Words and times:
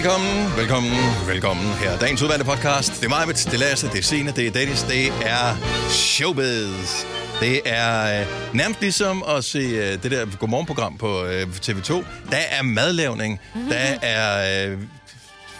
Velkommen, 0.00 0.56
velkommen, 0.56 0.92
velkommen 1.26 1.66
her. 1.66 1.98
Dagens 1.98 2.22
udvalgte 2.22 2.44
podcast. 2.44 3.00
Det 3.00 3.04
er 3.04 3.08
mig, 3.08 3.26
det 3.26 3.54
er 3.54 3.58
Lasse, 3.58 3.88
det 3.88 3.98
er 3.98 4.02
Signe, 4.02 4.32
det 4.36 4.46
er 4.46 4.50
Dennis, 4.50 4.82
det 4.82 5.06
er 5.06 5.56
Showbiz. 5.88 7.04
Det 7.40 7.60
er 7.64 8.20
øh, 8.20 8.26
nærmest 8.54 8.80
ligesom 8.80 9.24
at 9.28 9.44
se 9.44 9.58
øh, 9.58 10.02
det 10.02 10.10
der 10.10 10.26
godmorgenprogram 10.38 10.98
på 10.98 11.24
øh, 11.24 11.42
TV2. 11.42 11.92
Der 12.30 12.36
er 12.50 12.62
madlavning, 12.62 13.40
der 13.70 13.98
er... 14.02 14.70
Øh, 14.70 14.78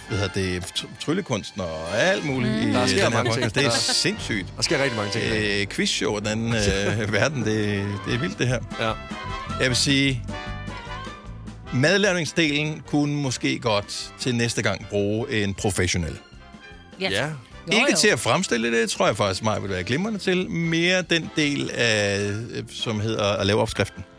hvad 0.08 0.18
hedder 0.18 0.32
det, 0.34 0.64
tr- 0.64 1.04
tryllekunstner 1.04 1.64
og 1.64 1.98
alt 1.98 2.24
muligt 2.24 2.52
mm. 2.54 2.70
i 2.70 2.72
Der 2.72 2.86
sker 2.86 3.08
mange 3.08 3.32
ting. 3.32 3.54
Det 3.54 3.66
er 3.66 3.70
sindssygt. 3.70 4.46
Der 4.56 4.62
sker 4.62 4.82
rigtig 4.82 4.96
mange 4.96 5.12
ting. 5.12 5.24
Øh, 5.24 5.66
quizshow 5.66 6.14
og 6.14 6.20
den 6.20 6.28
anden 6.28 6.54
øh, 6.54 7.12
verden, 7.20 7.44
det, 7.44 7.86
det 8.06 8.14
er 8.14 8.18
vildt 8.18 8.38
det 8.38 8.48
her. 8.48 8.58
Ja. 8.80 8.92
Jeg 9.60 9.68
vil 9.68 9.76
sige, 9.76 10.22
madlavningsdelen 11.74 12.82
kunne 12.86 13.16
måske 13.16 13.58
godt 13.58 14.12
til 14.18 14.34
næste 14.34 14.62
gang 14.62 14.86
bruge 14.90 15.42
en 15.42 15.54
professionel. 15.54 16.18
ja. 17.00 17.28
Jo, 17.66 17.72
Ikke 17.76 17.86
jo. 17.90 17.96
til 17.96 18.08
at 18.08 18.18
fremstille 18.18 18.80
det, 18.80 18.90
tror 18.90 19.06
jeg 19.06 19.16
faktisk 19.16 19.42
mig 19.44 19.62
vil 19.62 19.70
være 19.70 19.84
glimrende 19.84 20.18
til. 20.18 20.50
Mere 20.50 21.02
den 21.02 21.30
del, 21.36 21.70
af, 21.74 22.30
som 22.70 23.00
hedder 23.00 23.24
at 23.32 23.46
lave 23.46 23.60
opskriften. 23.60 24.04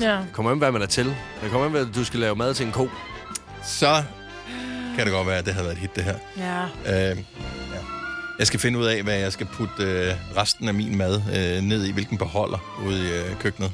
Ja. 0.00 0.18
Kommer 0.32 0.52
an, 0.52 0.58
hvad 0.58 0.72
man 0.72 0.82
er 0.82 0.86
til. 0.86 1.04
Det 1.42 1.50
kommer 1.50 1.64
an, 1.66 1.70
hvad 1.72 1.86
du 1.94 2.04
skal 2.04 2.20
lave 2.20 2.36
mad 2.36 2.54
til 2.54 2.66
en 2.66 2.72
ko. 2.72 2.88
Så 3.64 4.02
kan 4.96 5.04
det 5.06 5.12
godt 5.12 5.26
være, 5.26 5.38
at 5.38 5.44
det 5.46 5.54
har 5.54 5.62
været 5.62 5.72
et 5.72 5.78
hit, 5.78 5.96
det 5.96 6.04
her. 6.04 6.14
Ja. 6.36 6.62
Øh, 7.10 7.16
ja. 7.18 7.22
Jeg 8.38 8.46
skal 8.46 8.60
finde 8.60 8.78
ud 8.78 8.84
af, 8.86 9.02
hvad 9.02 9.14
jeg 9.18 9.32
skal 9.32 9.46
putte 9.46 9.82
øh, 9.82 10.14
resten 10.36 10.68
af 10.68 10.74
min 10.74 10.96
mad 10.98 11.14
øh, 11.36 11.62
ned 11.62 11.84
i, 11.84 11.90
hvilken 11.92 12.18
beholder 12.18 12.80
ude 12.86 12.98
i 12.98 13.12
øh, 13.12 13.36
køkkenet. 13.40 13.72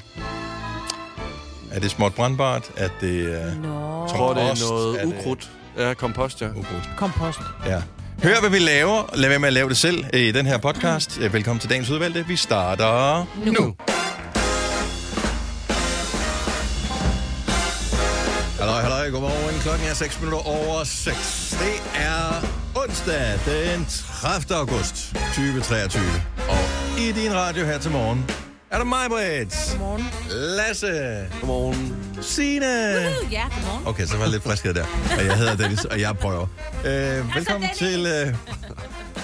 Er 1.71 1.79
det 1.79 1.91
småt 1.91 2.13
brandbart? 2.15 2.71
Er 2.77 2.89
det 3.01 3.07
øh, 3.07 3.63
Nå. 3.63 4.01
Jeg 4.01 4.09
tror, 4.15 4.33
det 4.33 4.43
er 4.43 4.69
noget 4.69 5.01
er 5.01 5.05
det- 5.05 5.15
ukrudt. 5.19 5.49
Ja, 5.77 5.93
kompost, 5.93 6.41
ja. 6.41 6.47
ukrudt? 6.49 6.89
Kompost. 6.97 7.39
Ja. 7.65 7.81
Hør, 8.23 8.39
hvad 8.39 8.49
vi 8.49 8.59
laver. 8.59 9.03
Lad 9.15 9.29
være 9.29 9.39
med 9.39 9.47
at 9.47 9.53
lave 9.53 9.69
det 9.69 9.77
selv 9.77 10.05
i 10.13 10.31
den 10.31 10.45
her 10.45 10.57
podcast. 10.57 11.19
Velkommen 11.33 11.59
til 11.59 11.69
dagens 11.69 11.89
udvalgte. 11.89 12.25
Vi 12.27 12.35
starter 12.35 13.25
nu. 13.45 13.51
nu. 13.51 13.75
Halløj, 18.59 18.81
halløj, 18.81 19.09
godmorgen. 19.11 19.59
Klokken 19.59 19.87
er 19.87 19.93
6 19.93 20.19
minutter 20.21 20.47
over 20.47 20.83
6. 20.83 21.55
Det 21.59 22.01
er 22.01 22.45
onsdag 22.75 23.39
den 23.45 23.85
30. 24.21 24.55
august 24.55 24.95
2023. 25.35 26.03
Og 26.49 26.99
i 26.99 27.11
din 27.11 27.33
radio 27.33 27.65
her 27.65 27.77
til 27.77 27.91
morgen 27.91 28.25
er 28.71 28.77
der 28.77 28.83
mig, 28.83 29.09
Britt. 29.09 29.55
Godmorgen. 29.71 30.05
Lasse. 30.29 31.27
Godmorgen. 31.39 31.95
Signe. 32.21 32.65
Ja, 33.31 33.43
godmorgen. 33.55 33.87
Okay, 33.87 34.05
så 34.05 34.17
var 34.17 34.23
jeg 34.23 34.31
lidt 34.31 34.43
friskhed 34.43 34.73
der. 34.73 34.85
Og 35.17 35.25
jeg 35.25 35.37
hedder 35.37 35.55
Dennis, 35.55 35.85
og 35.85 35.99
jeg 35.99 36.17
prøver. 36.17 36.47
Øh, 36.85 37.35
velkommen 37.35 37.61
Dennis. 37.61 37.77
til 37.77 38.05
øh, 38.05 38.35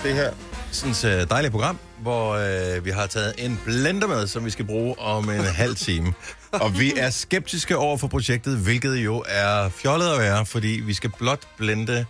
det 0.03 0.13
her 0.15 0.31
sådan, 0.71 1.19
øh, 1.21 1.29
dejlige 1.29 1.51
program, 1.51 1.79
hvor 1.99 2.31
øh, 2.75 2.85
vi 2.85 2.89
har 2.89 3.07
taget 3.07 3.33
en 3.37 3.59
blender 3.65 4.07
med, 4.07 4.27
som 4.27 4.45
vi 4.45 4.49
skal 4.49 4.65
bruge 4.65 4.99
om 4.99 5.29
en 5.29 5.41
halv 5.43 5.75
time. 5.75 6.13
Og 6.51 6.79
vi 6.79 6.93
er 6.97 7.09
skeptiske 7.09 7.77
over 7.77 7.97
for 7.97 8.07
projektet, 8.07 8.57
hvilket 8.57 8.95
jo 8.95 9.23
er 9.27 9.69
fjollet 9.69 10.13
at 10.13 10.19
være, 10.19 10.45
fordi 10.45 10.67
vi 10.85 10.93
skal 10.93 11.11
blot 11.17 11.39
blende 11.57 12.05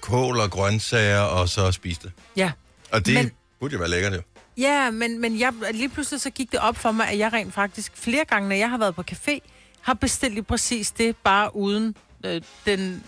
kål 0.00 0.40
og 0.40 0.50
grøntsager 0.50 1.20
og 1.20 1.48
så 1.48 1.72
spise 1.72 2.00
det. 2.02 2.12
Ja. 2.36 2.50
Og 2.92 3.06
det. 3.06 3.14
Men- 3.14 3.30
burde 3.60 3.72
jo 3.72 3.78
være 3.78 3.90
lækkert, 3.90 4.12
jo. 4.14 4.20
Ja, 4.56 4.90
men, 4.90 5.20
men 5.20 5.38
jeg, 5.38 5.52
lige 5.72 5.88
pludselig 5.88 6.20
så 6.20 6.30
gik 6.30 6.52
det 6.52 6.60
op 6.60 6.76
for 6.76 6.92
mig, 6.92 7.08
at 7.08 7.18
jeg 7.18 7.32
rent 7.32 7.54
faktisk 7.54 7.92
flere 7.96 8.24
gange, 8.24 8.48
når 8.48 8.56
jeg 8.56 8.70
har 8.70 8.78
været 8.78 8.94
på 8.94 9.02
café, 9.10 9.38
har 9.80 9.94
bestilt 9.94 10.34
lige 10.34 10.44
præcis 10.44 10.90
det, 10.90 11.16
bare 11.16 11.56
uden 11.56 11.96
øh, 12.24 12.42
den 12.66 13.04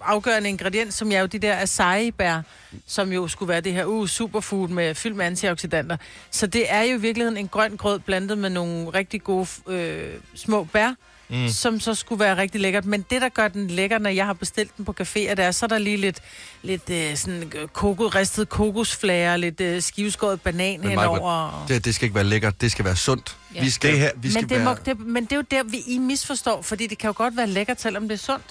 afgørende 0.00 0.48
ingrediens, 0.48 0.94
som 0.94 1.12
er 1.12 1.20
jo 1.20 1.26
de 1.26 1.38
der 1.38 1.56
acai-bær, 1.56 2.40
som 2.86 3.12
jo 3.12 3.28
skulle 3.28 3.48
være 3.48 3.60
det 3.60 3.72
her 3.72 3.84
uh, 3.84 4.08
superfood 4.08 4.68
med 4.68 4.94
fyldt 4.94 5.16
med 5.16 5.26
antioxidanter. 5.26 5.96
Så 6.30 6.46
det 6.46 6.72
er 6.72 6.82
jo 6.82 6.96
i 6.96 7.00
virkeligheden 7.00 7.36
en 7.36 7.48
grøn 7.48 7.76
grød 7.76 7.98
blandet 7.98 8.38
med 8.38 8.50
nogle 8.50 8.90
rigtig 8.90 9.22
gode 9.22 9.46
øh, 9.66 10.14
små 10.34 10.64
bær, 10.64 10.94
mm. 11.28 11.48
som 11.48 11.80
så 11.80 11.94
skulle 11.94 12.20
være 12.20 12.36
rigtig 12.36 12.60
lækkert. 12.60 12.84
Men 12.84 13.04
det, 13.10 13.22
der 13.22 13.28
gør 13.28 13.48
den 13.48 13.68
lækker, 13.68 13.98
når 13.98 14.10
jeg 14.10 14.26
har 14.26 14.32
bestilt 14.32 14.76
den 14.76 14.84
på 14.84 14.94
café, 15.00 15.18
er 15.30 15.34
der, 15.34 15.50
så 15.50 15.66
er 15.66 15.68
der 15.68 15.78
lige 15.78 15.96
lidt, 15.96 16.18
lidt 16.62 16.90
øh, 16.90 17.16
sådan 17.16 17.52
øh, 17.54 17.68
koko, 17.68 18.06
ristet 18.06 18.48
kokosflager, 18.48 19.36
lidt 19.36 19.60
øh, 19.60 19.82
skiveskåret 19.82 20.40
banan 20.40 20.80
Men 20.80 20.88
henover. 20.90 21.64
Det, 21.68 21.84
det 21.84 21.94
skal 21.94 22.04
ikke 22.04 22.14
være 22.14 22.24
lækkert. 22.24 22.60
Det 22.60 22.72
skal 22.72 22.84
være 22.84 22.96
sundt. 22.96 23.36
Ja. 23.54 23.60
Vi 23.62 23.70
skal, 23.70 23.90
Det 23.90 23.98
her- 23.98 24.10
vi 24.16 24.30
skal 24.30 24.42
men, 24.42 24.48
det 24.48 24.56
være... 24.58 24.64
må, 24.64 24.76
det, 24.86 25.00
men 25.00 25.24
det 25.24 25.32
er 25.32 25.36
jo 25.36 25.44
der, 25.50 25.62
vi 25.62 25.78
I 25.86 25.98
misforstår, 25.98 26.62
fordi 26.62 26.86
det 26.86 26.98
kan 26.98 27.08
jo 27.08 27.14
godt 27.16 27.36
være 27.36 27.46
lækkert, 27.46 27.80
selvom 27.80 28.08
det 28.08 28.14
er 28.14 28.18
sundt. 28.18 28.44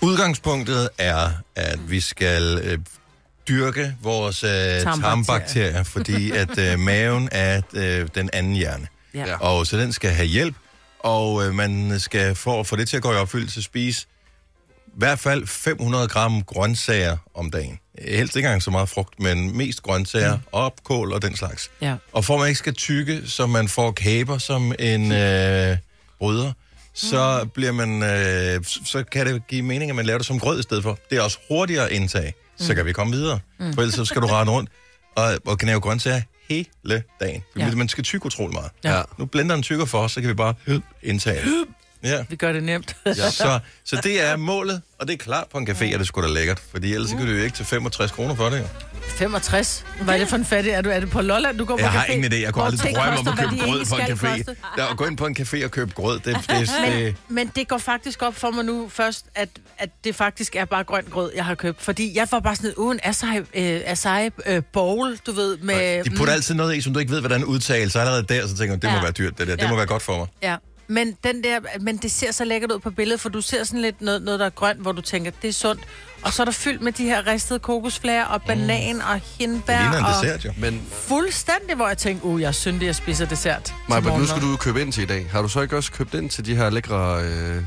Udgangspunktet 0.00 0.88
er, 0.98 1.30
at 1.56 1.90
vi 1.90 2.00
skal 2.00 2.60
øh, 2.64 2.78
dyrke 3.48 3.94
vores 4.02 4.44
øh, 4.44 4.50
Tarmbakterier. 4.50 5.00
tarmbakterier, 5.00 5.82
fordi 5.82 6.30
at 6.30 6.58
øh, 6.58 6.78
maven 6.78 7.28
er 7.32 7.62
øh, 7.72 8.08
den 8.14 8.30
anden 8.32 8.52
hjerne. 8.54 8.86
Ja. 9.14 9.24
Ja. 9.26 9.36
Og 9.36 9.66
så 9.66 9.76
den 9.76 9.92
skal 9.92 10.10
have 10.10 10.26
hjælp, 10.28 10.54
og 11.00 11.46
øh, 11.46 11.54
man 11.54 12.00
skal 12.00 12.34
for 12.34 12.60
at 12.60 12.66
få 12.66 12.76
det 12.76 12.88
til 12.88 12.96
at 12.96 13.02
gå 13.02 13.12
i 13.12 13.16
opfyldelse 13.16 13.62
spise 13.62 14.06
i 14.86 14.92
hvert 14.96 15.18
fald 15.18 15.46
500 15.46 16.08
gram 16.08 16.42
grøntsager 16.42 17.16
om 17.34 17.50
dagen. 17.50 17.78
Helst 17.98 18.36
ikke 18.36 18.46
engang 18.46 18.62
så 18.62 18.70
meget 18.70 18.88
frugt, 18.88 19.20
men 19.20 19.56
mest 19.56 19.82
grøntsager, 19.82 20.36
mm. 20.36 20.42
op, 20.52 20.84
kål 20.84 21.12
og 21.12 21.22
den 21.22 21.36
slags. 21.36 21.70
Ja. 21.80 21.94
Og 22.12 22.24
for 22.24 22.34
at 22.34 22.40
man 22.40 22.48
ikke 22.48 22.58
skal 22.58 22.74
tykke, 22.74 23.22
så 23.26 23.46
man 23.46 23.68
får 23.68 23.90
kæber 23.90 24.38
som 24.38 24.74
en 24.78 25.12
øh, 25.12 25.76
bryder, 26.18 26.52
så 26.94 27.48
bliver 27.54 27.72
man, 27.72 28.02
øh, 28.02 28.64
så 28.64 29.04
kan 29.12 29.26
det 29.26 29.46
give 29.46 29.62
mening, 29.62 29.90
at 29.90 29.96
man 29.96 30.06
laver 30.06 30.18
det 30.18 30.26
som 30.26 30.40
grød 30.40 30.60
i 30.60 30.62
stedet 30.62 30.82
for. 30.82 30.98
Det 31.10 31.18
er 31.18 31.22
også 31.22 31.38
hurtigere 31.48 31.92
indtag, 31.92 32.34
så 32.56 32.74
kan 32.74 32.86
vi 32.86 32.92
komme 32.92 33.12
videre. 33.12 33.38
Mm. 33.58 33.74
For 33.74 33.80
ellers 33.80 33.94
så 33.94 34.04
skal 34.04 34.22
du 34.22 34.26
rende 34.26 34.52
rundt 34.52 34.70
og, 35.16 35.38
og 35.46 35.58
gnave 35.58 35.80
grøntsager 35.80 36.22
hele 36.50 37.02
dagen. 37.20 37.42
Ja. 37.58 37.74
Man 37.74 37.88
skal 37.88 38.04
tykke 38.04 38.26
utrolig 38.26 38.54
meget. 38.54 38.70
Ja. 38.84 39.02
Nu 39.18 39.24
blenderen 39.24 39.62
tykker 39.62 39.84
for 39.84 39.98
os, 39.98 40.12
så 40.12 40.20
kan 40.20 40.28
vi 40.28 40.34
bare 40.34 40.54
indtage 41.02 41.36
det. 41.36 41.66
Ja. 42.02 42.24
Vi 42.28 42.36
gør 42.36 42.52
det 42.52 42.62
nemt. 42.62 42.96
Ja. 43.06 43.14
Så, 43.30 43.58
så 43.84 44.00
det 44.02 44.22
er 44.28 44.36
målet, 44.36 44.82
og 44.98 45.06
det 45.08 45.12
er 45.14 45.18
klart 45.18 45.46
på 45.52 45.58
en 45.58 45.68
café, 45.68 45.84
at 45.84 45.98
det 46.00 46.06
skulle 46.06 46.28
da 46.28 46.34
lækkert. 46.34 46.62
Fordi 46.70 46.94
ellers 46.94 47.10
så 47.10 47.16
kan 47.16 47.26
du 47.26 47.32
jo 47.32 47.42
ikke 47.42 47.56
til 47.56 47.64
65 47.66 48.10
kroner 48.10 48.34
for 48.34 48.50
det. 48.50 48.58
Jo. 48.58 48.64
65. 49.08 49.84
Hvad 50.02 50.14
er 50.14 50.18
det 50.18 50.28
for 50.28 50.36
en 50.36 50.44
fattig? 50.44 50.70
Er 50.72 50.82
du, 50.82 50.90
er 50.90 51.00
det 51.00 51.10
på 51.10 51.20
Lolland, 51.20 51.58
du 51.58 51.64
går 51.64 51.76
på 51.76 51.80
Jeg 51.80 51.90
har 51.90 52.04
café? 52.04 52.12
ingen 52.12 52.32
idé. 52.32 52.36
Jeg 52.36 52.52
kunne 52.54 52.64
aldrig 52.64 52.94
drømme 52.94 53.18
om 53.18 53.28
at 53.28 53.38
købe 53.38 53.64
grød 53.64 53.84
på 53.90 53.96
en 53.96 54.02
café. 54.02 54.54
Der, 54.76 54.86
at 54.86 54.96
gå 54.96 55.04
ind 55.06 55.16
på 55.16 55.26
en 55.26 55.36
café 55.40 55.64
og 55.64 55.70
købe 55.70 55.92
grød, 55.94 56.20
det, 56.20 56.36
det, 56.50 56.70
det, 56.86 57.16
Men 57.28 57.50
det 57.56 57.68
går 57.68 57.78
faktisk 57.78 58.22
op 58.22 58.34
for 58.36 58.50
mig 58.50 58.64
nu 58.64 58.88
først, 58.88 59.24
at, 59.34 59.48
at 59.78 59.90
det 60.04 60.14
faktisk 60.14 60.56
er 60.56 60.64
bare 60.64 60.84
grøn 60.84 61.04
grød, 61.10 61.32
jeg 61.34 61.44
har 61.44 61.54
købt. 61.54 61.82
Fordi 61.82 62.16
jeg 62.16 62.28
var 62.30 62.40
bare 62.40 62.56
sådan 62.56 62.74
uden 62.76 63.00
acai, 63.02 63.38
øh, 63.38 63.80
acai 63.86 64.30
øh, 64.46 64.62
bowl, 64.72 65.16
du 65.26 65.32
ved, 65.32 65.56
med... 65.58 66.04
de 66.04 66.10
putter 66.10 66.32
altid 66.34 66.54
noget 66.54 66.76
i, 66.76 66.80
som 66.80 66.92
du 66.92 66.98
ikke 67.00 67.12
ved, 67.12 67.20
hvordan 67.20 67.44
udtales. 67.44 67.92
Så 67.92 67.98
allerede 68.00 68.22
der, 68.22 68.46
så 68.46 68.56
tænker 68.56 68.76
du, 68.76 68.80
det 68.80 68.90
må 68.90 68.96
Ja. 68.96 69.02
være 69.02 69.12
dyrt, 69.12 69.38
det 69.38 69.46
der. 69.48 69.56
Det 69.56 69.62
Ja. 69.62 69.70
må 69.70 69.76
være 69.76 69.86
godt 69.86 70.02
for 70.02 70.18
mig. 70.18 70.26
Ja, 70.42 70.56
men, 70.90 71.16
den 71.24 71.44
der, 71.44 71.60
men 71.80 71.96
det 71.96 72.10
ser 72.10 72.32
så 72.32 72.44
lækkert 72.44 72.72
ud 72.72 72.78
på 72.78 72.90
billedet, 72.90 73.20
for 73.20 73.28
du 73.28 73.40
ser 73.40 73.64
sådan 73.64 73.80
lidt 73.80 74.00
noget, 74.02 74.22
noget 74.22 74.40
der 74.40 74.46
er 74.46 74.50
grønt, 74.50 74.78
hvor 74.80 74.92
du 74.92 75.00
tænker, 75.02 75.30
det 75.42 75.48
er 75.48 75.52
sundt. 75.52 75.82
Og 76.22 76.32
så 76.32 76.42
er 76.42 76.44
der 76.44 76.52
fyldt 76.52 76.82
med 76.82 76.92
de 76.92 77.04
her 77.04 77.26
ristede 77.26 77.58
kokosflager 77.58 78.24
og 78.24 78.42
banan 78.42 79.00
og 79.02 79.14
Det 79.14 79.22
hindbær. 79.38 79.78
ligner 79.80 79.98
en 79.98 80.04
og 80.04 80.10
dessert, 80.22 80.44
jo. 80.44 80.52
Men 80.58 80.82
Fuldstændig, 80.92 81.76
hvor 81.76 81.88
jeg 81.88 81.98
tænkte, 81.98 82.24
uh, 82.26 82.40
jeg 82.40 82.48
er 82.48 82.52
syndig, 82.52 82.86
jeg 82.86 82.94
spiser 82.94 83.26
dessert. 83.26 83.62
til 83.64 83.74
Maja, 83.88 84.18
nu 84.18 84.26
skal 84.26 84.42
du 84.42 84.56
købe 84.56 84.80
ind 84.80 84.92
til 84.92 85.02
i 85.02 85.06
dag. 85.06 85.26
Har 85.30 85.42
du 85.42 85.48
så 85.48 85.60
ikke 85.60 85.76
også 85.76 85.92
købt 85.92 86.14
ind 86.14 86.30
til 86.30 86.46
de 86.46 86.56
her 86.56 86.70
lækre 86.70 87.22
øh, 87.24 87.62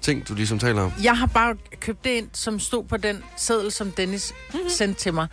ting, 0.00 0.28
du 0.28 0.34
ligesom 0.34 0.58
taler 0.58 0.82
om? 0.82 0.92
Jeg 1.02 1.18
har 1.18 1.26
bare 1.26 1.54
købt 1.80 2.04
det 2.04 2.10
ind, 2.10 2.28
som 2.32 2.60
stod 2.60 2.84
på 2.84 2.96
den 2.96 3.22
seddel, 3.36 3.72
som 3.72 3.90
Dennis 3.92 4.34
sendte 4.68 5.00
til 5.00 5.14
mig. 5.14 5.26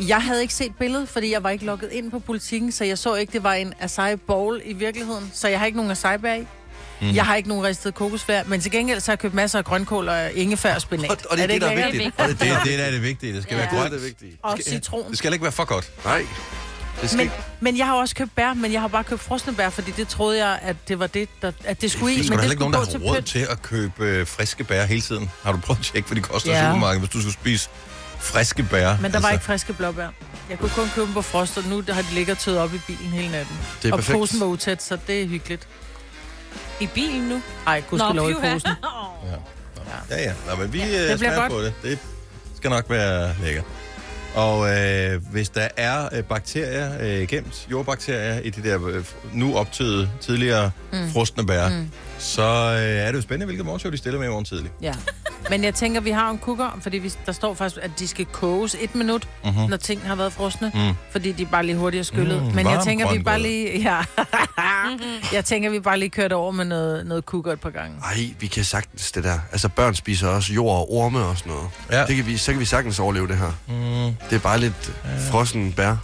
Jeg 0.00 0.22
havde 0.22 0.42
ikke 0.42 0.54
set 0.54 0.72
billedet, 0.78 1.08
fordi 1.08 1.32
jeg 1.32 1.42
var 1.42 1.50
ikke 1.50 1.64
logget 1.64 1.92
ind 1.92 2.10
på 2.10 2.18
politikken, 2.18 2.72
så 2.72 2.84
jeg 2.84 2.98
så 2.98 3.14
ikke, 3.14 3.32
det 3.32 3.42
var 3.42 3.52
en 3.52 3.74
acai 3.80 4.16
bowl 4.16 4.60
i 4.64 4.72
virkeligheden. 4.72 5.30
Så 5.34 5.48
jeg 5.48 5.58
har 5.58 5.66
ikke 5.66 5.76
nogen 5.76 5.90
acai 5.92 6.18
bag. 6.18 6.46
Mm. 7.00 7.14
Jeg 7.14 7.24
har 7.26 7.34
ikke 7.36 7.48
nogen 7.48 7.64
ristet 7.64 7.94
kokosflær, 7.94 8.42
men 8.46 8.60
til 8.60 8.70
gengæld 8.70 9.00
så 9.00 9.06
har 9.10 9.12
jeg 9.12 9.18
købt 9.18 9.34
masser 9.34 9.58
af 9.58 9.64
grønkål 9.64 10.08
og 10.08 10.32
ingefær 10.32 10.74
og 10.74 10.80
spinat. 10.80 11.10
Og, 11.10 11.16
og 11.30 11.36
det 11.36 11.42
er 11.42 11.46
det, 11.46 11.54
ikke 11.54 11.66
der 11.66 11.72
er 11.72 11.90
vigtigt. 11.90 12.14
Og 12.18 12.28
det, 12.28 12.40
Det, 12.40 12.48
er 12.50 12.62
det, 12.64 12.78
der 12.78 12.84
er 12.84 12.90
det 12.90 13.02
vigtige. 13.02 13.32
Det 13.34 13.42
skal 13.42 13.54
Ja. 13.54 13.60
være 13.60 13.70
det, 13.70 13.76
er 13.76 13.80
grønt. 13.80 13.92
det 13.92 14.04
vigtige. 14.04 14.32
Og 14.42 14.58
citron. 14.68 15.10
Det 15.10 15.18
skal 15.18 15.32
ikke 15.32 15.42
være 15.42 15.52
for 15.52 15.64
godt. 15.64 15.90
Nej. 16.04 16.26
Det 17.00 17.10
skal 17.10 17.16
Men, 17.16 17.24
ikke... 17.24 17.34
men 17.60 17.78
jeg 17.78 17.86
har 17.86 17.94
også 17.94 18.14
købt 18.14 18.34
bær, 18.36 18.54
men 18.54 18.72
jeg 18.72 18.80
har 18.80 18.88
bare 18.88 19.04
købt 19.04 19.20
frosne 19.20 19.54
bær, 19.54 19.70
fordi 19.70 19.90
det 19.90 20.08
troede 20.08 20.46
jeg, 20.46 20.58
at 20.62 20.76
det 20.88 20.98
var 20.98 21.06
det, 21.06 21.28
der, 21.42 21.52
at 21.64 21.80
det 21.80 21.90
skulle 21.90 22.14
i. 22.14 22.18
er 22.18 22.22
Men 22.22 22.32
der 22.32 22.36
det 22.44 22.50
ikke 22.50 22.60
nogen, 22.60 22.72
der 22.74 22.78
har 22.78 22.98
gå 22.98 23.04
råd 23.04 23.22
til 23.22 23.24
til 23.24 23.46
at 23.50 23.62
købe 23.62 24.04
øh, 24.04 24.26
friske 24.26 24.64
bær 24.64 24.84
hele 24.84 25.00
tiden. 25.00 25.30
Har 25.42 25.52
du 25.52 25.58
prøvet 25.58 25.78
at 25.78 25.84
tjekke, 25.84 26.08
hvad 26.08 26.16
de 26.16 26.20
koster 26.22 26.52
Ja. 26.52 26.58
i 26.62 26.66
supermarkedet, 26.66 27.00
hvis 27.00 27.10
du 27.10 27.20
skulle 27.20 27.34
spise 27.34 27.68
friske 28.20 28.62
bær? 28.62 28.96
Men 29.02 29.12
der 29.12 29.20
var 29.20 29.30
ikke 29.30 29.44
friske 29.44 29.72
blåbær. 29.72 30.08
Jeg 30.50 30.58
kunne 30.58 30.70
kun 30.70 30.88
købe 30.94 31.06
dem 31.06 31.14
på 31.14 31.22
frost, 31.22 31.58
og 31.58 31.64
nu 31.64 31.82
har 31.88 32.02
de 32.02 32.14
ligget 32.14 32.38
tøet 32.38 32.58
op 32.58 32.74
i 32.74 32.78
bilen 32.86 33.10
hele 33.12 33.30
natten. 33.30 33.56
Det 33.82 33.88
er 33.88 33.92
og 33.92 33.98
perfekt. 33.98 34.18
posen 34.18 34.40
var 34.40 34.46
utæt, 34.46 34.82
så 34.82 34.98
det 35.06 35.22
er 35.22 35.26
hyggeligt. 35.26 35.68
I 36.80 36.86
bilen 36.94 37.28
nu? 37.28 37.42
Ej, 37.66 37.82
gud 37.90 37.98
skal 37.98 38.14
lov 38.14 38.30
i 38.30 38.34
pyha. 38.34 38.52
posen. 38.54 38.70
Ja, 40.10 40.22
ja. 40.22 40.32
Nå, 40.50 40.56
men 40.56 40.72
vi 40.72 40.78
Ja, 40.78 40.86
ja, 40.86 41.08
det 41.10 41.18
bliver 41.18 41.32
smager 41.32 41.40
godt. 41.40 41.52
på 41.52 41.60
det. 41.60 41.74
Det 41.82 41.98
skal 42.56 42.70
nok 42.70 42.90
være 42.90 43.34
lækkert. 43.42 43.64
Og 44.34 44.70
øh, 44.78 45.22
hvis 45.32 45.48
der 45.48 45.68
er 45.76 46.08
øh, 46.12 46.24
bakterier, 46.24 46.92
øh, 47.00 47.28
gemt 47.28 47.66
jordbakterier 47.70 48.40
i 48.40 48.50
de 48.50 48.62
der 48.62 48.86
øh, 48.86 49.04
nu 49.32 49.56
optøede 49.56 50.10
tidligere 50.20 50.70
mm. 50.92 51.10
frostende 51.12 51.46
bær, 51.46 51.68
mm. 51.68 51.90
Så 52.18 52.42
øh, 52.42 52.78
er 52.80 53.06
det 53.06 53.14
jo 53.16 53.22
spændende, 53.22 53.46
hvilket 53.46 53.64
morgenshow 53.66 53.90
de 53.92 53.96
stiller 53.96 54.18
med 54.18 54.26
i 54.26 54.30
morgen 54.30 54.44
tidlig. 54.44 54.70
Ja. 54.82 54.94
Men 55.50 55.64
jeg 55.64 55.74
tænker, 55.74 56.00
vi 56.00 56.10
har 56.10 56.30
en 56.30 56.38
kukker, 56.38 56.78
fordi 56.80 56.98
vi, 56.98 57.12
der 57.26 57.32
står 57.32 57.54
faktisk, 57.54 57.82
at 57.82 57.90
de 57.98 58.08
skal 58.08 58.24
koges 58.24 58.76
et 58.80 58.94
minut, 58.94 59.28
mm-hmm. 59.44 59.70
når 59.70 59.76
tingene 59.76 60.08
har 60.08 60.14
været 60.16 60.32
frosne. 60.32 60.72
Mm. 60.74 60.94
Fordi 61.10 61.32
de 61.32 61.42
er 61.42 61.46
bare 61.46 61.66
lige 61.66 61.76
hurtigt 61.76 62.06
skyllet. 62.06 62.36
Mhm. 62.38 62.48
Mm, 62.48 62.54
Men 62.54 62.66
jeg 62.66 62.80
tænker, 62.84 63.12
vi 63.12 63.18
bare 63.22 63.40
lige... 63.40 63.78
Ja. 63.88 63.98
jeg 65.32 65.44
tænker, 65.44 65.70
vi 65.70 65.80
bare 65.80 65.98
lige 65.98 66.08
kører 66.10 66.28
det 66.28 66.36
over 66.36 66.50
med 66.52 66.64
noget, 66.64 67.06
noget 67.06 67.26
kukker 67.26 67.52
et 67.52 67.60
par 67.60 67.70
gange. 67.70 67.96
Ej, 68.04 68.16
vi 68.40 68.46
kan 68.46 68.64
sagtens 68.64 69.12
det 69.12 69.24
der. 69.24 69.38
Altså, 69.52 69.68
børn 69.68 69.94
spiser 69.94 70.28
også 70.28 70.52
jord 70.52 70.76
og 70.76 70.92
orme 70.94 71.18
og 71.18 71.38
sådan 71.38 71.52
noget. 71.52 71.68
Ja. 71.90 72.04
Det 72.06 72.16
kan 72.16 72.26
vi, 72.26 72.36
så 72.36 72.52
kan 72.52 72.60
vi 72.60 72.64
sagtens 72.64 72.98
overleve 72.98 73.28
det 73.28 73.36
her. 73.36 73.52
Mm, 73.68 74.16
Det 74.30 74.36
er 74.36 74.40
bare 74.40 74.60
lidt 74.60 74.92
frossen 75.30 75.72
bær. 75.72 75.84
ja. 75.86 75.96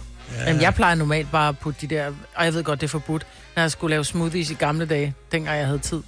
Jamen, 0.47 0.61
jeg 0.61 0.73
plejer 0.75 0.95
normalt 0.95 1.31
bare 1.31 1.49
at 1.49 1.59
putte 1.59 1.87
de 1.87 1.95
der... 1.95 2.07
Og 2.35 2.45
jeg 2.45 2.53
ved 2.53 2.63
godt, 2.63 2.81
det 2.81 2.87
er 2.87 2.91
forbudt. 2.91 3.25
Når 3.55 3.63
jeg 3.63 3.71
skulle 3.71 3.91
lave 3.93 4.05
smoothies 4.05 4.49
i 4.49 4.53
gamle 4.53 4.85
dage, 4.85 5.13
dengang 5.31 5.57
jeg 5.57 5.65
havde 5.65 5.79
tid 5.79 6.01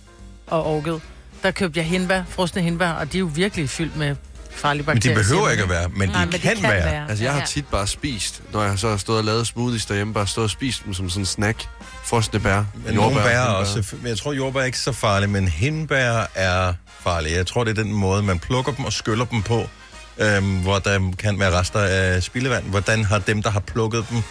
og 0.47 0.65
orket, 0.65 1.01
der 1.43 1.51
købte 1.51 1.79
jeg 1.79 1.85
hindbær, 1.87 2.23
frosne 2.29 2.61
hindbær, 2.61 2.89
og 2.89 3.11
de 3.13 3.17
er 3.17 3.19
jo 3.19 3.29
virkelig 3.33 3.69
fyldt 3.69 3.95
med 3.97 4.15
farlige 4.51 4.83
Men 4.87 4.95
de 4.95 4.99
bakterier. 4.99 5.17
behøver 5.17 5.49
ikke 5.49 5.63
at 5.63 5.69
være, 5.69 5.89
men 5.89 6.07
de 6.07 6.13
Nej, 6.13 6.25
men 6.25 6.31
kan, 6.31 6.41
det 6.55 6.61
kan 6.61 6.63
være. 6.71 6.85
være. 6.85 7.09
Altså, 7.09 7.23
jeg 7.23 7.33
har 7.33 7.45
tit 7.45 7.67
bare 7.67 7.87
spist, 7.87 8.41
når 8.53 8.63
jeg 8.63 8.79
så 8.79 8.89
har 8.89 8.97
stået 8.97 9.17
og 9.17 9.23
lavet 9.23 9.47
smoothies 9.47 9.85
derhjemme, 9.85 10.13
bare 10.13 10.27
stået 10.27 10.43
og 10.43 10.49
spist 10.49 10.85
dem 10.85 10.93
som 10.93 11.09
sådan 11.09 11.21
en 11.21 11.25
snack. 11.25 11.65
Frosne 12.03 12.39
bær. 12.39 12.63
Men 12.85 12.93
nogle 12.95 13.15
bær 13.15 13.21
er 13.29 13.47
også... 13.49 13.83
Men 14.01 14.07
jeg 14.07 14.17
tror, 14.17 14.33
jordbær 14.33 14.59
er 14.59 14.65
ikke 14.65 14.79
så 14.79 14.91
farlige, 14.91 15.29
men 15.29 15.47
hindbær 15.47 16.25
er 16.35 16.73
farlige. 16.99 17.35
Jeg 17.35 17.47
tror, 17.47 17.63
det 17.63 17.77
er 17.79 17.83
den 17.83 17.93
måde, 17.93 18.23
man 18.23 18.39
plukker 18.39 18.71
dem 18.71 18.85
og 18.85 18.93
skyller 18.93 19.25
dem 19.25 19.41
på, 19.43 19.69
øhm, 20.17 20.57
hvor 20.59 20.79
der 20.79 21.11
kan 21.19 21.39
være 21.39 21.59
rester 21.59 21.79
af 21.79 22.23
spildevand. 22.23 22.63
Hvordan 22.69 23.03
har 23.05 23.19
dem, 23.19 23.43
der 23.43 23.49
har 23.49 23.59
plukket 23.59 24.05
dem, 24.09 24.21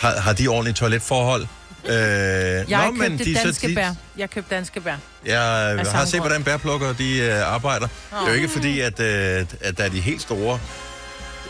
har, 0.00 0.20
har 0.20 0.32
de 0.32 0.48
ordentlige 0.48 0.74
toiletforhold? 0.74 1.46
Øh, 1.84 1.92
Jeg 1.92 2.64
nå, 2.68 3.02
købte 3.08 3.24
de, 3.24 3.36
så 3.36 3.42
danske 3.44 3.68
de- 3.68 3.74
bær. 3.74 3.94
Jeg 4.16 4.30
købte 4.30 4.54
danske 4.54 4.80
bær. 4.80 4.96
Jeg 5.26 5.40
har 5.40 5.84
samme 5.84 6.06
set, 6.06 6.10
grund. 6.12 6.22
hvordan 6.22 6.44
bærplukkere 6.44 6.94
de 6.98 7.18
øh, 7.18 7.52
arbejder. 7.54 7.86
Det 7.86 8.18
er 8.22 8.28
jo 8.28 8.34
ikke 8.34 8.48
fordi, 8.48 8.80
at, 8.80 9.00
øh, 9.00 9.46
at 9.60 9.78
der 9.78 9.84
er 9.84 9.88
de 9.88 10.00
helt 10.00 10.22
store, 10.22 10.60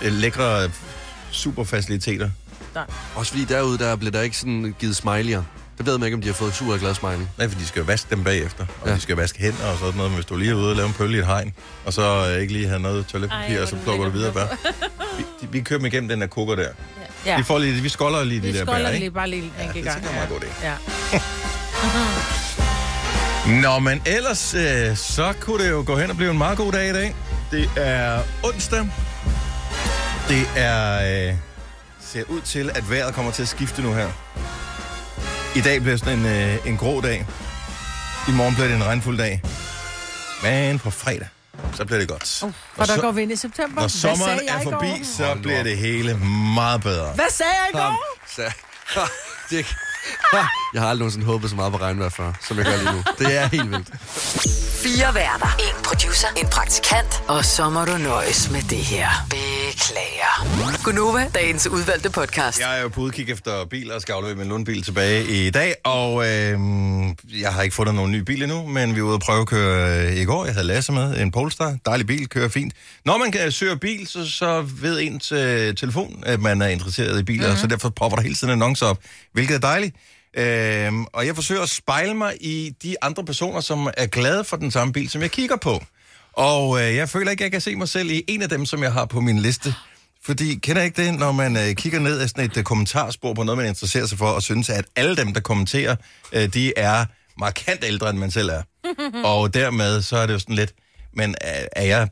øh, 0.03 0.13
lækre 0.13 0.65
øh, 0.65 0.71
superfaciliteter. 1.31 2.31
Også 3.15 3.33
fordi 3.33 3.45
derude, 3.45 3.79
der 3.79 3.97
blev 3.97 4.13
der 4.13 4.21
ikke 4.21 4.37
sådan 4.37 4.75
givet 4.79 4.95
smiley'er. 5.05 5.43
Det 5.79 5.87
ved 5.89 5.99
man 5.99 6.07
ikke, 6.07 6.15
om 6.15 6.21
de 6.21 6.27
har 6.29 6.35
fået 6.35 6.55
sur 6.55 6.73
og 6.73 6.79
glad 6.81 6.95
smiley. 6.95 7.27
Nej, 7.39 7.49
for 7.49 7.59
de 7.59 7.67
skal 7.67 7.81
jo 7.81 7.85
vaske 7.87 8.07
dem 8.11 8.25
bagefter. 8.25 8.67
Og 8.83 8.89
Ja. 8.89 8.95
de 8.95 9.01
skal 9.01 9.17
vaske 9.17 9.39
hænder 9.39 9.65
og 9.73 9.79
sådan 9.79 9.95
noget. 9.95 10.11
Men 10.11 10.15
hvis 10.17 10.27
du 10.27 10.37
lige 10.37 10.51
er 10.51 10.55
ude 10.55 10.71
og 10.71 10.77
lave 10.77 10.89
en 10.89 10.95
pølle 10.95 11.17
i 11.17 11.21
et 11.21 11.27
hegn, 11.27 11.55
og 11.85 11.93
så 11.93 12.29
øh, 12.35 12.41
ikke 12.41 12.53
lige 12.53 12.69
har 12.69 12.79
noget 12.79 13.07
toiletpapir, 13.07 13.57
Ej, 13.57 13.63
og 13.63 13.69
så 13.69 13.77
plukker 13.85 14.05
du 14.05 14.11
videre 14.11 14.33
bær. 14.33 14.47
Vi, 15.19 15.25
de, 15.41 15.53
vi 15.53 15.61
kører 15.61 15.79
dem 15.79 15.87
igennem 15.87 16.09
den 16.09 16.21
der 16.21 16.27
kukker 16.27 16.55
der. 16.55 16.69
Ja. 17.27 17.37
Vi, 17.37 17.43
får 17.43 17.59
lige, 17.59 17.83
vi 17.83 17.89
skolder 17.89 18.25
lige 18.25 18.43
Vi 18.43 18.53
de 18.53 18.59
der 18.59 18.65
bær, 18.65 18.77
ikke? 18.77 18.99
lige 18.99 19.11
bare 19.11 19.29
lige 19.31 19.43
en 19.43 19.53
Ja, 19.59 19.65
enkelt 19.65 19.85
det 19.85 19.91
er 19.91 19.95
gang. 19.95 20.07
en 20.09 20.15
meget 20.15 20.29
god 20.29 20.41
idé. 20.41 20.67
Ja. 20.67 20.75
Nå, 23.63 23.79
men 23.79 24.03
ellers, 24.07 24.55
øh, 24.55 24.97
så 24.97 25.33
kunne 25.41 25.65
det 25.65 25.71
jo 25.71 25.83
gå 25.87 25.97
hen 25.97 26.11
og 26.11 26.17
blive 26.17 26.31
en 26.31 26.39
meget 26.39 26.59
god 26.59 26.73
dag 26.73 26.91
i 26.91 26.93
dag. 26.93 27.15
Det 27.51 27.71
er 27.77 28.23
onsdag. 28.45 28.89
Det 30.29 30.49
er... 30.57 31.29
Øh, 31.29 31.35
ser 32.01 32.23
ud 32.29 32.41
til, 32.41 32.71
at 32.75 32.91
vejret 32.91 33.15
kommer 33.15 33.33
til 33.33 33.43
at 33.43 33.49
skifte 33.49 33.83
nu 33.83 33.93
her. 33.95 34.09
I 35.57 35.61
dag 35.61 35.81
bliver 35.83 35.97
sådan 35.97 36.19
en, 36.19 36.27
øh, 36.27 36.57
en 36.67 36.77
grå 36.77 37.01
dag. 37.01 37.27
I 38.29 38.33
morgen 38.33 38.55
bliver 38.55 38.67
det 38.69 38.77
en 38.77 38.85
regnfuld 38.85 39.19
dag. 39.19 39.43
Men 40.43 40.79
på 40.79 40.91
fredag, 40.91 41.29
så 41.75 41.85
bliver 41.85 41.99
det 41.99 42.09
godt. 42.09 42.43
Uh, 42.43 42.53
Og 42.77 42.87
der 42.89 42.95
så- 42.95 43.01
går 43.01 43.13
vi 43.13 43.23
ind 43.23 43.33
i 43.33 43.37
september. 43.37 43.75
Når 43.75 43.83
Hvad 43.83 43.89
sommeren 43.89 44.39
sagde 44.39 44.53
jeg 44.53 44.61
er 44.61 44.63
forbi, 44.71 45.05
så 45.05 45.25
Hold 45.25 45.43
bliver 45.43 45.63
det 45.63 45.77
hele 45.79 46.19
meget 46.55 46.83
bedre. 46.83 47.13
Hvad 47.15 47.31
sagde 47.31 47.53
jeg 47.53 47.69
i 47.75 47.77
går? 47.77 48.19
Så, 48.37 48.43
det, 49.51 49.67
jeg 50.75 50.83
har 50.83 50.89
aldrig 50.89 50.99
nogensinde 50.99 51.27
håbet 51.27 51.51
så 51.51 51.57
meget 51.57 51.73
på 51.73 51.79
regnvejr 51.79 52.09
før, 52.09 52.33
som 52.49 52.57
jeg 52.57 52.65
gør 52.65 52.77
lige 52.77 52.93
nu. 52.93 53.03
Det 53.19 53.39
er 53.39 53.47
helt 53.47 53.71
vildt. 53.71 53.89
Fire 54.83 55.15
værter. 55.15 55.57
En 55.59 55.85
producer. 55.85 56.29
En 56.37 56.47
praktikant. 56.47 57.23
Og 57.29 57.45
så 57.45 57.71
må 57.71 57.85
du 57.85 57.97
nøjes 57.97 58.51
med 58.51 58.63
det 58.63 58.79
her. 58.79 59.09
Beklager. 59.31 60.83
Gunova, 60.85 61.31
dagens 61.35 61.67
udvalgte 61.67 62.11
podcast. 62.11 62.61
Jeg 62.61 62.79
er 62.79 62.83
jo 62.83 62.89
på 62.89 63.01
udkig 63.01 63.31
efter 63.31 63.65
biler 63.65 63.95
og 63.95 64.01
skal 64.03 64.13
aflevere 64.13 64.37
min 64.37 64.49
lundbil 64.49 64.83
tilbage 64.83 65.47
i 65.47 65.51
dag, 65.51 65.75
og 65.85 66.29
øh, 66.29 66.59
jeg 67.41 67.53
har 67.53 67.63
ikke 67.63 67.75
fundet 67.75 67.95
nogen 67.95 68.13
ny 68.13 68.19
bil 68.19 68.43
endnu, 68.43 68.67
men 68.67 68.97
vi 68.97 69.03
var 69.03 69.09
ude 69.09 69.15
at 69.15 69.21
prøve 69.21 69.41
at 69.41 69.47
køre 69.47 70.07
øh, 70.07 70.17
i 70.17 70.25
går. 70.25 70.45
Jeg 70.45 70.55
havde 70.55 70.67
Lasse 70.67 70.93
med, 70.93 71.21
en 71.21 71.31
Polestar, 71.31 71.77
dejlig 71.87 72.07
bil, 72.07 72.29
kører 72.29 72.49
fint. 72.49 72.75
Når 73.05 73.19
man 73.19 73.33
kan 73.33 73.53
søge 73.53 73.77
bil, 73.77 74.07
så, 74.07 74.31
så 74.31 74.63
ved 74.81 75.01
ens 75.01 75.33
øh, 75.33 75.75
telefon, 75.75 76.23
at 76.27 76.41
man 76.41 76.63
er 76.63 76.69
interesseret 76.69 77.21
i 77.21 77.23
biler, 77.23 77.47
mm-hmm. 77.47 77.61
så 77.61 77.67
derfor 77.67 77.89
popper 77.89 78.17
der 78.17 78.23
hele 78.23 78.35
tiden 78.35 78.53
annoncer 78.53 78.87
op, 78.87 78.99
hvilket 79.33 79.55
er 79.55 79.61
dejligt. 79.61 79.97
Øhm, 80.37 81.05
og 81.05 81.27
jeg 81.27 81.35
forsøger 81.35 81.63
at 81.63 81.69
spejle 81.69 82.15
mig 82.15 82.37
i 82.41 82.75
de 82.83 82.97
andre 83.03 83.25
personer, 83.25 83.61
som 83.61 83.91
er 83.97 84.07
glade 84.07 84.45
for 84.45 84.57
den 84.57 84.71
samme 84.71 84.93
bil, 84.93 85.11
som 85.11 85.23
jeg 85.23 85.31
kigger 85.31 85.57
på. 85.57 85.83
Og 86.33 86.83
øh, 86.83 86.97
jeg 86.97 87.09
føler 87.09 87.31
ikke, 87.31 87.43
at 87.43 87.45
jeg 87.45 87.53
kan 87.53 87.61
se 87.61 87.77
mig 87.77 87.89
selv 87.89 88.11
i 88.11 88.25
en 88.29 88.43
af 88.43 88.49
dem, 88.49 88.67
som 88.67 88.83
jeg 88.83 88.93
har 88.93 89.05
på 89.05 89.21
min 89.21 89.39
liste. 89.39 89.75
Fordi, 90.23 90.55
kender 90.55 90.83
ikke 90.83 91.03
det, 91.03 91.19
når 91.19 91.33
man 91.33 91.57
øh, 91.57 91.75
kigger 91.75 91.99
ned 91.99 92.21
af 92.21 92.29
sådan 92.29 92.45
et 92.45 92.57
øh, 92.57 92.65
kommentarspor 92.65 93.35
på 93.35 93.43
noget, 93.43 93.59
man 93.59 93.67
interesserer 93.67 94.07
sig 94.07 94.19
for, 94.19 94.27
og 94.27 94.43
synes, 94.43 94.69
at 94.71 94.85
alle 94.97 95.17
dem, 95.17 95.35
der 95.35 95.41
kommenterer, 95.41 95.97
øh, 96.33 96.55
de 96.55 96.73
er 96.77 97.05
markant 97.39 97.85
ældre, 97.85 98.11
end 98.11 98.19
man 98.19 98.31
selv 98.31 98.49
er. 98.49 98.63
og 99.31 99.55
dermed, 99.55 100.03
så 100.03 100.17
er 100.17 100.27
det 100.27 100.35
jo 100.35 100.39
sådan 100.39 100.55
lidt, 100.55 100.75
men 101.15 101.35
er, 101.41 101.67
er, 101.73 101.85
jeg, 101.85 102.09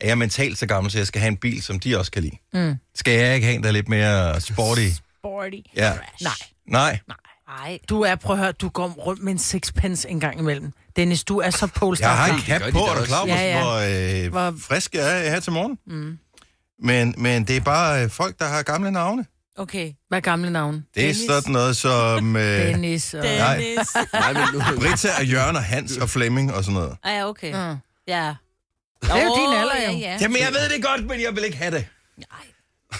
er 0.00 0.06
jeg 0.06 0.18
mentalt 0.18 0.58
så 0.58 0.66
gammel, 0.66 0.92
så 0.92 0.98
jeg 0.98 1.06
skal 1.06 1.20
have 1.20 1.28
en 1.28 1.36
bil, 1.36 1.62
som 1.62 1.80
de 1.80 1.98
også 1.98 2.10
kan 2.10 2.22
lide? 2.22 2.36
Mm. 2.52 2.74
Skal 2.94 3.12
jeg 3.20 3.34
ikke 3.34 3.46
have 3.46 3.54
en, 3.56 3.62
der 3.62 3.68
er 3.68 3.72
lidt 3.72 3.88
mere 3.88 4.40
sporty? 4.40 4.88
Sporty. 5.18 5.56
Ja. 5.76 5.92
Nej. 6.20 6.32
Nej. 6.66 6.98
Ej, 7.48 7.78
Du 7.88 8.00
er, 8.02 8.14
prøv 8.14 8.36
at 8.36 8.42
høre, 8.42 8.52
du 8.52 8.68
går 8.68 8.86
rundt 8.88 9.22
med 9.22 9.32
en 9.32 9.38
sixpence 9.38 10.08
en 10.08 10.20
gang 10.20 10.38
imellem. 10.38 10.72
Dennis, 10.96 11.24
du 11.24 11.38
er 11.38 11.50
så 11.50 11.66
polestar. 11.66 12.08
Jeg 12.08 12.16
har 12.16 12.26
en 12.58 12.66
de 12.66 12.72
på, 12.72 12.78
er 12.78 12.94
du 12.98 13.04
klar, 13.04 13.26
Ja, 13.26 13.34
ja. 13.42 13.62
hvor, 13.62 14.24
øh, 14.24 14.30
Hvor- 14.30 14.54
frisk 14.68 14.94
jeg 14.94 15.26
er 15.26 15.30
her 15.30 15.40
til 15.40 15.52
morgen? 15.52 15.78
Mm. 15.86 16.18
Men, 16.82 17.14
men 17.18 17.44
det 17.44 17.56
er 17.56 17.60
bare 17.60 18.04
øh, 18.04 18.10
folk, 18.10 18.38
der 18.38 18.44
har 18.46 18.62
gamle 18.62 18.90
navne. 18.90 19.26
Okay, 19.58 19.92
hvad 20.08 20.18
er 20.18 20.20
gamle 20.22 20.50
navn? 20.50 20.74
Det 20.74 21.02
er 21.02 21.06
Dennis. 21.06 21.26
sådan 21.28 21.52
noget 21.52 21.76
som... 21.76 22.36
Øh, 22.36 22.42
Dennis 22.42 23.14
og... 23.14 23.22
Dennis. 23.24 23.78
Nej, 24.12 24.32
men 24.32 24.42
nu, 24.52 24.60
Britta 24.80 25.08
og 25.18 25.26
Jørgen 25.26 25.56
og 25.56 25.62
Hans 25.64 25.96
og 25.96 26.10
Flemming 26.10 26.54
og 26.54 26.64
sådan 26.64 26.74
noget. 26.80 26.96
Ej, 27.04 27.22
okay. 27.24 27.52
Mm. 27.72 27.78
Ja. 28.08 28.34
Det 29.02 29.10
er 29.10 29.24
jo 29.24 29.34
din 29.36 29.58
alder, 29.58 29.76
jo. 29.76 29.90
Ja, 29.90 29.92
ja. 29.92 30.18
Jamen, 30.20 30.36
jeg 30.40 30.48
ved 30.52 30.68
det 30.76 30.84
godt, 30.84 31.06
men 31.06 31.20
jeg 31.22 31.34
vil 31.36 31.44
ikke 31.44 31.56
have 31.56 31.70
det. 31.76 31.86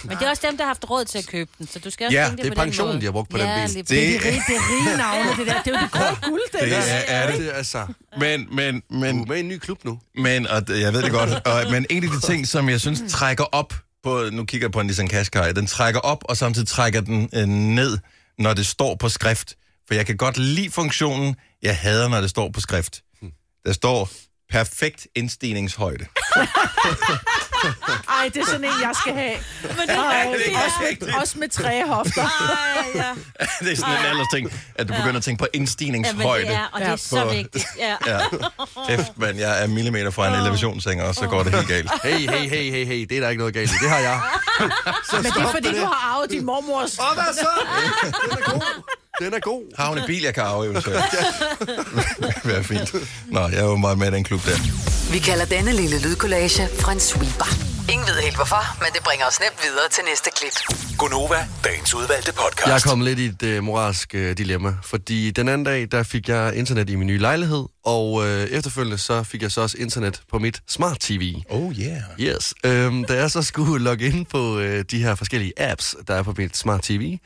Men 0.03 0.17
det 0.17 0.25
er 0.25 0.29
også 0.29 0.47
dem, 0.47 0.57
der 0.57 0.63
har 0.63 0.69
haft 0.69 0.89
råd 0.89 1.05
til 1.05 1.17
at 1.17 1.27
købe 1.27 1.51
den, 1.57 1.67
så 1.67 1.79
du 1.79 1.89
skal 1.89 2.05
også 2.05 2.17
Ja, 2.17 2.27
tænke 2.27 2.43
det 2.43 2.49
er 2.49 2.55
på 2.55 2.61
den 2.61 2.63
pensionen, 2.63 2.89
måde. 2.93 3.01
de 3.01 3.05
har 3.05 3.11
brugt 3.11 3.29
på 3.29 3.37
ja, 3.37 3.43
den 3.67 3.73
bil. 3.73 3.75
Det- 3.77 3.89
Det 3.89 4.15
er 4.15 4.19
det 4.21 4.55
er 4.55 4.87
rige 4.87 4.97
navne, 4.97 5.29
det 5.37 5.47
der. 5.47 5.61
Det 5.63 5.73
er 5.75 5.79
jo 5.79 5.83
det 5.85 5.91
grønne 5.91 6.17
guld, 6.29 6.41
det, 6.51 6.61
Det 6.61 6.71
der. 6.71 6.77
er, 6.77 7.21
er 7.23 7.31
det. 7.31 7.39
det 7.39 7.49
er 7.49 7.53
altså... 7.53 7.87
Men, 8.19 8.47
men, 8.55 8.73
Du 8.73 8.95
er 8.95 8.99
men, 9.13 9.25
med 9.27 9.37
i 9.37 9.39
en 9.39 9.47
ny 9.47 9.57
klub 9.57 9.85
nu. 9.85 9.99
men 10.15 10.47
og 10.47 10.67
det- 10.67 10.81
jeg 10.81 10.93
ved 10.93 11.01
det 11.03 11.11
godt. 11.11 11.29
Og, 11.47 11.71
men 11.71 11.85
en 11.89 12.03
af 12.03 12.09
de 12.09 12.19
ting, 12.19 12.47
som 12.47 12.69
jeg 12.69 12.81
synes 12.81 13.01
trækker 13.11 13.43
op 13.43 13.73
på... 14.03 14.23
Nu 14.31 14.45
kigger 14.45 14.65
jeg 14.67 14.71
på 14.71 14.79
en 14.79 14.87
Nissan 14.87 15.09
Qashqai. 15.09 15.53
Den 15.53 15.67
trækker 15.67 15.99
op, 15.99 16.23
og 16.29 16.37
samtidig 16.37 16.67
trækker 16.67 17.01
den 17.01 17.29
øh, 17.33 17.45
ned, 17.47 17.97
når 18.39 18.53
det 18.53 18.67
står 18.67 18.95
på 18.95 19.09
skrift. 19.09 19.55
For 19.87 19.93
jeg 19.93 20.05
kan 20.05 20.17
godt 20.17 20.37
lide 20.37 20.71
funktionen. 20.71 21.35
Jeg 21.63 21.77
hader, 21.77 22.07
når 22.07 22.21
det 22.21 22.29
står 22.29 22.49
på 22.53 22.59
skrift. 22.61 23.01
Der 23.65 23.73
står 23.73 24.09
perfekt 24.49 25.07
indstigningshøjde. 25.15 26.05
Ej, 28.09 28.29
det 28.33 28.41
er 28.41 28.45
sådan 28.45 28.63
en, 28.63 28.71
jeg 28.81 28.91
skal 29.01 29.13
have. 29.13 29.35
Men 29.61 29.87
det 29.87 29.95
er 29.95 30.03
Ej, 30.03 30.27
rigtigt, 30.31 30.55
også, 30.65 31.05
med, 31.05 31.13
også 31.21 31.39
med 31.39 31.49
tre 31.49 31.87
hofter. 31.87 32.21
Ej, 32.23 32.85
ja. 32.95 33.09
det 33.65 33.71
er 33.71 33.75
sådan 33.75 33.93
en 33.99 34.05
alders 34.05 34.27
ting, 34.33 34.51
at 34.75 34.87
du 34.87 34.93
begynder 34.93 35.17
at 35.17 35.23
tænke 35.23 35.39
på 35.39 35.47
ja, 35.53 35.57
indstigningshøjde. 35.57 36.47
det 36.47 36.55
er, 36.55 36.69
og 36.73 36.79
det 36.79 36.85
Ja. 36.87 36.91
er 36.91 36.95
så 36.95 37.23
På- 37.23 37.29
vigtigt. 37.29 37.65
Ja. 37.77 37.95
Ja. 38.11 38.19
Kæft, 38.87 39.17
mand, 39.17 39.37
jeg 39.37 39.63
er 39.63 39.67
millimeter 39.67 40.11
fra 40.11 40.27
en 40.27 40.33
elevationsseng, 40.41 41.01
og 41.03 41.15
så 41.15 41.27
går 41.27 41.43
det 41.43 41.55
helt 41.55 41.67
galt. 41.67 41.91
Hey, 42.03 42.11
hey, 42.11 42.49
hey, 42.49 42.71
hey, 42.71 42.85
hey, 42.85 43.05
det 43.09 43.17
er 43.17 43.21
der 43.21 43.29
ikke 43.29 43.39
noget 43.39 43.53
galt 43.53 43.71
i. 43.71 43.73
Det 43.81 43.89
har 43.89 43.97
jeg. 43.99 44.21
Men 45.13 45.23
det 45.23 45.41
er 45.41 45.51
fordi, 45.51 45.69
du 45.79 45.85
har 45.85 46.13
arvet 46.15 46.29
din 46.31 46.45
mormors. 46.45 46.97
Og 46.97 47.13
hvad 47.13 47.33
så? 47.33 47.47
Den 48.03 48.31
er 48.31 48.51
god. 48.51 48.61
Den 49.21 49.33
er 49.33 49.39
god. 49.39 49.63
Har 49.77 49.89
hun 49.89 49.97
en 49.97 50.03
bil, 50.07 50.21
jeg 50.21 50.33
kan 50.33 50.43
arve 50.43 50.65
eventuelt? 50.65 50.99
det 52.21 52.41
være 52.43 52.63
fint. 52.63 52.95
Nå, 53.27 53.39
jeg 53.39 53.59
er 53.59 53.63
jo 53.63 53.75
meget 53.75 53.97
med 53.97 54.07
i 54.07 54.11
den 54.11 54.23
klub 54.23 54.41
der. 54.45 54.57
Vi 55.11 55.19
kalder 55.19 55.45
denne 55.45 55.71
lille 55.71 56.01
lydkollage 56.01 56.63
en 56.91 56.99
sweeper. 56.99 57.49
Ingen 57.91 58.07
ved 58.07 58.21
helt 58.23 58.35
hvorfor, 58.35 58.79
men 58.79 58.89
det 58.93 59.03
bringer 59.03 59.25
os 59.25 59.39
nemt 59.39 59.59
videre 59.63 59.89
til 59.91 60.03
næste 60.09 60.29
klip. 60.35 60.77
Gunova, 60.97 61.47
dagens 61.63 61.93
udvalgte 61.93 62.33
podcast. 62.33 62.67
Jeg 62.67 62.75
er 62.75 62.89
kommet 62.89 63.05
lidt 63.05 63.19
i 63.19 63.25
et 63.25 63.43
øh, 63.43 63.63
moralsk 63.63 64.15
øh, 64.15 64.37
dilemma, 64.37 64.73
fordi 64.83 65.31
den 65.31 65.47
anden 65.47 65.65
dag, 65.65 65.87
der 65.91 66.03
fik 66.03 66.29
jeg 66.29 66.55
internet 66.55 66.89
i 66.89 66.95
min 66.95 67.07
nye 67.07 67.17
lejlighed, 67.17 67.65
og 67.85 68.27
øh, 68.27 68.43
efterfølgende 68.43 68.97
så 68.97 69.23
fik 69.23 69.41
jeg 69.41 69.51
så 69.51 69.61
også 69.61 69.77
internet 69.79 70.21
på 70.31 70.39
mit 70.39 70.61
smart 70.67 70.97
TV. 70.99 71.35
Oh 71.49 71.73
yeah. 71.79 72.01
Yes. 72.19 72.53
Øhm, 72.63 73.03
da 73.03 73.13
jeg 73.13 73.31
så 73.31 73.41
skulle 73.41 73.83
logge 73.83 74.05
ind 74.05 74.25
på 74.25 74.59
øh, 74.59 74.85
de 74.91 75.03
her 75.03 75.15
forskellige 75.15 75.53
apps, 75.57 75.95
der 76.07 76.13
er 76.13 76.23
på 76.23 76.33
mit 76.37 76.57
smart 76.57 76.81
TV, 76.81 77.17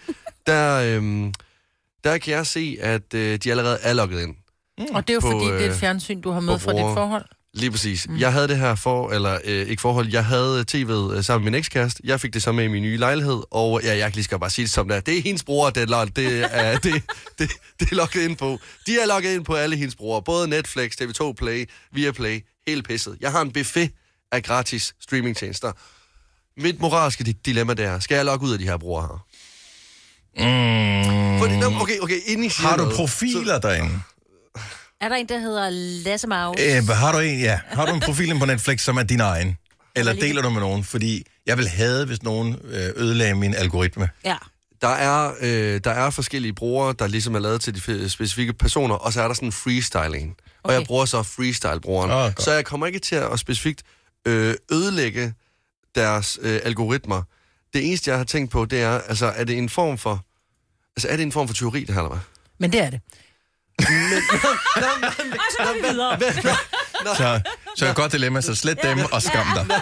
der, 0.47 0.81
øhm, 0.81 1.33
der 2.03 2.17
kan 2.17 2.33
jeg 2.33 2.47
se, 2.47 2.77
at 2.81 3.13
øh, 3.13 3.37
de 3.37 3.51
allerede 3.51 3.79
er 3.81 3.93
logget 3.93 4.21
ind. 4.21 4.35
Og 4.93 5.07
det 5.07 5.13
er 5.13 5.13
jo 5.13 5.19
På, 5.19 5.31
fordi, 5.31 5.45
det 5.45 5.53
er 5.61 5.67
øh, 5.67 5.73
et 5.73 5.79
fjernsyn, 5.79 6.21
du 6.21 6.31
har 6.31 6.39
med 6.39 6.59
fra 6.59 6.71
dit 6.71 6.79
forhold. 6.79 7.25
Lige 7.53 7.71
præcis. 7.71 8.07
Mm. 8.09 8.17
Jeg 8.17 8.33
havde 8.33 8.47
det 8.47 8.57
her 8.57 8.75
for, 8.75 9.09
eller 9.11 9.37
øh, 9.45 9.67
ikke 9.67 9.81
forhold, 9.81 10.07
jeg 10.07 10.25
havde 10.25 10.65
tv'et 10.71 11.15
øh, 11.17 11.23
sammen 11.23 11.43
med 11.45 11.51
min 11.51 11.57
ekskæreste. 11.59 12.01
Jeg 12.03 12.19
fik 12.19 12.33
det 12.33 12.43
så 12.43 12.51
med 12.51 12.63
i 12.63 12.67
min 12.67 12.81
nye 12.83 12.97
lejlighed, 12.97 13.41
og 13.51 13.81
ja, 13.83 13.97
jeg 13.97 14.03
kan 14.11 14.15
lige 14.15 14.23
skal 14.23 14.39
bare 14.39 14.49
sige 14.49 14.65
det 14.65 14.71
som 14.71 14.87
det 14.87 14.97
er. 14.97 15.01
Det 15.01 15.17
er 15.17 15.21
hendes 15.21 15.43
bror, 15.43 15.69
det 15.69 15.83
er, 15.91 16.05
det 16.05 16.47
er, 16.51 16.77
det, 16.83 16.93
det, 17.39 17.51
det 17.79 17.91
er 17.91 17.95
logget 17.95 18.21
ind 18.29 18.37
på. 18.37 18.59
De 18.87 18.99
er 18.99 19.07
logget 19.07 19.35
ind 19.35 19.45
på 19.45 19.55
alle 19.55 19.75
hendes 19.75 19.95
bror, 19.95 20.19
både 20.19 20.47
Netflix, 20.47 20.91
TV2 21.01 21.33
Play, 21.33 21.65
Viaplay, 21.91 22.39
hele 22.67 22.83
pisset. 22.83 23.17
Jeg 23.21 23.31
har 23.31 23.41
en 23.41 23.51
buffet 23.51 23.91
af 24.31 24.43
gratis 24.43 24.95
streamingtjenester. 25.01 25.71
Mit 26.57 26.79
moralske 26.79 27.23
di- 27.23 27.41
dilemma 27.45 27.73
det 27.73 27.85
er, 27.85 27.99
skal 27.99 28.15
jeg 28.15 28.25
logge 28.25 28.45
ud 28.45 28.53
af 28.53 28.59
de 28.59 28.65
her 28.65 28.77
brugere 28.77 29.07
her? 29.07 29.25
Mm. 30.37 31.39
Fordi, 31.39 31.57
nå, 31.59 31.81
okay, 31.81 31.99
okay, 31.99 32.19
inden 32.25 32.45
I 32.45 32.49
siger 32.49 32.67
Har 32.67 32.77
du 32.77 32.83
noget, 32.83 32.95
profiler 32.97 33.59
derinde? 33.59 33.99
Er 35.01 35.09
der 35.09 35.15
en, 35.15 35.29
der 35.29 35.39
hedder 35.39 35.69
Lasse 36.05 36.27
Maus? 36.27 36.57
Øh, 36.59 36.87
har 36.87 37.11
du 37.11 37.19
en, 37.19 37.39
ja. 37.39 37.59
Har 37.67 37.85
du 37.85 37.93
en 37.93 37.99
profil 38.01 38.39
på 38.39 38.45
Netflix, 38.45 38.81
som 38.81 38.97
er 38.97 39.03
din 39.03 39.19
egen? 39.19 39.57
Eller 39.95 40.13
deler 40.13 40.41
du 40.41 40.49
med 40.49 40.61
nogen? 40.61 40.83
Fordi 40.83 41.25
jeg 41.45 41.57
vil 41.57 41.67
have, 41.67 42.05
hvis 42.05 42.23
nogen 42.23 42.55
øh, 42.63 42.89
ødelagde 42.95 43.35
min 43.35 43.55
algoritme. 43.55 44.09
Ja. 44.25 44.35
Der 44.81 44.87
er, 44.87 45.31
øh, 45.41 45.81
der 45.83 45.91
er 45.91 46.09
forskellige 46.09 46.53
brugere, 46.53 46.95
der 46.99 47.07
ligesom 47.07 47.35
er 47.35 47.39
lavet 47.39 47.61
til 47.61 47.75
de 47.75 48.09
specifikke 48.09 48.53
personer, 48.53 48.95
og 48.95 49.13
så 49.13 49.21
er 49.21 49.27
der 49.27 49.33
sådan 49.33 49.47
en 49.47 49.51
freestyle 49.51 50.17
en. 50.19 50.29
Og 50.29 50.35
Okay. 50.63 50.73
jeg 50.79 50.83
bruger 50.87 51.05
så 51.05 51.23
freestyle-brugeren. 51.23 52.09
Godt. 52.11 52.41
så 52.41 52.51
jeg 52.51 52.65
kommer 52.65 52.87
ikke 52.87 52.99
til 52.99 53.15
at 53.15 53.39
specifikt 53.39 53.83
øh, 54.27 54.55
ødelægge 54.71 55.33
deres 55.95 56.39
øh, 56.41 56.59
algoritmer. 56.63 57.21
Det 57.73 57.87
eneste, 57.87 58.09
jeg 58.09 58.17
har 58.17 58.23
tænkt 58.25 58.51
på, 58.51 58.65
det 58.65 58.81
er, 58.81 58.99
altså, 58.99 59.25
er 59.25 59.43
det 59.43 59.57
en 59.57 59.69
form 59.69 59.97
for... 59.97 60.25
Altså, 60.95 61.07
er 61.07 61.15
det 61.15 61.23
en 61.23 61.31
form 61.31 61.47
for 61.47 61.55
teori, 61.55 61.79
det 61.79 61.95
her, 61.95 62.01
eller 62.01 62.09
hvad? 62.09 62.19
Men 62.59 62.71
det 62.71 62.81
er 62.81 62.89
det. 62.89 63.01
Og 63.77 63.85
så 65.51 65.63
går 65.63 65.73
vi 65.73 65.87
videre. 65.87 66.19
Så, 67.15 67.41
så 67.77 67.89
et 67.89 67.95
godt 67.95 68.11
dilemma, 68.11 68.41
så 68.41 68.55
slet 68.55 68.83
dem 68.83 68.99
og 69.11 69.21
skam 69.21 69.45
dig. 69.55 69.81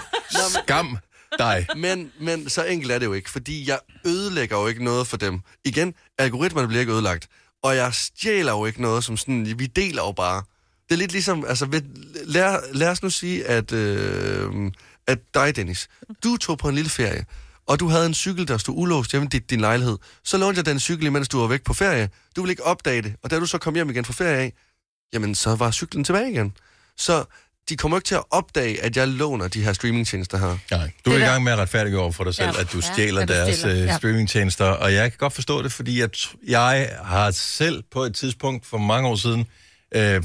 Skam 0.64 0.98
dig. 1.40 1.68
Men, 1.76 2.12
men 2.22 2.50
så 2.50 2.64
enkelt 2.64 2.92
er 2.92 3.00
det 3.00 3.06
jo 3.06 3.14
ikke, 3.14 3.30
fordi 3.30 3.70
jeg 3.70 3.80
ødelægger 4.06 4.58
jo 4.58 4.68
ikke 4.68 4.84
noget 4.84 5.08
for 5.08 5.18
dem. 5.18 5.40
Igen, 5.66 5.94
algoritmerne 6.18 6.68
bliver 6.68 6.80
ikke 6.80 6.94
ødelagt, 6.94 7.28
og 7.64 7.76
jeg 7.76 7.94
stjæler 7.94 8.52
jo 8.52 8.66
ikke 8.66 8.82
noget 8.82 9.04
som 9.04 9.18
sådan, 9.18 9.60
vi 9.60 9.66
deler 9.66 10.04
jo 10.04 10.12
bare. 10.12 10.44
Det 10.90 10.96
er 10.96 11.00
lidt 11.00 11.12
ligesom, 11.12 11.46
altså, 11.48 11.66
ved, 11.66 11.82
lad, 12.26 12.74
lad 12.74 12.90
os 12.90 13.04
nu 13.04 13.10
sige, 13.10 13.46
at, 13.46 13.72
øh, 13.72 14.72
at 15.08 15.20
dig, 15.34 15.56
Dennis, 15.56 15.90
du 16.24 16.38
tog 16.38 16.58
på 16.58 16.70
en 16.70 16.76
lille 16.76 16.90
ferie, 16.90 17.26
og 17.70 17.80
du 17.80 17.88
havde 17.88 18.06
en 18.06 18.14
cykel, 18.14 18.48
der 18.48 18.58
stod 18.58 18.76
ulåst 18.78 19.12
hjemme 19.12 19.26
i 19.26 19.30
din, 19.30 19.42
din 19.50 19.60
lejlighed. 19.62 19.98
Så 20.24 20.38
lånte 20.38 20.58
jeg 20.60 20.66
den 20.66 20.80
cykel, 20.80 21.12
mens 21.12 21.30
du 21.30 21.40
var 21.40 21.48
væk 21.48 21.64
på 21.64 21.74
ferie. 21.74 22.10
Du 22.36 22.42
ville 22.42 22.52
ikke 22.52 22.64
opdage 22.66 23.02
det, 23.02 23.14
og 23.24 23.32
da 23.32 23.40
du 23.40 23.46
så 23.46 23.58
kom 23.58 23.76
hjem 23.76 23.90
igen 23.90 24.06
fra 24.06 24.14
ferie 24.14 24.38
af, 24.38 24.54
jamen, 25.14 25.36
så 25.36 25.56
var 25.56 25.72
cyklen 25.72 26.04
tilbage 26.04 26.32
igen. 26.32 26.54
Så 26.98 27.24
de 27.70 27.78
kommer 27.78 27.98
ikke 27.98 28.06
til 28.08 28.16
at 28.16 28.24
opdage, 28.32 28.84
at 28.84 28.98
jeg 28.98 29.08
låner 29.08 29.48
de 29.48 29.64
her 29.64 29.74
streamingtjenester 29.74 30.38
her. 30.38 30.58
Nej, 30.72 30.92
du 31.06 31.10
er 31.10 31.14
Det 31.16 31.22
i 31.22 31.26
gang 31.26 31.44
med 31.44 31.52
at 31.52 31.58
retfærdiggøre 31.60 32.02
over 32.02 32.12
for 32.12 32.24
dig 32.24 32.36
selv, 32.36 32.50
Ja. 32.56 32.62
at 32.62 32.72
du 32.74 32.78
Ja, 32.78 32.94
stjæler 32.94 33.22
at 33.22 33.28
du 33.28 33.34
deres 33.34 33.58
stjæler. 33.58 33.76
øh, 33.82 33.86
Ja. 33.88 33.98
streamingtjenester, 33.98 34.66
og 34.66 34.94
jeg 34.94 35.12
kan 35.12 35.18
godt 35.18 35.34
forstå 35.34 35.62
det, 35.62 35.72
fordi 35.72 36.00
jeg, 36.00 36.10
jeg 36.48 36.90
har 37.04 37.32
selv 37.32 37.84
på 37.92 38.04
et 38.04 38.16
tidspunkt 38.16 38.66
for 38.66 38.78
mange 38.78 39.10
år 39.10 39.16
siden 39.16 39.46
øh, 39.96 40.24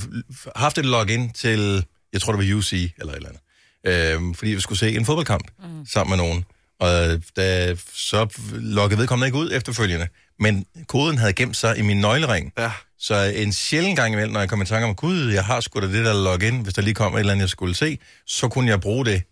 haft 0.57 0.79
et 0.79 0.85
login 0.87 1.33
til, 1.33 1.85
jeg 2.13 2.21
tror 2.21 2.33
det 2.33 2.49
var 2.51 2.57
UC 2.57 2.73
eller 2.73 3.13
et 3.13 3.17
eller 3.17 3.29
andet, 3.29 4.31
øh, 4.31 4.35
fordi 4.35 4.51
vi 4.51 4.61
skulle 4.61 4.79
se 4.79 4.97
en 4.97 5.05
fodboldkamp 5.07 5.45
mm. 5.59 5.87
sammen 5.87 6.17
med 6.19 6.27
nogen. 6.27 6.45
Og 6.85 7.23
da, 7.37 7.75
så 7.95 8.27
loggede 8.53 8.99
vedkommende 8.99 9.27
ikke 9.27 9.39
ud 9.39 9.51
efterfølgende, 9.53 10.09
men 10.39 10.67
koden 10.89 11.19
havde 11.19 11.33
gemt 11.33 11.57
sig 11.57 11.79
i 11.79 11.83
min 11.83 12.01
nøglering. 12.01 12.53
Ja. 12.59 12.71
Så 12.99 13.33
en 13.35 13.53
sjældent 13.53 13.97
gang 13.97 14.13
imellem, 14.13 14.33
når 14.33 14.41
jeg 14.41 14.49
kom 14.49 14.63
i 14.63 14.65
tanke 14.65 14.87
om, 14.87 14.95
gud, 14.95 15.31
jeg 15.31 15.45
har 15.45 15.61
sgu 15.61 15.81
da 15.81 15.87
det 15.87 16.05
der 16.05 16.25
login, 16.25 16.61
hvis 16.61 16.75
der 16.75 16.83
lige 16.83 16.95
kom 16.95 17.15
et 17.15 17.21
eller 17.21 17.33
andet, 17.33 17.43
jeg 17.43 17.49
skulle 17.49 17.75
se, 17.75 17.99
så 18.27 18.49
kunne 18.49 18.71
jeg 18.71 18.81
bruge 18.81 19.05
det. 19.05 19.23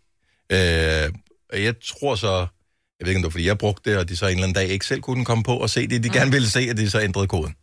Øh, 0.52 1.12
og 1.52 1.62
jeg 1.62 1.74
tror 1.84 2.14
så, 2.14 2.46
jeg 3.00 3.06
ved 3.06 3.08
ikke 3.08 3.18
om 3.18 3.22
det 3.22 3.24
var, 3.24 3.30
fordi 3.30 3.46
jeg 3.46 3.58
brugte 3.58 3.90
det, 3.90 3.98
og 3.98 4.08
de 4.08 4.16
så 4.16 4.26
en 4.26 4.30
eller 4.30 4.42
anden 4.42 4.54
dag 4.54 4.68
ikke 4.68 4.86
selv 4.86 5.00
kunne 5.00 5.24
komme 5.24 5.44
på 5.44 5.56
og 5.56 5.70
se 5.70 5.86
det, 5.86 6.04
de 6.04 6.08
gerne 6.08 6.30
ville 6.30 6.50
se, 6.50 6.60
at 6.60 6.76
de 6.76 6.90
så 6.90 7.00
ændrede 7.00 7.26
koden. 7.26 7.54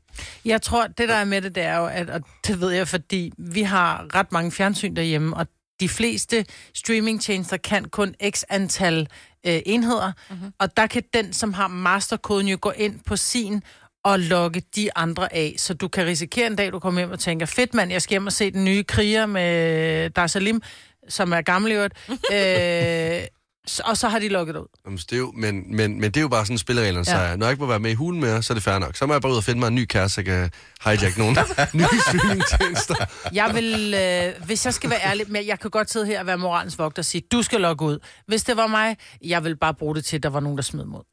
Jeg 0.46 0.62
tror, 0.62 0.88
det 0.88 1.10
der 1.10 1.16
er 1.16 1.24
med 1.24 1.42
det, 1.42 1.56
det 1.56 1.64
er 1.64 1.78
jo, 1.78 1.86
at, 1.86 2.10
og 2.10 2.22
det 2.48 2.62
ved 2.62 2.72
jeg, 2.72 2.88
fordi 2.88 3.32
vi 3.38 3.62
har 3.62 4.16
ret 4.16 4.32
mange 4.32 4.52
fjernsyn 4.52 4.96
derhjemme, 4.96 5.36
og 5.36 5.48
de 5.80 5.90
fleste 5.90 6.46
streamingtjenester 6.74 7.58
kan 7.58 7.86
kun 7.86 8.16
x 8.30 8.44
antal 8.50 9.08
øh, 9.46 9.62
enheder, 9.66 10.12
mm-hmm. 10.30 10.54
og 10.60 10.78
der 10.78 10.88
kan 10.88 11.04
den, 11.14 11.34
som 11.34 11.54
har 11.54 11.68
masterkoden, 11.68 12.48
jo 12.48 12.58
gå 12.62 12.72
ind 12.72 13.00
på 13.06 13.16
sin 13.16 13.64
og 14.04 14.20
logge 14.20 14.62
de 14.76 14.98
andre 14.98 15.34
af. 15.34 15.56
Så 15.58 15.74
du 15.74 15.88
kan 15.88 16.06
risikere 16.06 16.48
en 16.48 16.56
dag, 16.56 16.72
du 16.72 16.80
kommer 16.80 17.00
hjem 17.00 17.12
og 17.12 17.20
tænker, 17.20 17.46
fedt 17.46 17.74
mand, 17.74 17.92
jeg 17.92 18.02
skal 18.02 18.14
hjem 18.14 18.26
og 18.26 18.34
se 18.34 18.52
den 18.52 18.66
nye 18.66 18.84
kriger 18.84 19.26
med 19.26 20.10
Dar 20.10 20.28
Salim, 20.28 20.62
som 21.08 21.32
er 21.32 21.42
gammel 21.42 21.72
i 21.72 21.76
øvrigt. 21.76 21.94
øh, 22.10 23.39
og 23.86 23.98
så 23.98 24.10
har 24.10 24.20
de 24.20 24.28
logget 24.28 24.56
ud. 24.56 24.66
Jamen, 24.86 24.98
det 24.98 25.14
er 25.14 25.18
jo, 25.18 25.32
men, 25.36 25.76
men, 25.76 26.02
men 26.02 26.04
det 26.04 26.18
er 26.18 26.22
jo 26.22 26.28
bare 26.28 26.46
sådan 26.46 26.58
spillereglerne, 26.58 27.12
ja. 27.12 27.32
Så 27.32 27.38
når 27.38 27.46
jeg 27.46 27.52
ikke 27.52 27.62
må 27.62 27.68
være 27.68 27.80
med 27.80 27.92
i 27.92 27.94
hulen 27.94 28.22
mere, 28.22 28.44
så 28.44 28.54
er 28.54 28.56
det 28.56 28.64
fair 28.64 28.80
nok. 28.80 28.96
Så 28.96 29.06
må 29.06 29.14
jeg 29.14 29.22
bare 29.22 29.32
ud 29.32 29.38
og 29.38 29.44
finde 29.44 29.60
mig 29.60 29.68
en 29.68 29.76
ny 29.76 29.86
kæreste, 29.86 30.16
så 30.16 30.22
jeg 30.22 30.26
kan 30.26 30.52
hijack 30.84 31.18
nogle 31.18 31.38
nye 31.74 32.00
streamingtjenester. 32.08 32.96
Jeg 33.34 33.52
vil, 33.54 33.94
øh, 33.94 34.46
hvis 34.46 34.66
jeg 34.66 34.74
skal 34.74 34.90
være 34.90 35.00
ærlig, 35.04 35.32
men 35.32 35.48
jeg 35.48 35.60
kan 35.60 35.70
godt 35.70 35.92
sidde 35.92 36.06
her 36.06 36.20
og 36.20 36.26
være 36.26 36.38
moralens 36.38 36.80
vogter 36.80 37.02
og 37.02 37.06
sige, 37.06 37.22
du 37.32 37.42
skal 37.42 37.62
logge 37.62 37.86
ud. 37.86 38.00
Hvis 38.28 38.44
det 38.44 38.58
var 38.58 38.68
mig, 38.68 38.98
jeg 39.24 39.44
vil 39.44 39.58
bare 39.58 39.74
bruge 39.74 39.96
det 39.96 40.06
til, 40.06 40.16
at 40.16 40.24
der 40.24 40.30
var 40.30 40.40
nogen, 40.40 40.58
der 40.58 40.64
smed 40.64 40.86
mod. 40.86 41.04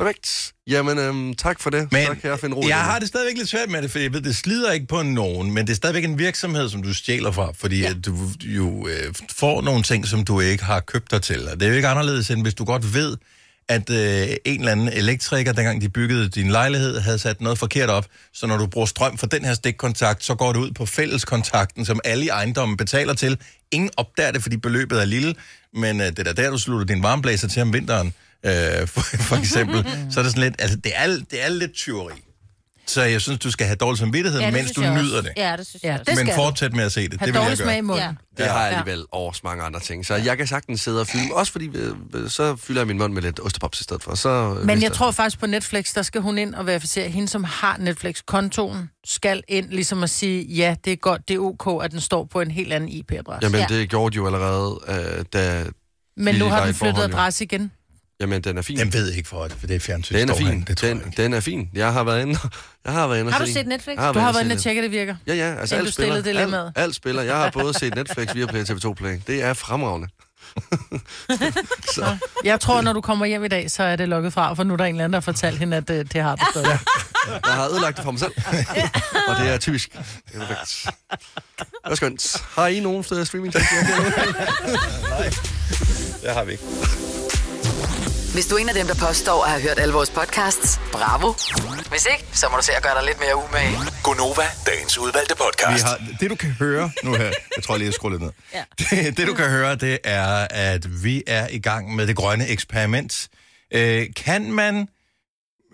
Perfekt. 0.00 0.52
Jamen, 0.66 0.98
øhm, 0.98 1.34
tak 1.34 1.60
for 1.60 1.70
det. 1.70 1.92
Men 1.92 2.06
så 2.06 2.14
kan 2.14 2.30
jeg 2.30 2.40
finde 2.40 2.56
ro 2.56 2.68
jeg 2.68 2.76
har 2.76 2.98
det 2.98 3.08
stadigvæk 3.08 3.36
lidt 3.36 3.48
svært 3.48 3.68
med 3.68 3.82
det, 3.82 3.90
for 3.90 3.98
jeg 3.98 4.12
ved, 4.12 4.20
det 4.20 4.36
slider 4.36 4.72
ikke 4.72 4.86
på 4.86 5.02
nogen, 5.02 5.52
men 5.54 5.66
det 5.66 5.72
er 5.72 5.76
stadigvæk 5.76 6.04
en 6.04 6.18
virksomhed, 6.18 6.68
som 6.68 6.82
du 6.82 6.94
stjæler 6.94 7.30
fra, 7.30 7.52
fordi 7.54 7.80
ja. 7.80 7.92
du 7.92 8.16
jo 8.44 8.88
øh, 8.88 9.14
får 9.30 9.62
nogle 9.62 9.82
ting, 9.82 10.06
som 10.06 10.24
du 10.24 10.40
ikke 10.40 10.64
har 10.64 10.80
købt 10.80 11.10
dig 11.10 11.22
til. 11.22 11.48
Og 11.48 11.60
det 11.60 11.66
er 11.66 11.70
jo 11.70 11.76
ikke 11.76 11.88
anderledes, 11.88 12.30
end 12.30 12.42
hvis 12.42 12.54
du 12.54 12.64
godt 12.64 12.94
ved, 12.94 13.16
at 13.68 13.90
øh, 13.90 14.36
en 14.44 14.60
eller 14.60 14.72
anden 14.72 14.88
elektriker, 14.88 15.52
dengang 15.52 15.80
de 15.80 15.88
byggede 15.88 16.28
din 16.28 16.50
lejlighed, 16.50 17.00
havde 17.00 17.18
sat 17.18 17.40
noget 17.40 17.58
forkert 17.58 17.90
op, 17.90 18.06
så 18.32 18.46
når 18.46 18.56
du 18.56 18.66
bruger 18.66 18.86
strøm 18.86 19.18
fra 19.18 19.26
den 19.26 19.44
her 19.44 19.54
stikkontakt, 19.54 20.24
så 20.24 20.34
går 20.34 20.52
det 20.52 20.60
ud 20.60 20.70
på 20.72 20.86
fælleskontakten, 20.86 21.84
som 21.84 22.00
alle 22.04 22.24
i 22.24 22.28
ejendommen 22.28 22.76
betaler 22.76 23.14
til. 23.14 23.38
Ingen 23.70 23.90
opdager 23.96 24.30
det, 24.32 24.42
fordi 24.42 24.56
beløbet 24.56 25.00
er 25.00 25.04
lille, 25.04 25.34
men 25.74 26.00
øh, 26.00 26.06
det 26.06 26.18
er 26.18 26.32
da 26.32 26.42
der, 26.42 26.50
du 26.50 26.58
slutter 26.58 26.86
din 26.86 27.02
varmeblæser 27.02 27.48
til 27.48 27.62
om 27.62 27.72
vinteren, 27.72 28.14
øh, 28.46 28.88
for, 28.88 29.00
for 29.00 29.36
eksempel. 29.36 29.84
så 30.10 30.20
er 30.20 30.22
det 30.24 30.32
sådan 30.32 30.42
lidt, 30.44 30.54
altså 30.58 30.76
det 30.76 30.92
er, 30.94 31.06
det 31.30 31.44
er 31.44 31.48
lidt 31.48 31.72
tyveri. 31.74 32.14
Så 32.86 33.02
jeg 33.02 33.20
synes, 33.20 33.38
du 33.38 33.50
skal 33.50 33.66
have 33.66 33.76
dårlig 33.76 33.98
samvittighed, 33.98 34.40
Ja, 34.40 34.46
det 34.46 34.54
mens 34.54 34.70
du 34.72 34.82
jeg 34.82 34.94
nyder 35.02 35.16
også. 35.18 35.28
det. 35.36 35.42
Ja, 35.42 35.56
det 35.56 35.66
synes 35.66 35.82
jeg 35.82 36.00
også. 36.08 36.24
Men 36.24 36.34
fortsæt 36.34 36.72
med 36.72 36.84
at 36.84 36.92
se 36.92 37.08
det. 37.08 37.20
Ha' 37.20 37.26
det 37.26 37.34
vil 37.34 37.38
jeg 37.38 37.44
dårlig 37.46 37.58
gøre. 37.58 37.66
smag 37.66 37.78
i 37.78 37.80
munden. 37.80 38.04
Ja. 38.38 38.42
Det 38.44 38.50
har 38.52 38.66
jeg 38.66 38.76
alligevel 38.78 39.04
over 39.12 39.32
så 39.32 39.40
mange 39.44 39.64
andre 39.64 39.80
ting. 39.80 40.06
Så 40.06 40.14
jeg 40.14 40.36
kan 40.36 40.46
sagtens 40.46 40.80
sidde 40.80 41.00
og 41.00 41.06
fylde, 41.06 41.24
også 41.32 41.52
fordi 41.52 41.70
øh, 41.74 41.92
øh, 42.14 42.30
så 42.30 42.56
fylder 42.56 42.80
jeg 42.80 42.86
min 42.86 42.98
mund 42.98 43.12
med 43.12 43.22
lidt 43.22 43.40
ostepops 43.40 43.80
i 43.80 43.82
stedet 43.82 44.02
for. 44.02 44.14
Så, 44.14 44.28
øh, 44.60 44.66
Men 44.66 44.82
jeg 44.82 44.92
tror 44.92 45.10
faktisk 45.10 45.40
på 45.40 45.46
Netflix, 45.46 45.94
der 45.94 46.02
skal 46.02 46.20
hun 46.20 46.38
ind 46.38 46.54
og 46.54 46.66
verificere, 46.66 47.08
hende 47.08 47.28
som 47.28 47.44
har 47.44 47.76
Netflix-kontoen, 47.78 48.90
skal 49.04 49.42
ind 49.48 49.68
ligesom 49.70 50.02
at 50.02 50.10
sige, 50.10 50.44
ja, 50.44 50.74
det 50.84 50.92
er 50.92 50.96
godt, 50.96 51.28
det 51.28 51.34
er 51.34 51.38
ok, 51.40 51.84
at 51.84 51.90
den 51.92 52.00
står 52.00 52.24
på 52.24 52.40
en 52.40 52.50
helt 52.50 52.72
anden 52.72 52.88
IP-adresse. 52.88 53.46
Jamen, 53.46 53.60
Ja. 53.60 53.66
det 53.76 53.88
gjorde 53.90 54.12
de 54.12 54.16
jo 54.16 54.26
allerede, 54.26 54.80
øh, 54.88 55.24
da... 55.32 55.64
Men 56.16 56.34
nu 56.34 56.44
har 56.44 56.60
den 56.60 56.70
et 56.70 56.76
flyttet 56.76 57.02
adresse 57.02 57.44
igen. 57.44 57.72
Jamen, 58.20 58.42
den 58.42 58.58
er 58.58 58.62
fin. 58.62 58.78
Den 58.78 58.92
ved 58.92 59.12
ikke 59.12 59.28
for 59.28 59.42
det, 59.44 59.56
for 59.60 59.66
det 59.66 59.76
er 59.76 59.80
fjernsyn. 59.80 60.14
Den 60.14 60.28
er 60.30 60.34
fin. 60.34 60.46
herinde, 60.46 60.66
Det 60.66 60.80
Den, 60.80 61.14
den 61.16 61.32
er 61.34 61.40
fin. 61.40 61.68
Jeg 61.74 61.92
har 61.92 62.04
været 62.04 62.22
inde, 62.22 62.38
jeg 62.84 62.92
har 62.92 63.06
været 63.06 63.20
inde 63.20 63.28
og 63.28 63.32
Har 63.32 63.40
du 63.40 63.46
se- 63.46 63.52
set 63.52 63.66
Netflix? 63.66 63.98
Har 63.98 64.12
Du 64.12 64.18
har 64.18 64.32
været 64.32 64.44
inde 64.44 64.54
og 64.54 64.58
tjekke, 64.60 64.82
det 64.82 64.90
virker. 64.90 65.16
Ja, 65.26 65.34
ja, 65.34 65.54
altså 65.60 65.76
alt 65.76 65.86
du 65.86 65.92
spiller. 65.92 66.22
dilemmaet. 66.22 66.66
Alt, 66.66 66.78
alt 66.84 66.94
spiller. 66.94 67.22
Jeg 67.22 67.36
har 67.36 67.50
både 67.50 67.78
set 67.78 67.94
Netflix, 67.94 68.34
Viaplay 68.34 68.60
og 68.60 68.68
TV2 68.68 68.94
Play. 68.94 69.18
Det 69.26 69.42
er 69.42 69.54
fremragende. 69.54 70.08
så, 71.94 72.16
Jeg 72.44 72.60
tror, 72.60 72.80
når 72.80 72.92
du 72.92 73.00
kommer 73.00 73.26
hjem 73.26 73.44
i 73.44 73.48
dag, 73.48 73.70
så 73.70 73.82
er 73.82 73.96
det 73.96 74.08
lukket 74.08 74.32
fra, 74.32 74.54
for 74.54 74.64
nu 74.64 74.72
er 74.72 74.76
der 74.76 74.84
en 74.84 74.94
eller 74.94 75.04
anden, 75.04 75.12
der 75.12 75.16
har 75.16 75.32
fortalt 75.32 75.58
hende, 75.58 75.76
at 75.76 75.90
øh, 75.90 76.04
det 76.12 76.22
har 76.22 76.36
du 76.36 76.44
stadig. 76.50 76.78
jeg 77.46 77.52
har 77.54 77.68
ødelagt 77.68 77.96
det 77.96 78.04
for 78.04 78.10
mig 78.10 78.20
selv. 78.20 78.32
og 79.28 79.36
det 79.40 79.48
er 79.50 79.58
typisk. 79.58 79.92
Det 79.92 80.00
er 80.34 80.46
perfekt. 80.46 80.96
Det 81.60 81.90
er 81.90 81.94
skønt. 81.94 82.36
Har 82.54 82.66
I 82.66 82.80
nogen 82.80 83.04
steder 83.04 83.24
streaming? 83.24 83.54
Det 86.22 86.30
har 86.32 86.44
vi 86.44 86.52
ikke. 86.52 86.64
Hvis 88.40 88.46
du 88.46 88.54
er 88.54 88.58
en 88.58 88.68
af 88.68 88.74
dem, 88.74 88.86
der 88.86 88.94
påstår 88.94 89.44
at 89.44 89.50
have 89.50 89.62
hørt 89.62 89.78
alle 89.78 89.94
vores 89.94 90.10
podcasts, 90.10 90.80
bravo. 90.92 91.32
Hvis 91.90 92.06
ikke, 92.12 92.24
så 92.32 92.46
må 92.50 92.56
du 92.56 92.62
se 92.62 92.72
at 92.72 92.82
gøre 92.82 92.94
dig 92.94 93.04
lidt 93.04 93.20
mere 93.20 93.36
umage. 93.36 93.76
Gonova, 94.02 94.42
dagens 94.66 94.98
udvalgte 94.98 95.34
Vi 95.34 95.42
podcast. 95.44 95.84
har, 95.84 96.00
det 96.20 96.30
du 96.30 96.34
kan 96.34 96.50
høre 96.50 96.90
nu 97.04 97.14
her, 97.14 97.24
jeg 97.56 97.64
tror 97.64 97.76
lige, 97.76 97.86
jeg 97.86 97.94
skruer 97.94 98.10
lidt 98.10 98.22
ned. 98.22 98.30
Ja. 98.54 98.64
Det, 98.90 99.16
det 99.16 99.26
du 99.26 99.34
kan 99.34 99.50
høre, 99.50 99.74
det 99.74 99.98
er, 100.04 100.46
at 100.50 101.02
vi 101.04 101.22
er 101.26 101.48
i 101.48 101.58
gang 101.58 101.94
med 101.94 102.06
det 102.06 102.16
grønne 102.16 102.48
eksperiment. 102.48 103.28
Øh, 103.74 104.06
kan 104.16 104.52
man 104.52 104.88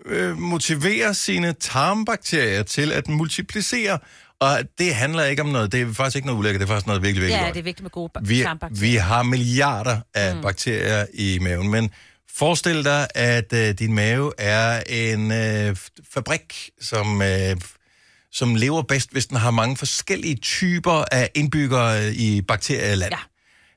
øh, 0.05 0.37
motivere 0.37 1.13
sine 1.13 1.53
tarmbakterier 1.53 2.63
til 2.63 2.91
at 2.91 3.07
multiplicere? 3.07 3.99
Og 4.39 4.59
det 4.77 4.95
handler 4.95 5.23
ikke 5.23 5.41
om 5.41 5.49
noget, 5.49 5.71
det 5.71 5.81
er 5.81 5.93
faktisk 5.93 6.15
ikke 6.15 6.25
noget 6.25 6.39
ulækkert, 6.39 6.59
det 6.59 6.65
er 6.65 6.71
faktisk 6.73 6.87
noget 6.87 7.01
virkelig, 7.01 7.21
virkelig 7.21 7.39
Ja, 7.39 7.43
godt. 7.43 7.53
det 7.53 7.59
er 7.59 7.63
vigtigt 7.63 7.83
med 7.83 7.91
gode 7.91 8.11
vi, 8.21 8.41
tarmbakterier. 8.41 8.91
vi 8.91 8.95
har 8.95 9.23
milliarder 9.23 9.99
af 10.13 10.35
mm. 10.35 10.41
bakterier 10.41 11.05
i 11.13 11.39
maven, 11.41 11.69
men 11.69 11.91
forestil 12.37 12.83
dig, 12.83 13.07
at 13.15 13.53
øh, 13.53 13.73
din 13.73 13.93
mave 13.93 14.31
er 14.37 14.83
en 14.89 15.31
øh, 15.31 15.75
fabrik, 16.13 16.69
som, 16.81 17.21
øh, 17.21 17.55
som 18.31 18.55
lever 18.55 18.81
bedst, 18.81 19.11
hvis 19.11 19.25
den 19.25 19.37
har 19.37 19.51
mange 19.51 19.77
forskellige 19.77 20.35
typer 20.35 21.05
af 21.11 21.29
indbyggere 21.35 22.13
i 22.13 22.41
bakterieland. 22.41 23.13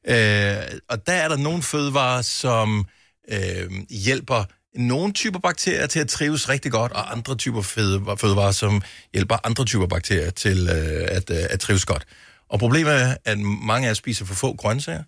Ja. 0.07 0.61
Øh, 0.61 0.79
og 0.89 1.07
der 1.07 1.13
er 1.13 1.29
der 1.29 1.37
nogle 1.37 1.63
fødevarer, 1.63 2.23
som 2.23 2.85
øh, 3.33 3.71
hjælper 3.91 4.45
nogle 4.75 5.13
typer 5.13 5.39
bakterier 5.39 5.87
til 5.87 6.01
at 6.01 6.09
trives 6.09 6.49
rigtig 6.49 6.73
godt, 6.73 6.93
og 6.93 7.13
andre 7.13 7.35
typer 7.35 7.63
fødevarer, 7.63 8.17
fødevarer 8.17 8.53
som 8.53 8.83
hjælper 9.13 9.47
andre 9.47 9.65
typer 9.65 9.87
bakterier 9.87 10.31
til 10.31 10.69
øh, 10.69 11.09
at, 11.17 11.31
øh, 11.31 11.47
at 11.51 11.61
trives 11.61 11.85
godt. 11.85 12.05
Og 12.51 12.59
problemet 12.59 12.93
er, 12.93 13.17
at 13.25 13.39
mange 13.39 13.87
af 13.87 13.91
os 13.91 13.97
spiser 13.97 14.25
for 14.25 14.35
få 14.35 14.57
grøntsager, 14.57 15.03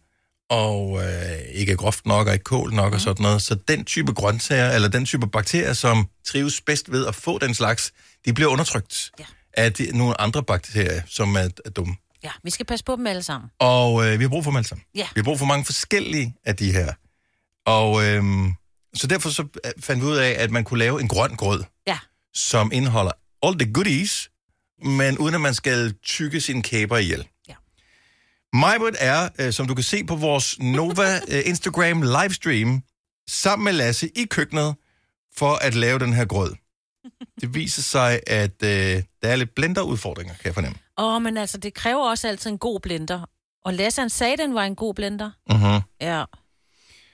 og 0.53 1.03
øh, 1.05 1.39
ikke 1.55 1.73
er 1.73 1.77
groft 1.77 2.07
nok, 2.07 2.27
og 2.27 2.33
ikke 2.33 2.45
kål 2.45 2.73
nok, 2.73 2.91
mm. 2.93 2.95
og 2.95 3.01
sådan 3.01 3.23
noget. 3.23 3.43
Så 3.43 3.55
den 3.55 3.85
type 3.85 4.13
grøntsager, 4.13 4.71
eller 4.71 4.89
den 4.89 5.05
type 5.05 5.27
bakterier, 5.27 5.73
som 5.73 6.09
trives 6.27 6.61
bedst 6.61 6.93
ved 6.93 7.07
at 7.07 7.15
få 7.15 7.39
den 7.39 7.55
slags, 7.55 7.93
de 8.27 8.33
bliver 8.33 8.51
undertrykt 8.51 9.11
Ja. 9.19 9.25
af 9.55 9.73
de, 9.73 9.99
nogle 9.99 10.21
andre 10.21 10.43
bakterier, 10.43 11.03
som 11.07 11.35
er, 11.37 11.49
er 11.65 11.71
dumme. 11.71 11.95
Ja, 12.25 12.31
vi 12.45 12.51
skal 12.51 12.67
passe 12.67 12.85
på 12.85 12.97
dem 12.97 13.07
alle 13.07 13.23
sammen. 13.23 13.51
Og 13.59 14.07
øh, 14.07 14.19
vi 14.19 14.25
har 14.25 14.29
brug 14.29 14.45
for 14.45 14.51
dem 14.51 14.57
alle 14.57 14.69
sammen. 14.69 14.85
Ja. 14.95 15.07
Vi 15.15 15.19
har 15.19 15.23
brug 15.25 15.39
for 15.39 15.47
mange 15.47 15.65
forskellige 15.65 16.35
af 16.45 16.57
de 16.57 16.73
her. 16.73 16.93
Og 17.67 18.05
øh, 18.05 18.23
så 18.95 19.07
derfor 19.07 19.31
så 19.31 19.43
øh, 19.65 19.71
fandt 19.81 20.03
vi 20.03 20.07
ud 20.09 20.17
af, 20.17 20.35
at 20.39 20.51
man 20.51 20.65
kunne 20.65 20.79
lave 20.79 21.01
en 21.01 21.09
grøn 21.09 21.37
grød, 21.37 21.65
Ja. 21.87 21.99
som 22.35 22.71
indeholder 22.73 23.13
all 23.43 23.59
the 23.59 23.73
goodies, 23.73 24.31
men 24.85 25.19
uden 25.19 25.35
at 25.35 25.41
man 25.41 25.55
skal 25.55 25.95
tykke 26.05 26.41
sine 26.41 26.63
kæber 26.63 26.97
ihjel. 26.97 27.27
Majbert 28.53 28.97
er, 28.99 29.29
øh, 29.39 29.53
som 29.53 29.67
du 29.67 29.75
kan 29.75 29.85
se 29.85 30.05
på 30.05 30.17
vores 30.17 30.59
Nova 30.61 31.17
øh, 31.33 31.43
Instagram 31.45 32.03
livestream, 32.03 32.83
sammen 33.29 33.65
med 33.65 33.73
Lasse 33.73 34.09
i 34.17 34.25
køkkenet 34.25 34.75
for 35.37 35.55
at 35.55 35.75
lave 35.75 35.99
den 35.99 36.13
her 36.13 36.25
grød. 36.25 36.55
Det 37.41 37.55
viser 37.55 37.83
sig, 37.83 38.21
at 38.27 38.63
øh, 38.63 39.03
der 39.23 39.29
er 39.29 39.37
lidt 39.37 39.55
blenderudfordringer, 39.55 40.35
kan 40.35 40.45
jeg 40.45 40.55
fornemme. 40.55 40.79
Åh, 40.99 41.23
men 41.23 41.37
altså, 41.37 41.59
det 41.59 41.75
kræver 41.75 42.11
også 42.11 42.29
altid 42.29 42.51
en 42.51 42.59
god 42.59 42.81
blender. 42.81 43.29
Og 43.65 43.75
Lasse, 43.75 44.01
han 44.01 44.11
sagde, 44.11 44.37
den 44.37 44.55
var 44.55 44.65
en 44.65 44.75
god 44.75 44.95
blender. 44.95 45.31
Uh-huh. 45.51 45.97
Ja. 46.01 46.25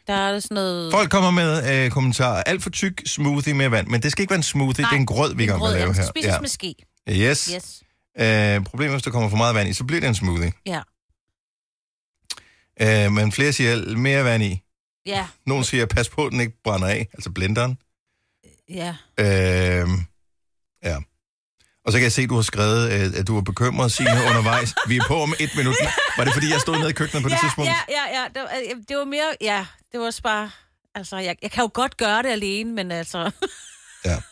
Der 0.06 0.14
er 0.14 0.40
sådan 0.40 0.54
noget... 0.54 0.92
Folk 0.92 1.10
kommer 1.10 1.30
med 1.30 1.84
øh, 1.84 1.90
kommentarer. 1.90 2.42
Alt 2.42 2.62
for 2.62 2.70
tyk 2.70 3.02
smoothie 3.06 3.54
med 3.54 3.68
vand. 3.68 3.86
Men 3.86 4.02
det 4.02 4.12
skal 4.12 4.22
ikke 4.22 4.30
være 4.30 4.36
en 4.36 4.42
smoothie, 4.42 4.82
Nej, 4.82 4.90
det 4.90 4.96
er 4.96 5.00
en 5.00 5.06
grød, 5.06 5.34
vi 5.34 5.44
er 5.46 5.58
med 5.58 5.66
at 5.66 5.72
lave 5.72 5.94
her. 5.94 6.06
Spises 6.06 6.26
ja. 6.26 6.40
med 6.40 6.48
ske. 6.48 6.74
Yes. 7.10 7.50
Yes. 7.54 7.82
Øh, 8.18 8.64
problemet 8.64 8.90
er, 8.90 8.94
hvis 8.94 9.02
der 9.02 9.10
kommer 9.10 9.28
for 9.28 9.36
meget 9.36 9.54
vand 9.54 9.68
i, 9.68 9.72
så 9.72 9.84
bliver 9.84 10.00
det 10.00 10.08
en 10.08 10.14
smoothie. 10.14 10.52
Ja. 10.66 10.80
Øh, 12.80 13.12
men 13.12 13.32
flere 13.32 13.52
siger, 13.52 13.96
mere 13.96 14.24
vand 14.24 14.42
i. 14.42 14.62
Ja. 15.06 15.26
Nogle 15.46 15.64
siger, 15.64 15.86
pas 15.86 16.08
på, 16.08 16.26
at 16.26 16.32
den 16.32 16.40
ikke 16.40 16.62
brænder 16.64 16.88
af. 16.88 17.08
Altså 17.12 17.30
blenderen. 17.30 17.78
Ja. 18.68 18.96
Øh, 19.20 19.88
ja. 20.84 20.96
Og 21.84 21.92
så 21.92 21.98
kan 21.98 22.02
jeg 22.02 22.12
se, 22.12 22.22
at 22.22 22.28
du 22.28 22.34
har 22.34 22.42
skrevet, 22.42 22.92
øh, 22.92 23.20
at 23.20 23.26
du 23.26 23.34
var 23.34 23.40
bekymret, 23.40 23.92
Signe, 23.92 24.10
undervejs. 24.28 24.74
Vi 24.88 24.96
er 24.96 25.04
på 25.08 25.22
om 25.22 25.34
et 25.40 25.50
minut. 25.56 25.76
Var 26.16 26.24
det, 26.24 26.32
fordi 26.32 26.50
jeg 26.50 26.60
stod 26.60 26.78
nede 26.78 26.90
i 26.90 26.92
køkkenet 26.92 27.22
på 27.22 27.28
det 27.28 27.34
ja, 27.34 27.40
tidspunkt? 27.40 27.70
Ja, 27.70 27.78
ja, 27.88 28.20
ja. 28.20 28.24
Det 28.34 28.42
var, 28.42 28.50
øh, 28.58 28.82
det 28.88 28.96
var 28.96 29.04
mere... 29.04 29.34
Ja, 29.40 29.66
det 29.92 30.00
var 30.00 30.06
også 30.06 30.22
bare... 30.22 30.50
Altså, 30.94 31.16
jeg, 31.16 31.36
jeg 31.42 31.50
kan 31.50 31.62
jo 31.62 31.70
godt 31.74 31.96
gøre 31.96 32.22
det 32.22 32.28
alene, 32.28 32.72
men 32.72 32.92
altså... 32.92 33.30
Ja. 34.04 34.16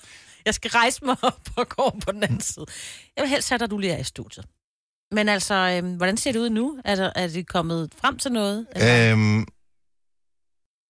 Jeg 0.47 0.55
skal 0.55 0.71
rejse 0.71 1.05
mig 1.05 1.17
op 1.23 1.41
og 1.57 1.69
gå 1.69 1.97
på 2.05 2.13
den 2.13 2.23
anden 2.23 2.41
side. 2.41 2.67
Jeg 3.17 3.23
vil 3.23 3.31
helst 3.31 3.49
have, 3.49 3.63
at 3.63 3.71
du 3.71 3.79
lige 3.79 3.93
er 3.93 3.99
i 3.99 4.05
studiet. 4.05 4.47
Men 5.13 5.29
altså, 5.29 5.55
øhm, 5.55 5.97
hvordan 5.97 6.17
ser 6.17 6.33
det 6.33 6.39
ud 6.39 6.51
nu? 6.51 6.79
Der, 6.87 7.11
er 7.17 7.27
det 7.29 7.49
kommet 7.49 7.91
frem 8.01 8.19
til 8.19 8.33
noget? 8.33 8.67
Eller? 8.77 9.13
Øhm, 9.13 9.41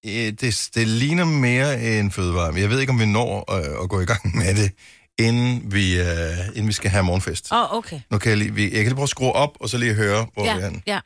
øh, 0.07 0.33
det, 0.41 0.69
det 0.75 0.89
ligner 0.89 1.25
mere 1.25 1.83
en 1.99 2.13
fødevare. 2.13 2.55
Jeg 2.55 2.71
ved 2.71 2.81
ikke, 2.81 2.91
om 2.91 3.01
vi 3.01 3.07
når 3.07 3.53
øh, 3.59 3.83
at 3.83 3.89
gå 3.89 4.01
i 4.01 4.05
gang 4.05 4.37
med 4.39 4.55
det, 4.55 4.73
inden 5.19 5.73
vi, 5.73 6.01
øh, 6.01 6.39
inden 6.49 6.67
vi 6.69 6.73
skal 6.73 6.91
have 6.91 7.05
morgenfest. 7.05 7.53
Åh, 7.53 7.59
oh, 7.73 7.79
okay. 7.79 8.01
Nu 8.11 8.19
kan 8.19 8.31
jeg, 8.31 8.39
lige, 8.39 8.55
vi, 8.55 8.63
jeg 8.63 8.71
kan 8.73 8.85
lige 8.85 8.95
prøve 8.95 9.03
at 9.03 9.09
skrue 9.09 9.33
op, 9.33 9.57
og 9.61 9.69
så 9.69 9.79
lige 9.79 9.95
høre, 9.95 10.27
hvor 10.35 10.43
vi 10.43 10.49
er 10.49 10.55
Ja, 10.57 10.65
henne. 10.65 10.83
ja. 10.87 11.01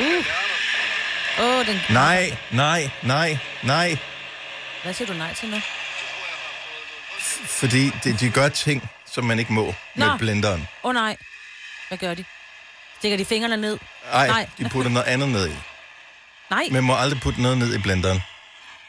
Uh. 0.00 0.24
Oh, 1.44 1.66
den... 1.66 1.78
Nej, 1.90 2.36
nej, 2.52 2.90
nej, 3.02 3.38
nej. 3.64 3.98
Hvad 4.82 4.94
siger 4.94 5.08
du 5.08 5.14
nej 5.14 5.34
til 5.34 5.48
nu? 5.50 5.56
Fordi 7.46 7.90
de, 8.04 8.12
de 8.20 8.30
gør 8.30 8.48
ting, 8.48 8.88
som 9.14 9.24
man 9.24 9.38
ikke 9.38 9.52
må 9.52 9.64
med 9.96 10.06
Nå. 10.06 10.16
blenderen. 10.18 10.60
Åh 10.84 10.88
oh, 10.88 10.94
nej. 10.94 11.16
Hvad 11.88 11.98
gør 11.98 12.14
de? 12.14 12.24
Stikker 12.98 13.16
de 13.18 13.24
fingrene 13.24 13.56
ned? 13.56 13.78
Ej, 14.12 14.26
Nej. 14.26 14.46
de 14.58 14.68
putter 14.68 14.90
noget 14.90 15.06
andet 15.06 15.28
ned 15.28 15.48
i. 15.48 15.52
Nej. 16.50 16.62
Man 16.70 16.84
må 16.84 16.94
aldrig 16.96 17.20
putte 17.20 17.42
noget 17.42 17.58
ned 17.58 17.74
i 17.74 17.78
blenderen. 17.78 18.22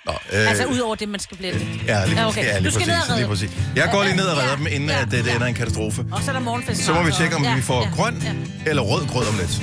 Nå, 0.05 0.11
øh, 0.11 0.49
Altså, 0.49 0.65
ud 0.65 0.79
over 0.79 0.95
det, 0.95 1.09
man 1.09 1.19
skal 1.19 1.37
blende. 1.37 1.59
Ja, 1.59 2.05
lige, 2.05 2.15
Ja, 2.15 2.21
ja, 2.21 2.27
okay. 2.27 2.43
ja, 2.45 2.59
lige 2.59 2.71
Du 2.71 2.75
skal 2.75 2.87
præcis. 2.87 2.87
ned 2.87 2.95
og 3.01 3.09
redde 3.09 3.19
Lige 3.21 3.27
præcis. 3.29 3.51
Jeg 3.75 3.89
går 3.91 4.03
lige 4.03 4.15
ned 4.15 4.25
og 4.25 4.37
redder 4.37 4.49
Ja, 4.49 4.55
dem, 4.55 4.67
inden 4.67 4.89
ja, 4.89 5.01
at 5.01 5.11
det, 5.11 5.23
det 5.25 5.29
ja. 5.29 5.35
ender 5.35 5.47
en 5.47 5.53
katastrofe. 5.53 6.05
Og 6.11 6.21
så 6.23 6.31
er 6.31 6.33
der 6.33 6.39
morgenfest. 6.39 6.83
Så 6.85 6.93
må 6.93 7.03
vi 7.03 7.11
tjekke, 7.11 7.35
om 7.35 7.45
og- 7.45 7.55
vi 7.55 7.61
får 7.61 7.81
ja, 7.83 7.89
grøn 7.95 8.21
ja. 8.65 8.69
eller 8.69 8.81
rød 8.81 9.07
grød 9.07 9.27
om 9.27 9.37
lidt. 9.37 9.61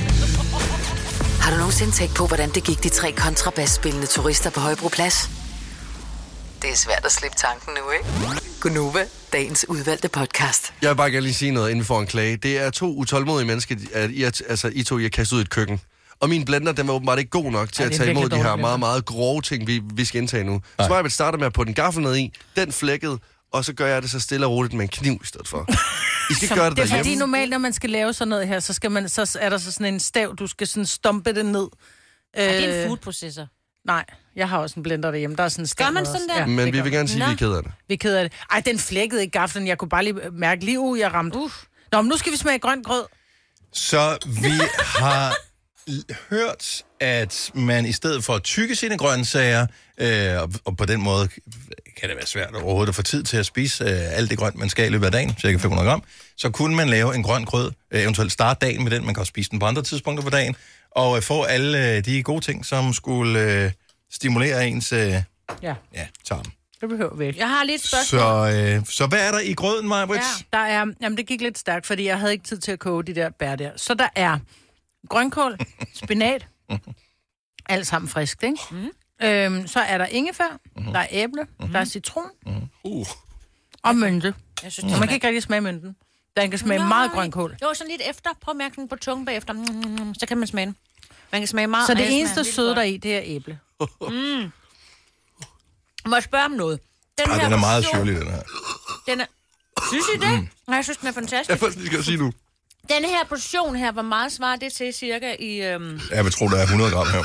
Har 1.42 1.50
du 1.50 1.56
nogensinde 1.56 1.92
tænkt 1.92 2.14
på, 2.14 2.26
hvordan 2.26 2.50
det 2.50 2.64
gik 2.64 2.82
de 2.82 2.88
tre 2.88 3.12
kontrabasspillende 3.12 4.06
turister 4.06 4.50
på 4.50 4.60
Højbroplads? 4.60 5.30
Det 6.62 6.70
er 6.70 6.76
svært 6.76 7.04
at 7.04 7.12
slippe 7.12 7.36
tanken 7.36 7.72
nu, 7.74 7.90
ikke? 7.90 8.40
Gunova, 8.60 9.04
dagens 9.32 9.68
udvalgte 9.68 10.08
podcast. 10.08 10.72
Jeg 10.82 10.90
vil 10.90 10.96
bare 10.96 11.10
gerne 11.10 11.20
lige 11.20 11.34
sige 11.34 11.50
noget, 11.50 11.70
inden 11.70 11.84
får 11.84 12.00
en 12.00 12.06
klage. 12.06 12.36
Det 12.36 12.58
er 12.58 12.70
to 12.70 12.94
utålmodige 12.96 13.46
mennesker, 13.46 13.76
at 13.92 14.10
I, 14.10 14.22
er, 14.22 14.40
altså, 14.48 14.70
I 14.74 14.82
to 14.82 14.98
I 14.98 15.02
har 15.02 15.08
kastet 15.08 15.36
ud 15.36 15.40
i 15.40 15.42
et 15.42 15.50
køkken. 15.50 15.80
Og 16.20 16.28
min 16.28 16.44
blender, 16.44 16.72
den 16.72 16.88
var 16.88 16.94
åbenbart 16.94 17.18
ikke 17.18 17.30
god 17.30 17.50
nok 17.52 17.72
til 17.72 17.82
Ej, 17.82 17.86
at 17.86 17.92
er 17.92 17.96
tage 17.98 18.10
imod 18.10 18.28
de 18.28 18.36
her 18.36 18.56
meget, 18.56 18.78
meget 18.80 19.04
grove 19.04 19.42
ting, 19.42 19.66
vi, 19.66 19.82
vi 19.94 20.04
skal 20.04 20.20
indtage 20.20 20.44
nu. 20.44 20.62
Så 20.80 20.86
må 20.88 20.96
jeg 20.96 21.12
starte 21.12 21.38
med 21.38 21.46
at 21.46 21.52
putte 21.52 21.70
en 21.70 21.74
gaffel 21.74 22.02
ned 22.02 22.16
i, 22.16 22.32
den 22.56 22.72
flækket, 22.72 23.18
og 23.52 23.64
så 23.64 23.72
gør 23.72 23.86
jeg 23.86 24.02
det 24.02 24.10
så 24.10 24.20
stille 24.20 24.46
og 24.46 24.52
roligt 24.52 24.74
med 24.74 24.82
en 24.82 24.88
kniv 24.88 25.20
i 25.22 25.26
stedet 25.26 25.48
for. 25.48 25.66
I 26.30 26.34
skal 26.34 26.44
ikke 26.44 26.54
gøre 26.54 26.70
det 26.70 26.76
Det 26.76 26.82
er 26.82 26.86
fordi 26.86 26.98
derhjemme. 26.98 27.18
normalt, 27.20 27.50
når 27.50 27.58
man 27.58 27.72
skal 27.72 27.90
lave 27.90 28.12
sådan 28.12 28.28
noget 28.28 28.48
her, 28.48 28.60
så, 28.60 28.72
skal 28.72 28.90
man, 28.90 29.08
så 29.08 29.38
er 29.40 29.48
der 29.48 29.58
så 29.58 29.72
sådan 29.72 29.94
en 29.94 30.00
stav, 30.00 30.34
du 30.38 30.46
skal 30.46 30.66
sådan 30.66 30.86
stompe 30.86 31.32
det 31.34 31.46
ned. 31.46 31.68
Ja, 32.36 32.56
det 32.56 32.64
er 32.64 32.74
Øh, 32.74 32.82
en 32.82 32.88
foodprocessor. 32.88 33.46
Nej, 33.86 34.04
jeg 34.36 34.48
har 34.48 34.58
også 34.58 34.74
en 34.76 34.82
blender 34.82 35.10
derhjemme. 35.10 35.36
Der 35.36 35.42
er 35.42 35.48
sådan 35.48 35.64
en 35.64 35.68
Gør 35.76 35.90
man 35.90 36.06
sådan 36.06 36.20
også. 36.20 36.34
der? 36.34 36.40
Ja, 36.40 36.46
Men 36.46 36.72
vi 36.72 36.80
vil 36.80 36.92
gerne 36.92 37.08
sige, 37.08 37.22
at 37.22 37.28
vi 37.28 37.32
er 37.32 37.36
ked 37.36 37.52
af 37.52 37.62
det. 37.62 37.72
Vi 37.88 37.94
er 37.94 37.98
ked 37.98 38.14
af 38.16 38.24
det. 38.24 38.32
Ej, 38.50 38.62
den 38.66 38.78
flækkede 38.78 39.20
ikke 39.22 39.38
gaflen. 39.38 39.66
Jeg 39.66 39.78
kunne 39.78 39.88
bare 39.88 40.04
lige 40.04 40.14
mærke 40.32 40.64
lige, 40.64 40.80
uh, 40.80 40.98
jeg 40.98 41.12
ramte. 41.14 41.38
Uh. 41.38 41.50
Nå, 41.92 42.02
men 42.02 42.08
nu 42.08 42.16
skal 42.16 42.32
vi 42.32 42.36
smage 42.36 42.58
grønt 42.58 42.86
grød. 42.86 43.04
Så 43.72 44.18
vi 44.26 44.52
har 44.98 45.36
hørt, 46.30 46.82
at 47.00 47.50
man 47.54 47.86
i 47.86 47.92
stedet 47.92 48.24
for 48.24 48.34
at 48.34 48.42
tykke 48.42 48.76
sine 48.76 48.98
grøntsager, 48.98 49.66
øh, 50.00 50.42
og, 50.42 50.52
og 50.64 50.76
på 50.76 50.84
den 50.84 51.02
måde 51.02 51.28
kan 52.00 52.08
det 52.08 52.16
være 52.16 52.26
svært 52.26 52.54
overhovedet 52.54 52.88
at 52.88 52.94
få 52.94 53.02
tid 53.02 53.22
til 53.22 53.36
at 53.36 53.46
spise 53.46 53.84
øh, 53.84 54.16
alt 54.18 54.30
det 54.30 54.38
grønt, 54.38 54.56
man 54.56 54.68
skal 54.68 54.86
i 54.86 54.88
løbet 54.88 55.06
af 55.06 55.12
dagen, 55.12 55.36
cirka 55.40 55.56
500 55.58 55.88
gram, 55.88 56.02
så 56.36 56.50
kunne 56.50 56.76
man 56.76 56.88
lave 56.88 57.14
en 57.14 57.22
grøn 57.22 57.44
grød, 57.44 57.72
øh, 57.90 58.02
eventuelt 58.02 58.32
starte 58.32 58.66
dagen 58.66 58.82
med 58.84 58.90
den, 58.90 59.04
man 59.04 59.14
kan 59.14 59.20
også 59.20 59.30
spise 59.30 59.50
den 59.50 59.58
på 59.58 59.66
andre 59.66 59.82
tidspunkter 59.82 60.24
på 60.24 60.30
dagen, 60.30 60.56
og 60.90 61.16
øh, 61.16 61.22
få 61.22 61.42
alle 61.42 61.96
øh, 61.96 62.04
de 62.04 62.22
gode 62.22 62.44
ting, 62.44 62.66
som 62.66 62.92
skulle 62.92 63.40
øh, 63.40 63.70
stimulere 64.10 64.68
ens 64.68 64.92
øh, 64.92 65.14
Ja, 65.62 65.74
ja, 65.94 66.06
tarm. 66.24 66.44
det 66.80 66.88
behøver 66.88 67.14
vi 67.16 67.26
ikke. 67.26 67.38
Jeg 67.40 67.48
har 67.50 67.64
lige 67.64 67.74
et 67.76 67.82
spørgsmål. 67.88 68.20
Så, 68.20 68.76
øh, 68.78 68.86
så 68.86 69.06
hvad 69.06 69.26
er 69.28 69.32
der 69.32 69.40
i 69.40 69.52
grøden, 69.54 69.88
Maja 69.88 70.06
Ja, 70.14 70.20
der 70.52 70.58
er, 70.58 70.86
jamen 71.00 71.16
det 71.16 71.26
gik 71.26 71.40
lidt 71.40 71.58
stærkt, 71.58 71.86
fordi 71.86 72.04
jeg 72.04 72.18
havde 72.18 72.32
ikke 72.32 72.44
tid 72.44 72.58
til 72.58 72.72
at 72.72 72.78
koge 72.78 73.04
de 73.04 73.14
der 73.14 73.30
bær 73.30 73.56
der. 73.56 73.70
Så 73.76 73.94
der 73.94 74.08
er 74.16 74.38
grønkål, 75.08 75.58
spinat, 76.04 76.46
alt 77.68 77.86
sammen 77.86 78.08
frisk, 78.08 78.42
ikke? 78.42 78.58
Mm. 78.70 78.90
Øhm, 79.26 79.66
så 79.66 79.80
er 79.80 79.98
der 79.98 80.06
ingefær, 80.06 80.58
mm-hmm. 80.76 80.92
der 80.92 81.00
er 81.00 81.06
æble, 81.10 81.42
mm-hmm. 81.42 81.72
der 81.72 81.80
er 81.80 81.84
citron 81.84 82.30
Uh. 82.84 83.06
og 83.82 83.96
mynte. 83.96 84.34
Jeg 84.62 84.72
synes, 84.72 84.92
Og 84.92 84.98
man 84.98 85.08
kan 85.08 85.14
ikke 85.14 85.26
rigtig 85.26 85.42
smage 85.42 85.60
mynten. 85.60 85.96
Den 86.36 86.50
kan 86.50 86.58
smage 86.58 86.78
Nej. 86.78 86.88
meget 86.88 87.10
grønkål. 87.12 87.56
Jo, 87.62 87.74
sådan 87.74 87.90
lidt 87.90 88.02
efter. 88.10 88.30
Prøv 88.40 88.52
at 88.52 88.56
mærke 88.56 88.76
den 88.76 88.88
på 88.88 88.96
tungen 88.96 89.26
bagefter. 89.26 89.52
Mm, 89.52 89.60
mm, 89.60 90.06
mm, 90.06 90.14
så 90.14 90.26
kan 90.26 90.38
man 90.38 90.46
smage 90.46 90.66
den. 90.66 90.76
Man 91.32 91.40
kan 91.40 91.48
smage 91.48 91.66
meget. 91.66 91.86
Så 91.86 91.94
det 91.94 92.18
eneste 92.18 92.44
søde 92.44 92.74
der 92.74 92.82
i, 92.82 92.96
det 92.96 93.16
er 93.16 93.20
æble. 93.24 93.58
Må 96.06 96.16
jeg 96.16 96.22
spørge 96.22 96.44
om 96.44 96.50
noget? 96.50 96.80
Den, 97.18 97.30
Ej, 97.30 97.44
den 97.44 97.52
er 97.52 97.58
meget 97.58 97.84
portion, 97.84 98.06
syrlig, 98.06 98.20
den 98.20 98.30
her. 98.30 98.42
Den 99.06 99.20
er... 99.20 99.26
Synes 99.88 100.04
I 100.14 100.18
det? 100.18 100.48
Nej, 100.68 100.76
jeg 100.76 100.84
synes, 100.84 100.98
den 100.98 101.08
er 101.08 101.12
fantastisk. 101.12 101.62
Jeg 101.62 101.72
skal 101.86 102.04
sige 102.04 102.16
nu. 102.16 102.32
Den 102.88 103.04
her 103.04 103.24
portion 103.28 103.76
her, 103.76 103.92
hvor 103.92 104.02
meget 104.02 104.32
svarer 104.32 104.56
det 104.56 104.72
til 104.72 104.92
cirka 104.94 105.34
i... 105.40 105.62
Øhm... 105.62 106.00
Jeg 106.10 106.24
vil 106.24 106.32
tro, 106.32 106.48
der 106.48 106.56
er 106.56 106.62
100 106.62 106.90
gram 106.90 107.06
her. 107.06 107.22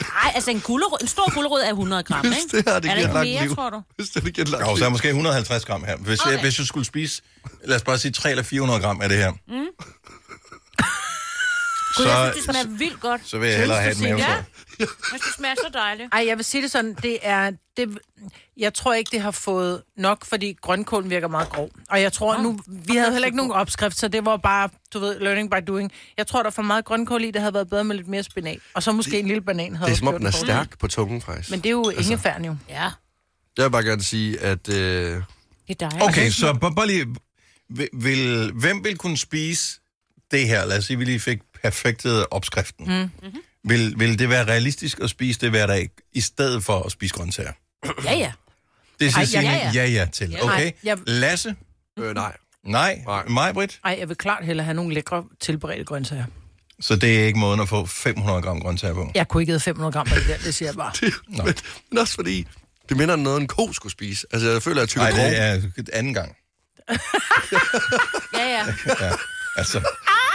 Nej, 0.00 0.32
altså 0.34 0.50
en, 0.50 0.60
gulerod, 0.60 0.98
en 1.00 1.08
stor 1.08 1.34
gulerod 1.34 1.60
er 1.60 1.68
100 1.68 2.02
gram, 2.02 2.24
ikke? 2.24 2.36
Hvis 2.36 2.44
det 2.44 2.64
her, 2.66 2.80
det 2.80 2.90
er 2.90 2.94
giver 2.96 3.12
der 3.12 3.20
et 3.20 3.26
ikke 3.26 3.34
mere, 3.38 3.46
liv. 3.46 3.54
tror 3.54 3.70
du? 3.70 3.82
Hvis 3.96 4.08
det, 4.08 4.24
det 4.24 4.34
giver 4.34 4.44
et 4.44 4.50
langt 4.50 4.68
Jo, 4.68 4.76
så 4.76 4.84
er 4.84 4.88
måske 4.88 5.08
150 5.08 5.64
gram 5.64 5.84
her. 5.84 5.96
Hvis, 5.96 6.20
okay. 6.20 6.32
Jeg, 6.32 6.40
hvis 6.40 6.58
jeg 6.58 6.66
skulle 6.66 6.86
spise, 6.86 7.22
lad 7.64 7.76
os 7.76 7.82
bare 7.82 7.98
sige 7.98 8.12
300 8.12 8.32
eller 8.32 8.42
400 8.42 8.80
gram 8.80 9.00
af 9.00 9.08
det 9.08 9.18
her, 9.18 9.32
Gud, 11.96 12.04
så, 12.04 12.10
jeg 12.10 12.32
synes, 12.32 12.46
det 12.46 12.54
smager 12.54 12.78
vildt 12.78 13.00
godt. 13.00 13.20
så 13.24 13.38
vil 13.38 13.48
jeg 13.48 13.58
hellere 13.58 13.78
have 13.80 13.90
et 13.90 13.96
Synes 13.96 14.10
du, 14.10 14.16
mave. 14.16 14.30
Ja. 14.30 14.44
Jeg 14.78 14.88
synes, 15.08 15.22
det 15.22 15.34
smager 15.36 15.54
så 15.54 15.70
dejligt. 15.74 16.08
Ej, 16.12 16.24
jeg 16.26 16.36
vil 16.36 16.44
sige 16.44 16.62
det 16.62 16.70
sådan, 16.70 16.94
det 17.02 17.18
er... 17.22 17.50
Det, 17.76 17.98
jeg 18.56 18.74
tror 18.74 18.94
ikke, 18.94 19.10
det 19.12 19.20
har 19.20 19.30
fået 19.30 19.82
nok, 19.96 20.24
fordi 20.24 20.56
grønkålen 20.62 21.10
virker 21.10 21.28
meget 21.28 21.48
grov. 21.48 21.70
Og 21.90 22.02
jeg 22.02 22.12
tror 22.12 22.42
nu, 22.42 22.58
vi 22.66 22.96
havde 22.96 23.12
heller 23.12 23.26
ikke 23.26 23.36
nogen 23.36 23.52
opskrift, 23.52 23.98
så 23.98 24.08
det 24.08 24.24
var 24.24 24.36
bare, 24.36 24.68
du 24.92 24.98
ved, 24.98 25.20
learning 25.20 25.50
by 25.50 25.56
doing. 25.66 25.92
Jeg 26.18 26.26
tror, 26.26 26.42
der 26.42 26.46
er 26.46 26.50
for 26.50 26.62
meget 26.62 26.84
grønkål 26.84 27.24
i, 27.24 27.30
det 27.30 27.40
havde 27.40 27.54
været 27.54 27.70
bedre 27.70 27.84
med 27.84 27.96
lidt 27.96 28.08
mere 28.08 28.22
spinat. 28.22 28.58
Og 28.74 28.82
så 28.82 28.92
måske 28.92 29.18
en 29.18 29.26
lille 29.26 29.40
banan 29.42 29.76
havde 29.76 29.86
Det 29.90 29.92
er 29.94 29.98
som 29.98 30.08
om, 30.08 30.14
den 30.18 30.26
er 30.26 30.30
stærk 30.30 30.78
på 30.78 30.88
tungen, 30.88 31.22
faktisk. 31.22 31.50
Men 31.50 31.60
det 31.60 31.66
er 31.66 31.70
jo 31.70 31.88
altså, 31.88 32.02
ingefæren 32.12 32.44
jo. 32.44 32.56
Ja, 32.68 32.90
Jeg 33.56 33.64
vil 33.64 33.70
bare 33.70 33.84
gerne 33.84 34.02
sige, 34.02 34.40
at... 34.40 34.68
Øh, 34.68 34.74
det 34.74 35.22
er 35.68 35.74
dejligt. 35.74 36.02
Okay, 36.02 36.30
så 36.30 36.54
bare, 36.60 36.74
bare 36.74 36.86
lige, 36.86 37.06
vil, 37.70 37.88
vil, 37.92 38.52
hvem 38.52 38.84
vil 38.84 38.96
kunne 38.98 39.16
spise 39.16 39.80
det 40.30 40.46
her? 40.48 40.64
Lad 40.64 40.78
os 40.78 40.84
sige, 40.84 40.98
vi 40.98 41.04
lige 41.04 41.20
fik 41.20 41.38
perfektet 41.62 42.26
opskriften. 42.30 42.86
Mm. 42.86 42.92
Mm-hmm. 42.92 43.40
Vil, 43.64 43.94
vil 43.98 44.18
det 44.18 44.28
være 44.28 44.44
realistisk 44.46 44.98
at 45.02 45.10
spise 45.10 45.40
det 45.40 45.50
hver 45.50 45.66
dag, 45.66 45.90
i 46.12 46.20
stedet 46.20 46.64
for 46.64 46.82
at 46.82 46.92
spise 46.92 47.14
grøntsager? 47.14 47.52
Ja, 48.04 48.14
ja. 48.14 48.32
Det 49.00 49.14
siger 49.14 49.24
Signe 49.26 49.46
ja, 49.50 49.70
ja, 49.74 49.84
ja. 49.86 49.86
ja 49.90 50.06
til. 50.12 50.30
Ja. 50.30 50.44
Okay. 50.44 50.72
Jeg- 50.84 50.98
Lasse? 51.06 51.54
øh, 51.98 52.14
nej. 52.14 52.36
Nej. 52.64 53.02
Nej. 53.06 53.24
Mig, 53.28 53.54
Britt? 53.54 53.80
Ej, 53.84 53.96
jeg 54.00 54.08
vil 54.08 54.16
klart 54.16 54.44
hellere 54.46 54.64
have 54.64 54.74
nogle 54.74 54.94
lækre 54.94 55.24
tilberedte 55.40 55.84
grøntsager. 55.84 56.24
Så 56.80 56.96
det 56.96 57.20
er 57.20 57.26
ikke 57.26 57.38
måden 57.38 57.60
at 57.60 57.68
få 57.68 57.86
500 57.86 58.42
gram 58.42 58.60
grøntsager 58.60 58.94
på. 58.94 59.10
Jeg 59.14 59.28
kunne 59.28 59.42
ikke 59.42 59.50
æde 59.52 59.60
500 59.60 59.92
gram 59.92 60.06
af 60.10 60.16
det 60.18 60.28
der, 60.28 60.36
det 60.38 60.54
siger 60.54 60.68
jeg 60.68 60.76
bare. 60.76 60.92
men, 61.44 61.54
men 61.90 61.98
også 61.98 62.14
fordi, 62.14 62.46
det 62.88 62.96
minder 62.96 63.14
om 63.14 63.20
noget, 63.20 63.40
en 63.40 63.46
ko 63.46 63.72
skulle 63.72 63.92
spise. 63.92 64.26
Altså, 64.32 64.50
jeg 64.50 64.62
føler, 64.62 64.82
at 64.82 64.96
jeg 64.96 65.12
Nej, 65.12 65.28
det 65.76 65.78
er 65.78 65.82
anden 65.92 66.14
gang. 66.14 66.36
Ja, 68.34 68.46
ja. 68.48 68.66
Ja, 69.00 69.10
altså, 69.56 69.80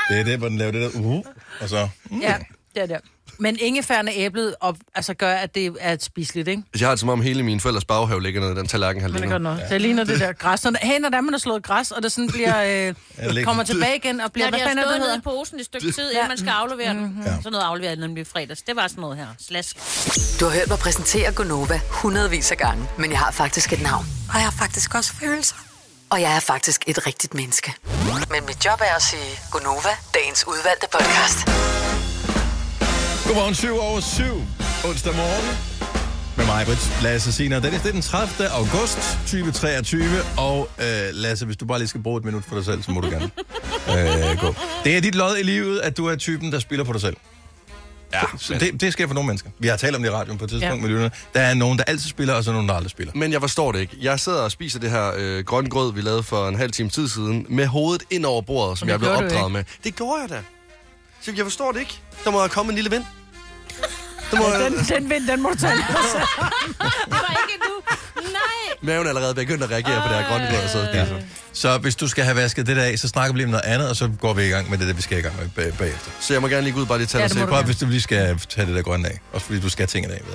det 0.10 0.20
er 0.20 0.24
det, 0.24 0.38
hvor 0.38 0.50
den 0.50 0.58
laver 0.58 0.72
det 0.72 0.94
der, 0.94 1.00
uh, 1.00 1.26
og 1.60 1.70
så... 1.70 1.90
Mm. 2.06 2.20
Ja, 2.20 2.36
det 2.76 2.82
er 2.84 2.86
det. 2.86 2.98
Men 3.40 3.58
ingefærne 3.60 4.12
æblet 4.14 4.56
op, 4.60 4.78
altså 4.96 5.14
gør, 5.14 5.34
at 5.34 5.56
det 5.56 5.76
er 5.80 5.94
et 5.94 6.04
spiseligt, 6.04 6.48
ikke? 6.48 6.64
Jeg 6.80 6.88
har 6.88 6.92
det 6.92 7.00
som 7.00 7.10
om 7.10 7.22
hele 7.22 7.44
min 7.44 7.60
forældres 7.60 7.86
baghave 7.86 8.22
ligger 8.24 8.42
ned 8.42 8.52
i 8.52 8.56
den 8.56 8.68
tallerken, 8.68 9.04
det 9.04 9.12
ligner. 9.12 9.30
gør 9.30 9.38
noget. 9.38 9.60
Ja. 9.60 9.74
Det 9.74 9.82
ligner 9.82 10.04
det 10.04 10.20
der 10.20 10.34
græs. 10.34 10.64
Når, 10.64 10.74
hey, 10.82 11.00
når 11.00 11.10
der 11.10 11.22
man 11.22 11.34
har 11.34 11.40
slået 11.40 11.64
græs, 11.64 11.92
og 11.92 12.04
det 12.04 12.12
sådan 12.12 12.30
bliver, 12.30 12.88
øh, 13.28 13.44
kommer 13.44 13.64
tilbage 13.64 13.96
igen 13.96 14.22
og 14.22 14.32
bliver, 14.32 14.46
Når 14.46 14.50
hvad 14.50 14.60
det 14.60 14.68
har 14.68 14.70
fanden 14.70 14.78
er 14.78 14.88
stået 14.88 15.02
det, 15.02 15.08
nede 15.08 15.18
i 15.18 15.22
posen 15.22 15.60
et 15.60 15.66
stykke 15.66 15.92
tid, 15.92 16.12
inden 16.12 16.28
man 16.28 16.38
skal 16.38 16.50
aflevere 16.50 16.94
den. 16.94 17.18
Ja. 17.26 17.32
Sådan 17.32 17.52
noget 17.52 17.66
afleverer 17.66 17.92
jeg 17.92 18.00
nemlig 18.00 18.22
i 18.22 18.26
fredags. 18.26 18.62
Det 18.62 18.76
var 18.76 18.88
sådan 18.88 19.02
noget 19.02 19.18
her. 19.18 19.28
Slask. 19.40 19.78
Du 20.40 20.46
har 20.46 20.52
hørt 20.52 20.68
mig 20.68 20.78
præsentere 20.78 21.32
Gonova 21.32 21.82
hundredvis 21.90 22.52
af 22.52 22.58
gange, 22.58 22.88
men 22.98 23.12
jeg 23.12 23.20
har 23.20 23.32
faktisk 23.32 23.74
et 23.74 23.82
navn. 23.82 24.06
Og 24.30 24.36
jeg 24.36 24.44
har 24.44 24.56
faktisk 24.60 24.96
også 24.96 25.14
følelser. 25.14 25.56
Og 26.12 26.22
jeg 26.22 26.36
er 26.36 26.40
faktisk 26.40 26.84
et 26.88 27.08
rigtigt 27.08 27.34
menneske. 27.34 27.74
Men 28.32 28.46
mit 28.46 28.66
job 28.66 28.80
er 28.82 28.96
at 28.96 29.02
sige 29.02 29.40
Gonova, 29.52 29.94
dagens 30.14 30.48
udvalgte 30.48 30.88
podcast. 30.92 31.38
Godmorgen, 33.28 33.56
7 33.56 33.80
over 33.80 34.00
7. 34.00 34.24
Onsdag 34.90 35.16
morgen. 35.16 35.58
Med 36.38 36.46
mig, 36.46 36.66
Britt, 36.66 37.04
Lasse 37.04 37.34
Sina 37.34 37.56
og 37.56 37.64
Det 37.64 37.74
er 37.74 37.92
den 37.92 38.02
30. 38.02 38.50
august 38.50 39.00
2023. 39.26 40.04
Og 40.38 40.70
øh, 40.80 40.86
Lasse, 41.14 41.46
hvis 41.46 41.58
du 41.58 41.66
bare 41.66 41.80
lige 41.80 41.88
skal 41.88 42.04
bruge 42.04 42.18
et 42.18 42.26
minut 42.26 42.44
for 42.46 42.56
dig 42.56 42.66
selv, 42.66 42.84
så 42.84 42.92
må 42.92 43.02
du 43.02 43.10
gerne 43.10 43.32
øh, 43.90 44.38
gå. 44.42 44.56
Det 44.84 44.98
er 44.98 45.02
dit 45.02 45.16
lod 45.16 45.38
i 45.38 45.44
livet, 45.44 45.80
at 45.80 45.98
du 45.98 46.08
er 46.08 46.16
typen, 46.16 46.52
der 46.52 46.60
spiller 46.60 46.86
på 46.86 46.94
dig 46.94 47.02
selv. 47.02 47.18
Ja, 48.14 48.22
så 48.38 48.54
det, 48.54 48.82
det 48.82 48.94
sker 48.94 49.08
for 49.08 49.14
nogle 49.14 49.28
mennesker. 49.28 49.50
Vi 49.60 49.68
har 49.68 49.78
talt 49.78 49.96
om 49.96 50.02
det 50.02 50.10
i 50.10 50.12
radioen 50.12 50.38
på 50.38 50.44
et 50.44 50.50
tidspunkt 50.50 50.76
Ja. 50.76 50.82
med 50.82 50.90
lytterne. 50.90 51.12
Der 51.34 51.42
er 51.42 51.54
nogen, 51.54 51.78
der 51.78 51.84
altid 51.84 52.10
spiller, 52.10 52.34
og 52.34 52.44
så 52.44 52.50
er 52.50 52.54
nogen, 52.54 52.70
der 52.70 52.76
aldrig 52.76 52.92
spiller. 52.92 53.14
Men 53.16 53.32
jeg 53.32 53.42
forstår 53.42 53.72
det 53.72 53.80
ikke. 53.80 53.98
Jeg 54.02 54.20
sidder 54.20 54.42
og 54.42 54.52
spiser 54.52 54.80
det 54.80 54.92
her 54.92 55.12
øh, 55.18 55.44
grønne 55.46 55.70
grød, 55.70 55.94
vi 55.94 56.02
lavede 56.02 56.24
for 56.24 56.48
en 56.48 56.56
halv 56.56 56.72
time 56.72 56.90
tid 56.90 57.08
siden, 57.08 57.46
med 57.50 57.68
hovedet 57.68 58.04
ind 58.10 58.26
over 58.26 58.42
bordet, 58.42 58.80
som 58.80 58.88
jeg 58.90 59.00
du 59.00 59.08
opdraget 59.10 59.52
med. 59.52 59.64
Det 59.84 59.96
gjorde 59.96 60.22
jeg 60.22 60.30
da. 60.30 60.42
Så 61.22 61.32
jeg 61.38 61.46
forstår 61.46 61.72
det 61.72 61.80
ikke. 61.80 62.00
Der 62.24 62.32
må 62.32 62.38
have 62.40 62.50
kommet 62.50 62.72
en 62.72 62.76
lille 62.76 62.90
vind. 62.92 63.04
Der 64.32 64.38
må, 64.38 64.66
Den, 64.66 64.74
den 65.04 65.10
vind, 65.10 65.28
den 65.28 65.42
må 65.42 65.50
du 65.50 65.56
tage. 65.58 65.74
Det 65.78 65.84
var 67.10 67.38
ikke 67.44 67.54
endnu. 67.54 67.74
Nej. 68.16 68.78
Maven 68.82 69.06
er 69.06 69.10
allerede 69.10 69.36
begyndt 69.36 69.64
at 69.64 69.72
reagere 69.72 70.02
på 70.02 70.08
det 70.14 70.18
her 70.18 70.28
grønne 70.30 70.48
grød, 70.48 70.68
så 70.70 70.80
Ja. 70.94 71.00
ja. 71.00 71.06
Så 71.54 71.78
hvis 71.78 71.96
du 71.96 72.08
skal 72.08 72.24
have 72.24 72.36
vasket 72.36 72.68
det 72.68 72.76
der 72.76 72.84
af, 72.84 73.00
så 73.00 73.08
snakker 73.08 73.34
vi 73.34 73.40
lige 73.40 73.46
om 73.46 73.52
noget 73.52 73.66
andet, 73.66 73.90
og 73.90 73.96
så 73.96 74.10
går 74.20 74.34
vi 74.34 74.46
i 74.46 74.50
gang 74.50 74.70
med 74.70 74.78
det, 74.78 74.88
der 74.88 74.94
vi 74.94 75.02
skal 75.02 75.18
i 75.18 75.22
gang 75.22 75.36
med 75.40 75.50
bag- 75.56 75.74
bagefter. 75.78 76.12
Så 76.20 76.34
jeg 76.34 76.42
må 76.42 76.48
gerne 76.48 76.62
lige 76.64 76.74
gå 76.74 76.80
ud 76.80 76.86
bare 76.86 76.98
lige 76.98 77.08
tage 77.08 77.22
Ja, 77.22 77.28
det 77.28 77.38
du 77.38 77.46
Prøv, 77.46 77.64
hvis 77.64 77.76
du 77.78 77.86
lige 77.86 78.02
skal 78.02 78.40
tage 78.50 78.68
det 78.68 78.76
der 78.76 78.82
grønne 78.82 79.08
af. 79.08 79.20
Også 79.34 79.46
fordi 79.46 79.60
du 79.60 79.70
skal 79.70 79.82
have 79.82 79.88
tingene 79.88 80.14
af, 80.14 80.22
ved 80.28 80.34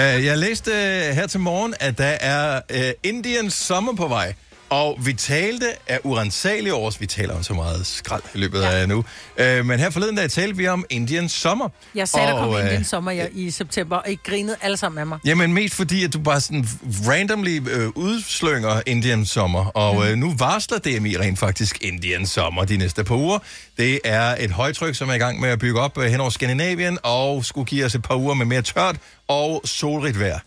jeg. 0.00 0.18
uh, 0.18 0.24
jeg 0.28 0.38
læste 0.38 0.70
uh, 0.70 0.76
her 1.16 1.26
til 1.26 1.40
morgen, 1.40 1.74
at 1.80 1.98
der 1.98 2.04
er 2.20 2.60
uh, 2.74 2.80
Indian 3.02 3.50
sommer 3.50 3.92
på 3.94 4.08
vej. 4.08 4.34
Og 4.74 4.98
vi 5.04 5.12
talte 5.12 5.66
af 5.86 6.00
urensagelige 6.04 6.74
års, 6.74 7.00
vi 7.00 7.06
taler 7.06 7.34
om 7.34 7.42
så 7.42 7.54
meget 7.54 7.86
skrald 7.86 8.22
i 8.34 8.38
løbet 8.38 8.62
ja. 8.62 8.70
af 8.70 8.88
nu. 8.88 8.96
Uh, 8.98 9.66
men 9.66 9.78
her 9.78 9.90
forleden 9.90 10.16
dag 10.16 10.30
talte 10.30 10.56
vi 10.56 10.68
om 10.68 10.84
Indian 10.90 11.28
sommer. 11.28 11.68
Jeg 11.94 12.08
sagde, 12.08 12.26
der 12.26 12.38
kom 12.38 12.48
Og, 12.48 12.62
øh, 12.62 12.72
i 12.72 12.76
en 12.76 12.84
sommer 12.84 13.10
i, 13.10 13.28
i 13.32 13.50
september, 13.50 13.96
og 13.96 14.10
I 14.10 14.18
grinede 14.24 14.56
alle 14.62 14.76
sammen 14.76 14.98
af 14.98 15.06
mig. 15.06 15.18
Jamen 15.24 15.52
mest 15.52 15.74
fordi, 15.74 16.04
at 16.04 16.12
du 16.12 16.18
bare 16.18 16.40
sådan 16.40 16.66
randomly 17.08 17.68
øh, 17.70 17.88
udslynger 17.94 18.82
Indian 18.86 19.26
sommer. 19.26 19.64
Og 19.64 20.10
øh, 20.10 20.16
nu 20.16 20.34
varsler 20.38 20.78
DMI 20.78 21.16
rent 21.16 21.38
faktisk 21.38 21.78
Indian 21.80 22.26
sommer 22.26 22.64
de 22.64 22.76
næste 22.76 23.04
par 23.04 23.14
uger. 23.14 23.38
Det 23.76 24.00
er 24.04 24.36
et 24.40 24.50
højtryk, 24.50 24.94
som 24.94 25.08
er 25.08 25.14
i 25.14 25.18
gang 25.18 25.40
med 25.40 25.48
at 25.48 25.58
bygge 25.58 25.80
op 25.80 25.98
øh, 25.98 26.04
hen 26.04 26.20
over 26.20 26.30
Skandinavien, 26.30 26.98
og 27.02 27.44
skulle 27.44 27.66
give 27.66 27.84
os 27.84 27.94
et 27.94 28.02
par 28.02 28.16
uger 28.16 28.34
med 28.34 28.46
mere 28.46 28.62
tørt 28.62 28.96
og 29.28 29.62
solrigt 29.64 30.20
vejr. 30.20 30.38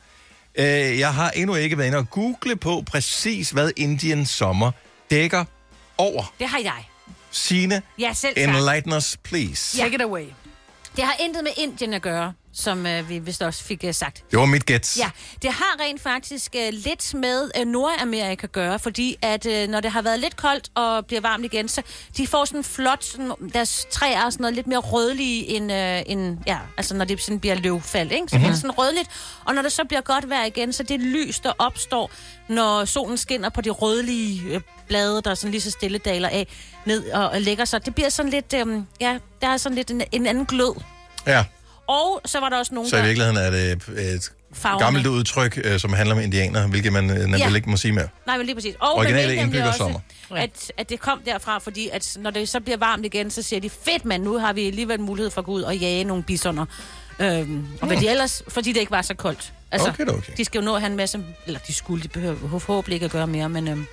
Øh, 0.57 0.99
jeg 0.99 1.13
har 1.13 1.29
endnu 1.29 1.55
ikke 1.55 1.77
været 1.77 1.87
inde 1.87 1.97
og 1.97 2.09
google 2.09 2.55
på 2.55 2.83
præcis, 2.87 3.49
hvad 3.49 3.71
Indian 3.75 4.25
sommer 4.25 4.71
dækker 5.11 5.45
over. 5.97 6.33
Det 6.39 6.47
har 6.47 6.59
jeg. 6.59 6.87
Sine, 7.31 7.81
Ja, 7.99 8.13
selv 8.13 8.33
enlighten 8.37 8.93
us, 8.93 9.17
please. 9.23 9.77
Take 9.77 9.95
it 9.95 10.01
away. 10.01 10.25
Det 10.95 11.03
har 11.03 11.15
intet 11.19 11.43
med 11.43 11.51
Indien 11.57 11.93
at 11.93 12.01
gøre, 12.01 12.33
som 12.57 12.85
uh, 12.85 13.09
vi 13.09 13.19
vist 13.19 13.41
også 13.41 13.63
fik 13.63 13.83
uh, 13.87 13.91
sagt. 13.91 14.23
Det 14.31 14.39
var 14.39 14.45
mit 14.45 14.65
gæt. 14.65 14.97
Ja, 14.97 15.09
det 15.41 15.51
har 15.51 15.79
rent 15.79 16.01
faktisk 16.01 16.55
uh, 16.55 16.73
lidt 16.73 17.13
med 17.13 17.51
uh, 17.59 17.67
Nordamerika 17.67 18.43
at 18.43 18.51
gøre, 18.51 18.79
fordi 18.79 19.17
at 19.21 19.45
uh, 19.45 19.69
når 19.69 19.79
det 19.79 19.91
har 19.91 20.01
været 20.01 20.19
lidt 20.19 20.37
koldt 20.37 20.69
og 20.75 21.05
bliver 21.05 21.21
varmt 21.21 21.45
igen, 21.45 21.67
så 21.67 21.81
de 22.17 22.27
får 22.27 22.45
sådan 22.45 22.63
flot, 22.63 23.03
sådan, 23.03 23.31
deres 23.53 23.87
træer 23.91 24.25
er 24.25 24.29
sådan 24.29 24.43
noget 24.43 24.55
lidt 24.55 24.67
mere 24.67 24.79
rødlige 24.79 25.47
end, 25.47 25.71
uh, 25.71 26.11
end 26.11 26.37
ja, 26.47 26.57
altså 26.77 26.95
når 26.95 27.05
det 27.05 27.21
sådan 27.21 27.39
bliver 27.39 27.55
løvfald, 27.55 28.11
ikke? 28.11 28.27
Så 28.27 28.35
mm-hmm. 28.35 28.47
det 28.49 28.55
er 28.55 28.59
sådan 28.61 28.71
rødligt. 28.71 29.09
Og 29.45 29.55
når 29.55 29.61
det 29.61 29.71
så 29.71 29.83
bliver 29.83 30.01
godt 30.01 30.29
vejr 30.29 30.45
igen, 30.45 30.73
så 30.73 30.83
det 30.83 30.99
lys, 30.99 31.39
der 31.39 31.53
opstår, 31.59 32.11
når 32.47 32.85
solen 32.85 33.17
skinner 33.17 33.49
på 33.49 33.61
de 33.61 33.69
rødlige 33.69 34.43
øh, 34.53 34.61
blade, 34.87 35.21
der 35.21 35.35
sådan 35.35 35.51
lige 35.51 35.61
så 35.61 35.71
stille 35.71 35.97
daler 35.97 36.29
af 36.29 36.47
ned 36.85 37.11
og, 37.11 37.29
og 37.29 37.41
lægger 37.41 37.65
sig. 37.65 37.85
Det 37.85 37.95
bliver 37.95 38.09
sådan 38.09 38.31
lidt, 38.31 38.53
øhm, 38.53 38.85
ja, 38.99 39.17
der 39.41 39.47
er 39.47 39.57
sådan 39.57 39.75
lidt 39.75 39.91
en, 39.91 40.01
en 40.11 40.27
anden 40.27 40.45
glød. 40.45 40.73
ja. 41.27 41.45
Og 41.87 42.21
så 42.25 42.39
var 42.39 42.49
der 42.49 42.57
også 42.57 42.73
nogen, 42.73 42.89
Så 42.89 42.95
i 42.95 42.99
der... 42.99 43.05
virkeligheden 43.05 43.37
er 43.37 43.49
det 43.49 43.71
et 44.15 44.31
Farverne. 44.53 44.83
gammelt 44.83 45.07
udtryk, 45.07 45.59
øh, 45.63 45.79
som 45.79 45.93
handler 45.93 46.15
om 46.15 46.21
indianer, 46.21 46.67
hvilket 46.67 46.93
man 46.93 47.09
øh, 47.09 47.31
Ja. 47.31 47.37
ja. 47.37 47.55
ikke 47.55 47.69
må 47.69 47.77
sige 47.77 47.91
mere. 47.91 48.07
Nej, 48.27 48.37
men 48.37 48.45
lige 48.45 48.55
præcis. 48.55 48.75
Og 48.79 48.95
Originale 48.95 49.27
nemlig 49.27 49.43
indbyggersommer. 49.43 49.99
også, 50.29 50.43
at, 50.43 50.71
at 50.77 50.89
det 50.89 50.99
kom 50.99 51.21
derfra, 51.25 51.57
fordi 51.59 51.89
at 51.93 52.17
når 52.19 52.29
det 52.31 52.49
så 52.49 52.59
bliver 52.59 52.77
varmt 52.77 53.05
igen, 53.05 53.31
så 53.31 53.41
siger 53.41 53.59
de, 53.59 53.69
fedt 53.69 54.05
mand, 54.05 54.23
nu 54.23 54.37
har 54.37 54.53
vi 54.53 54.67
alligevel 54.67 54.99
mulighed 54.99 55.29
for 55.31 55.41
at 55.41 55.45
gå 55.45 55.51
ud 55.51 55.61
og 55.61 55.77
jage 55.77 56.03
nogle 56.03 56.23
bisoner. 56.23 56.65
Øhm, 57.19 57.67
og 57.81 57.87
hvad 57.87 57.97
de 57.97 58.09
ellers, 58.09 58.43
fordi 58.47 58.73
det 58.73 58.79
ikke 58.79 58.91
var 58.91 59.01
så 59.01 59.13
koldt. 59.13 59.53
Altså, 59.71 59.89
Okay, 59.89 60.05
okay. 60.05 60.33
De 60.37 60.45
skal 60.45 60.59
jo 60.59 60.65
nå 60.65 60.75
at 60.75 60.81
have 60.81 60.91
en 60.91 60.97
masse, 60.97 61.19
eller 61.45 61.59
de 61.67 61.73
skulle, 61.73 62.03
de 62.03 62.07
behøver 62.07 62.59
forhåbentlig 62.59 62.93
ikke 62.95 63.05
at 63.05 63.11
gøre 63.11 63.27
mere, 63.27 63.49
men 63.49 63.67
øhm, 63.67 63.85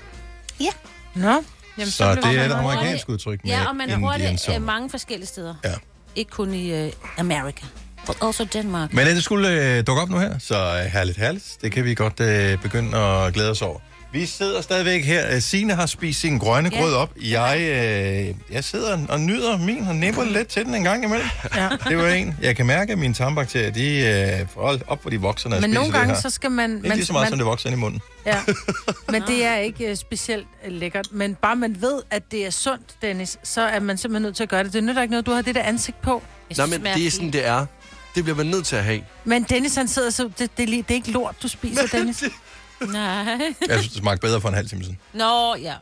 ja. 0.61 0.71
Nå, 1.15 1.43
Jamen, 1.79 1.91
Så 1.91 2.13
blev 2.23 2.33
det 2.33 2.41
er 2.41 2.45
et 2.47 2.53
amerikansk 2.53 3.09
udtryk 3.09 3.41
med 3.45 3.51
Ja, 3.53 3.69
og 3.69 3.77
man 3.77 3.91
bruger 4.01 4.17
det 4.17 4.41
sommer. 4.41 4.61
øh, 4.61 4.67
mange 4.67 4.91
forskellige 4.91 5.27
steder. 5.29 5.55
Ja. 5.65 5.73
Ikke 6.17 6.31
kun 6.31 6.55
i 6.55 6.73
øh, 6.73 6.93
Amerika, 7.19 7.67
but 8.07 8.17
also 8.23 8.45
Denmark. 8.53 8.93
Men 8.93 9.07
det 9.07 9.25
skulle 9.25 9.49
øh, 9.79 9.87
dukke 9.87 10.03
op 10.03 10.11
nu 10.11 10.19
her, 10.19 10.38
så 10.38 10.55
øh, 10.57 10.93
herligt, 10.93 11.19
herligt. 11.19 11.57
Det 11.62 11.73
kan 11.73 11.85
vi 11.85 11.95
godt 11.95 12.21
øh, 12.21 12.59
begynde 12.62 12.99
at 12.99 13.35
glæde 13.35 13.51
os 13.51 13.62
over. 13.62 13.79
Vi 14.12 14.27
sidder 14.27 14.61
stadigvæk 14.61 15.05
her. 15.05 15.35
Øh, 15.35 15.40
Signe 15.40 15.75
har 15.75 15.87
spist 15.87 16.21
sin 16.21 16.38
grønne 16.38 16.71
Ja. 16.73 16.81
grød 16.81 16.95
op. 16.95 17.11
Jeg, 17.23 17.57
øh, 17.61 18.35
jeg 18.55 18.64
sidder 18.64 18.99
og 19.09 19.21
nyder 19.21 19.59
min 19.59 19.87
og 19.88 19.97
nipper 19.97 20.25
lidt 20.25 20.49
til 20.49 20.64
den 20.64 20.75
en 20.75 20.85
gang 20.85 21.05
imellem. 21.05 21.27
Ja. 21.57 21.69
Det 21.88 21.99
var 21.99 22.09
en. 22.09 22.37
Jeg 22.43 22.57
kan 22.57 22.67
mærke, 22.67 22.93
at 22.93 22.99
mine 22.99 23.14
tarmbakterier, 23.14 23.71
de 23.71 23.99
øh, 24.40 24.47
hold 24.62 24.81
op, 24.87 25.01
hvor 25.03 25.11
de 25.11 25.21
vokser, 25.21 25.49
når 25.49 25.61
Men 25.61 25.71
nogle 25.71 25.87
det 25.87 25.95
gange, 25.95 26.14
her. 26.14 26.21
så 26.21 26.31
skal 26.31 26.51
man... 26.51 26.77
Ikke 26.77 26.88
man, 26.88 26.97
lige 26.97 27.07
så 27.07 27.12
meget, 27.12 27.25
man, 27.25 27.31
som 27.31 27.38
det 27.38 27.47
vokser 27.47 27.69
ind 27.69 27.79
i 27.79 27.81
munden. 27.81 28.01
Ja, 28.27 28.38
men 29.12 29.23
det 29.27 29.45
er 29.45 29.57
ikke 29.57 29.90
uh, 29.90 29.97
specielt 29.97 30.47
uh, 30.67 30.73
lækkert. 30.73 31.07
Men 31.12 31.35
bare 31.35 31.57
man 31.57 31.77
ved, 31.81 32.03
at 32.11 32.23
det 32.31 32.47
er 32.47 32.51
sundt, 32.51 32.95
Dennis, 33.03 33.38
så 33.43 33.61
er 33.61 33.81
man 33.81 33.99
simpelthen 33.99 34.23
nødt 34.23 34.37
til 34.37 34.43
at 34.43 34.49
gøre 34.49 34.64
det. 34.64 34.73
Det 34.73 34.85
nytter 34.85 35.03
ikke 35.03 35.12
noget, 35.12 35.27
du 35.27 35.31
har 35.33 35.43
det 35.43 35.55
der 35.55 35.62
ansigt 35.62 36.03
på. 36.03 36.23
Nej, 36.57 36.67
men 36.67 36.85
det 36.85 37.07
er 37.07 37.11
sådan, 37.11 37.31
det 37.33 37.47
er. 37.47 37.67
Det 38.14 38.24
bliver 38.24 38.37
man 38.37 38.46
nødt 38.46 38.66
til 38.66 38.77
at 38.77 38.85
have. 38.85 39.05
Men 39.24 39.42
Dennis, 39.42 39.74
han 39.74 39.88
sidder 39.88 40.11
så... 40.11 40.31
Det, 40.38 40.57
det, 40.57 40.62
er 40.62 40.66
lige- 40.66 40.83
det 40.83 40.90
er 40.90 40.94
ikke 40.94 41.11
lort, 41.11 41.37
du 41.42 41.48
spiser, 41.48 41.87
Dennis. 41.98 42.24
Nej. 42.81 43.00
Jeg 43.68 43.79
synes, 43.79 43.88
det 43.88 43.96
smagte 43.96 44.20
bedre 44.20 44.40
for 44.40 44.48
en 44.48 44.55
halv 44.55 44.68
time 44.68 44.83
siden. 44.83 44.98
Nå, 45.12 45.55
ja. 45.57 45.74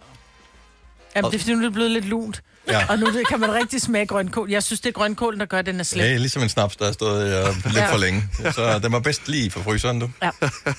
Jamen, 1.16 1.30
det 1.30 1.36
er 1.36 1.40
fordi, 1.40 1.52
nu 1.54 1.58
er 1.58 1.62
det 1.62 1.72
blevet 1.72 1.90
lidt 1.90 2.04
lunt. 2.04 2.42
Ja. 2.68 2.86
Og 2.88 2.98
nu 2.98 3.06
det- 3.06 3.28
kan 3.28 3.40
man 3.40 3.54
rigtig 3.54 3.80
smage 3.82 4.06
grønkål. 4.06 4.50
Jeg 4.50 4.62
synes, 4.62 4.80
det 4.80 4.88
er 4.88 4.92
grønkålen, 4.92 5.40
der 5.40 5.46
gør, 5.46 5.58
at 5.58 5.66
den 5.66 5.80
er 5.80 5.84
slem. 5.84 6.04
Ja, 6.04 6.16
ligesom 6.16 6.42
en 6.42 6.48
snaps, 6.48 6.76
der 6.76 6.84
har 6.84 6.92
stået 6.92 7.46
øh, 7.48 7.54
lidt 7.64 7.76
Ja. 7.76 7.92
for 7.92 7.98
længe. 7.98 8.28
Så 8.52 8.78
den 8.82 8.92
var 8.92 9.00
bedst 9.00 9.28
lige 9.28 9.50
for 9.50 9.62
fryseren, 9.62 10.00
du. 10.00 10.10
Ja. 10.22 10.30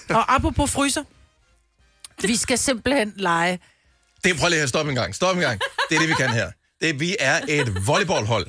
Og 0.10 0.36
apropos 0.36 0.72
fryser. 0.72 1.04
Vi 2.28 2.36
skal 2.36 2.58
simpelthen 2.58 3.14
lege. 3.16 3.60
Det, 4.24 4.38
prøv 4.40 4.50
lige 4.50 4.62
at 4.62 4.70
stoppe 4.70 4.90
en 4.90 4.96
gang. 4.96 5.16
Stop 5.16 5.36
en 5.36 5.42
gang. 5.42 5.62
Det 5.90 5.96
er 5.96 6.00
det, 6.00 6.10
vi 6.10 6.14
kan 6.14 6.30
her. 6.30 6.52
Det, 6.82 7.00
vi 7.00 7.16
er 7.20 7.40
et 7.48 7.88
volleyballhold. 7.88 8.48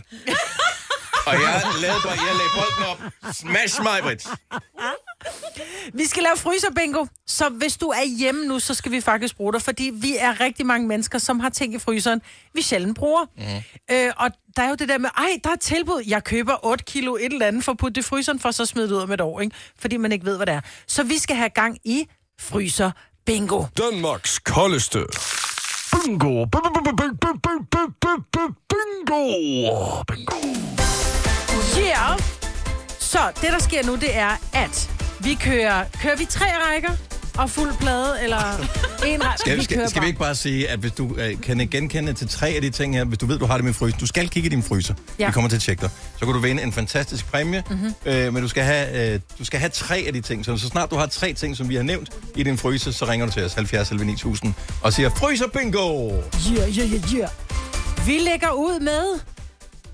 Og 1.26 1.32
jeg 1.34 1.62
lavede, 1.80 2.08
jeg 2.08 2.34
lagde 2.36 2.50
bolden 2.54 2.84
op. 2.90 3.32
Smash 3.34 3.82
mig, 3.82 4.02
Britt. 4.02 4.26
Vi 5.94 6.06
skal 6.06 6.22
lave 6.22 6.36
fryser-bingo. 6.36 7.06
Så 7.26 7.48
hvis 7.48 7.76
du 7.76 7.86
er 7.86 8.04
hjemme 8.18 8.46
nu, 8.46 8.58
så 8.58 8.74
skal 8.74 8.92
vi 8.92 9.00
faktisk 9.00 9.36
bruge 9.36 9.52
dig, 9.52 9.62
fordi 9.62 9.90
vi 9.94 10.16
er 10.16 10.40
rigtig 10.40 10.66
mange 10.66 10.88
mennesker, 10.88 11.18
som 11.18 11.40
har 11.40 11.48
ting 11.48 11.74
i 11.74 11.78
fryseren, 11.78 12.22
vi 12.54 12.62
sjældent 12.62 12.98
bruger. 12.98 13.24
Mm. 13.36 13.94
Øh, 13.94 14.12
og 14.16 14.30
der 14.56 14.62
er 14.62 14.68
jo 14.68 14.74
det 14.74 14.88
der 14.88 14.98
med, 14.98 15.10
ej, 15.16 15.38
der 15.44 15.50
er 15.50 15.56
tilbud. 15.56 16.02
Jeg 16.06 16.24
køber 16.24 16.66
8 16.66 16.84
kilo 16.84 17.16
et 17.16 17.24
eller 17.32 17.46
andet 17.46 17.64
for 17.64 17.72
at 17.72 17.78
putte 17.78 17.94
det 17.94 18.06
i 18.06 18.08
fryseren, 18.08 18.40
for 18.40 18.50
så 18.50 18.66
smide 18.66 18.88
det 18.88 18.94
ud 18.94 19.00
om 19.00 19.12
et 19.12 19.20
år, 19.20 19.40
ikke? 19.40 19.56
fordi 19.78 19.96
man 19.96 20.12
ikke 20.12 20.26
ved, 20.26 20.36
hvad 20.36 20.46
det 20.46 20.54
er. 20.54 20.60
Så 20.86 21.02
vi 21.02 21.18
skal 21.18 21.36
have 21.36 21.50
gang 21.50 21.78
i 21.84 22.08
fryser-bingo. 22.40 23.64
Danmarks 23.78 24.38
koldeste. 24.38 25.04
Bingo. 25.94 26.46
Bingo. 26.46 26.92
Bingo. 28.68 29.22
Yeah! 31.78 32.18
Så 32.98 33.18
det, 33.40 33.52
der 33.52 33.58
sker 33.58 33.86
nu, 33.86 33.94
det 33.94 34.16
er, 34.16 34.30
at 34.52 34.90
vi 35.20 35.34
kører... 35.34 35.84
Kører 36.02 36.16
vi 36.16 36.24
tre 36.24 36.44
rækker? 36.44 36.90
Og 37.38 37.50
fuld 37.50 37.72
plade, 37.80 38.22
eller 38.22 38.38
en 39.06 39.24
rej. 39.24 39.36
Skal, 39.36 39.58
vi, 39.58 39.64
skal, 39.64 39.90
skal 39.90 40.02
vi 40.02 40.06
ikke 40.06 40.18
bare 40.18 40.34
sige, 40.34 40.68
at 40.68 40.78
hvis 40.78 40.92
du 40.92 41.16
øh, 41.16 41.40
kan 41.40 41.68
genkende 41.68 42.12
til 42.12 42.28
tre 42.28 42.48
af 42.48 42.62
de 42.62 42.70
ting 42.70 42.94
her, 42.94 43.04
hvis 43.04 43.18
du 43.18 43.26
ved, 43.26 43.38
du 43.38 43.46
har 43.46 43.54
det 43.54 43.64
med 43.64 43.72
frysen, 43.72 44.00
du 44.00 44.06
skal 44.06 44.28
kigge 44.28 44.46
i 44.46 44.50
din 44.50 44.62
fryser. 44.62 44.94
Ja. 45.18 45.26
Vi 45.26 45.32
kommer 45.32 45.50
til 45.50 45.56
at 45.56 45.62
tjekke 45.62 45.80
dig. 45.80 45.90
Så 46.18 46.24
kan 46.24 46.34
du 46.34 46.40
vinde 46.40 46.62
en 46.62 46.72
fantastisk 46.72 47.30
præmie, 47.30 47.64
mm-hmm. 47.70 47.94
øh, 48.06 48.34
men 48.34 48.42
du 48.42 48.48
skal, 48.48 48.62
have, 48.62 49.14
øh, 49.14 49.20
du 49.38 49.44
skal 49.44 49.60
have 49.60 49.70
tre 49.70 50.04
af 50.06 50.12
de 50.12 50.20
ting. 50.20 50.44
Så, 50.44 50.56
så 50.56 50.68
snart 50.68 50.90
du 50.90 50.96
har 50.96 51.06
tre 51.06 51.32
ting, 51.32 51.56
som 51.56 51.68
vi 51.68 51.74
har 51.74 51.82
nævnt 51.82 52.08
i 52.36 52.42
din 52.42 52.58
fryser, 52.58 52.90
så 52.90 53.04
ringer 53.04 53.26
du 53.26 53.32
til 53.32 53.44
os 53.44 53.54
70 53.54 53.90
11 53.90 54.06
9000 54.06 54.54
og 54.82 54.92
siger, 54.92 55.10
fryser 55.10 55.46
bingo! 55.46 56.10
Yeah, 56.10 56.78
yeah, 56.78 56.92
yeah, 56.92 57.14
yeah. 57.14 57.28
Vi 58.06 58.18
lægger 58.18 58.50
ud 58.50 58.80
med 58.80 59.20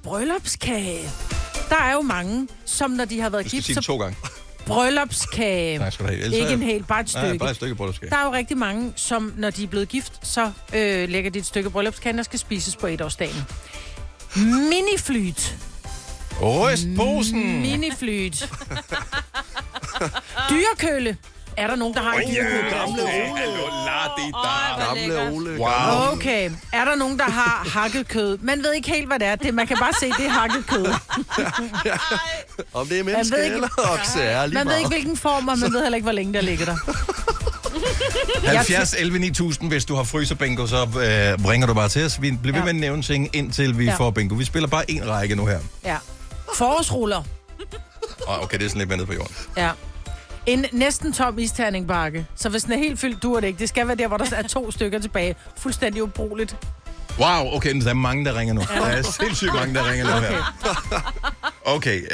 bryllupskage. 0.02 1.10
Der 1.68 1.76
er 1.76 1.92
jo 1.92 2.00
mange, 2.00 2.48
som 2.64 2.90
når 2.90 3.04
de 3.04 3.20
har 3.20 3.30
været 3.30 3.44
Du 3.44 3.48
skal 3.48 3.56
gift, 3.56 3.66
sige 3.66 3.74
så 3.74 3.80
to 3.80 3.96
gange. 3.96 4.16
Bryllupskage. 4.66 5.78
Nej, 5.78 5.90
skal 5.90 6.06
du 6.06 6.10
have. 6.10 6.22
Ellers 6.24 6.38
Ikke 6.40 6.52
en 6.52 6.62
hel, 6.62 6.82
bare 6.84 7.00
et 7.00 7.10
stykke. 7.10 7.28
Nej, 7.28 7.38
bare 7.38 7.50
et 7.50 7.56
stykke 7.56 7.74
bryllupskage. 7.74 8.10
Der 8.10 8.16
er 8.16 8.24
jo 8.24 8.32
rigtig 8.32 8.58
mange, 8.58 8.92
som 8.96 9.32
når 9.36 9.50
de 9.50 9.64
er 9.64 9.68
blevet 9.68 9.88
gift, 9.88 10.12
så 10.26 10.52
øh, 10.74 11.08
lægger 11.08 11.30
de 11.30 11.38
et 11.38 11.46
stykke 11.46 11.70
bryllupskage, 11.70 12.16
der 12.16 12.22
skal 12.22 12.38
spises 12.38 12.76
på 12.76 12.86
etårsdagen. 12.86 13.44
Miniflyt. 14.36 15.56
Rystposen! 16.42 17.60
Miniflyt. 17.60 18.48
Dyrekølle. 20.50 21.16
Er 21.56 21.66
der 21.66 21.76
nogen, 21.76 21.94
der 21.94 22.00
har 22.02 22.12
en 22.14 22.30
dyrekølle? 22.30 22.70
Gamle 22.70 23.06
Hallo, 23.08 23.66
la 23.86 24.00
di 24.16 24.32
da. 24.32 24.84
Gamle 24.84 25.30
Ole. 25.30 25.50
Wow. 25.58 26.12
Okay. 26.12 26.50
Er 26.72 26.84
der 26.84 26.94
nogen, 26.94 27.18
der 27.18 27.24
har 27.24 27.66
hakket 27.80 28.08
kød? 28.08 28.38
Man 28.38 28.62
ved 28.62 28.72
ikke 28.72 28.90
helt, 28.90 29.06
hvad 29.06 29.18
det 29.18 29.26
er. 29.28 29.34
Det, 29.36 29.54
man 29.54 29.66
kan 29.66 29.76
bare 29.80 29.92
se, 30.00 30.06
det 30.18 30.26
er 30.26 30.30
hakket 30.30 30.66
kød. 30.66 30.86
Om 32.74 32.86
det 32.86 33.00
er 33.00 33.04
menneske 33.04 33.36
ved 33.36 33.44
ikke- 33.44 33.54
eller 33.54 33.68
okse, 33.78 34.20
er 34.22 34.46
lige 34.46 34.54
Man 34.54 34.58
ved 34.58 34.64
meget. 34.64 34.78
ikke, 34.78 34.88
hvilken 34.88 35.16
form, 35.16 35.48
og 35.48 35.58
man 35.58 35.72
ved 35.72 35.82
heller 35.82 35.96
ikke, 35.96 36.04
hvor 36.04 36.12
længe 36.12 36.32
der 36.34 36.40
ligger 36.40 36.64
der. 36.64 36.76
70 38.46 38.94
11 38.98 39.18
9000, 39.18 39.68
hvis 39.70 39.84
du 39.84 39.94
har 39.94 40.04
fryser 40.04 40.34
bingo, 40.34 40.66
så 40.66 40.76
øh, 40.82 41.48
ringer 41.48 41.66
du 41.66 41.74
bare 41.74 41.88
til 41.88 42.04
os. 42.04 42.22
Vi 42.22 42.30
bliver 42.30 42.52
ved 42.54 42.60
Ja. 42.60 42.64
med 42.64 42.68
at 42.70 42.76
nævne 42.80 43.02
ting, 43.02 43.36
indtil 43.36 43.78
vi 43.78 43.84
Ja. 43.84 43.94
får 43.94 44.10
bingo. 44.10 44.34
Vi 44.34 44.44
spiller 44.44 44.68
bare 44.68 44.90
en 44.90 45.08
række 45.08 45.34
nu 45.34 45.46
her. 45.46 45.58
Ja. 45.84 45.96
Forårsruller. 46.54 47.22
Oh, 48.26 48.42
okay, 48.42 48.58
det 48.58 48.64
er 48.64 48.68
sådan 48.68 48.78
lidt 48.78 48.88
mere 48.88 48.96
nede 48.96 49.06
på 49.06 49.12
jorden. 49.14 49.34
Ja. 49.56 49.70
En 50.46 50.66
næsten 50.72 51.12
tom 51.12 51.38
isterningbakke. 51.38 52.26
Så 52.36 52.48
hvis 52.48 52.62
den 52.62 52.72
er 52.72 52.76
helt 52.78 53.00
fyldt, 53.00 53.22
duer 53.22 53.40
det 53.40 53.46
ikke. 53.46 53.58
Det 53.58 53.68
skal 53.68 53.86
være 53.86 53.96
der, 53.96 54.08
hvor 54.08 54.16
der 54.16 54.36
er 54.36 54.42
to 54.42 54.70
stykker 54.76 54.98
tilbage. 54.98 55.34
Fuldstændig 55.56 56.02
ubrugeligt. 56.02 56.56
Wow, 57.18 57.54
okay, 57.56 57.80
der 57.80 57.90
er 57.90 57.94
mange, 57.94 58.24
der 58.24 58.38
ringer 58.38 58.54
nu. 58.54 58.60
Der 58.60 58.86
er 58.86 59.02
sindssygt 59.02 59.54
mange, 59.54 59.74
der 59.74 59.90
ringer 59.90 60.04
nu 60.14 60.20
her. 60.20 60.54
Okay, 61.64 61.96
øh, 62.02 62.08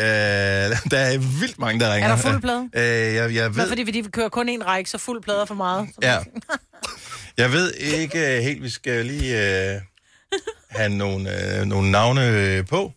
der 0.91 0.99
er 0.99 1.19
vildt 1.41 1.59
mange, 1.59 1.81
der 1.81 1.95
ringer. 1.95 2.09
Er 2.09 2.17
der 2.17 2.23
fuld 2.23 2.41
plade? 2.41 2.69
Øh, 2.75 3.15
jeg, 3.15 3.35
jeg 3.35 3.49
Hvad 3.49 3.65
ved, 3.65 3.69
fordi 3.69 3.83
vi 3.83 4.03
kører 4.13 4.29
kun 4.29 4.49
en 4.49 4.67
række, 4.67 4.91
så 4.91 4.99
fuld 4.99 5.23
plade 5.23 5.41
er 5.41 5.45
for 5.45 5.55
meget. 5.55 5.89
ja. 6.03 6.19
Jeg 7.39 7.53
ved 7.53 7.73
ikke 7.75 8.37
øh, 8.37 8.43
helt, 8.43 8.63
vi 8.63 8.71
skal 8.71 9.07
lige 9.07 9.65
øh, 9.75 9.81
have 10.71 10.89
nogle, 10.89 11.57
øh, 11.61 11.65
nogle 11.65 11.91
navne 11.91 12.29
øh, 12.29 12.67
på. 12.67 12.93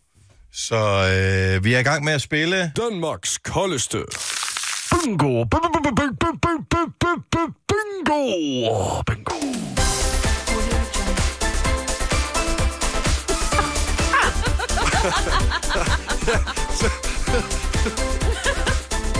Så 0.53 0.75
øh, 0.75 1.63
vi 1.63 1.73
er 1.73 1.79
i 1.79 1.83
gang 1.83 2.03
med 2.03 2.13
at 2.13 2.21
spille. 2.21 2.71
Danmarks 2.77 3.37
koldeste. 3.37 3.97
Bingo! 4.91 5.45
Bingo! 5.45 5.89
Bingo! 9.07 9.39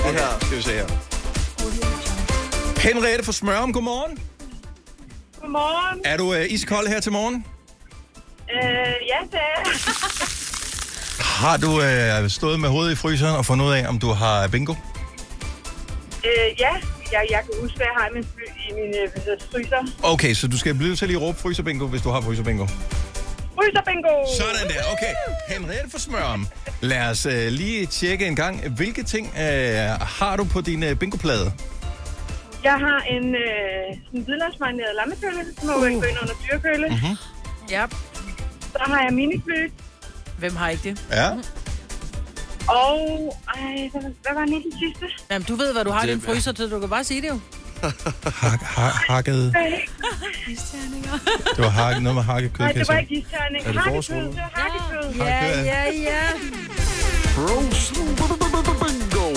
det 0.06 0.20
her, 0.20 0.40
skal 0.42 0.58
vi 0.58 0.62
se 0.62 0.72
her. 0.72 0.86
Henriette 2.82 3.26
fra 3.26 3.32
Smørum, 3.32 3.74
godmorgen. 3.74 4.18
Godmorgen. 5.42 6.02
Er 6.06 6.18
du 6.18 6.34
øh, 6.34 6.46
iskold 6.50 6.88
her 6.88 7.00
til 7.00 7.12
morgen? 7.12 7.46
Øh, 8.54 8.62
ja, 9.08 9.18
det 9.32 9.40
er 9.56 9.70
Har 11.24 11.58
du 11.58 11.82
øh, 11.82 12.30
stået 12.30 12.60
med 12.60 12.70
hovedet 12.70 12.92
i 12.92 12.96
fryseren 12.96 13.36
og 13.36 13.46
fundet 13.46 13.66
ud 13.66 13.72
af, 13.72 13.88
om 13.88 14.00
du 14.00 14.12
har 14.12 14.48
bingo? 14.48 14.74
Øh, 16.28 16.60
ja, 16.60 16.74
jeg, 17.12 17.24
jeg 17.30 17.42
kan 17.46 17.54
huske, 17.62 17.78
hvad 17.78 17.88
jeg 17.92 17.96
har 18.02 18.10
i 18.10 18.14
min, 18.14 18.26
fly, 18.36 18.46
i 18.70 18.72
min 18.80 18.96
øh, 19.02 19.40
fryser. 19.52 19.82
Okay, 20.04 20.34
så 20.34 20.48
du 20.48 20.58
skal 20.58 20.76
blive 20.76 20.96
til 20.96 21.08
lige 21.08 21.18
at 21.18 21.22
råbe 21.22 21.40
fryser 21.40 21.64
bingo, 21.64 21.88
hvis 21.88 22.02
du 22.02 22.10
har 22.10 22.22
fryser 22.22 22.44
bingo. 22.44 22.66
Fryser 23.56 23.84
bingo! 23.86 24.14
Sådan 24.38 24.68
der, 24.74 24.82
okay. 24.94 25.14
Henriette 25.50 25.90
fra 25.92 26.00
Smørum. 26.00 26.48
Lad 26.82 27.10
os 27.10 27.26
øh, 27.26 27.48
lige 27.48 27.86
tjekke 27.86 28.28
en 28.28 28.36
gang. 28.36 28.70
Hvilke 28.70 29.04
ting 29.04 29.28
øh, 29.28 29.90
har 30.20 30.36
du 30.38 30.44
på 30.44 30.62
din 30.62 30.84
øh, 30.84 30.96
bingoplade? 30.96 31.52
Jeg 32.64 32.74
har 32.74 33.00
en 33.02 33.36
øh, 33.36 33.42
sådan 34.06 34.22
hvidløgsmarineret 34.22 34.96
lammekølle, 34.96 35.46
som 35.60 35.68
må 35.68 35.76
uh. 35.76 35.82
gå 35.82 35.86
ind 35.86 36.18
under 36.22 36.34
dyrekølle. 36.48 36.88
Mm-hmm. 36.88 37.18
Ja. 37.70 37.86
Så 38.72 38.80
har 38.80 39.04
jeg 39.04 39.14
miniflyt. 39.14 39.72
Hvem 40.38 40.56
har 40.56 40.70
ikke 40.70 40.90
det? 40.90 41.06
Ja. 41.12 41.30
Og, 42.70 43.36
ej, 43.56 43.90
hvad, 43.92 44.02
hvad 44.02 44.34
var 44.36 44.46
den 44.46 44.64
sidste? 44.80 45.06
Jamen, 45.32 45.46
du 45.46 45.56
ved, 45.56 45.74
hvad 45.74 45.84
du 45.86 45.92
har 45.92 46.04
i 46.04 46.08
Det- 46.08 46.16
din 46.16 46.22
fryser 46.22 46.52
til. 46.52 46.72
Du 46.72 46.80
kan 46.80 46.90
bare 46.90 47.04
sige 47.04 47.22
det 47.22 47.28
jo. 47.30 47.40
Hak, 48.26 48.62
hak, 48.62 48.94
hakket. 48.94 49.54
Det 51.56 51.64
var 51.64 51.70
hakket, 51.70 52.04
noget 52.04 52.16
med 52.16 52.24
hakket 52.24 52.54
kød. 52.54 52.66
Nej, 52.66 52.72
det 52.72 52.80
jeg 52.80 52.86
var 52.88 52.98
ikke 53.00 53.14
isterning. 53.16 53.66
Er 53.68 53.72
det 53.72 53.82
Hakkekød, 53.82 53.92
forårsruller? 53.92 54.24
det 54.24 54.36
var 54.36 54.52
hakkekød. 54.54 55.26
Ja, 55.26 55.62
ja, 55.62 55.92
ja. 55.92 56.28
Frozen. 57.36 58.16
B- 58.16 58.20
b- 58.20 58.40
b- 58.40 58.66
b- 58.68 58.80
Bingo. 58.84 59.28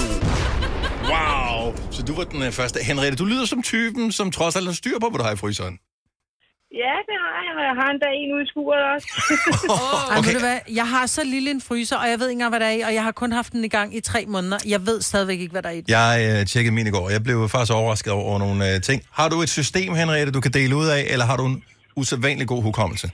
Wow. 1.12 1.74
Så 1.90 2.02
du 2.02 2.14
var 2.14 2.24
den 2.24 2.42
øh, 2.42 2.52
første. 2.52 2.80
Henriette, 2.82 3.16
du 3.16 3.24
lyder 3.24 3.46
som 3.46 3.62
typen, 3.62 4.12
som 4.12 4.30
trods 4.30 4.56
alt 4.56 4.66
har 4.66 4.72
styr 4.74 4.98
på, 5.00 5.08
hvad 5.08 5.18
du 5.18 5.24
har 5.24 5.32
i 5.32 5.36
fryseren. 5.36 5.78
Ja, 6.74 6.94
det 7.08 7.16
har 7.24 7.40
jeg, 7.46 7.52
og 7.58 7.64
jeg 7.70 7.74
har 7.80 7.88
endda 7.90 8.06
en 8.20 8.34
ude 8.34 8.42
i 8.42 8.46
skuret 8.52 8.82
også. 8.94 9.06
Ej, 10.10 10.18
okay. 10.18 10.26
ved 10.26 10.34
du 10.34 10.40
hvad? 10.40 10.58
Jeg 10.74 10.88
har 10.88 11.06
så 11.06 11.24
lille 11.24 11.50
en 11.50 11.60
fryser, 11.60 11.96
og 11.96 12.08
jeg 12.10 12.20
ved 12.20 12.28
ikke 12.28 12.32
engang, 12.32 12.50
hvad 12.50 12.60
der 12.60 12.66
er 12.66 12.70
i, 12.70 12.80
og 12.80 12.94
jeg 12.94 13.02
har 13.02 13.12
kun 13.12 13.32
haft 13.32 13.52
den 13.52 13.64
i 13.64 13.68
gang 13.68 13.96
i 13.96 14.00
tre 14.00 14.24
måneder. 14.28 14.58
Jeg 14.66 14.86
ved 14.86 15.00
stadigvæk 15.02 15.40
ikke, 15.40 15.52
hvad 15.52 15.62
der 15.62 15.68
er 15.68 15.72
i 15.72 15.80
den. 15.80 15.90
Jeg 15.90 16.38
øh, 16.40 16.46
tjekkede 16.46 16.74
min 16.74 16.86
i 16.86 16.90
går, 16.90 17.04
og 17.04 17.12
jeg 17.12 17.22
blev 17.24 17.48
faktisk 17.48 17.72
overrasket 17.72 18.12
over 18.12 18.38
nogle 18.38 18.74
øh, 18.74 18.80
ting. 18.80 19.02
Har 19.12 19.28
du 19.28 19.42
et 19.42 19.48
system, 19.48 19.94
Henriette, 19.94 20.32
du 20.32 20.40
kan 20.40 20.52
dele 20.52 20.76
ud 20.76 20.86
af, 20.86 21.06
eller 21.10 21.24
har 21.24 21.36
du 21.36 21.46
en 21.46 21.64
usædvanlig 21.96 22.46
god 22.48 22.62
hukommelse? 22.62 23.10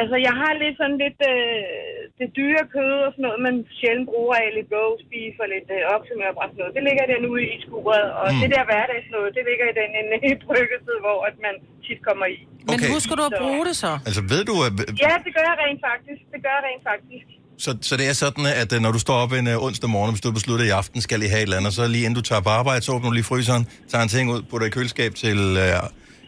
Altså, 0.00 0.16
jeg 0.28 0.34
har 0.42 0.52
lidt 0.62 0.76
sådan 0.80 0.98
lidt 1.04 1.20
øh, 1.32 1.98
det 2.20 2.28
dyre 2.38 2.64
kød 2.74 2.94
og 3.06 3.10
sådan 3.14 3.24
noget, 3.26 3.40
man 3.48 3.56
sjældent 3.78 4.08
bruger 4.12 4.36
af 4.44 4.48
lidt 4.58 4.68
roast 4.76 5.04
beef 5.12 5.36
og 5.44 5.48
lidt 5.54 5.68
øh, 5.76 5.94
oksemør 5.94 6.30
og 6.42 6.46
sådan 6.50 6.60
noget. 6.62 6.72
Det 6.76 6.82
ligger 6.88 7.04
den 7.14 7.22
ude 7.32 7.44
i 7.54 7.56
skuret, 7.66 8.08
og 8.20 8.26
mm. 8.30 8.38
det 8.42 8.48
der 8.54 8.62
hverdags 8.70 9.08
noget, 9.16 9.28
det 9.36 9.42
ligger 9.50 9.66
i 9.72 9.74
den 9.80 9.90
ende 10.00 10.16
i 10.30 10.32
bryggetid, 10.46 10.96
hvor 11.04 11.18
at 11.28 11.36
man 11.46 11.54
tit 11.86 12.00
kommer 12.08 12.26
i. 12.36 12.38
Men 12.68 12.76
Okay. 12.78 12.90
husker 12.96 13.14
du 13.18 13.22
at 13.30 13.34
bruge 13.42 13.62
det 13.68 13.76
så? 13.84 13.92
Altså, 14.08 14.22
ved 14.32 14.42
du, 14.50 14.54
at, 14.66 14.72
Ja, 15.04 15.12
det 15.24 15.30
gør 15.36 15.44
jeg 15.50 15.56
rent 15.64 15.80
faktisk. 15.90 16.20
Det 16.32 16.38
gør 16.44 16.52
jeg 16.58 16.62
rent 16.68 16.84
faktisk. 16.92 17.26
så, 17.64 17.70
så 17.88 17.92
det 18.00 18.06
er 18.12 18.16
sådan, 18.24 18.44
at 18.62 18.70
øh, 18.74 18.78
når 18.84 18.92
du 18.96 19.00
står 19.06 19.16
op 19.24 19.32
en 19.40 19.46
uh, 19.52 19.66
onsdag 19.66 19.90
morgen, 19.96 20.10
hvis 20.14 20.22
du 20.24 20.54
at 20.54 20.66
i 20.70 20.74
aften 20.80 21.00
skal 21.06 21.16
lige 21.22 21.32
have 21.34 21.42
et 21.42 21.48
eller 21.48 21.60
andet, 21.60 21.72
så 21.78 21.82
lige 21.94 22.04
inden 22.06 22.18
du 22.20 22.24
tager 22.30 22.42
på 22.48 22.52
arbejde, 22.60 22.80
så 22.86 22.90
åbner 22.94 23.08
du 23.10 23.14
lige 23.20 23.28
fryseren, 23.32 23.62
tager 23.90 24.02
en 24.06 24.12
ting 24.14 24.24
ud, 24.34 24.40
putter 24.50 24.66
i 24.66 24.70
køleskab 24.76 25.12
til 25.24 25.38
uh, 25.64 25.78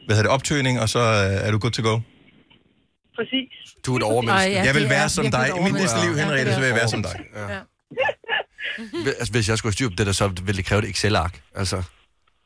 hvad 0.06 0.14
hedder 0.16 0.22
det, 0.22 0.34
optøning, 0.38 0.74
og 0.82 0.88
så 0.94 0.98
uh, 0.98 1.46
er 1.46 1.50
du 1.54 1.58
good 1.64 1.74
to 1.78 1.82
go. 1.90 1.94
Præcis. 3.20 3.50
Du 3.86 3.92
er 3.92 3.96
et 3.96 4.02
overmenneske. 4.02 4.52
Ej, 4.56 4.64
jeg 4.66 4.74
vil 4.74 4.88
være 4.88 5.04
er 5.04 5.08
som 5.08 5.30
dig. 5.30 5.50
I 5.58 5.62
mit 5.62 5.72
næste 5.74 5.96
liv. 6.04 6.16
Henriette, 6.16 6.50
Ja, 6.50 6.54
så 6.54 6.60
vil 6.60 6.66
jeg 6.66 6.76
være 6.76 6.88
som 6.88 7.02
dig. 7.02 7.14
Altså, 9.18 9.32
hvis 9.32 9.48
jeg 9.48 9.58
skulle 9.58 9.70
have 9.70 9.74
styr 9.74 9.88
på 9.88 9.94
det 9.98 10.06
der, 10.06 10.12
så 10.12 10.28
ville 10.28 10.56
det 10.56 10.64
kræve 10.64 10.82
et 10.84 10.90
Excel-ark. 10.90 11.40
Altså, 11.54 11.82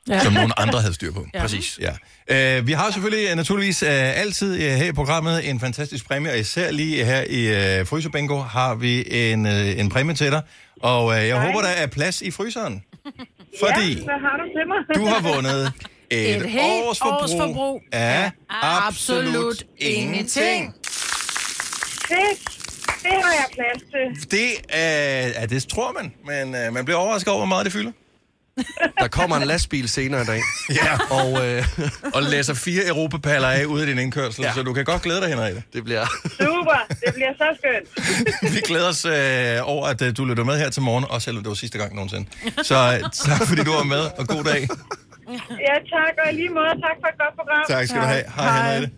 Ja. 0.08 0.20
Som 0.20 0.32
nogen 0.32 0.52
andre 0.56 0.80
havde 0.80 0.94
styr 0.94 1.12
på. 1.12 1.26
Ja. 1.34 1.40
præcis. 1.40 1.80
Ja. 2.28 2.58
Uh, 2.58 2.66
vi 2.66 2.72
har 2.72 2.90
selvfølgelig 2.90 3.30
uh, 3.30 3.37
naturligvis 3.37 3.82
uh, 3.82 3.88
altid 3.90 4.52
uh, 4.54 4.60
her 4.60 4.84
i 4.84 4.92
programmet 4.92 5.50
en 5.50 5.60
fantastisk 5.60 6.06
præmie, 6.08 6.30
og 6.32 6.38
især 6.38 6.70
lige 6.70 7.04
her 7.04 7.22
i 7.30 7.80
uh, 7.80 7.87
Fryser 7.87 8.10
Bingo 8.10 8.38
har 8.40 8.74
vi 8.74 9.04
en, 9.32 9.46
uh, 9.46 9.80
en 9.80 9.88
præmie 9.88 10.14
til 10.14 10.30
dig. 10.32 10.42
Og 10.82 11.06
uh, 11.06 11.14
jeg 11.14 11.28
Nej. 11.28 11.46
håber, 11.46 11.60
der 11.60 11.68
er 11.68 11.87
plads 11.87 12.22
i 12.22 12.30
fryseren. 12.30 12.82
Fordi 13.64 13.88
Ja, 13.94 14.04
hvad 14.04 14.14
har 14.14 14.37
du 14.37 14.44
til 14.58 14.64
mig? 14.68 14.96
du 14.96 15.06
har 15.06 15.34
vundet 15.34 15.72
et, 16.10 16.36
Et 16.36 16.50
helt 16.50 16.62
års 16.86 16.98
forbrug, 16.98 17.22
års 17.22 17.30
forbrug 17.40 17.82
af 17.92 18.30
absolut, 18.50 18.86
Absolut 18.86 19.62
ingenting. 19.78 20.74
Fedt. 22.08 22.60
Det 23.02 23.12
har 23.12 23.32
jeg 23.32 23.46
plads 23.52 23.82
til. 23.82 24.30
Det, 24.30 24.50
er, 24.68 25.40
ja, 25.40 25.46
det 25.46 25.68
tror 25.68 25.92
man, 25.92 26.12
men 26.26 26.66
uh, 26.68 26.74
man 26.74 26.84
bliver 26.84 26.98
overrasket 26.98 27.28
over, 27.28 27.38
hvor 27.40 27.46
meget 27.46 27.64
det 27.64 27.72
fylder. 27.72 27.90
Der 29.00 29.08
kommer 29.08 29.36
en 29.36 29.42
lastbil 29.46 29.88
senere 29.88 30.22
i 30.22 30.24
dag. 30.24 30.40
Ja. 30.84 30.98
Og 31.10 31.46
øh, 31.48 31.64
Og 32.14 32.22
læser 32.22 32.54
fire 32.54 32.86
europapaller 32.86 33.48
af 33.48 33.64
ude 33.64 33.84
i 33.84 33.86
din 33.86 33.98
indkørsel, 33.98 34.42
ja. 34.44 34.52
så 34.54 34.62
du 34.62 34.72
kan 34.72 34.84
godt 34.84 35.02
glæde 35.02 35.20
dig, 35.20 35.28
Henriette. 35.28 35.62
det 35.72 35.84
bliver... 35.84 36.06
Super. 36.24 36.86
Det 37.06 37.14
bliver 37.14 37.32
så 37.36 37.58
skønt. 37.58 38.52
Vi 38.54 38.60
glæder 38.60 38.88
os 38.88 39.04
øh, 39.04 39.68
over, 39.68 39.86
at 39.86 40.02
øh, 40.02 40.16
du 40.16 40.24
lytter 40.24 40.44
med 40.44 40.58
her 40.58 40.70
til 40.70 40.82
morgen, 40.82 41.04
også 41.10 41.24
selvom 41.24 41.42
det 41.42 41.48
var 41.48 41.54
sidste 41.54 41.78
gang 41.78 41.94
nogensinde. 41.94 42.26
Så 42.62 42.74
øh, 43.02 43.10
tak, 43.12 43.46
fordi 43.48 43.64
du 43.64 43.72
var 43.72 43.82
med, 43.82 44.00
og 44.18 44.28
god 44.28 44.44
dag. 44.44 44.68
Ja, 45.68 45.74
tak. 45.94 46.14
Og 46.26 46.32
lige 46.34 46.48
måde, 46.48 46.68
tak 46.87 46.96
for 47.02 47.08
et 47.12 47.18
godt 47.22 47.34
program. 47.38 47.64
Tak 47.68 47.87
skal 47.88 48.00
du 48.00 48.06
have. 48.06 48.24
Hej, 48.37 48.62
Henriette. 48.62 48.90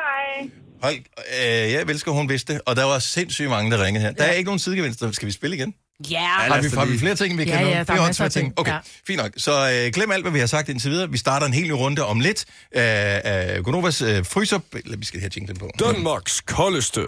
Hej. 0.00 0.50
Hold, 0.82 0.94
øh, 1.40 1.72
jeg 1.72 1.80
elsker, 1.80 2.12
hun 2.12 2.28
vidste 2.28 2.52
det, 2.52 2.60
og 2.66 2.76
der 2.76 2.84
var 2.84 2.98
sindssygt 2.98 3.48
mange, 3.50 3.70
der 3.70 3.84
ringede 3.84 4.04
her. 4.04 4.12
Der 4.12 4.24
er 4.24 4.32
ikke 4.32 4.46
nogen 4.48 4.58
sidegevinster. 4.58 5.10
Skal 5.12 5.26
vi 5.26 5.32
spille 5.32 5.56
igen? 5.56 5.74
Ja, 6.10 6.18
Har 6.18 6.60
vi, 6.62 6.68
har 6.68 6.84
vi 6.84 6.98
flere 6.98 7.14
ting, 7.14 7.38
vi 7.38 7.42
Ja, 7.44 7.50
kan 7.56 7.64
nå? 7.66 7.70
ja, 7.70 7.82
der 7.84 7.92
er 7.92 8.06
masser 8.06 8.24
af 8.24 8.30
ting. 8.30 8.52
Okay, 8.56 8.72
Ja. 8.72 8.78
fint 9.06 9.18
nok. 9.22 9.30
Så 9.36 9.52
øh, 9.86 9.92
glem 9.92 10.10
alt, 10.10 10.24
hvad 10.24 10.32
vi 10.32 10.38
har 10.38 10.46
sagt 10.46 10.68
indtil 10.68 10.90
videre. 10.90 11.10
Vi 11.10 11.18
starter 11.18 11.46
en 11.46 11.52
helt 11.54 11.66
ny 11.68 11.72
runde 11.72 12.04
om 12.06 12.20
lidt 12.20 12.44
af, 12.72 13.20
af 13.24 13.62
Gonovas 13.64 14.02
øh, 14.02 14.24
fryser... 14.26 14.58
Eller 14.84 14.96
vi 14.96 15.04
skal 15.04 15.20
have 15.20 15.30
jinglen 15.36 15.56
på. 15.56 15.70
Danmarks 15.80 16.40
koldeste. 16.40 17.00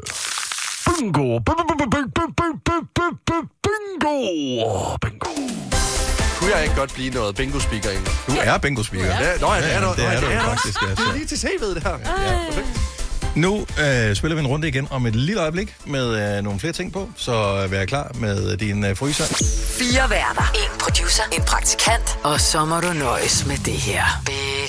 Bingo. 0.87 1.38
Bingo. 1.38 1.75
Bingo. 5.03 5.31
Kunne 6.38 6.51
jeg 6.55 6.62
ikke 6.62 6.75
godt 6.75 6.95
blive 6.95 7.11
noget 7.11 7.37
bingo-speaker 7.37 7.90
egentlig? 7.90 8.12
Du 8.27 8.33
er 8.42 8.59
bingo 8.59 8.83
speaker. 8.83 9.07
Ja, 9.07 9.38
nå, 9.40 9.53
ja, 9.55 9.61
det 9.61 9.75
er 9.75 9.81
du. 9.81 9.87
det 9.97 10.05
er 10.07 10.21
du 10.21 10.27
det 10.27 10.35
er 10.35 10.40
faktisk. 10.42 10.83
Ja, 10.83 10.87
Det 10.90 10.99
er 10.99 11.12
lige 11.12 11.27
til 11.27 11.37
CV'et, 11.37 11.75
det 11.75 11.83
her. 11.83 11.90
Ja, 11.90 11.97
perfekt. 12.47 12.66
Nu 13.37 13.57
øh, 13.59 14.16
spiller 14.16 14.35
vi 14.35 14.40
en 14.40 14.47
runde 14.47 14.68
igen 14.68 14.88
om 14.90 15.07
et 15.07 15.16
lille 15.16 15.40
øjeblik 15.40 15.75
med 15.87 16.37
øh, 16.37 16.45
nogle 16.45 16.61
flere 16.61 16.73
ting 16.73 16.92
på, 16.92 17.11
så 17.16 17.66
vær 17.71 17.85
klar 17.85 18.11
med 18.14 18.57
din 18.57 18.85
øh, 18.85 18.97
fryser. 18.97 19.25
Fire 19.79 20.11
værter. 20.11 20.53
En 20.55 20.79
producer. 20.81 21.23
En 21.33 21.42
praktikant. 21.42 22.18
Og 22.23 22.40
så 22.40 22.64
må 22.64 22.81
du 22.81 22.92
nøjes 22.92 23.47
med 23.47 23.57
det 23.57 23.73
her. 23.73 24.05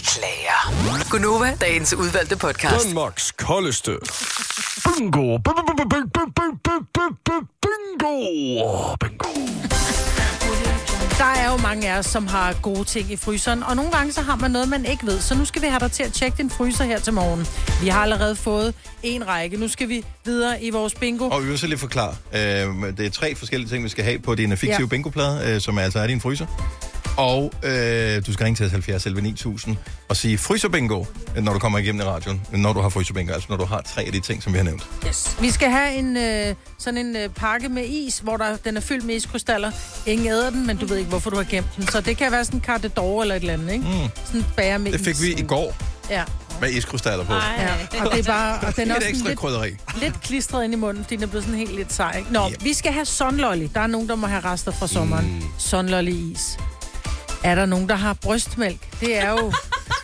Beklager. 0.03 1.07
Gunova, 1.09 1.53
dagens 1.61 1.93
udvalgte 1.93 2.37
podcast. 2.37 2.85
Danmarks 2.85 3.31
koldeste. 3.31 3.91
Bingo. 4.83 5.37
Bingo. 5.37 5.95
Bingo. 8.99 9.27
Der 11.17 11.25
er 11.25 11.51
jo 11.51 11.57
mange 11.57 11.89
af 11.91 11.97
os, 11.99 12.05
som 12.05 12.27
har 12.27 12.53
gode 12.61 12.83
ting 12.83 13.11
i 13.11 13.15
fryseren, 13.15 13.63
og 13.63 13.75
nogle 13.75 13.91
gange 13.91 14.13
så 14.13 14.21
har 14.21 14.35
man 14.35 14.51
noget, 14.51 14.69
man 14.69 14.85
ikke 14.85 15.05
ved. 15.05 15.21
Så 15.21 15.35
nu 15.35 15.45
skal 15.45 15.61
vi 15.61 15.67
have 15.67 15.79
dig 15.79 15.91
til 15.91 16.03
at 16.03 16.13
tjekke 16.13 16.37
din 16.37 16.49
fryser 16.49 16.83
her 16.83 16.99
til 16.99 17.13
morgen. 17.13 17.47
Vi 17.81 17.87
har 17.87 17.99
allerede 18.03 18.35
fået 18.35 18.73
en 19.03 19.27
række. 19.27 19.57
Nu 19.57 19.67
skal 19.67 19.89
vi 19.89 20.03
videre 20.25 20.63
i 20.63 20.69
vores 20.69 20.93
bingo. 20.95 21.29
Og 21.29 21.41
så 21.55 21.67
lige 21.67 21.77
forklare. 21.77 22.15
Øh, 22.33 22.97
det 22.97 23.05
er 23.05 23.09
tre 23.09 23.35
forskellige 23.35 23.69
ting, 23.69 23.83
vi 23.83 23.89
skal 23.89 24.03
have 24.03 24.19
på 24.19 24.35
din 24.35 24.49
fiktive 24.49 24.69
Ja. 24.71 24.79
ja. 24.79 24.85
bingoplade, 24.85 25.41
øh, 25.45 25.61
som 25.61 25.77
altså 25.77 25.99
er 25.99 26.07
din 26.07 26.21
fryser. 26.21 26.45
Og 27.17 27.53
øh, 27.63 28.25
du 28.25 28.33
skal 28.33 28.43
ringe 28.43 28.55
til 28.57 28.65
os 28.65 28.71
70 28.71 29.05
11 29.05 29.21
9000 29.21 29.77
og 30.13 30.17
sige 30.17 30.37
fryserbingo, 30.37 31.05
når 31.41 31.53
du 31.53 31.59
kommer 31.59 31.79
igennem 31.79 32.01
i 32.01 32.03
radioen. 32.03 32.41
Når 32.51 32.73
du 32.73 32.81
har 32.81 32.89
fryserbingo, 32.89 33.33
altså 33.33 33.47
når 33.49 33.57
du 33.57 33.65
har 33.65 33.81
tre 33.81 34.01
af 34.01 34.11
de 34.11 34.19
ting, 34.19 34.43
som 34.43 34.53
vi 34.53 34.57
har 34.57 34.63
nævnt. 34.65 34.87
Yes. 35.07 35.37
Vi 35.41 35.51
skal 35.51 35.69
have 35.69 35.93
en, 35.93 36.17
øh, 36.17 36.55
sådan 36.77 36.97
en 37.05 37.15
øh, 37.15 37.29
pakke 37.29 37.69
med 37.69 37.85
is, 37.89 38.19
hvor 38.19 38.37
der, 38.37 38.55
den 38.57 38.77
er 38.77 38.81
fyldt 38.81 39.05
med 39.05 39.15
iskrystaller. 39.15 39.71
Ingen 40.05 40.27
æder 40.27 40.49
den, 40.49 40.67
men 40.67 40.77
du 40.77 40.85
ved 40.85 40.97
ikke, 40.97 41.09
hvorfor 41.09 41.29
du 41.29 41.35
har 41.35 41.43
gemt 41.43 41.67
den. 41.77 41.87
Så 41.87 42.01
det 42.01 42.17
kan 42.17 42.31
være 42.31 42.45
sådan 42.45 42.59
en 42.59 42.63
carte 42.63 42.91
d'or 42.99 43.21
eller 43.21 43.35
et 43.35 43.39
eller 43.39 43.53
andet, 43.53 43.73
ikke? 43.73 43.85
Mm. 43.85 44.09
Sådan 44.25 44.39
en 44.41 44.45
bager 44.55 44.77
med 44.77 44.91
Det 44.91 44.99
fik 45.01 45.13
is. 45.15 45.21
vi 45.21 45.33
i 45.33 45.41
går 45.47 45.75
Ja. 46.09 46.23
med 46.61 46.69
iskrystaller 46.69 47.25
på. 47.25 47.33
ja. 47.33 48.05
Og 48.05 48.11
det 48.11 48.19
er 48.19 48.23
bare... 48.23 48.59
Og 48.67 48.75
den 48.75 48.91
er 48.91 48.95
også 48.95 49.07
ekstra 49.07 49.17
sådan 49.19 49.29
lidt, 49.29 49.39
krydderi. 49.39 49.71
lidt 50.01 50.21
klistret 50.21 50.63
ind 50.63 50.73
i 50.73 50.77
munden, 50.77 51.03
fordi 51.03 51.15
den 51.15 51.23
er 51.23 51.27
blevet 51.27 51.43
sådan 51.45 51.59
helt 51.59 51.75
lidt 51.75 51.93
sej. 51.93 52.17
Ikke? 52.17 52.33
Nå, 52.33 52.39
Ja. 52.39 52.53
vi 52.61 52.73
skal 52.73 52.91
have 52.91 53.05
sunlolly. 53.05 53.67
Der 53.73 53.79
er 53.81 53.87
nogen, 53.87 54.09
der 54.09 54.15
må 54.15 54.27
have 54.27 54.41
rester 54.45 54.71
fra 54.71 54.87
sommeren. 54.87 55.25
Mm. 55.25 55.41
Sunlolly 55.57 56.11
is. 56.33 56.57
Er 57.43 57.55
der 57.55 57.65
nogen, 57.65 57.89
der 57.89 57.95
har 57.95 58.13
brystmælk? 58.13 58.99
Det 58.99 59.17
er 59.17 59.29
jo... 59.31 59.37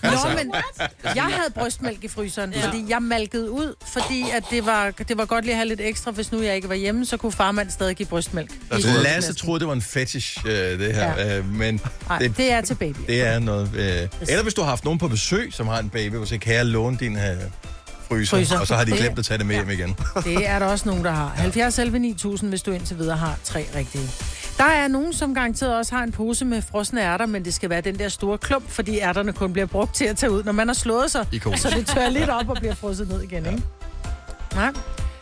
Nå, 0.04 0.10
men 0.38 0.54
jeg 1.16 1.24
havde 1.24 1.50
brystmælk 1.56 2.04
i 2.04 2.08
fryseren, 2.08 2.54
ja. 2.54 2.68
fordi 2.68 2.86
jeg 2.90 3.02
malkede 3.02 3.52
ud, 3.52 3.76
fordi 3.94 4.26
at 4.34 4.44
det 4.52 4.66
var, 4.66 4.92
det 4.92 5.18
var 5.18 5.26
godt 5.26 5.46
lige 5.46 5.54
at 5.54 5.58
have 5.58 5.68
lidt 5.68 5.82
ekstra, 5.82 6.12
hvis 6.12 6.32
nu 6.32 6.42
jeg 6.42 6.56
ikke 6.56 6.70
var 6.70 6.76
hjemme, 6.76 7.06
så 7.06 7.18
kunne 7.18 7.32
farmand 7.32 7.70
stadig 7.70 7.96
give 7.96 8.08
brystmælk. 8.08 8.52
I 8.72 8.82
Lasse 9.04 9.34
troede, 9.34 9.60
det 9.60 9.68
var 9.68 9.74
en 9.74 9.82
fetish, 9.82 10.46
øh, 10.46 10.52
det 10.80 10.96
her. 10.96 11.18
Ja. 11.18 11.38
Øh, 11.38 11.46
men 11.54 11.82
Nej, 12.10 12.18
det, 12.20 12.38
det 12.38 12.52
er 12.52 12.62
til 12.62 12.76
baby. 12.76 12.98
det 13.08 13.22
er 13.22 13.40
noget... 13.40 13.70
Øh, 13.76 14.08
eller 14.22 14.44
hvis 14.44 14.54
du 14.54 14.62
har 14.62 14.70
haft 14.70 14.84
nogen 14.84 15.00
på 15.00 15.08
besøg, 15.08 15.54
som 15.54 15.68
har 15.68 15.80
en 15.80 15.90
baby, 15.90 16.26
så 16.26 16.38
kan 16.38 16.54
jeg 16.54 16.66
låne 16.66 16.98
din 16.98 17.18
øh, 17.18 17.38
fryser, 18.10 18.38
Fryser. 18.38 18.60
og 18.60 18.68
så 18.68 18.76
har 18.76 18.84
de 18.84 18.92
Det- 18.92 19.00
glemt 19.00 19.20
at 19.20 19.26
tage 19.26 19.38
det 19.38 19.46
med 19.46 19.56
ja. 19.56 19.62
hjem 19.66 19.80
igen. 19.80 19.98
Det 20.36 20.48
er 20.50 20.60
der 20.60 20.66
også 20.66 20.90
nogen, 20.90 21.04
der 21.06 21.12
har. 21.12 21.28
70 21.28 21.80
11 21.80 22.00
9000, 22.00 22.50
hvis 22.50 22.62
du 22.62 22.72
indtil 22.72 22.98
videre 22.98 23.18
har 23.18 23.40
tre 23.44 23.66
rigtige. 23.76 24.10
Der 24.58 24.64
er 24.66 24.88
nogen, 24.88 25.14
som 25.14 25.34
garanteret 25.36 25.76
også 25.76 25.96
har 25.96 26.04
en 26.04 26.12
pose 26.12 26.46
med 26.46 26.62
frosne 26.62 27.02
ærter, 27.02 27.26
men 27.26 27.46
det 27.46 27.54
skal 27.54 27.70
være 27.70 27.82
den 27.82 28.00
der 28.00 28.10
store 28.10 28.38
klump, 28.38 28.70
fordi 28.70 29.00
ærterne 29.00 29.34
kun 29.34 29.54
bliver 29.54 29.66
brugt 29.66 29.96
til 29.96 30.06
at 30.06 30.18
tage 30.18 30.32
ud, 30.32 30.44
når 30.44 30.52
man 30.52 30.68
har 30.68 30.74
slået 30.76 31.12
sig. 31.12 31.26
Ikonisk. 31.32 31.64
Så 31.64 31.70
det 31.70 31.88
tør 31.88 32.10
lidt 32.10 32.30
op 32.30 32.50
og 32.50 32.58
bliver 32.58 32.76
frosset 32.76 33.10
ned 33.10 33.22
igen, 33.24 33.46
ikke? 33.46 33.62
Nej. 34.56 34.72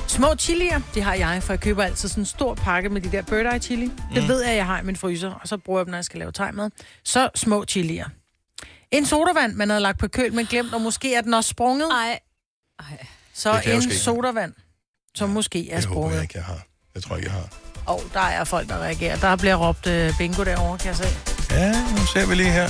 Små 0.07 0.35
chilier, 0.39 0.79
det 0.95 1.03
har 1.03 1.13
jeg, 1.13 1.43
for 1.43 1.53
jeg 1.53 1.59
køber 1.59 1.83
altid 1.83 2.09
sådan 2.09 2.21
en 2.21 2.25
stor 2.25 2.53
pakke 2.53 2.89
med 2.89 3.01
de 3.01 3.11
der 3.11 3.21
bird 3.21 3.53
eye 3.53 3.59
chili. 3.59 3.91
Det 4.15 4.23
Mm. 4.23 4.29
ved 4.29 4.43
jeg, 4.45 4.55
jeg 4.55 4.65
har 4.65 4.79
i 4.79 4.83
min 4.83 4.95
fryser, 4.95 5.31
og 5.41 5.47
så 5.47 5.57
bruger 5.57 5.79
jeg 5.79 5.85
dem, 5.85 5.91
når 5.91 5.97
jeg 5.97 6.05
skal 6.05 6.19
lave 6.19 6.31
tegmad. 6.31 6.69
Så 7.05 7.29
små 7.35 7.65
chilier. 7.65 8.05
En 8.91 9.05
sodavand, 9.05 9.53
man 9.53 9.69
havde 9.69 9.81
lagt 9.81 9.99
på 9.99 10.07
køl, 10.07 10.33
men 10.33 10.45
glemt, 10.45 10.73
og 10.73 10.81
måske 10.81 11.15
er 11.15 11.21
den 11.21 11.33
også 11.33 11.49
sprunget. 11.49 11.87
Ej. 12.79 12.85
Så 13.33 13.59
Det 13.65 13.73
en 13.75 13.91
sodavand, 13.91 14.53
som 15.15 15.29
måske 15.29 15.71
er 15.71 15.75
Det 15.75 15.85
håber 15.85 15.99
sprunget. 15.99 16.15
jeg 16.15 16.21
ikke, 16.23 16.37
jeg 16.37 16.43
har. 16.43 16.61
Det 16.95 17.03
tror 17.03 17.15
jeg 17.15 17.23
ikke, 17.23 17.33
jeg 17.33 17.41
har. 17.41 17.49
Og 17.85 18.01
der 18.13 18.19
er 18.19 18.43
folk, 18.43 18.69
der 18.69 18.77
reagerer. 18.77 19.17
Der 19.17 19.35
bliver 19.35 19.55
råbt 19.55 19.87
øh, 19.87 20.13
bingo 20.17 20.43
derovre, 20.43 20.77
kan 20.77 20.87
jeg 20.87 20.95
se. 20.95 21.07
Ja, 21.51 21.71
nu 21.91 22.05
ser 22.13 22.25
vi 22.27 22.35
lige 22.35 22.51
her, 22.51 22.67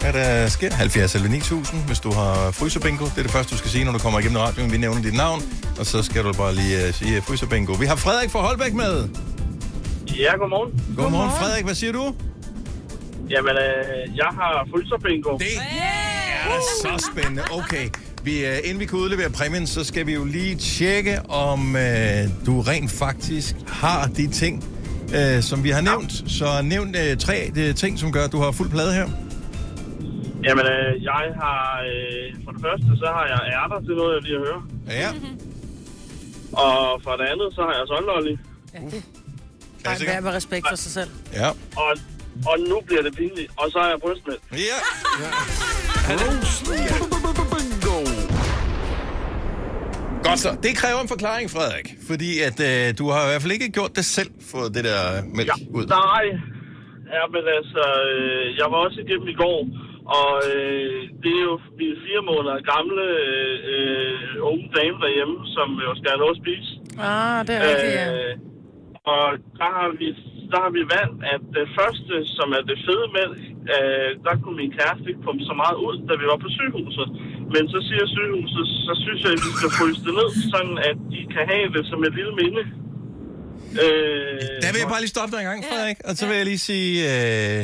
hvad 0.00 0.12
der 0.12 0.48
sker. 0.48 0.72
70 0.74 1.14
eller 1.14 1.28
9000, 1.28 1.84
hvis 1.86 2.00
du 2.00 2.12
har 2.12 2.50
fryserbingo. 2.50 3.04
Det 3.04 3.18
er 3.18 3.22
det 3.22 3.30
første, 3.30 3.52
du 3.54 3.58
skal 3.58 3.70
sige, 3.70 3.84
når 3.84 3.92
du 3.92 3.98
kommer 3.98 4.18
igennem 4.18 4.38
radioen. 4.38 4.72
Vi 4.72 4.76
nævner 4.78 5.02
dit 5.02 5.14
navn, 5.14 5.42
og 5.78 5.86
så 5.86 6.02
skal 6.02 6.24
du 6.24 6.32
bare 6.32 6.54
lige 6.54 6.88
uh, 6.88 6.94
sige 6.94 7.18
uh, 7.18 7.24
fryserbingo. 7.24 7.72
Vi 7.72 7.86
har 7.86 7.96
Frederik 7.96 8.30
fra 8.30 8.40
Holbæk 8.40 8.72
med. 8.72 9.08
Ja, 10.18 10.36
godmorgen. 10.36 10.70
Godmorgen, 10.72 10.96
Godmorgen. 10.96 11.30
Frederik. 11.30 11.64
Hvad 11.64 11.74
siger 11.74 11.92
du? 11.92 12.14
Jamen, 13.30 13.56
øh, 13.56 14.16
jeg 14.16 14.30
har 14.40 14.66
fryserbingo. 14.70 15.38
Det 15.38 15.56
er 15.56 16.60
så 16.82 17.10
spændende. 17.12 17.42
Okay, 17.50 17.88
vi, 18.24 18.44
uh, 18.44 18.56
inden 18.64 18.80
vi 18.80 18.86
kan 18.86 18.98
udlevere 18.98 19.30
præmien, 19.30 19.66
så 19.66 19.84
skal 19.84 20.06
vi 20.06 20.14
jo 20.14 20.24
lige 20.24 20.54
tjekke, 20.54 21.20
om 21.28 21.74
uh, 21.74 22.46
du 22.46 22.60
rent 22.60 22.90
faktisk 22.90 23.56
har 23.68 24.06
de 24.06 24.28
ting, 24.28 24.64
uh, 25.04 25.42
som 25.42 25.64
vi 25.64 25.70
har 25.70 25.80
nævnt. 25.80 26.12
Så 26.26 26.62
nævn 26.62 26.88
uh, 26.88 27.18
tre 27.18 27.50
uh, 27.56 27.74
ting, 27.74 27.98
som 27.98 28.12
gør, 28.12 28.24
at 28.24 28.32
du 28.32 28.38
har 28.38 28.52
fuld 28.52 28.70
plade 28.70 28.94
her. 28.94 29.08
Jamen, 30.44 30.66
øh, 30.66 31.02
jeg 31.02 31.24
har... 31.42 31.82
Øh, 31.86 32.44
for 32.44 32.50
det 32.52 32.60
første, 32.62 32.86
så 32.98 33.06
har 33.16 33.26
jeg 33.26 33.40
ærter 33.60 33.80
til 33.86 33.94
noget, 33.94 34.14
jeg 34.14 34.22
lige 34.22 34.34
at 34.34 34.42
høre. 34.46 34.62
Ja, 34.88 35.10
Og 36.66 37.02
for 37.02 37.16
det 37.16 37.24
andet, 37.24 37.48
så 37.54 37.62
har 37.62 37.72
jeg 37.78 37.84
sunlolly. 37.86 38.36
Ja, 39.84 39.94
det 39.94 40.08
er 40.16 40.20
med 40.20 40.30
respekt 40.30 40.68
for 40.68 40.76
sig 40.76 40.92
selv. 40.92 41.10
Ja. 41.32 41.48
Og, 41.76 41.92
og 42.46 42.60
nu 42.68 42.80
bliver 42.86 43.02
det 43.02 43.16
pinligt. 43.16 43.52
Og 43.56 43.70
så 43.70 43.78
har 43.78 43.88
jeg 43.88 43.98
brystmælk. 44.00 44.40
Ja. 44.52 44.76
Bingo. 46.08 47.09
Godt 50.28 50.38
så. 50.44 50.50
Det 50.66 50.72
kræver 50.80 51.00
en 51.04 51.10
forklaring, 51.14 51.46
Frederik. 51.56 51.88
Fordi 52.10 52.30
at 52.48 52.58
øh, 52.70 52.84
du 53.00 53.04
har 53.14 53.20
i 53.24 53.28
hvert 53.30 53.42
fald 53.44 53.52
ikke 53.58 53.70
gjort 53.78 53.92
det 53.98 54.04
selv, 54.16 54.30
for 54.50 54.62
det 54.74 54.82
der 54.90 55.00
mælk 55.36 55.48
Ja, 55.52 55.56
ud. 55.78 55.84
nej. 56.10 56.24
Ja, 57.16 57.22
men 57.34 57.44
altså, 57.58 57.82
øh, 58.12 58.44
jeg 58.60 58.66
var 58.72 58.78
også 58.86 58.98
igennem 59.04 59.28
i 59.34 59.38
går. 59.44 59.58
Og 60.20 60.30
øh, 60.52 60.98
det 61.22 61.32
er 61.38 61.44
jo 61.50 61.56
min 61.80 61.94
fire 62.04 62.22
måneder 62.30 62.56
gamle 62.74 63.04
øh, 63.72 64.48
unge 64.50 64.66
dame 64.78 64.96
derhjemme, 65.04 65.36
som 65.56 65.68
jo 65.86 65.90
skal 65.98 66.08
have 66.12 66.20
noget 66.24 66.34
at 66.36 66.40
spise. 66.44 66.68
Ah, 67.10 67.38
det 67.46 67.52
er 67.56 67.62
rigtigt, 67.70 67.94
ja. 68.00 68.06
Øh, 68.14 68.34
og 69.14 69.24
der 69.60 69.68
har, 69.76 69.86
vi, 70.00 70.06
der 70.52 70.60
har 70.64 70.72
vi 70.78 70.82
valgt, 70.98 71.18
at 71.34 71.42
det 71.56 71.66
første, 71.78 72.14
som 72.36 72.48
er 72.58 72.62
det 72.70 72.76
fede 72.86 73.06
mælk, 73.18 73.38
øh, 73.74 74.10
der 74.26 74.34
kunne 74.42 74.56
min 74.62 74.72
kæreste 74.78 75.04
ikke 75.10 75.22
pumpe 75.26 75.42
så 75.50 75.54
meget 75.62 75.76
ud, 75.86 75.94
da 76.08 76.12
vi 76.20 76.24
var 76.32 76.38
på 76.44 76.48
sygehuset. 76.58 77.08
Men 77.54 77.62
så 77.72 77.78
siger 77.88 78.04
sygehuset, 78.16 78.64
så 78.86 78.92
synes 79.04 79.20
jeg, 79.24 79.32
at 79.36 79.40
vi 79.46 79.50
skal 79.58 79.70
fryse 79.78 80.00
det 80.06 80.12
ned, 80.20 80.28
sådan 80.54 80.74
at 80.90 80.96
de 81.14 81.20
kan 81.34 81.44
have 81.52 81.66
det 81.76 81.82
som 81.90 81.98
et 82.08 82.14
lille 82.20 82.34
minde. 82.42 82.62
Øh, 83.82 84.38
Der 84.64 84.70
vil 84.72 84.80
jeg 84.84 84.90
bare 84.94 85.02
lige 85.04 85.14
stoppe 85.16 85.30
dig 85.34 85.40
en 85.42 85.48
gang, 85.50 85.60
Frederik. 85.70 85.98
Og 86.08 86.12
så 86.18 86.22
vil 86.28 86.36
jeg 86.40 86.46
lige 86.52 86.62
sige... 86.70 86.90
Øh, 87.12 87.60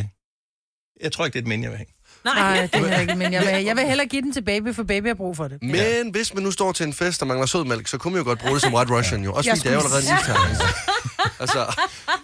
jeg 1.05 1.11
tror 1.13 1.23
ikke, 1.25 1.35
det 1.37 1.41
er 1.43 1.47
et 1.49 1.53
minde, 1.53 1.65
jeg 1.67 1.73
vil 1.75 1.81
have. 1.83 1.93
Nej, 2.25 2.69
det 2.73 2.93
er 2.95 3.01
ikke, 3.01 3.15
men 3.15 3.33
jeg 3.33 3.43
vil, 3.47 3.65
jeg 3.65 3.77
vil 3.77 3.85
hellere 3.85 4.07
give 4.07 4.23
den 4.23 4.33
til 4.33 4.43
baby, 4.45 4.75
for 4.75 4.83
baby 4.83 5.07
har 5.07 5.15
brug 5.15 5.37
for 5.37 5.49
det. 5.49 5.59
Men 5.63 6.11
hvis 6.11 6.35
man 6.35 6.43
nu 6.43 6.51
står 6.51 6.73
til 6.73 6.87
en 6.87 6.93
fest 6.93 7.23
og 7.23 7.29
mangler 7.29 7.47
sødmælk, 7.47 7.87
så 7.87 7.99
kunne 7.99 8.13
man 8.13 8.23
jo 8.23 8.29
godt 8.31 8.39
bruge 8.39 8.55
det 8.55 8.63
som 8.63 8.75
White 8.75 8.93
Russian 8.97 9.25
jo. 9.25 9.33
Også 9.33 9.51
Jeg 9.51 9.57
fordi 9.59 9.69
det 9.69 9.75
er 9.75 9.79
jo 9.79 9.85
allerede 9.85 10.03
en. 10.03 11.16
Altså, 11.41 11.75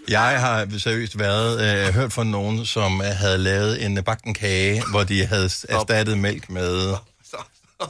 Jeg 0.08 0.40
har 0.40 0.68
seriøst 0.78 1.18
været 1.18 1.86
øh, 1.88 1.94
hørt 1.94 2.12
fra 2.12 2.24
nogen, 2.24 2.66
som 2.66 3.00
øh, 3.00 3.06
havde 3.06 3.38
lavet 3.38 3.84
en 3.84 4.04
bakken 4.04 4.34
kage, 4.34 4.82
hvor 4.90 5.02
de 5.04 5.26
havde 5.26 5.50
erstattet 5.68 6.18
mælk 6.18 6.50
med, 6.50 6.94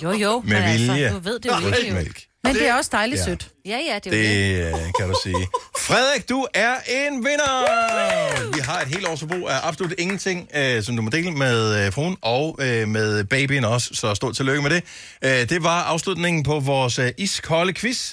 Jo, 0.02 0.10
jo. 0.12 0.42
med 0.46 0.60
men 0.60 0.72
vilje. 0.72 0.92
Altså, 1.04 1.16
du 1.18 1.22
ved 1.24 1.38
det 1.40 1.48
jo 1.50 1.56
ikke, 1.56 1.70
brystmælk. 1.70 2.22
Men 2.44 2.54
det 2.54 2.68
er 2.68 2.74
også 2.74 2.90
dejligt 2.92 3.18
Ja. 3.20 3.24
sødt. 3.24 3.48
Ja, 3.66 3.78
ja, 3.88 3.94
det 3.94 4.06
er 4.06 4.10
det. 4.10 4.12
Det 4.12 4.66
øh, 4.66 4.80
kan 4.98 5.08
du 5.08 5.14
sige. 5.22 5.48
Frederik, 5.78 6.28
du 6.28 6.46
er 6.54 6.74
en 6.88 7.24
vinder! 7.24 8.52
Vi 8.54 8.60
har 8.60 8.80
et 8.80 8.88
helt 8.88 9.06
års 9.08 9.20
forbrug 9.20 9.48
af 9.50 9.58
absolut 9.62 9.94
ingenting, 9.98 10.48
øh, 10.54 10.82
som 10.82 10.96
du 10.96 11.02
må 11.02 11.10
dele 11.10 11.30
med 11.30 11.86
øh, 11.86 11.92
fruen 11.92 12.16
og 12.22 12.58
øh, 12.60 12.88
med 12.88 13.24
babyen 13.24 13.64
også, 13.64 13.90
så 13.94 14.14
stort 14.14 14.36
tillykke 14.36 14.62
med 14.62 14.70
det. 14.70 14.82
Øh, 15.24 15.48
det 15.48 15.62
var 15.62 15.82
afslutningen 15.82 16.42
på 16.42 16.60
vores 16.60 16.98
øh, 16.98 17.10
iskolde 17.18 17.72
quiz. 17.72 18.12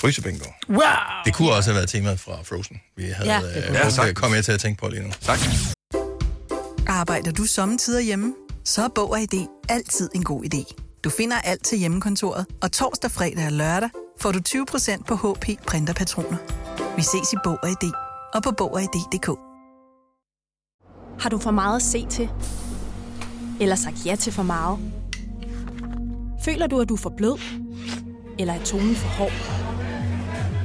Frysebingo. 0.00 0.44
Wow! 0.68 0.78
Det 1.24 1.34
kunne 1.34 1.52
også 1.52 1.70
have 1.70 1.76
været 1.76 1.88
temaet 1.88 2.20
fra 2.20 2.32
Frozen. 2.42 2.76
Vi 2.96 3.02
havde, 3.04 3.30
Ja, 3.32 3.40
ja, 3.40 3.46
det 3.46 3.56
øh, 3.56 3.66
kunne 3.66 3.78
ja, 3.78 3.90
sagtens. 3.90 4.18
kom 4.20 4.34
jeg 4.34 4.44
til 4.44 4.52
at 4.52 4.60
tænke 4.60 4.80
på 4.80 4.88
lige 4.88 5.02
nu. 5.02 5.10
tak. 5.20 5.38
Arbejder 6.86 7.32
du 7.32 7.44
sommetider 7.44 8.00
hjemme? 8.00 8.34
Så 8.64 8.84
er 8.84 8.88
Bog 8.94 9.10
og 9.10 9.20
ID 9.20 9.46
altid 9.68 10.10
en 10.14 10.24
god 10.24 10.44
idé. 10.44 10.74
Du 11.04 11.10
finder 11.10 11.40
alt 11.40 11.64
til 11.64 11.78
hjemmekontoret, 11.78 12.46
og 12.62 12.72
torsdag, 12.72 13.10
fredag 13.10 13.46
og 13.46 13.52
lørdag 13.52 13.88
får 14.20 14.32
du 14.32 14.38
20% 14.48 15.02
på 15.04 15.14
HP 15.16 15.46
printerpatroner. 15.66 16.36
Vi 16.96 17.02
ses 17.02 17.32
i 17.32 17.36
Bog 17.44 17.58
og 17.62 17.68
ID 17.70 17.92
og 18.34 18.42
på 18.42 18.50
Bog 18.58 18.72
og 18.74 18.82
ID.dk. 18.82 19.28
Har 21.22 21.28
du 21.30 21.38
for 21.38 21.50
meget 21.50 21.76
at 21.76 21.82
se 21.82 22.06
til? 22.10 22.28
Eller 23.60 23.76
sagt 23.76 23.96
ja 24.06 24.16
til 24.16 24.32
for 24.32 24.42
meget? 24.42 24.78
Føler 26.44 26.66
du, 26.66 26.80
at 26.80 26.88
du 26.88 26.94
er 26.94 26.98
for 26.98 27.12
blød? 27.16 27.38
Eller 28.38 28.54
er 28.54 28.64
tonen 28.64 28.96
for 28.96 29.08
hård? 29.08 29.32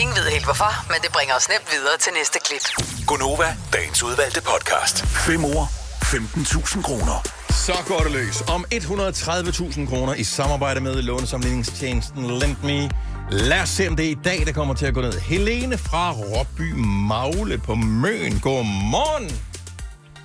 Ingen 0.00 0.16
ved 0.16 0.30
helt 0.30 0.44
hvorfor, 0.44 0.92
men 0.92 0.96
det 1.02 1.10
bringer 1.12 1.34
os 1.34 1.48
nemt 1.48 1.68
videre 1.72 1.96
til 2.00 2.12
næste 2.18 2.38
klip. 2.46 2.64
Gonova, 3.06 3.56
dagens 3.72 4.02
udvalgte 4.02 4.40
podcast. 4.42 5.06
5 5.06 5.44
år, 5.44 5.64
15.000 6.04 6.82
kroner. 6.82 7.26
Så 7.50 7.72
går 7.86 7.98
det 7.98 8.12
løs. 8.12 8.40
Om 8.40 8.64
130.000 8.74 9.88
kroner 9.88 10.14
i 10.14 10.24
samarbejde 10.24 10.80
med 10.80 11.02
lånesamligningstjenesten 11.02 12.38
LendMe. 12.38 12.90
Lad 13.30 13.60
os 13.60 13.68
se, 13.68 13.88
om 13.88 13.96
det 13.96 14.06
er 14.06 14.10
i 14.10 14.18
dag, 14.24 14.46
der 14.46 14.52
kommer 14.52 14.74
til 14.74 14.86
at 14.86 14.94
gå 14.94 15.00
ned. 15.00 15.20
Helene 15.20 15.78
fra 15.78 16.12
Råby 16.12 16.72
Magle 17.08 17.58
på 17.58 17.74
Møn. 17.74 18.40
Godmorgen. 18.40 19.40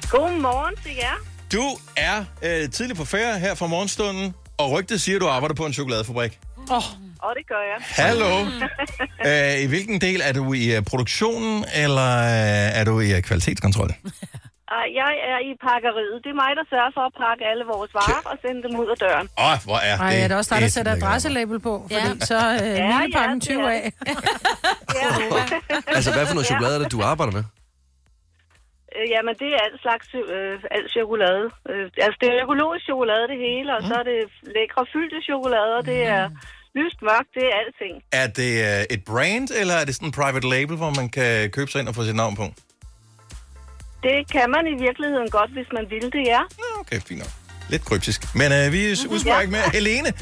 Godmorgen 0.10 0.76
til 0.84 0.96
jer. 0.96 1.16
Du 1.54 1.78
er 1.98 2.24
øh, 2.42 2.70
tidlig 2.70 2.98
på 2.98 3.06
ferie 3.06 3.40
her 3.40 3.56
fra 3.56 3.68
morgenstunden, 3.68 4.34
og 4.58 4.72
rygtet 4.72 5.02
siger, 5.02 5.16
at 5.18 5.22
du 5.22 5.28
arbejder 5.28 5.56
på 5.56 5.66
en 5.66 5.74
chokoladefabrik. 5.74 6.40
Åh, 6.72 6.78
oh, 6.78 6.84
Og 7.26 7.32
det 7.38 7.46
gør 7.52 7.64
jeg. 7.72 7.78
Hallo. 8.04 8.32
Øh, 9.30 9.64
I 9.64 9.68
hvilken 9.74 9.98
del 10.02 10.20
er 10.30 10.34
du 10.40 10.44
i 10.54 10.66
øh, 10.76 10.82
produktionen, 10.92 11.56
eller 11.84 12.12
øh, 12.36 12.80
er 12.80 12.84
du 12.90 12.94
i 13.00 13.10
øh, 13.16 13.22
kvalitetskontrol? 13.28 13.90
Ej, 13.90 14.86
Jeg 15.02 15.12
er 15.32 15.40
i 15.50 15.52
pakkeriet. 15.68 16.16
Det 16.24 16.30
er 16.36 16.40
mig, 16.44 16.52
der 16.60 16.66
sørger 16.74 16.92
for 16.98 17.04
at 17.10 17.14
pakke 17.24 17.44
alle 17.52 17.64
vores 17.74 17.92
varer 18.00 18.22
og 18.32 18.36
sende 18.44 18.60
dem 18.66 18.74
ud 18.82 18.88
af 18.94 18.98
døren. 19.06 19.28
Åh, 19.40 19.46
oh, 19.52 19.56
hvor 19.68 19.80
er 19.90 19.96
Ej, 19.98 20.12
det 20.14 20.24
er 20.24 20.28
det 20.32 20.38
også 20.42 20.52
dig, 20.56 20.62
der 20.62 20.68
et 20.68 20.74
sætter 20.78 20.94
lækkert 20.94 21.10
adresselabel 21.10 21.60
på? 21.70 21.74
Fordi 21.94 22.10
Ja. 22.22 22.26
så 22.32 22.40
øh, 22.64 22.70
Ja, 22.84 22.86
ja, 22.94 23.00
ja, 23.02 23.18
pakken 23.18 23.38
det 23.40 23.48
20 23.50 23.64
er 23.64 23.70
af. 23.80 23.86
Altså, 25.98 26.10
hvad 26.16 26.26
for 26.28 26.36
noget 26.38 26.48
chokolade 26.52 26.76
er 26.78 26.82
det, 26.84 26.92
du 26.98 27.00
arbejder 27.14 27.34
med? 27.38 27.44
Øh, 28.96 29.06
Jamen, 29.14 29.34
det 29.42 29.50
er 29.56 29.60
alt 29.68 29.80
slags 29.86 30.08
øh, 30.36 30.56
alt 30.78 30.90
chokolade. 30.98 31.46
Øh, 31.72 31.86
altså, 32.06 32.18
det 32.22 32.28
er 32.32 32.38
økologisk 32.46 32.84
chokolade, 32.90 33.26
det 33.34 33.40
hele, 33.48 33.70
og 33.78 33.82
så 33.90 33.94
er 34.02 34.06
det 34.12 34.20
lækre 34.58 34.82
fyldte 34.94 35.20
chokolade, 35.30 35.72
og 35.80 35.84
det 35.92 36.00
er 36.18 36.24
lyst 36.76 37.02
mørkt, 37.02 37.30
det 37.34 37.44
er 37.44 37.56
alting. 37.66 38.04
Er 38.12 38.28
det 38.28 38.80
øh, 38.80 38.86
et 38.96 39.04
brand, 39.06 39.48
eller 39.60 39.74
er 39.74 39.86
det 39.86 39.96
sådan 39.96 40.08
en 40.08 40.12
private 40.12 40.50
label, 40.50 40.76
hvor 40.78 40.90
man 40.90 41.10
kan 41.10 41.50
købe 41.52 41.72
sig 41.72 41.80
ind 41.80 41.88
og 41.88 41.96
få 41.96 42.04
sit 42.06 42.16
navn 42.16 42.36
på? 42.36 42.46
Det 44.04 44.32
kan 44.32 44.50
man 44.50 44.68
i 44.68 44.82
virkeligheden 44.84 45.30
godt, 45.30 45.52
hvis 45.52 45.68
man 45.74 45.86
vil 45.90 46.02
det, 46.02 46.24
ja. 46.26 46.42
Okay, 46.80 47.00
fint 47.08 47.20
nok. 47.20 47.30
Lidt 47.70 47.86
kryptisk. 47.86 48.36
Men 48.36 48.52
øh, 48.52 48.72
vi 48.74 48.92
udsprager 48.92 49.36
Ja. 49.36 49.40
ikke 49.40 49.52
mere. 49.52 49.70
Helene, 49.74 50.14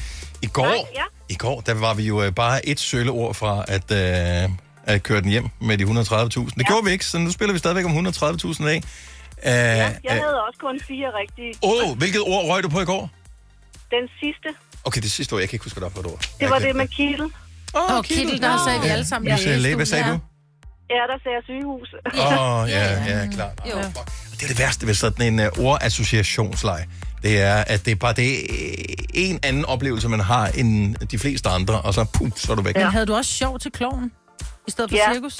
i 0.41 0.47
går, 0.47 0.65
Nej, 0.65 0.75
ja. 0.95 1.03
i 1.29 1.35
går, 1.35 1.61
der 1.61 1.73
var 1.73 1.93
vi 1.93 2.03
jo 2.03 2.23
øh, 2.23 2.33
bare 2.35 2.65
et 2.65 2.79
sølle 2.79 3.11
ord 3.11 3.33
fra 3.35 3.65
at, 3.67 3.91
øh, 3.91 4.49
at 4.83 5.03
køre 5.03 5.21
den 5.21 5.29
hjem 5.29 5.47
med 5.61 5.77
de 5.77 5.83
130.000. 5.83 5.89
Det 6.57 6.67
gjorde 6.67 6.85
vi 6.85 6.91
ikke, 6.91 7.05
så 7.05 7.17
nu 7.17 7.31
spiller 7.31 7.53
vi 7.53 7.59
stadigvæk 7.59 7.85
om 7.85 7.91
130.000 8.07 8.67
af. 8.67 8.81
Uh, 9.37 9.43
ja. 9.43 9.53
Jeg 10.03 10.13
havde 10.13 10.43
også 10.47 10.59
kun 10.59 10.79
fire 10.87 11.09
rigtige. 11.21 11.53
Åh, 11.63 11.89
oh, 11.89 11.97
hvilket 11.97 12.21
ord 12.21 12.45
røg 12.49 12.63
du 12.63 12.69
på 12.69 12.79
i 12.81 12.85
går? 12.85 13.09
Den 13.91 14.09
sidste, 14.19 14.49
Okay, 14.87 15.01
det 15.01 15.11
sidste 15.11 15.33
ord. 15.33 15.39
Jeg 15.39 15.49
kan 15.49 15.55
ikke 15.55 15.65
huske, 15.65 15.79
hvad 15.79 15.89
der 15.89 15.95
var 15.95 16.01
for 16.01 16.09
et 16.09 16.13
ord. 16.13 16.21
det 16.39 16.49
var 16.49 16.59
det 16.59 16.75
med 16.75 16.87
kittel. 16.87 17.27
Åh, 17.75 17.97
oh, 17.97 18.03
Kittel, 18.03 18.41
der 18.41 18.57
sagde 18.67 18.81
vi 18.81 18.87
alle 18.87 19.05
sammen. 19.05 19.31
Du 19.31 19.37
sagde 19.43 19.59
læge. 19.59 19.75
Hvad 19.75 19.85
sagde 19.85 20.05
Ja. 20.05 20.11
du? 20.11 20.19
Ja, 20.89 21.01
der 21.11 21.17
sagde 21.23 21.35
jeg 21.37 21.43
sygehus. 21.43 21.89
Åh, 22.19 22.61
oh, 22.61 22.69
ja, 22.69 22.83
ja, 23.19 23.27
klart. 23.35 23.59
Jo. 23.71 23.77
Og 23.77 24.33
det 24.39 24.43
er 24.43 24.47
det 24.47 24.59
værste 24.59 24.87
ved 24.87 24.93
sådan 24.93 25.33
en 25.33 25.39
uh, 25.59 25.65
ordassociationsleg. 25.65 26.85
Det 27.23 27.41
er, 27.41 27.55
at 27.55 27.85
det 27.85 27.91
er 27.91 27.95
bare 27.95 28.13
det 28.13 28.33
er 28.33 28.43
en 29.13 29.39
anden 29.43 29.65
oplevelse, 29.65 30.09
man 30.09 30.19
har 30.19 30.47
end 30.47 30.95
de 30.95 31.19
fleste 31.19 31.49
andre, 31.49 31.81
og 31.81 31.93
så 31.93 32.05
puh, 32.13 32.29
så 32.35 32.51
er 32.51 32.55
du 32.55 32.61
væk. 32.61 32.75
Men 32.75 32.85
havde 32.85 33.05
du 33.05 33.15
også 33.15 33.31
sjov 33.31 33.59
til 33.59 33.71
kloven? 33.71 34.11
I 34.67 34.71
stedet 34.71 34.91
for 34.91 34.97
Ja. 34.97 35.13
cirkus? 35.13 35.39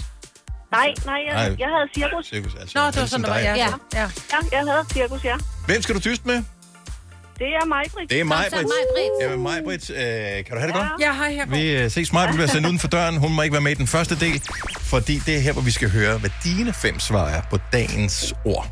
Nej, 0.72 0.93
nej, 1.06 1.16
jeg, 1.28 1.34
Nej. 1.34 1.56
jeg 1.60 1.68
havde 1.68 1.89
cirkus. 1.95 2.26
Cirkus, 2.28 2.56
altså. 2.62 2.80
Nå, 2.80 2.86
det 2.88 3.00
var 3.02 3.06
sådan, 3.06 3.24
det 3.24 3.30
var. 3.32 3.38
dig. 3.38 3.43
Ja. 3.43 3.56
Ja. 3.56 3.68
ja. 3.93 4.02
Ja, 4.02 4.58
jeg 4.58 4.60
havde 4.74 4.86
cirkus, 4.93 5.24
ja. 5.24 5.36
Hvem 5.66 5.82
skal 5.82 5.95
du 5.95 6.00
tyste 6.00 6.28
med? 6.28 6.43
Det 7.40 7.48
er 7.48 7.66
mig, 7.66 7.84
Britt. 7.94 8.10
Det 8.12 8.20
er 8.20 8.24
mig, 8.24 8.46
Britt. 8.52 8.68
Jamen, 9.22 9.42
mig, 9.44 9.62
Britt. 9.66 9.90
Øh, 9.90 9.98
kan 10.46 10.46
du 10.52 10.60
have 10.60 10.68
det 10.68 10.76
godt? 10.76 11.02
Ja, 11.02 11.14
hej, 11.14 11.32
her. 11.34 11.46
Vi 11.46 11.78
øh, 11.78 11.92
ses 11.92 12.14
meget, 12.14 12.30
du 12.30 12.34
bliver 12.34 12.48
sendt 12.48 12.68
uden 12.68 12.80
for 12.80 12.88
døren. 12.88 13.18
Hun 13.18 13.34
må 13.34 13.42
ikke 13.42 13.54
være 13.54 13.62
med 13.62 13.72
i 13.72 13.76
den 13.76 13.88
første 13.88 14.20
del, 14.20 14.42
fordi 14.82 15.20
det 15.26 15.36
er 15.36 15.40
her, 15.40 15.54
hvor 15.54 15.62
vi 15.62 15.72
skal 15.72 15.90
høre, 15.90 16.18
hvad 16.18 16.30
dine 16.44 16.74
fem 16.74 17.00
svar 17.00 17.28
er 17.30 17.42
på 17.50 17.58
dagens 17.74 18.34
ord. 18.46 18.68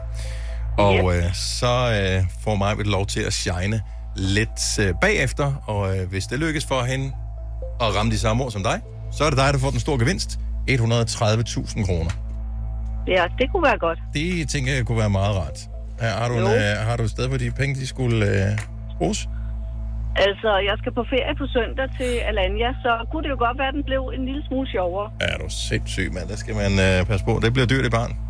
Og 0.78 1.18
øh, 1.18 1.24
så 1.34 1.74
øh, 2.18 2.24
får 2.44 2.56
mig 2.56 2.76
lov 2.78 3.06
til 3.06 3.20
at 3.20 3.34
shine 3.34 3.82
lidt 4.16 4.80
øh, 4.80 4.94
bagefter, 5.02 5.54
og 5.68 5.98
øh, 5.98 6.10
hvis 6.10 6.26
det 6.26 6.40
lykkes 6.40 6.66
for 6.66 6.84
hende 6.84 7.12
at 7.82 7.96
ramme 7.96 8.12
de 8.12 8.20
samme 8.20 8.44
ord 8.44 8.52
som 8.52 8.64
dig, 8.64 8.82
så 9.12 9.24
er 9.24 9.30
det 9.30 9.38
dig, 9.38 9.54
der 9.54 9.60
får 9.60 9.70
den 9.70 9.80
store 9.80 10.00
gevinst. 10.00 10.40
130.000 10.70 11.86
kroner. 11.86 12.12
Ja, 13.08 13.26
det 13.40 13.52
kunne 13.52 13.64
være 13.64 13.78
godt. 13.78 14.00
Det 14.14 14.50
tænker 14.50 14.74
jeg 14.74 14.86
kunne 14.86 14.98
være 14.98 15.10
meget 15.10 15.36
rart. 15.36 15.60
Her, 16.02 16.10
har, 16.10 16.28
du 16.30 16.36
en, 16.36 16.42
øh, 16.42 16.88
har 16.88 16.96
du 16.98 17.04
et 17.04 17.10
sted, 17.10 17.28
hvor 17.28 17.38
de 17.38 17.52
penge 17.52 17.76
de 17.76 17.88
skulle 17.88 18.26
øh, 18.26 18.60
bruges? 18.98 19.30
Altså, 20.16 20.50
jeg 20.70 20.76
skal 20.78 20.92
på 20.92 21.04
ferie 21.10 21.36
på 21.42 21.46
søndag 21.56 21.88
til 22.00 22.12
Alanya, 22.30 22.70
så 22.84 22.92
kunne 23.12 23.24
det 23.24 23.30
jo 23.30 23.38
godt 23.46 23.58
være, 23.58 23.68
at 23.68 23.74
den 23.74 23.84
blev 23.84 24.02
en 24.18 24.26
lille 24.26 24.44
smule 24.48 24.68
sjovere. 24.76 25.12
Er 25.22 25.38
du 25.38 25.46
sindssyg, 25.50 26.14
mand. 26.14 26.28
Der 26.30 26.36
skal 26.36 26.56
man 26.56 26.72
øh, 26.86 27.06
passe 27.10 27.26
på. 27.26 27.40
Det 27.44 27.54
bliver 27.54 27.68
dyrt 27.68 27.86
i 27.86 27.90
barn. 27.90 28.12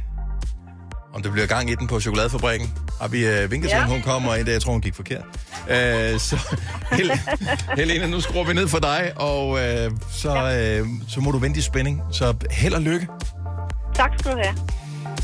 Om 1.14 1.22
der 1.22 1.30
bliver 1.30 1.46
gang 1.46 1.70
i 1.70 1.74
den 1.74 1.86
på 1.86 2.00
chokoladefabrikken. 2.00 2.72
Har 3.00 3.08
vi 3.08 3.26
øh, 3.26 3.50
vinket 3.50 3.70
til, 3.70 3.76
Ja. 3.78 3.84
hun 3.86 4.02
kommer 4.02 4.34
ind, 4.34 4.48
jeg 4.48 4.62
tror, 4.62 4.72
hun 4.72 4.80
gik 4.80 4.94
forkert. 4.94 5.22
Øh, 5.70 6.18
så 6.20 6.38
Hel- 6.92 7.20
Helene, 7.76 8.10
nu 8.10 8.20
skruer 8.20 8.44
vi 8.44 8.52
ned 8.54 8.68
for 8.68 8.78
dig, 8.78 9.12
og 9.16 9.58
øh, 9.60 9.90
så, 10.12 10.52
øh, 10.80 10.86
så 11.08 11.20
må 11.20 11.30
du 11.30 11.38
vente 11.38 11.58
i 11.58 11.62
spænding. 11.62 12.02
Så 12.12 12.34
held 12.50 12.74
og 12.74 12.82
lykke. 12.82 13.08
Tak 13.94 14.10
skal 14.18 14.32
du 14.32 14.36
have. 14.42 14.54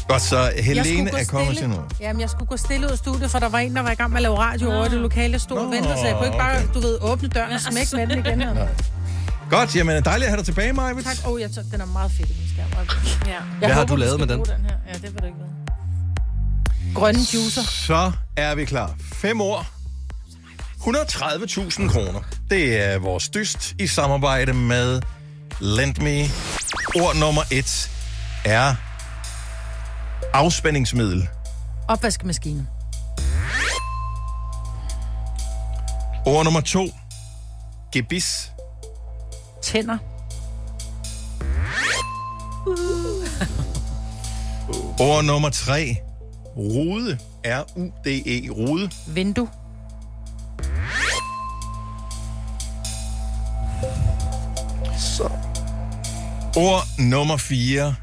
Godt, 0.08 0.22
så 0.22 0.38
Jeg 0.38 0.64
Helene 0.64 1.10
er 1.18 1.24
kommet 1.24 1.48
til 1.48 1.56
stille. 1.56 1.74
noget. 1.74 1.92
Jamen, 2.00 2.20
jeg 2.20 2.30
skulle 2.30 2.46
gå 2.46 2.56
stille 2.56 2.86
ud 2.86 2.90
af 2.92 2.98
studiet, 2.98 3.30
for 3.30 3.38
der 3.38 3.48
var 3.48 3.58
en, 3.58 3.76
der 3.76 3.82
var 3.82 3.90
i 3.90 3.94
gang 3.94 4.10
med 4.10 4.16
at 4.18 4.22
lave 4.22 4.38
radio 4.38 4.72
over 4.72 4.88
det 4.88 4.98
lokale. 4.98 5.32
Jeg 5.32 5.40
stod 5.40 5.58
og 5.58 5.70
ventede, 5.70 5.94
så 5.98 6.06
jeg 6.06 6.14
kunne 6.16 6.26
ikke 6.26 6.38
bare, 6.38 6.56
okay. 6.56 6.74
du 6.74 6.80
ved, 6.80 6.98
åbne 7.02 7.28
døren 7.28 7.52
og 7.52 7.60
smække 7.60 7.96
med 7.96 8.06
den 8.16 8.26
igen. 8.26 8.38
Nej. 8.38 8.68
Godt, 9.50 9.76
jamen 9.76 10.04
dejligt 10.04 10.24
at 10.24 10.30
have 10.30 10.36
dig 10.36 10.44
tilbage, 10.44 10.72
Maja. 10.72 10.94
Tak. 11.02 11.16
Åh, 11.26 11.32
oh, 11.32 11.40
jeg 11.40 11.50
tager, 11.50 11.66
den 11.72 11.80
er 11.80 11.86
meget 11.86 12.10
fedt, 12.12 12.28
min 12.28 12.48
skærm. 12.54 12.86
Ja. 13.26 13.32
Hvad 13.58 13.68
har 13.68 13.84
du 13.84 13.96
lavet 13.96 14.18
med 14.20 14.26
den? 14.28 14.38
den 14.38 14.46
her. 14.48 14.76
Ja, 14.88 14.92
det 14.94 15.02
vil 15.14 15.20
du 15.20 15.26
ikke. 15.26 15.38
Grønne 16.98 17.20
juicer. 17.34 17.62
Så 17.62 18.12
er 18.36 18.54
vi 18.54 18.64
klar. 18.64 18.94
Fem 19.14 19.40
år. 19.40 19.66
130.000 20.80 21.92
kroner. 21.92 22.20
Det 22.50 22.84
er 22.84 22.98
vores 22.98 23.28
dyst 23.28 23.74
i 23.78 23.86
samarbejde 23.86 24.52
med 24.52 25.02
LendMe. 25.60 26.30
Ord 27.02 27.16
nummer 27.16 27.42
et 27.50 27.90
er 28.44 28.74
afspændingsmiddel. 30.34 31.28
Opvaskemaskine. 31.88 32.66
Ord 36.26 36.44
nummer 36.44 36.60
to, 36.60 36.88
gebis. 37.92 38.50
Tænder. 39.62 39.98
Ord 45.00 45.24
nummer 45.24 45.50
tre, 45.50 45.96
rude. 46.58 47.18
R-U-D-E, 47.44 48.50
rude. 48.50 48.90
Vindue. 49.06 49.48
Så. 54.98 55.30
Ord 56.56 56.82
nummer 56.98 57.36
fire, 57.36 57.94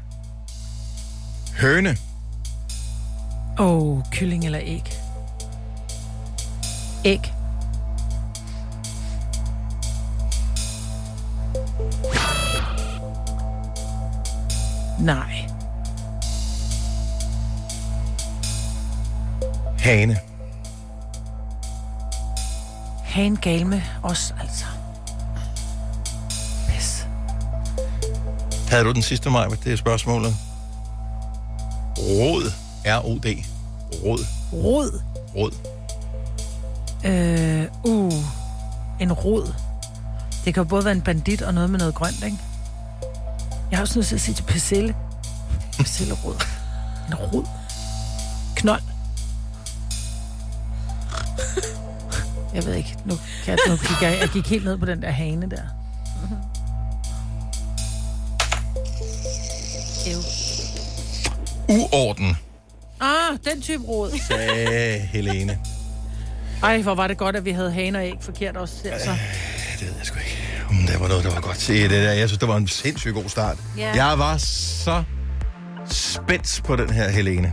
høne. 1.60 1.96
Åh, 3.58 3.66
oh, 3.66 4.02
kylling 4.10 4.44
eller 4.44 4.60
æg. 4.62 4.98
Æg. 7.04 7.32
Nej. 14.98 15.55
Hane. 19.86 20.18
Ha' 23.04 23.22
en 23.22 23.36
gal 23.36 23.66
med 23.66 23.80
os, 24.02 24.34
altså. 24.40 24.64
Pis. 26.68 27.06
Havde 28.68 28.84
du 28.84 28.92
den 28.92 29.02
sidste, 29.02 29.30
Maja? 29.30 29.48
Det 29.64 29.72
er 29.72 29.76
spørgsmålet. 29.76 30.34
Rod. 31.98 32.52
R-O-D. 32.84 33.44
Rod. 34.04 34.18
Rod. 34.52 35.00
Rod. 35.36 35.52
Øh, 37.04 37.66
uh, 37.84 38.12
en 39.00 39.12
rod. 39.12 39.54
Det 40.44 40.54
kan 40.54 40.62
jo 40.62 40.68
både 40.68 40.84
være 40.84 40.94
en 40.94 41.02
bandit 41.02 41.42
og 41.42 41.54
noget 41.54 41.70
med 41.70 41.78
noget 41.78 41.94
grønt, 41.94 42.24
ikke? 42.24 42.38
Jeg 43.70 43.78
har 43.78 43.82
også 43.82 43.98
nødt 43.98 44.06
til 44.06 44.14
at 44.14 44.20
sige 44.20 44.34
til 44.34 44.42
persille. 44.42 44.94
Persillerod. 45.78 46.44
En 47.08 47.14
rod. 47.14 47.44
Knold. 48.56 48.95
Jeg 52.56 52.64
ved 52.66 52.74
ikke. 52.74 52.96
Nu, 53.04 53.14
kan 53.44 53.50
jeg, 53.50 53.58
nu 53.68 53.76
gik 53.76 54.02
jeg, 54.02 54.18
jeg 54.20 54.28
gik 54.28 54.46
helt 54.48 54.64
ned 54.64 54.78
på 54.78 54.86
den 54.86 55.02
der 55.02 55.10
hane 55.10 55.50
der. 55.50 55.62
Ew. 60.06 60.20
Uorden, 61.68 62.36
Ah, 63.00 63.36
den 63.44 63.62
type 63.62 63.84
rod. 63.84 64.10
sagde 64.28 64.98
Helene. 64.98 65.58
Ej, 66.62 66.82
hvor 66.82 66.94
var 66.94 67.06
det 67.06 67.18
godt, 67.18 67.36
at 67.36 67.44
vi 67.44 67.50
havde 67.50 67.72
haner 67.72 68.02
æg 68.02 68.12
forkert 68.20 68.56
også. 68.56 68.74
Altså. 68.84 69.10
Det 69.80 69.88
ved 69.88 69.94
jeg 69.98 70.06
sgu 70.06 70.18
ikke. 70.18 70.36
Om 70.68 70.76
der 70.86 70.98
var 70.98 71.08
noget, 71.08 71.24
der 71.24 71.30
var 71.30 71.40
godt 71.40 71.56
til 71.56 71.82
det 71.82 71.90
der. 71.90 72.12
Jeg 72.12 72.28
synes, 72.28 72.38
det 72.38 72.48
var 72.48 72.56
en 72.56 72.68
sindssygt 72.68 73.14
god 73.14 73.28
start. 73.28 73.56
Ja. 73.78 74.06
Jeg 74.06 74.18
var 74.18 74.36
så 74.36 75.02
spændt 75.90 76.62
på 76.64 76.76
den 76.76 76.90
her 76.90 77.08
Helene. 77.10 77.52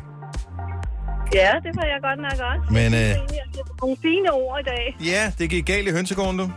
Ja, 1.33 1.51
det 1.63 1.75
var 1.75 1.83
jeg 1.85 1.99
godt 2.03 2.19
nok 2.21 2.31
også. 2.31 2.73
Men, 2.73 2.93
øh, 2.93 3.15
Det 3.53 3.59
er 3.59 3.75
Nogle 3.81 3.97
fine 4.01 4.31
ord 4.31 4.59
i 4.59 4.63
dag. 4.63 4.97
Ja, 5.13 5.31
det 5.39 5.49
gik 5.49 5.65
galt 5.65 5.87
i 5.87 5.91
hønsegården, 5.91 6.37
du. 6.39 6.51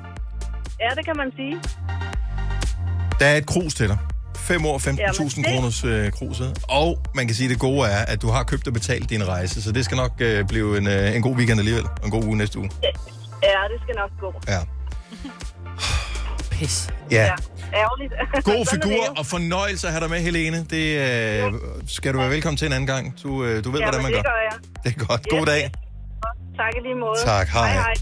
Ja, 0.80 0.88
det 0.96 1.04
kan 1.04 1.16
man 1.16 1.32
sige. 1.36 1.56
Der 3.20 3.26
er 3.26 3.36
et 3.36 3.46
krus 3.46 3.74
til 3.74 3.88
dig. 3.88 3.98
5 4.36 4.66
år, 4.66 4.78
15.000 4.78 5.00
Jamen, 5.00 5.44
det- 5.44 5.46
kroners 5.46 5.84
øh, 5.84 6.10
kruset. 6.12 6.58
Og 6.68 6.98
man 7.14 7.26
kan 7.26 7.36
sige, 7.36 7.46
at 7.46 7.50
det 7.50 7.58
gode 7.58 7.88
er, 7.88 7.96
at 8.06 8.22
du 8.22 8.28
har 8.28 8.42
købt 8.42 8.66
og 8.66 8.72
betalt 8.72 9.10
din 9.10 9.28
rejse, 9.28 9.62
så 9.62 9.72
det 9.72 9.84
skal 9.84 9.96
nok 9.96 10.12
øh, 10.20 10.44
blive 10.48 10.78
en, 10.78 10.86
øh, 10.86 11.16
en 11.16 11.22
god 11.22 11.36
weekend 11.36 11.58
alligevel, 11.60 11.84
og 11.84 12.04
en 12.04 12.10
god 12.10 12.24
uge 12.24 12.36
næste 12.36 12.58
uge. 12.58 12.70
Ja, 12.82 12.88
det 13.72 13.80
skal 13.82 13.94
nok 13.96 14.10
gå. 14.20 14.40
Ja. 14.48 14.58
Pis. 16.50 16.88
Ja. 17.10 17.28
Ærgerligt. 17.74 18.12
God 18.44 18.54
det 18.58 18.68
figur 18.70 19.18
og 19.18 19.26
fornøjelse 19.26 19.86
at 19.86 19.92
have 19.92 20.00
dig 20.00 20.10
med, 20.10 20.20
Helene. 20.20 20.66
Det 20.70 20.98
øh, 21.44 21.52
skal 21.86 22.12
du 22.14 22.18
være 22.18 22.30
velkommen 22.30 22.56
til 22.56 22.66
en 22.66 22.72
anden 22.72 22.86
gang. 22.86 23.14
Du, 23.22 23.44
øh, 23.44 23.64
du 23.64 23.70
ved, 23.70 23.80
hvordan 23.82 24.02
man 24.02 24.10
Jamen, 24.12 24.12
gør. 24.12 24.16
det 24.16 24.24
gør 24.24 24.40
jeg. 24.50 24.58
Det 24.94 25.02
er 25.02 25.06
godt. 25.06 25.26
God 25.30 25.46
dag. 25.46 25.70
Tak 26.56 26.72
i 26.76 26.80
lige 26.80 26.94
måde. 26.94 27.18
Tak, 27.24 27.46
hej. 27.48 27.68
Hej, 27.68 27.82
hej. 27.82 27.94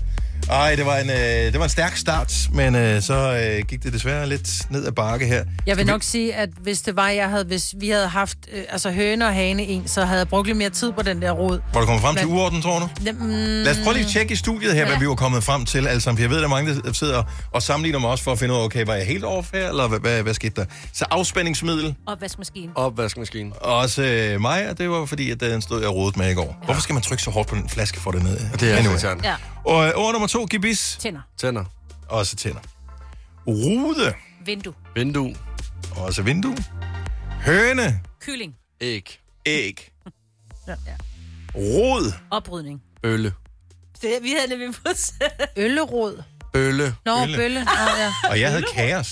Ej, 0.51 0.75
det 0.77 0.87
var 0.87 0.97
en, 0.97 1.11
øh, 1.11 1.17
det 1.17 1.59
var 1.59 1.65
en 1.65 1.71
stærk 1.71 1.97
start, 1.97 2.35
men 2.53 2.75
øh, 2.75 3.03
så 3.03 3.15
øh, 3.15 3.65
gik 3.67 3.83
det 3.83 3.93
desværre 3.93 4.29
lidt 4.29 4.71
ned 4.71 4.87
ad 4.87 4.93
bakke 4.93 5.27
her. 5.27 5.45
Jeg 5.67 5.77
vil 5.77 5.87
nok 5.87 6.03
sige, 6.03 6.35
at 6.35 6.49
hvis 6.63 6.81
det 6.83 6.97
var, 6.97 7.09
jeg 7.09 7.29
havde, 7.31 7.45
hvis 7.45 7.75
vi 7.81 7.89
havde 7.89 8.09
haft 8.09 8.39
øh, 8.53 8.63
altså 8.69 8.91
høne 8.91 9.27
og 9.27 9.35
hane 9.35 9.63
en, 9.63 9.89
så 9.89 10.05
havde 10.05 10.19
jeg 10.19 10.29
brugt 10.29 10.47
lidt 10.47 10.59
mere 10.59 10.71
tid 10.71 10.93
på 10.93 11.03
den 11.03 11.23
der 11.23 11.31
rod. 11.31 11.61
Hvor 11.73 11.81
du 11.81 11.87
kommer 11.87 12.01
frem 12.01 12.17
til 12.17 12.27
uorden, 12.27 12.63
tror 12.63 12.79
du? 12.79 12.89
Mm, 13.13 13.29
Lad 13.29 13.71
os 13.71 13.79
prøve 13.85 13.95
lige 13.95 14.05
at 14.05 14.11
tjekke 14.11 14.33
i 14.33 14.37
studiet 14.37 14.73
her, 14.75 14.81
ja. 14.81 14.87
hvad 14.89 14.99
vi 14.99 15.09
var 15.09 15.15
kommet 15.15 15.45
frem 15.45 15.65
til. 15.65 15.87
Altså, 15.87 16.11
for 16.13 16.21
jeg 16.21 16.31
ved, 16.31 16.37
at 16.37 16.41
der 16.41 16.47
er 16.49 16.51
mange, 16.51 16.75
der 16.75 16.93
sidder 16.93 17.23
og 17.53 17.63
sammenligner 17.63 17.99
mig 17.99 18.11
også 18.11 18.25
for 18.25 18.33
at 18.33 18.39
finde 18.39 18.55
ud 18.55 18.59
af, 18.59 18.65
okay, 18.65 18.85
var 18.87 18.95
jeg 18.95 19.07
helt 19.07 19.25
off 19.25 19.49
her, 19.55 19.69
eller 19.69 19.89
hvad, 19.89 19.99
hvad, 19.99 20.23
hvad 20.23 20.35
skete 20.35 20.61
der? 20.61 20.65
Så 20.93 21.05
afspændingsmiddel, 21.11 21.95
Opvaskemaskine. 22.07 22.73
Opvaskemaskine. 22.75 23.53
også 23.53 24.03
øh, 24.03 24.41
mig, 24.41 24.71
og 24.71 24.79
det 24.79 24.91
var 24.91 25.07
fordi, 25.07 25.31
at 25.31 25.41
den 25.41 25.63
stod 25.63 25.81
jeg 25.81 25.89
og 25.89 25.95
rodet 25.97 26.17
med 26.17 26.31
i 26.31 26.35
går. 26.35 26.57
Hvorfor 26.65 26.81
skal 26.81 26.93
man 26.93 27.03
trykke 27.03 27.23
så 27.23 27.31
hårdt 27.31 27.49
på 27.49 27.55
den 27.55 27.69
flaske 27.69 28.01
for 28.01 28.11
det 28.11 28.23
ned? 28.23 28.39
Det 28.61 28.73
er 28.73 28.83
irriterende. 28.83 29.29
Ja. 29.29 29.35
Og 29.67 29.87
øh, 29.87 29.93
ord 29.97 30.13
nummer 30.13 30.27
to, 30.35 30.47
gebis. 30.51 30.97
Tænder. 31.01 31.21
Tænder. 31.37 31.65
Også 32.09 32.37
tænder. 32.37 32.61
Rude. 33.47 34.15
Vindue. 34.45 34.75
Vindue. 34.95 35.35
Også 35.97 36.23
vindue. 36.23 36.57
Høne. 37.41 38.01
Kylling. 38.21 38.57
Æg. 38.81 39.21
Æg. 39.47 39.91
Ja. 40.69 40.75
Rod. 41.55 42.13
Oprydning. 42.31 42.83
Bølle. 43.03 43.33
Det, 44.03 44.19
vi 44.23 44.31
havde 44.31 44.49
nemlig 44.49 44.75
fået... 44.75 45.15
Øllerod. 45.65 46.23
Bølle. 46.53 46.95
Nå, 47.05 47.19
Bølle. 47.21 47.37
bølle. 47.37 47.65
Nå, 47.65 47.71
ja. 47.99 48.13
Og 48.31 48.41
jeg 48.41 48.51
havde 48.51 48.65
kaos. 48.75 49.09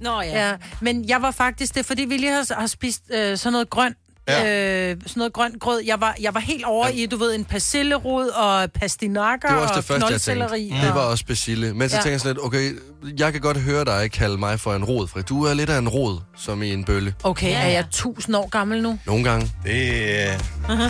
Nå 0.00 0.20
ja. 0.20 0.48
ja. 0.48 0.56
Men 0.80 1.08
jeg 1.08 1.22
var 1.22 1.30
faktisk, 1.30 1.74
det 1.74 1.80
er 1.80 1.84
fordi, 1.84 2.04
vi 2.04 2.16
lige 2.16 2.32
har, 2.32 2.54
har 2.60 2.66
spist 2.66 3.02
øh, 3.10 3.38
sådan 3.38 3.52
noget 3.52 3.70
grønt. 3.70 3.96
Ja. 4.28 4.90
Øh, 4.90 4.96
sådan 5.06 5.12
noget 5.16 5.32
grønt 5.32 5.60
grød. 5.60 5.82
Jeg 5.86 6.00
var, 6.00 6.16
jeg 6.20 6.34
var 6.34 6.40
helt 6.40 6.64
over 6.64 6.86
ja. 6.86 6.92
i, 6.92 7.06
du 7.06 7.16
ved, 7.16 7.34
en 7.34 7.44
persillerod 7.44 8.28
og 8.28 8.72
pastinakker 8.72 9.48
Det 9.48 9.56
var 9.56 9.62
også 9.62 9.72
og 9.74 9.76
det 9.76 9.84
første, 9.84 10.02
jeg 10.04 10.08
knoldselleri. 10.08 10.68
tænkte. 10.68 10.86
Det 10.86 10.94
var 10.94 11.00
også 11.00 11.24
persille. 11.26 11.74
Men 11.74 11.88
så 11.88 11.96
Ja. 11.96 12.02
tænker 12.02 12.10
jeg 12.12 12.20
sådan 12.20 12.34
lidt, 12.36 12.44
okay, 12.44 12.72
jeg 13.18 13.32
kan 13.32 13.40
godt 13.40 13.56
høre 13.60 13.84
dig 13.84 14.10
kalde 14.12 14.38
mig 14.38 14.60
for 14.60 14.74
en 14.74 14.84
rod, 14.84 15.08
for 15.08 15.20
du 15.20 15.44
er 15.44 15.54
lidt 15.54 15.70
af 15.70 15.78
en 15.78 15.88
rod, 15.88 16.20
som 16.36 16.62
i 16.62 16.72
en 16.72 16.84
bølle. 16.84 17.14
Okay, 17.24 17.48
Ja, 17.50 17.58
er 17.62 17.68
jeg 17.68 17.84
tusind 17.90 18.36
år 18.36 18.48
gammel 18.48 18.82
nu? 18.82 18.98
Nogle 19.06 19.24
gange. 19.24 19.52
Det, 19.64 19.92
øh, 19.92 20.38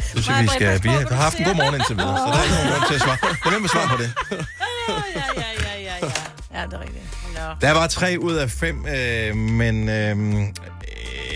det 0.00 0.24
synes 0.24 0.28
jeg, 0.28 0.42
vi 0.42 0.48
skal... 0.48 0.82
Vi 0.82 0.88
har 0.88 1.14
haft 1.14 1.38
en 1.38 1.44
god 1.44 1.54
morgen 1.54 1.74
indtil 1.74 1.96
videre, 1.96 2.18
så 2.18 2.24
der 2.32 2.38
er 2.38 2.42
ikke 2.42 2.54
nogen 2.54 2.70
grund 2.72 2.86
til 2.88 2.94
at 2.94 3.00
svare. 3.00 3.18
Med 3.60 3.64
at 3.64 3.70
svare 3.70 3.88
på 3.88 4.02
det. 4.02 4.12
Ja, 4.88 4.94
ja, 5.16 5.42
ja, 5.62 5.80
ja, 5.80 5.94
ja. 6.02 6.60
Ja, 6.60 6.66
det 6.66 6.72
er 6.74 6.80
rigtigt. 6.80 7.04
Nå. 7.34 7.40
Der 7.60 7.72
var 7.72 7.86
tre 7.86 8.16
ud 8.20 8.32
af 8.34 8.50
fem, 8.50 8.86
øh, 8.86 9.36
men... 9.36 9.88
Øh, 9.88 10.16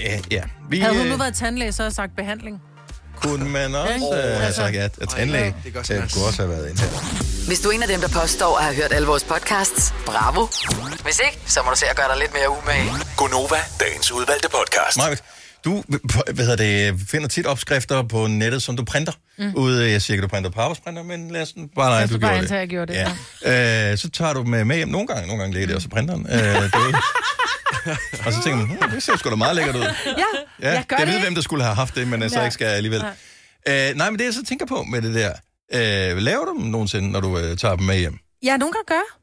øh, 0.06 0.20
ja, 0.30 0.42
vi... 0.70 0.80
Havde 0.80 0.94
hun 0.96 1.04
øh, 1.06 1.10
nu 1.12 1.16
været 1.16 1.34
tandlæge, 1.34 1.72
så 1.72 1.82
havde 1.82 1.88
jeg 1.88 1.94
sagt 1.94 2.16
behandling. 2.16 2.62
kunne 3.16 3.48
man 3.48 3.74
også 3.74 3.92
øh, 3.94 4.22
have 4.22 4.34
Altså. 4.46 4.60
sagt 4.62 4.74
ja. 4.74 4.88
Og 5.00 5.08
tandlæge 5.08 5.54
Det 5.64 5.72
gør 5.72 5.80
øh, 5.92 6.10
kunne 6.14 6.24
også 6.24 6.42
have 6.42 6.50
været 6.50 6.70
inde 6.70 6.80
her. 6.80 6.88
Hvis 7.46 7.60
du 7.60 7.68
er 7.68 7.72
en 7.72 7.82
af 7.82 7.88
dem, 7.88 8.00
der 8.00 8.08
påstår 8.08 8.58
at 8.58 8.64
have 8.64 8.76
hørt 8.76 8.92
alle 8.92 9.06
vores 9.08 9.24
podcasts, 9.24 9.94
bravo. 10.06 10.46
Hvis 11.02 11.20
ikke, 11.26 11.38
så 11.46 11.62
må 11.64 11.70
du 11.70 11.76
se 11.76 11.86
at 11.86 11.96
gøre 11.96 12.08
dig 12.08 12.18
lidt 12.18 12.32
mere 12.34 12.48
umage. 12.50 12.90
Gonova, 13.16 13.56
dagens 13.80 14.12
udvalgte 14.12 14.48
podcast. 14.48 14.96
Majbet, 14.96 15.22
du 15.64 15.84
hvad 16.34 16.44
hedder 16.46 16.56
det, 16.92 17.00
finder 17.08 17.28
tit 17.28 17.46
opskrifter 17.46 18.02
på 18.02 18.26
nettet, 18.26 18.62
som 18.62 18.76
du 18.76 18.84
printer. 18.84 19.12
Mm. 19.38 19.52
Ude, 19.56 19.90
jeg 19.90 20.02
siger 20.02 20.14
ikke, 20.14 20.22
du 20.22 20.28
printer 20.28 20.50
på 20.50 20.60
arbejdsprinter, 20.60 21.02
men 21.02 21.30
lad 21.30 21.42
os 21.42 21.54
bare 21.76 22.02
os 22.04 22.10
du 22.10 22.18
bare 22.18 22.30
gjorde 22.30 22.48
det. 22.48 22.54
jeg 22.54 22.68
gjorde 22.68 22.92
det, 22.92 23.06
Ja. 23.44 23.90
Øh, 23.92 23.98
så 23.98 24.10
tager 24.10 24.32
du 24.32 24.42
med, 24.44 24.64
med 24.64 24.76
hjem 24.76 24.88
nogle 24.88 25.06
gange. 25.06 25.26
Nogle 25.26 25.40
gange 25.42 25.54
ligger 25.54 25.66
det 25.66 25.76
også 25.76 25.88
på 25.88 25.94
printeren. 25.94 26.26
Øh, 26.30 26.38
derude. 26.38 26.92
og 28.26 28.32
så 28.32 28.42
tænker 28.44 28.56
man, 28.56 28.66
hm, 28.66 28.90
det 28.90 29.02
ser 29.02 29.16
sgu 29.16 29.30
da 29.30 29.34
meget 29.36 29.56
lækkert 29.56 29.76
ud. 29.76 29.80
Ja, 29.80 29.90
Ja, 30.62 30.72
jeg 30.72 30.84
gør 30.88 30.96
jeg 30.98 31.06
ved, 31.06 31.14
det. 31.14 31.22
hvem 31.22 31.34
der 31.34 31.42
skulle 31.42 31.64
have 31.64 31.74
haft 31.74 31.94
det, 31.94 32.08
men 32.08 32.30
så 32.30 32.38
Ja. 32.38 32.44
ikke 32.44 32.54
skal 32.54 32.64
alligevel. 32.66 33.00
Nej. 33.66 33.88
Øh, 33.90 33.96
nej, 33.96 34.10
men 34.10 34.18
det 34.18 34.24
jeg 34.24 34.34
så 34.34 34.44
tænker 34.48 34.66
på 34.66 34.82
med 34.82 35.02
det 35.02 35.14
der, 35.14 35.32
øh, 36.12 36.16
laver 36.16 36.44
du 36.44 36.58
dem 36.58 36.66
nogensinde, 36.70 37.10
når 37.10 37.20
du 37.20 37.38
øh, 37.38 37.56
tager 37.56 37.76
dem 37.76 37.86
med 37.86 37.98
hjem? 37.98 38.18
Ja, 38.42 38.56
nogle 38.56 38.72
gange 38.72 38.86
gør. 38.86 39.18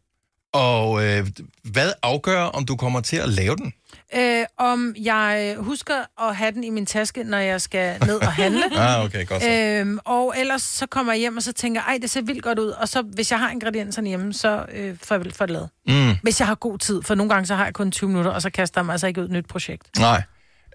Og 0.59 1.05
øh, 1.05 1.27
hvad 1.63 1.91
afgør, 2.03 2.41
om 2.41 2.65
du 2.65 2.75
kommer 2.75 3.01
til 3.01 3.17
at 3.17 3.29
lave 3.29 3.55
den? 3.55 3.73
Øh, 4.17 4.45
om 4.57 4.95
jeg 5.01 5.55
husker 5.59 6.23
at 6.29 6.35
have 6.35 6.51
den 6.51 6.63
i 6.63 6.69
min 6.69 6.85
taske, 6.85 7.23
når 7.23 7.37
jeg 7.37 7.61
skal 7.61 7.99
ned 8.05 8.15
og 8.15 8.31
handle. 8.33 8.63
Ah, 8.81 9.03
okay, 9.05 9.25
godt 9.27 9.43
så. 9.43 9.49
Øhm, 9.51 9.99
og 10.05 10.33
ellers 10.37 10.61
så 10.61 10.85
kommer 10.85 11.13
jeg 11.13 11.19
hjem 11.19 11.37
og 11.37 11.43
så 11.43 11.53
tænker, 11.53 11.81
ej, 11.81 11.97
det 12.01 12.09
ser 12.09 12.21
vildt 12.21 12.43
godt 12.43 12.59
ud. 12.59 12.67
Og 12.69 12.89
så, 12.89 13.01
hvis 13.01 13.31
jeg 13.31 13.39
har 13.39 13.49
ingredienserne 13.51 14.07
hjemme, 14.07 14.33
så 14.33 14.65
øh, 14.73 14.95
får 15.03 15.15
jeg 15.15 15.25
får 15.33 15.45
det 15.45 15.53
lavet. 15.53 15.69
Mm. 15.87 16.15
Hvis 16.23 16.39
jeg 16.39 16.47
har 16.47 16.55
god 16.55 16.77
tid, 16.79 17.01
for 17.03 17.15
nogle 17.15 17.33
gange 17.33 17.45
så 17.47 17.55
har 17.55 17.63
jeg 17.65 17.73
kun 17.73 17.91
20 17.91 18.07
minutter, 18.09 18.31
og 18.31 18.41
så 18.41 18.49
kaster 18.49 18.81
jeg 18.81 18.85
mig 18.85 18.93
altså 18.93 19.07
ikke 19.07 19.21
ud 19.21 19.25
et 19.25 19.31
nyt 19.31 19.45
projekt. 19.47 19.99
Nej. 19.99 20.21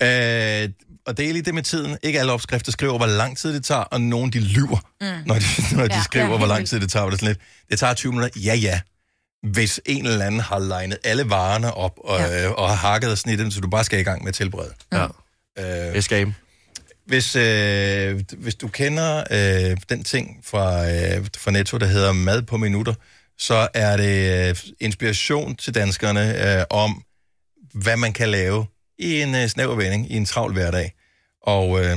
Øh, 0.03 0.68
og 1.07 1.16
det 1.16 1.28
er 1.28 1.32
lige 1.32 1.43
det 1.43 1.55
med 1.55 1.62
tiden. 1.62 1.97
Ikke 2.03 2.20
alle 2.20 2.32
opskrifter 2.32 2.72
skriver, 2.72 2.97
hvor 2.97 3.07
lang 3.07 3.38
tid 3.38 3.55
det 3.55 3.64
tager, 3.64 3.80
og 3.80 4.01
nogen 4.01 4.32
de 4.32 4.41
lyver, 4.41 4.78
Mm. 5.01 5.07
når 5.26 5.34
de, 5.34 5.76
når 5.76 5.86
de 5.88 5.95
Ja, 5.95 6.03
skriver, 6.03 6.30
ja, 6.30 6.36
hvor 6.38 6.47
lang 6.47 6.66
tid 6.68 6.80
det 6.80 6.91
tager. 6.91 7.11
Det, 7.11 7.20
sådan 7.20 7.28
lidt, 7.28 7.38
det 7.70 7.78
tager 7.78 7.95
20 7.95 8.12
minutter. 8.12 8.41
Ja, 8.41 8.55
ja. 8.55 8.80
Hvis 9.43 9.80
en 9.86 10.07
eller 10.07 10.26
anden 10.26 10.41
har 10.41 10.59
legnet 10.59 10.99
alle 11.05 11.30
varerne 11.30 11.74
op 11.74 11.99
og, 12.05 12.20
ja. 12.20 12.47
øh, 12.47 12.53
og 12.53 12.68
har 12.68 12.76
hakket 12.76 13.11
og 13.11 13.18
snittet 13.18 13.45
dem, 13.45 13.51
så 13.51 13.61
du 13.61 13.70
bare 13.70 13.84
skal 13.84 14.01
i 14.01 14.03
gang 14.03 14.22
med 14.22 14.28
at 14.28 14.34
tilberede. 14.34 14.74
Ja. 14.93 15.07
Øh, 15.59 15.93
skal 16.03 16.34
hvis, 17.11 17.36
øh, 17.36 18.20
hvis 18.38 18.55
du 18.55 18.68
kender 18.68 19.24
øh, 19.30 19.76
den 19.88 20.05
ting 20.05 20.41
fra, 20.45 20.91
øh, 20.91 21.26
fra 21.36 21.51
Netto, 21.51 21.78
der 21.78 21.86
hedder 21.86 22.12
mad 22.12 22.43
på 22.43 22.57
minutter, 22.57 22.95
så 23.38 23.68
er 23.74 23.97
det 23.97 24.49
øh, 24.49 24.57
inspiration 24.80 25.57
til 25.57 25.74
danskerne 25.74 26.59
øh, 26.59 26.64
om, 26.70 27.03
hvad 27.74 27.97
man 27.97 28.12
kan 28.12 28.28
lave 28.28 28.66
i 28.99 29.22
en 29.22 29.34
øh, 29.34 29.49
snæver 29.49 29.74
vending, 29.74 30.12
i 30.12 30.16
en 30.16 30.26
travl 30.26 30.53
hverdag. 30.53 30.93
Og 31.43 31.84
øh, 31.84 31.97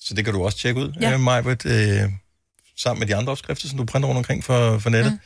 så 0.00 0.14
det 0.14 0.24
kan 0.24 0.34
du 0.34 0.44
også 0.44 0.58
tjekke 0.58 0.80
ud, 0.80 0.92
Ja. 1.00 1.08
ja. 1.08 1.14
øh, 1.14 1.20
Majbert, 1.20 1.66
øh, 1.66 2.02
sammen 2.76 3.00
med 3.00 3.06
de 3.08 3.16
andre 3.16 3.32
opskrifter, 3.32 3.68
som 3.68 3.78
du 3.78 3.84
printer 3.84 4.08
rundt 4.08 4.18
omkring 4.18 4.44
for, 4.44 4.78
for 4.78 4.90
nettet. 4.90 5.12
Mm. 5.12 5.18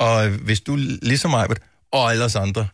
Og 0.00 0.26
øh, 0.26 0.40
hvis 0.40 0.60
du 0.60 0.76
ligesom 1.02 1.30
Majbert 1.30 1.60
og 1.92 2.10
alle 2.10 2.24
os 2.24 2.36
andre 2.36 2.68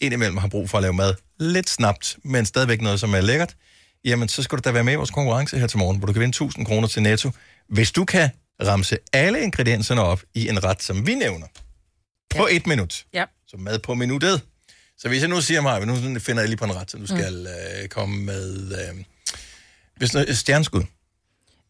indimellem 0.00 0.36
har 0.36 0.48
brug 0.48 0.70
for 0.70 0.78
at 0.78 0.82
lave 0.82 0.94
mad 0.94 1.14
lidt 1.40 1.70
snabt, 1.70 2.18
men 2.24 2.46
stadigvæk 2.46 2.80
noget, 2.80 3.00
som 3.00 3.14
er 3.14 3.20
lækkert, 3.20 3.56
jamen 4.04 4.28
så 4.28 4.42
skal 4.42 4.58
du 4.58 4.62
da 4.64 4.70
være 4.70 4.84
med 4.84 4.92
i 4.92 4.96
vores 4.96 5.10
konkurrence 5.10 5.58
her 5.58 5.66
til 5.66 5.78
morgen, 5.78 5.98
hvor 5.98 6.06
du 6.06 6.12
kan 6.12 6.20
vinde 6.20 6.30
1000 6.30 6.66
kroner 6.66 6.88
til 6.88 7.02
Netto. 7.02 7.30
Hvis 7.68 7.92
du 7.92 8.04
kan 8.04 8.30
ramse 8.66 8.98
alle 9.12 9.42
ingredienserne 9.42 10.02
op 10.02 10.22
i 10.34 10.48
en 10.48 10.64
ret, 10.64 10.82
som 10.82 11.06
vi 11.06 11.14
nævner, 11.14 11.46
på 12.30 12.48
et 12.50 12.66
minut. 12.66 13.04
Ja. 13.14 13.24
Så 13.46 13.56
mad 13.56 13.78
på 13.78 13.94
minuttet. 13.94 14.42
Så 14.98 15.08
hvis 15.08 15.20
jeg 15.20 15.28
nu 15.28 15.40
siger 15.40 15.60
mig, 15.60 15.86
nu 15.86 15.94
finder 16.20 16.42
jeg 16.42 16.48
lige 16.48 16.56
på 16.56 16.64
en 16.64 16.76
ret, 16.76 16.90
så 16.90 16.96
du 16.96 17.06
skal 17.06 17.32
mm. 17.32 17.82
øh, 17.82 17.88
komme 17.88 18.22
med... 18.22 18.72
Øh, 18.72 19.04
hvis 19.96 20.14
noget, 20.14 20.38
stjerneskud. 20.38 20.82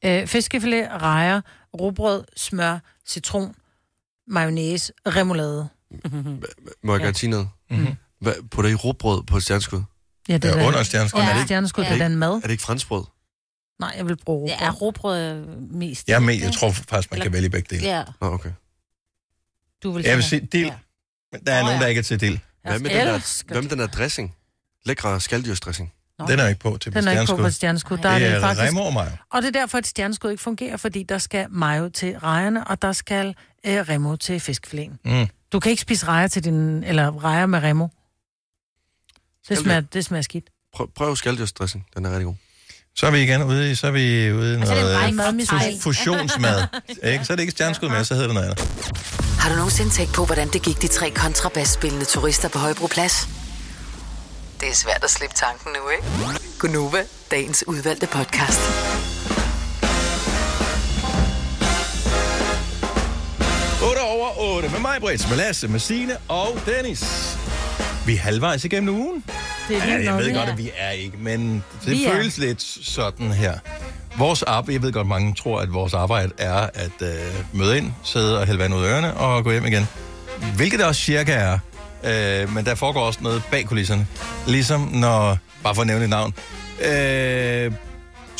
Øh, 0.04 0.26
fiskefilet, 0.26 0.88
rejer, 0.90 1.40
rugbrød, 1.80 2.24
smør, 2.36 2.78
citron, 3.06 3.54
mayonnaise, 4.30 4.92
remoulade. 5.06 5.68
Må 6.82 6.92
jeg 6.96 7.02
godt 7.04 7.18
sige 7.18 7.30
noget? 7.30 7.48
Mm-hmm. 7.70 8.48
Putter 8.50 8.70
I 8.70 8.74
rugbrød 8.74 9.22
på 9.22 9.36
et 9.36 9.42
stjerneskud? 9.42 9.82
Ja, 10.28 10.34
det 10.38 10.44
er 10.50 10.58
Ja, 10.60 10.66
under 10.66 10.82
stjerneskud. 10.82 11.20
Ja, 11.20 11.24
Er 11.24 11.28
det 11.28 11.34
ja. 11.34 11.38
ikke- 11.40 11.46
stjerneskud, 11.46 11.84
er 11.84 11.88
det 11.92 12.02
er 12.02 12.08
den 12.08 12.16
mad. 12.18 12.32
Er 12.32 12.40
det 12.40 12.50
ikke 12.50 12.62
franskbrød? 12.62 13.04
Nej, 13.80 13.94
jeg 13.96 14.06
vil 14.06 14.16
bruge 14.24 14.48
Det 14.48 14.56
er 14.60 14.70
rugbrød 14.70 15.46
mest. 15.70 16.08
Jeg, 16.08 16.14
er 16.16 16.20
med, 16.20 16.34
jeg 16.34 16.52
tror 16.52 16.70
faktisk, 16.70 17.10
man 17.12 17.20
kan 17.20 17.32
vælge 17.32 17.50
begge 17.50 17.76
dele. 17.76 17.86
Ja. 17.88 18.04
Nå, 18.20 18.26
okay. 18.32 18.50
Du 19.82 19.92
vil 19.92 20.04
Jeg 20.04 20.16
vil 20.16 20.24
sige- 20.24 20.48
dild, 20.52 20.70
men 21.32 21.40
der 21.46 21.52
er 21.52 21.60
nogen, 21.62 21.74
ja. 21.76 21.80
der 21.82 21.86
ikke 21.86 21.98
er 21.98 22.02
til 22.02 22.20
dild. 22.20 22.38
Hvad 22.62 22.78
med, 22.78 22.90
den 22.90 23.06
der, 23.06 23.44
hvad 23.52 23.62
med 23.62 23.70
den 23.70 23.78
der 23.78 23.86
dressing? 23.86 24.34
Lækre 24.86 25.20
skalddyrsdressing. 25.20 25.92
Den 26.28 26.38
er 26.40 26.48
ikke 26.48 26.60
på 26.60 26.76
til 26.80 26.92
Den 26.94 27.08
er 27.08 27.10
ikke 27.10 27.20
på 27.20 27.26
stjerneskud. 27.26 27.44
på 27.44 27.50
stjerneskud. 27.50 27.96
Der 27.98 28.18
Det 28.18 28.26
er, 28.26 28.32
det 28.32 28.40
faktisk... 28.40 28.66
Remo 28.68 28.80
og 28.82 28.92
mayo. 28.92 29.10
Og 29.32 29.42
det 29.42 29.48
er 29.56 29.60
derfor, 29.60 29.78
at 29.78 29.86
stjerneskud 29.86 30.30
ikke 30.30 30.42
fungerer, 30.42 30.76
fordi 30.76 31.02
der 31.02 31.18
skal 31.18 31.46
mayo 31.50 31.88
til 31.88 32.18
rejerne, 32.18 32.66
og 32.66 32.82
der 32.82 32.92
skal 32.92 33.34
øh, 33.66 33.88
remo 33.88 34.16
til 34.16 34.40
fiskefileten. 34.40 34.98
Mm. 35.04 35.26
Du 35.52 35.60
kan 35.60 35.70
ikke 35.70 35.82
spise 35.82 36.06
rejer 36.06 36.28
til 36.28 36.44
din, 36.44 36.84
eller 36.84 37.24
rejer 37.24 37.46
med 37.46 37.62
remo. 37.62 37.88
Det 39.48 39.58
smager, 39.58 39.80
det 39.80 40.04
smager 40.04 40.22
skidt. 40.22 40.50
Prøv, 40.74 40.90
prøv 40.96 41.16
skalddyrsdressing. 41.16 41.86
Den 41.96 42.04
er 42.06 42.10
rigtig 42.10 42.24
god. 42.24 42.34
Så 42.96 43.06
er 43.06 43.10
vi 43.10 43.22
igen 43.22 43.42
ude 43.42 43.70
i, 43.70 43.74
så 43.74 43.86
er 43.86 43.90
vi 43.90 44.32
ude 44.32 44.60
i 44.62 44.66
så 44.66 44.72
er 44.72 45.06
det 45.06 45.14
noget 45.14 45.28
en 45.34 45.40
øh, 45.40 45.46
fu- 45.46 45.80
fusionsmad. 45.82 46.62
ikke? 47.12 47.24
Så 47.24 47.32
er 47.32 47.36
det 47.36 47.40
ikke 47.42 47.50
stjerneskud 47.50 47.88
mere, 47.88 48.04
så 48.04 48.14
hedder 48.14 48.28
det 48.28 48.34
noget 48.34 48.48
andet. 48.48 48.64
Har 49.40 49.50
du 49.50 49.56
nogensinde 49.56 49.90
tænkt 49.90 50.12
på, 50.14 50.24
hvordan 50.26 50.48
det 50.48 50.62
gik 50.62 50.82
de 50.82 50.88
tre 50.88 51.10
kontrabasspillende 51.10 52.04
turister 52.04 52.48
på 52.48 52.58
Højbroplads? 52.58 53.28
Det 54.60 54.68
er 54.68 54.74
svært 54.74 55.04
at 55.04 55.10
slippe 55.10 55.36
tanken 55.36 55.72
nu, 55.72 55.88
ikke? 55.90 56.40
Gunova, 56.58 57.02
dagens 57.30 57.64
udvalgte 57.66 58.06
podcast. 58.06 58.60
Over 64.38 64.56
8 64.56 64.68
med 64.68 64.80
mig, 64.80 64.96
Brits, 65.00 65.28
med 65.28 65.36
Lasse, 65.36 65.68
med 65.68 65.80
Signe 65.80 66.16
og 66.28 66.48
Dennis. 66.66 67.36
Vi 68.06 68.14
er 68.14 68.18
halvvejs 68.18 68.64
igennem 68.64 68.94
ugen. 68.94 69.24
Det 69.68 69.76
er 69.76 69.86
Ja, 69.86 70.04
jeg 70.04 70.16
ved 70.18 70.34
godt, 70.34 70.48
er. 70.48 70.52
at 70.52 70.58
vi 70.58 70.70
er 70.76 70.90
ikke, 70.90 71.16
men 71.18 71.64
det 71.84 71.90
Vi 71.90 72.04
er. 72.04 72.12
føles 72.12 72.38
lidt 72.38 72.62
sådan 72.82 73.32
her. 73.32 73.54
Vores 74.18 74.42
arbejde, 74.42 74.72
jeg 74.72 74.82
ved 74.82 74.92
godt, 74.92 75.06
mange 75.06 75.34
tror, 75.34 75.60
at 75.60 75.72
vores 75.72 75.94
arbejde 75.94 76.32
er 76.38 76.68
at 76.74 76.90
øh, 77.02 77.08
møde 77.52 77.78
ind, 77.78 77.92
sidde 78.04 78.40
og 78.40 78.46
hælde 78.46 78.58
vand 78.58 78.74
ud 78.74 78.84
af 78.84 78.88
ørerne 78.88 79.14
og 79.14 79.44
gå 79.44 79.50
hjem 79.50 79.66
igen. 79.66 79.88
Hvilket 80.56 80.78
det 80.78 80.86
også 80.86 81.00
cirka 81.00 81.32
er. 81.32 81.58
Øh, 82.42 82.54
men 82.54 82.64
der 82.64 82.74
foregår 82.74 83.00
også 83.00 83.18
noget 83.22 83.42
bag 83.50 83.66
kulisserne. 83.66 84.06
Ligesom 84.46 84.80
når, 84.80 85.38
bare 85.62 85.74
for 85.74 85.80
at 85.82 85.86
nævne 85.86 86.04
et 86.04 86.10
navn, 86.10 86.34
øh, 86.80 87.72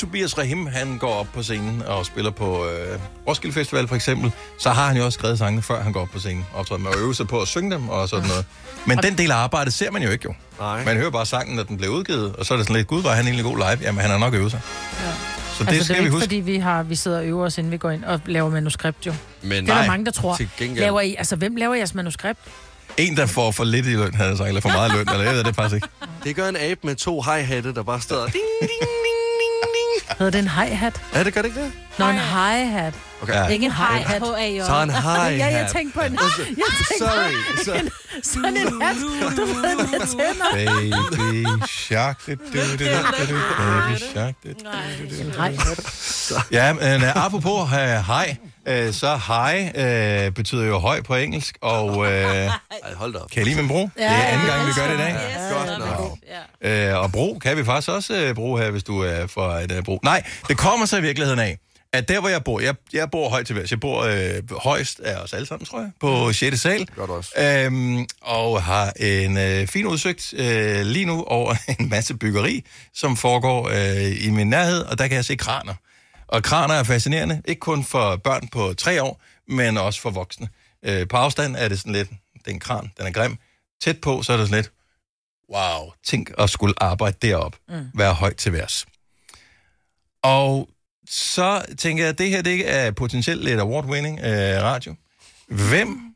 Tobias 0.01 0.39
Rahim, 0.39 0.67
han 0.67 0.99
går 0.99 1.15
op 1.15 1.27
på 1.35 1.43
scenen 1.43 1.83
og 1.87 2.07
spiller 2.07 2.31
på 2.31 2.67
øh, 2.67 2.99
Roskilde 3.29 3.55
Festival 3.55 3.89
for 3.89 3.95
eksempel, 3.97 4.33
så 4.59 4.71
har 4.71 4.87
han 4.87 4.97
jo 4.97 5.05
også 5.05 5.17
skrevet 5.19 5.39
sangene, 5.39 5.63
før 5.63 5.83
han 5.83 5.93
går 5.93 6.01
op 6.01 6.09
på 6.13 6.19
scenen 6.19 6.47
og 6.53 6.61
optræder 6.61 6.81
med 6.81 6.91
at 6.91 6.97
øve 6.99 7.15
sig 7.15 7.29
på 7.29 7.41
at 7.41 7.49
synge 7.49 7.71
dem 7.75 7.89
og 7.89 8.09
sådan 8.09 8.29
noget. 8.29 8.45
Men 8.87 8.99
den 8.99 9.19
del 9.19 9.31
af 9.31 9.37
arbejdet 9.37 9.73
ser 9.75 9.91
man 9.91 10.03
jo 10.03 10.11
ikke 10.11 10.25
jo. 10.25 10.35
Nej. 10.61 10.85
Man 10.85 10.97
hører 10.97 11.11
bare 11.11 11.27
sangen, 11.27 11.57
når 11.57 11.63
den 11.63 11.77
bliver 11.77 11.93
udgivet, 11.93 12.37
og 12.37 12.47
så 12.47 12.55
er 12.55 12.59
det 12.59 12.67
sådan 12.67 12.77
lidt, 12.77 12.89
gud, 12.89 13.03
var 13.03 13.15
han 13.15 13.25
egentlig 13.25 13.45
god 13.45 13.57
live? 13.57 13.79
Jamen, 13.83 14.01
han 14.01 14.11
har 14.11 14.19
nok 14.19 14.35
øvet 14.35 14.51
sig. 14.51 14.61
Ja. 15.05 15.11
Så 15.59 15.65
det 15.65 15.69
altså, 15.69 15.85
skal 15.85 15.95
det 15.95 15.99
er 15.99 16.03
vi 16.03 16.07
ikke, 16.07 16.11
huske. 16.13 16.25
fordi 16.25 16.37
vi, 16.37 16.57
har, 16.59 16.83
vi 16.83 16.95
sidder 16.97 17.19
og 17.19 17.25
øver 17.27 17.47
os, 17.47 17.59
inden 17.59 17.73
vi 17.73 17.77
går 17.77 17.91
ind 17.91 18.05
og 18.05 18.21
laver 18.27 18.51
manuskript, 18.51 19.07
jo. 19.07 19.15
Men 19.43 19.51
det 19.51 19.59
er 19.59 19.65
der 19.67 19.75
nej, 19.75 19.87
mange, 19.87 20.05
der 20.05 20.11
tror. 20.13 20.37
gengæld- 20.59 20.81
Laver 20.81 21.01
I, 21.01 21.15
altså, 21.19 21.37
hvem 21.37 21.57
laver 21.57 21.75
jeres 21.75 21.95
manuskript? 21.95 22.39
En, 22.97 23.17
der 23.17 23.27
får 23.27 23.51
for 23.51 23.65
lidt 23.65 23.87
i 23.87 23.91
løn, 23.91 24.15
havde 24.15 24.29
jeg 24.29 24.39
sagt, 24.39 24.49
eller 24.49 24.61
for 24.61 24.69
meget 24.69 24.93
løn, 24.93 25.09
eller 25.13 25.25
jeg 25.25 25.35
ved 25.35 25.45
det 25.45 25.55
faktisk 25.55 25.75
ikke. 25.75 25.89
Det 26.25 26.37
gør 26.37 26.49
en 26.49 26.57
abe 26.57 26.81
med 26.83 26.95
to 26.97 27.23
hi-hatte, 27.23 27.75
der 27.75 27.83
bare 27.83 28.01
står... 28.01 28.17
Ding, 28.25 28.33
ding, 28.61 28.71
Hedder 30.21 30.31
det 30.31 30.39
en 30.39 30.49
hi-hat? 30.49 31.01
Ja, 31.14 31.25
det 31.25 31.35
gør 31.35 31.43
det 31.43 31.49
ikke 31.49 31.61
det? 31.61 31.73
Nå, 31.99 32.05
en 32.09 32.14
hi-hat. 32.18 32.95
Okay. 33.23 33.35
Ja. 33.35 33.47
Ikke 33.47 33.66
en 33.66 33.73
hi-hat. 33.73 34.23
H-A-J. 34.23 34.61
Så 34.66 34.83
en 34.83 34.91
hi-hat. 34.91 35.39
Ja, 35.39 35.47
jeg 35.47 35.71
tænkte 35.73 35.99
på 35.99 36.05
en... 36.05 36.12
Jeg 36.12 36.21
tænkte 36.39 36.99
Sorry. 36.99 37.33
på 37.57 37.64
Så- 37.64 37.75
en, 37.75 37.89
sådan 38.23 38.57
en 38.57 38.83
hat, 38.83 38.97
du 39.37 39.45
ved, 39.45 39.77
med 39.77 40.07
tænder. 40.07 40.51
Baby 40.53 41.66
shark, 41.68 42.27
du, 42.27 42.33
du, 42.33 42.37
du, 42.37 42.85
baby 43.18 43.99
shark, 44.12 44.35
du, 44.45 44.49
du, 44.49 45.43
hi-hat. 45.43 46.47
Ja, 46.51 46.73
men 46.73 47.03
uh, 47.03 47.25
apropos 47.25 47.62
uh, 47.62 47.71
hej, 48.07 48.37
uh, 48.69 48.95
så 48.95 49.21
hej 49.27 49.73
uh, 49.75 50.35
betyder 50.35 50.65
jo 50.65 50.79
høj 50.79 51.03
på 51.03 51.15
engelsk, 51.15 51.59
og 51.61 52.07
Ej, 52.07 52.51
hold 52.95 53.13
da 53.13 53.19
op. 53.19 53.31
kan 53.31 53.43
I 53.43 53.45
lide 53.45 53.57
min 53.57 53.69
bro? 53.69 53.79
Det 53.79 53.91
er 53.97 54.11
anden 54.11 54.47
gang, 54.47 54.67
vi 54.67 54.73
gør 54.77 54.87
det 54.87 54.95
i 54.95 54.99
dag. 54.99 55.15
Godt 55.53 55.79
nok. 55.79 56.19
Øh, 56.63 56.97
og 56.97 57.13
bro 57.13 57.39
kan 57.43 57.57
vi 57.57 57.65
faktisk 57.65 57.89
også 57.89 58.15
øh, 58.15 58.35
bruge 58.35 58.63
her, 58.63 58.71
hvis 58.71 58.83
du 58.83 59.01
er 59.01 59.27
fra 59.27 59.61
et 59.61 59.73
øh, 59.73 59.83
bro. 59.83 60.01
Nej, 60.05 60.23
det 60.49 60.59
kommer 60.59 60.87
så 60.87 60.97
i 60.97 61.01
virkeligheden 61.03 61.41
af, 61.41 61.59
at 61.93 62.09
der, 62.09 62.21
hvor 62.21 62.29
jeg 62.29 62.45
bor, 62.45 62.61
jeg, 62.61 62.75
jeg 62.93 63.11
bor 63.11 63.29
højt 63.29 63.47
til 63.47 63.57
værs. 63.57 63.71
Jeg 63.71 63.81
bor 63.81 64.03
øh, 64.03 64.61
højst 64.63 65.01
af 65.01 65.17
os 65.17 65.33
alle 65.33 65.47
sammen, 65.47 65.67
tror 65.67 65.81
jeg, 65.81 65.91
på 66.01 66.33
6. 66.33 66.61
sal. 66.61 66.87
Godt 66.97 67.11
også. 67.11 67.31
Øhm, 67.39 68.07
og 68.21 68.63
har 68.63 68.93
en 69.01 69.39
øh, 69.39 69.67
fin 69.67 69.87
udsigt 69.87 70.35
øh, 70.37 70.81
lige 70.81 71.05
nu 71.05 71.25
over 71.25 71.55
en 71.81 71.89
masse 71.89 72.15
byggeri, 72.17 72.65
som 72.95 73.17
foregår 73.17 73.69
øh, 73.69 74.27
i 74.27 74.31
min 74.31 74.47
nærhed, 74.47 74.81
og 74.83 74.99
der 74.99 75.07
kan 75.07 75.17
jeg 75.17 75.25
se 75.25 75.37
kraner. 75.37 75.75
Og 76.31 76.43
kraner 76.43 76.74
er 76.74 76.83
fascinerende, 76.83 77.43
ikke 77.45 77.61
kun 77.61 77.85
for 77.85 78.16
børn 78.16 78.49
på 78.49 78.74
tre 78.74 79.03
år, 79.03 79.22
men 79.49 79.76
også 79.76 80.01
for 80.01 80.11
voksne. 80.11 80.49
Øh, 80.83 81.09
på 81.09 81.16
afstand 81.16 81.57
er 81.57 81.68
det 81.68 81.78
sådan 81.78 81.93
lidt, 81.93 82.11
det 82.35 82.47
er 82.47 82.51
en 82.51 82.61
kran, 82.61 82.91
den 82.99 83.07
er 83.07 83.11
grim. 83.11 83.39
Tæt 83.81 84.01
på, 84.01 84.22
så 84.22 84.33
er 84.33 84.37
det 84.37 84.47
sådan 84.49 84.62
lidt, 84.62 84.72
wow, 85.53 85.93
tænk 86.05 86.31
at 86.39 86.51
skulle 86.51 86.74
arbejde 86.83 87.16
derop, 87.22 87.57
mm. 87.68 87.91
være 87.95 88.14
højt 88.14 88.37
til 88.37 88.53
værs. 88.53 88.87
Og 90.22 90.68
så 91.09 91.64
tænker 91.78 92.05
jeg, 92.05 92.11
at 92.11 92.18
det 92.18 92.31
her 92.31 92.43
det 92.43 92.74
er 92.74 92.91
potentielt 92.91 93.45
lidt 93.45 93.61
award-winning 93.61 94.20
øh, 94.24 94.62
radio. 94.62 94.95
Hvem, 95.49 96.14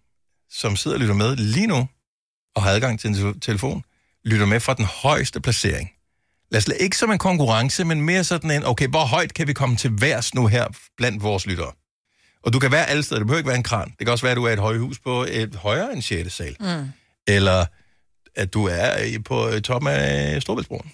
som 0.50 0.76
sidder 0.76 0.96
og 0.96 1.00
lytter 1.00 1.14
med 1.14 1.36
lige 1.36 1.66
nu, 1.66 1.88
og 2.54 2.62
har 2.62 2.70
adgang 2.70 3.00
til 3.00 3.08
en 3.08 3.14
te- 3.14 3.40
telefon, 3.40 3.84
lytter 4.24 4.46
med 4.46 4.60
fra 4.60 4.74
den 4.74 4.84
højeste 4.84 5.40
placering? 5.40 5.90
Lad 6.54 6.58
os 6.74 6.80
ikke 6.80 6.96
som 6.96 7.10
en 7.10 7.18
konkurrence, 7.18 7.84
men 7.84 8.00
mere 8.02 8.24
sådan 8.24 8.50
en, 8.50 8.64
okay, 8.64 8.88
hvor 8.88 9.04
højt 9.04 9.34
kan 9.34 9.46
vi 9.46 9.52
komme 9.52 9.76
til 9.76 9.90
værs 10.00 10.34
nu 10.34 10.46
her 10.46 10.66
blandt 10.96 11.22
vores 11.22 11.46
lyttere? 11.46 11.72
Og 12.42 12.52
du 12.52 12.58
kan 12.58 12.72
være 12.72 12.86
alle 12.86 13.02
steder, 13.02 13.18
det 13.18 13.26
behøver 13.26 13.38
ikke 13.38 13.48
være 13.48 13.56
en 13.56 13.62
kran. 13.62 13.88
Det 13.98 14.06
kan 14.06 14.08
også 14.08 14.22
være, 14.24 14.30
at 14.32 14.36
du 14.36 14.44
er 14.44 14.50
et 14.52 14.58
højhus 14.58 14.98
på 14.98 15.26
et 15.28 15.54
højere 15.54 15.92
end 15.92 16.02
6. 16.02 16.32
sal. 16.36 16.56
Mm. 16.60 16.88
Eller 17.26 17.64
at 18.36 18.54
du 18.54 18.66
er 18.66 18.98
i- 19.02 19.18
på 19.18 19.50
toppen 19.64 19.90
af 19.90 20.42
Storbæltsbroen. 20.42 20.90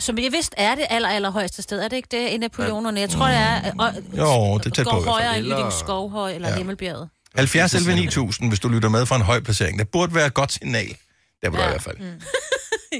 Som 0.00 0.18
jeg 0.18 0.32
vidste 0.32 0.54
er 0.58 0.74
det 0.74 0.86
aller, 0.90 1.08
aller 1.08 1.30
højeste 1.30 1.62
sted. 1.62 1.78
Er 1.80 1.88
det 1.88 1.96
ikke 1.96 2.08
det, 2.10 2.34
en 2.34 2.42
af 2.42 2.52
pylonerne? 2.52 3.00
Jeg 3.00 3.10
tror, 3.10 3.26
det 3.26 3.36
er... 3.36 3.72
Og, 3.78 3.92
Jo, 4.16 4.58
det 4.58 4.66
er 4.66 4.70
tæt 4.70 4.74
på 4.74 4.80
i 4.80 4.84
går 4.84 4.92
hvert 4.92 5.04
fald. 5.04 5.04
højere 5.06 5.36
end 5.36 5.44
Eller- 5.44 5.56
Jyllinge 5.56 5.72
Skovhøj 5.78 6.32
eller 6.34 6.48
Ja. 6.48 6.56
Himmelbjerget. 6.56 7.08
70 7.36 7.74
11 7.74 7.94
9000, 7.94 8.48
hvis 8.50 8.60
du 8.60 8.68
lytter 8.68 8.88
med 8.88 9.06
fra 9.06 9.16
en 9.16 9.22
høj 9.22 9.40
placering. 9.40 9.78
Det 9.78 9.88
burde 9.88 10.14
være 10.14 10.26
et 10.26 10.34
godt 10.34 10.52
signal. 10.52 10.96
Der 11.42 11.50
burde 11.50 11.62
ja. 11.62 11.68
i 11.68 11.70
hvert 11.72 11.82
fald. 11.82 11.96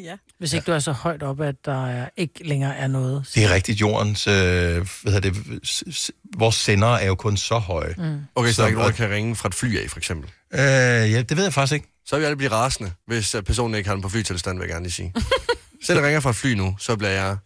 ja. 0.11 0.17
Hvis 0.39 0.53
ikke 0.53 0.65
du 0.67 0.73
er 0.73 0.79
så 0.79 0.93
højt 0.93 1.23
op, 1.23 1.41
at 1.41 1.55
der 1.65 1.87
er, 1.87 2.09
ikke 2.17 2.49
længere 2.49 2.77
er 2.77 2.87
noget. 2.87 3.31
Det 3.35 3.45
er 3.45 3.55
rigtigt, 3.55 3.81
jordens... 3.81 4.27
Øh, 4.27 4.33
hvad 4.35 5.13
hedder 5.13 5.21
det? 5.21 5.61
s- 5.69 5.85
s- 5.97 6.11
Vores 6.37 6.55
sendere 6.55 7.03
er 7.03 7.07
jo 7.07 7.15
kun 7.15 7.37
så 7.37 7.59
høje. 7.59 7.95
Mm. 7.99 8.21
Okay, 8.35 8.51
så 8.51 8.63
der 8.63 8.65
er 8.65 8.69
ikke 8.69 8.79
nogen, 8.79 8.93
der 8.93 8.97
kan 8.97 9.11
ringe 9.11 9.37
fra 9.37 9.49
et 9.49 9.55
fly 9.55 9.79
af, 9.83 9.91
for 9.91 9.99
eksempel? 9.99 10.31
Øh, 10.53 10.61
ja, 10.61 11.23
det 11.23 11.37
ved 11.37 11.45
jeg 11.45 11.53
faktisk 11.53 11.75
ikke. 11.75 11.89
Så 12.07 12.17
vil 12.19 12.27
jeg 12.27 12.37
blive 12.37 12.51
rasende, 12.53 12.93
hvis 13.07 13.35
øh, 13.35 13.43
personen 13.43 13.75
ikke 13.75 13.89
har 13.89 13.95
den 13.95 14.03
på 14.03 14.09
flytilstand, 14.09 14.59
vil 14.59 14.65
jeg 14.65 14.73
gerne 14.73 14.85
lige 14.85 14.93
sige. 14.93 15.15
Selv 15.87 16.01
ringer 16.01 16.21
fra 16.21 16.31
et 16.31 16.37
fly 16.37 16.53
nu, 16.55 16.77
så 16.79 16.97
bliver 16.97 17.11
jeg... 17.11 17.37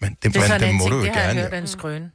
Men 0.00 0.16
Det 0.22 0.36
er 0.36 0.40
sådan 0.40 0.60
det 0.60 0.74
må 0.74 0.80
ting, 0.82 0.90
du 0.92 0.96
jo 0.98 1.04
det 1.04 1.10
har 1.12 1.20
jeg 1.20 1.34
gerne, 1.34 1.40
hørt 1.50 1.54
en 1.62 1.66
skrøne. 1.66 2.10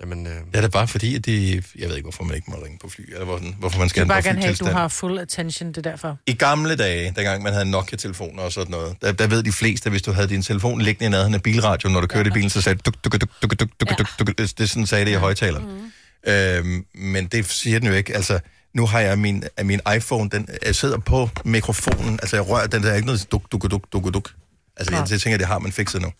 Jamen, 0.00 0.26
øh... 0.26 0.32
Det 0.32 0.42
er 0.54 0.60
det 0.60 0.70
bare 0.70 0.88
fordi, 0.88 1.14
at 1.14 1.26
det... 1.26 1.64
Jeg 1.78 1.88
ved 1.88 1.96
ikke, 1.96 2.04
hvorfor 2.04 2.24
man 2.24 2.36
ikke 2.36 2.50
må 2.50 2.56
ringe 2.64 2.78
på 2.78 2.88
fly, 2.88 3.12
eller 3.12 3.24
hvorfor, 3.24 3.44
hvorfor 3.58 3.78
man 3.78 3.84
Jeg 3.84 3.90
skal 3.90 4.00
vil 4.00 4.12
have 4.12 4.22
bare 4.22 4.30
gerne 4.30 4.42
have, 4.42 4.52
at 4.52 4.60
du 4.60 4.64
har 4.64 4.88
full 4.88 5.18
attention, 5.18 5.68
det 5.68 5.76
er 5.76 5.90
derfor. 5.90 6.18
I 6.26 6.32
gamle 6.32 6.76
dage, 6.76 7.04
dengang 7.16 7.42
man 7.42 7.52
havde 7.52 7.70
Nokia-telefoner 7.70 8.42
og 8.42 8.52
sådan 8.52 8.70
noget, 8.70 8.96
der, 9.02 9.12
der 9.12 9.26
ved 9.26 9.42
de 9.42 9.52
fleste, 9.52 9.86
at 9.86 9.92
hvis 9.92 10.02
du 10.02 10.12
havde 10.12 10.28
din 10.28 10.42
telefon 10.42 10.80
liggende 10.80 11.06
i 11.06 11.10
nærheden 11.10 11.34
af 11.34 11.42
bilradioen, 11.42 11.92
når 11.92 12.00
du 12.00 12.06
kørte 12.06 12.28
i 12.28 12.32
bilen, 12.32 12.50
så 12.50 12.60
sagde 12.60 12.76
det 12.76 12.86
duk, 12.86 13.04
duk, 13.04 13.12
duk, 13.12 13.20
duk, 13.42 13.50
duk, 13.60 13.80
duk, 13.80 13.98
duk, 13.98 14.18
duk, 14.18 14.38
det, 14.38 14.58
det 14.58 14.70
sådan 14.70 14.86
sagde 14.86 15.04
det 15.04 15.10
i 15.10 15.14
højtaleren. 15.14 15.64
Mhm. 15.66 15.92
Øhm, 16.26 16.86
men 16.94 17.26
det 17.26 17.46
siger 17.50 17.78
den 17.78 17.88
jo 17.88 17.94
ikke. 17.94 18.14
Altså, 18.14 18.40
nu 18.74 18.86
har 18.86 19.00
jeg 19.00 19.18
min, 19.18 19.44
min 19.62 19.80
iPhone, 19.96 20.30
den 20.30 20.48
jeg 20.66 20.74
sidder 20.74 20.98
på 20.98 21.30
mikrofonen, 21.44 22.18
altså 22.22 22.36
jeg 22.36 22.48
rører 22.48 22.66
den, 22.66 22.82
der 22.82 22.90
er 22.90 22.94
ikke 22.94 23.06
noget 23.06 23.26
duk, 23.32 23.52
duk, 23.52 23.70
duk, 23.70 23.92
duk, 23.92 24.14
duk. 24.14 24.30
Altså, 24.76 24.94
jeg, 24.94 25.06
jeg 25.10 25.20
tænker, 25.20 25.38
det 25.38 25.46
har 25.46 25.58
man 25.58 25.72
fikset 25.72 26.02
nu. 26.02 26.12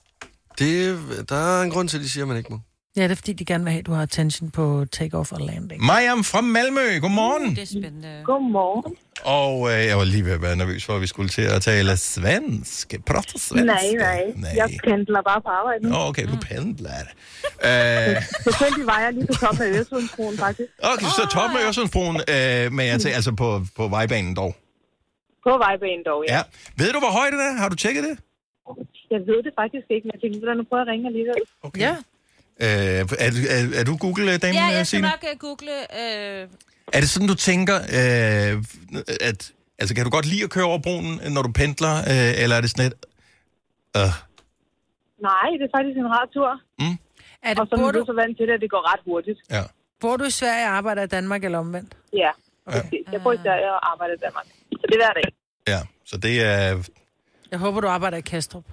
Det, 0.59 0.99
der 1.29 1.59
er 1.59 1.63
en 1.63 1.71
grund 1.71 1.89
til, 1.89 1.97
at 1.97 2.05
de 2.05 2.09
siger, 2.09 2.25
at 2.25 2.29
man 2.29 2.37
ikke 2.37 2.51
må. 2.53 2.61
Ja, 2.99 3.03
det 3.03 3.11
er 3.11 3.15
fordi, 3.15 3.33
de 3.33 3.45
gerne 3.45 3.65
vil 3.65 3.71
have, 3.71 3.79
at 3.81 3.87
du 3.87 3.93
har 3.93 4.03
attention 4.03 4.51
på 4.51 4.85
take-off 4.97 5.33
og 5.33 5.41
landing. 5.41 5.85
Mariam 5.85 6.25
fra 6.25 6.41
Malmø, 6.41 6.99
godmorgen. 7.01 7.51
Det 7.57 7.63
er 7.63 7.67
spændende. 7.67 8.23
Godmorgen. 8.25 8.97
Og 9.25 9.55
øh, 9.73 9.87
jeg 9.91 9.97
var 9.99 10.05
lige 10.05 10.25
ved 10.25 10.33
at 10.33 10.43
være 10.43 10.57
nervøs 10.57 10.85
for, 10.85 10.93
at 10.95 11.01
vi 11.01 11.07
skulle 11.07 11.29
til 11.29 11.43
at 11.57 11.63
tale 11.63 11.97
svensk. 11.97 12.95
Prata 13.07 13.39
svensk. 13.39 13.65
Nej, 13.65 13.87
nej, 13.99 14.23
nej. 14.37 14.53
Jeg 14.57 14.69
pendler 14.85 15.23
bare 15.23 15.41
på 15.47 15.49
arbejde 15.49 15.81
nu. 15.85 15.89
Nå, 15.89 15.97
okay, 16.11 16.25
du 16.33 16.37
pendler. 16.51 16.91
Øh, 17.69 18.17
Selvfølgelig 18.47 18.87
var 18.93 18.99
jeg 19.05 19.11
lige 19.17 19.27
på 19.27 19.33
toppen 19.43 19.63
af 19.67 19.71
Øresundsbroen, 19.77 20.37
faktisk. 20.39 20.71
okay, 20.93 21.09
så 21.19 21.23
toppen 21.37 21.55
af 21.59 21.63
Øresundsbroen, 21.65 22.17
øh, 22.35 22.73
men 22.77 22.85
jeg 22.93 22.97
tænker, 23.01 23.17
altså 23.21 23.33
på, 23.43 23.49
på 23.77 23.89
vejbanen 23.97 24.37
dog. 24.37 24.53
På 25.47 25.53
vejbanen 25.65 26.03
dog, 26.11 26.21
ja. 26.29 26.37
Ja. 26.37 26.43
Ved 26.81 26.89
du, 26.95 26.99
hvor 27.05 27.13
højt 27.19 27.33
det 27.33 27.41
er? 27.51 27.55
Har 27.63 27.69
du 27.69 27.77
tjekket 27.85 28.03
det? 28.09 28.15
Jeg 29.15 29.21
ved 29.31 29.39
det 29.47 29.53
faktisk 29.61 29.87
ikke, 29.95 30.05
men 30.07 30.13
jeg 30.15 30.21
tænkte, 30.23 30.55
nu 30.61 30.65
prøver 30.71 30.83
jeg 30.83 30.89
at 30.89 30.93
ringe 30.93 31.07
alligevel. 31.13 31.41
Okay. 31.67 31.81
Ja. 31.87 31.95
Øh, 32.65 32.69
er, 33.25 33.31
du- 33.35 33.49
er, 33.57 33.61
er 33.81 33.85
du 33.85 33.97
Google-damen, 34.05 34.55
Ja, 34.55 34.65
jeg 34.67 34.87
skal 34.87 34.87
Signe? 34.87 35.09
nok 35.13 35.23
uh, 35.33 35.39
google... 35.47 35.73
Uh, 36.03 36.43
Er 36.95 37.01
det 37.03 37.11
sådan, 37.11 37.29
du 37.29 37.35
tænker, 37.35 37.77
øh, 37.99 38.53
at... 39.31 39.53
Altså, 39.81 39.95
kan 39.95 40.05
du 40.05 40.11
godt 40.11 40.27
lide 40.33 40.45
at 40.45 40.51
køre 40.51 40.65
over 40.65 40.79
broen, 40.87 41.09
når 41.35 41.43
du 41.43 41.53
pendler, 41.53 41.95
øh, 42.13 42.43
eller 42.43 42.57
er 42.57 42.61
det 42.61 42.71
sådan 42.71 42.87
et... 42.91 42.95
Øh, 43.99 44.13
Nej, 45.29 45.49
det 45.59 45.65
er 45.69 45.73
faktisk 45.79 45.97
en 46.05 46.09
rar 46.17 46.27
tur. 46.37 46.51
Mm. 46.83 46.97
Er 47.43 47.51
det, 47.55 47.59
og 47.61 47.67
så 47.71 47.77
bor 47.77 47.89
er 47.89 47.93
du- 47.93 48.01
du 48.01 48.05
så 48.13 48.13
vant 48.23 48.37
til 48.39 48.47
det, 48.49 48.55
at 48.59 48.61
det 48.65 48.71
går 48.71 48.83
ret 48.93 49.01
hurtigt. 49.05 49.39
Ja. 49.51 49.63
Bor 50.01 50.17
du 50.17 50.25
i 50.25 50.31
Sverige 50.31 50.65
og 50.67 50.73
arbejder 50.81 51.03
i 51.03 51.07
Danmark 51.07 51.45
eller 51.45 51.59
omvendt? 51.59 51.97
Ja, 52.13 52.31
præcis. 52.71 53.05
Jeg 53.13 53.23
bor 53.23 53.33
i 53.33 53.37
Sverige 53.45 53.69
og 53.73 53.93
arbejder 53.93 54.15
i 54.15 54.19
Danmark. 54.27 54.47
Så 54.73 54.85
det 54.89 54.95
er 54.95 55.03
hver 55.05 55.13
dag. 55.21 55.29
ja, 55.69 55.81
så 56.05 56.17
det 56.17 56.35
er... 56.45 56.91
Jeg 57.51 57.59
håber, 57.59 57.81
du 57.81 57.89
arbejder 57.89 58.17
i 58.17 58.21
Kastrup. 58.21 58.65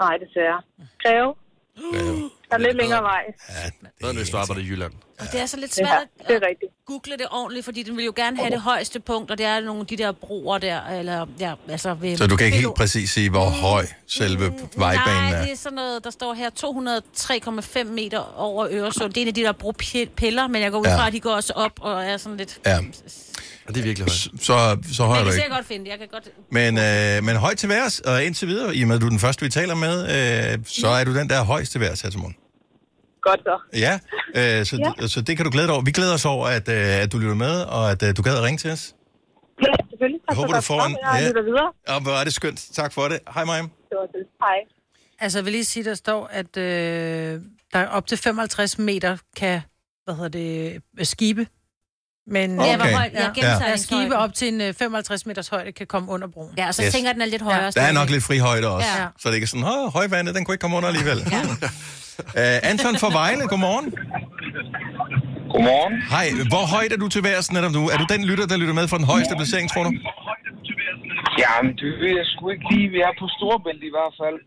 Nej, 0.00 0.14
desværre. 0.16 0.62
Greve. 1.02 1.34
Der 2.50 2.54
er 2.54 2.58
lidt 2.58 2.76
længere 2.76 3.02
vej. 3.02 3.22
Bedre, 4.00 4.10
end 4.10 4.18
hvis 4.18 4.30
du 4.30 4.36
arbejder 4.36 4.62
i 4.62 4.64
Jylland. 4.64 4.92
og 5.20 5.26
det 5.32 5.40
er 5.40 5.46
så 5.46 5.56
lidt 5.56 5.78
Ja, 5.78 5.84
svært 5.84 6.06
det 6.18 6.30
er 6.30 6.36
at 6.36 6.42
rigtigt. 6.48 6.72
google 6.86 7.12
det 7.18 7.26
ordentligt, 7.30 7.64
fordi 7.64 7.82
den 7.82 7.96
vil 7.96 8.04
jo 8.04 8.12
gerne 8.16 8.36
have 8.36 8.50
det 8.50 8.60
højeste 8.60 9.00
punkt, 9.00 9.30
og 9.30 9.38
det 9.38 9.46
er 9.46 9.60
nogle 9.60 9.80
af 9.80 9.86
de 9.86 9.96
der 9.96 10.12
broer 10.12 10.58
der, 10.58 10.80
eller 10.86 11.26
ja, 11.40 11.52
altså 11.68 11.94
ved... 11.94 12.16
Så 12.16 12.26
du 12.26 12.36
kan 12.36 12.46
ikke 12.46 12.58
helt 12.58 12.74
præcis 12.74 13.10
sige, 13.10 13.30
hvor 13.30 13.44
høj 13.44 13.86
selve 14.06 14.52
vejbanen 14.76 15.22
Nej, 15.22 15.32
er? 15.38 15.42
det 15.42 15.52
er 15.52 15.56
sådan 15.56 15.76
noget, 15.76 16.04
der 16.04 16.10
står 16.10 16.34
her 16.34 16.50
203,5 17.84 17.84
meter 17.84 18.34
over 18.36 18.66
Øresund. 18.70 19.12
Det 19.12 19.16
er 19.20 19.22
en 19.22 19.28
af 19.28 19.34
de 19.34 19.42
der 19.42 19.52
bropiller, 19.52 20.46
men 20.48 20.62
jeg 20.62 20.70
går 20.70 20.78
ud 20.78 20.84
Ja. 20.86 20.96
fra, 20.96 21.06
at 21.06 21.12
de 21.12 21.20
går 21.20 21.30
også 21.32 21.52
op 21.56 21.72
og 21.80 22.04
er 22.04 22.16
sådan 22.16 22.38
lidt... 22.38 22.60
Ja. 22.66 22.78
Og 23.68 23.74
det 23.74 23.80
er 23.80 23.84
virkelig 23.84 24.04
højt. 24.04 24.42
Så, 24.48 24.56
så 24.92 25.02
høj 25.04 25.14
Men 25.14 25.14
er 25.14 25.16
jeg 25.16 25.24
kan 25.24 25.26
ikke. 25.26 25.32
sikkert 25.32 25.56
godt 25.58 25.66
finde 25.66 25.84
det. 25.84 25.90
Jeg 25.90 25.98
kan 25.98 26.08
godt... 26.08 26.28
Men, 26.50 26.78
øh, 26.78 27.24
men 27.26 27.36
højt 27.36 27.58
til 27.58 27.68
værs, 27.68 28.00
og 28.00 28.24
indtil 28.24 28.48
videre, 28.48 28.76
i 28.76 28.82
og 28.82 28.88
med, 28.88 28.96
at 28.96 29.00
du 29.02 29.06
er 29.06 29.10
den 29.10 29.18
første, 29.18 29.44
vi 29.44 29.50
taler 29.50 29.74
med, 29.74 29.94
øh, 30.14 30.64
så 30.66 30.88
er 30.88 31.04
du 31.04 31.14
den 31.14 31.28
der 31.28 31.44
højst 31.44 31.72
til 31.72 31.80
værs 31.80 32.00
her 32.00 32.10
til 32.10 32.20
morgen. 32.20 32.36
Godt 33.22 33.40
så. 33.48 33.56
Ja, 33.86 33.94
øh, 34.40 34.66
så, 34.66 34.92
ja. 35.00 35.06
så 35.06 35.20
det 35.20 35.36
kan 35.36 35.44
du 35.44 35.50
glæde 35.50 35.66
dig 35.66 35.74
over. 35.74 35.84
Vi 35.84 35.90
glæder 35.90 36.14
os 36.14 36.24
over, 36.24 36.46
at, 36.46 36.68
øh, 36.68 37.02
at 37.02 37.12
du 37.12 37.18
lytter 37.18 37.34
med, 37.34 37.62
og 37.62 37.90
at 37.90 38.02
øh, 38.02 38.16
du 38.16 38.22
gad 38.22 38.36
at 38.36 38.42
ringe 38.42 38.58
til 38.58 38.70
os. 38.70 38.94
Ja, 39.62 39.72
selvfølgelig. 39.90 40.20
Jeg 40.28 40.36
håber, 40.36 40.52
du 40.54 40.60
får 40.60 40.80
en... 40.86 40.96
Jeg 41.12 41.44
videre. 41.44 41.72
Og 41.88 42.02
hvor 42.02 42.12
er 42.12 42.24
det 42.24 42.34
skønt. 42.34 42.60
Tak 42.72 42.92
for 42.92 43.08
det. 43.08 43.18
Hej, 43.34 43.44
Maja. 43.44 43.62
Det 43.62 43.68
det. 44.14 44.26
Hej. 44.40 44.58
Altså, 45.18 45.38
jeg 45.38 45.44
vil 45.44 45.52
lige 45.52 45.64
sige, 45.64 45.84
der 45.84 45.94
står, 45.94 46.26
at 46.26 46.56
øh, 46.56 47.40
der 47.72 47.78
er 47.78 47.86
op 47.88 48.06
til 48.06 48.18
55 48.18 48.78
meter 48.78 49.16
kan, 49.36 49.60
hvad 50.04 50.14
hedder 50.14 50.28
det, 50.28 50.82
øh, 50.98 51.06
skibe. 51.06 51.46
Men, 52.26 52.50
Ja, 52.60 52.76
hvor 52.76 52.84
højt- 52.86 53.12
ja, 53.12 53.22
ja, 53.22 53.30
gennemsejlingshøjden. 53.34 53.78
skibe 53.78 54.16
op 54.16 54.34
til 54.34 54.48
en 54.54 54.60
øh, 54.60 54.74
55 54.74 55.26
meters 55.26 55.48
højde 55.48 55.72
kan 55.72 55.86
komme 55.86 56.10
under 56.14 56.28
broen. 56.34 56.50
Ja, 56.58 56.66
og 56.68 56.74
så 56.74 56.82
Yes. 56.84 56.92
tænker 56.94 57.10
at 57.10 57.14
den 57.16 57.22
er 57.22 57.26
lidt 57.26 57.42
højere. 57.42 57.70
Der 57.70 57.80
er 57.82 57.92
nok 57.92 58.10
lidt 58.10 58.24
fri 58.24 58.38
højde 58.38 58.68
også. 58.76 58.88
Ja. 58.98 59.04
Så 59.18 59.28
det 59.28 59.32
er 59.32 59.34
ikke 59.34 59.46
sådan, 59.46 59.64
Åh, 59.64 59.92
højvandet, 59.92 60.34
den 60.34 60.44
kunne 60.44 60.54
ikke 60.54 60.60
komme 60.62 60.76
under 60.76 60.88
alligevel. 60.88 61.18
Ja. 61.30 61.40
uh, 61.42 62.68
Anton 62.70 62.96
fra 63.02 63.10
Vejle, 63.20 63.42
godmorgen. 63.52 63.86
Godmorgen. 65.52 65.94
Hej, 66.14 66.26
hvor 66.52 66.64
højt 66.76 66.92
er 66.92 66.96
du 66.96 67.08
til 67.08 67.22
værs 67.24 67.52
netop 67.52 67.72
nu? 67.72 67.82
Er 67.88 67.96
du 68.02 68.06
den 68.14 68.24
lytter, 68.24 68.46
der 68.46 68.56
lytter 68.56 68.74
med 68.74 68.88
fra 68.88 68.98
den 68.98 69.06
højeste 69.12 69.34
placering, 69.36 69.66
tror 69.72 69.82
du? 69.88 69.92
Jamen, 71.42 71.72
det 71.80 71.90
ved 72.02 72.12
jeg 72.20 72.26
sgu 72.32 72.42
ikke 72.54 72.66
lige. 72.74 72.88
Vi 72.94 72.98
er 73.08 73.12
på 73.20 73.26
Storbælt 73.36 73.82
i 73.90 73.92
hvert 73.96 74.14
fald. 74.20 74.38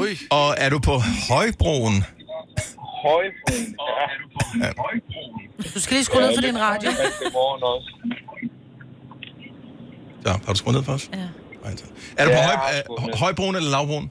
Ui. 0.00 0.12
Og 0.38 0.48
er 0.64 0.70
du 0.74 0.78
på 0.78 0.94
Højbroen? 1.30 1.96
Højbroen. 3.06 3.76
Ja. 4.60 4.66
Ja. 4.66 4.70
Du 5.74 5.80
skal 5.80 5.94
lige 5.94 6.04
skrue 6.04 6.20
ned 6.22 6.34
for 6.36 6.42
din 6.42 6.58
radio. 6.60 6.88
Også. 7.34 7.90
Så, 10.24 10.30
har 10.46 10.52
du 10.52 10.58
skruet 10.58 10.76
ned 10.76 10.84
for 10.84 10.92
os? 10.92 11.10
Ja. 11.12 11.18
Er 12.18 12.24
du 12.24 12.30
på 12.30 12.36
Ja, 12.36 12.44
høj, 12.46 12.56
har 12.56 12.68
øh. 13.08 13.14
Højbroen 13.18 13.56
eller 13.56 13.70
Lavbroen? 13.70 14.10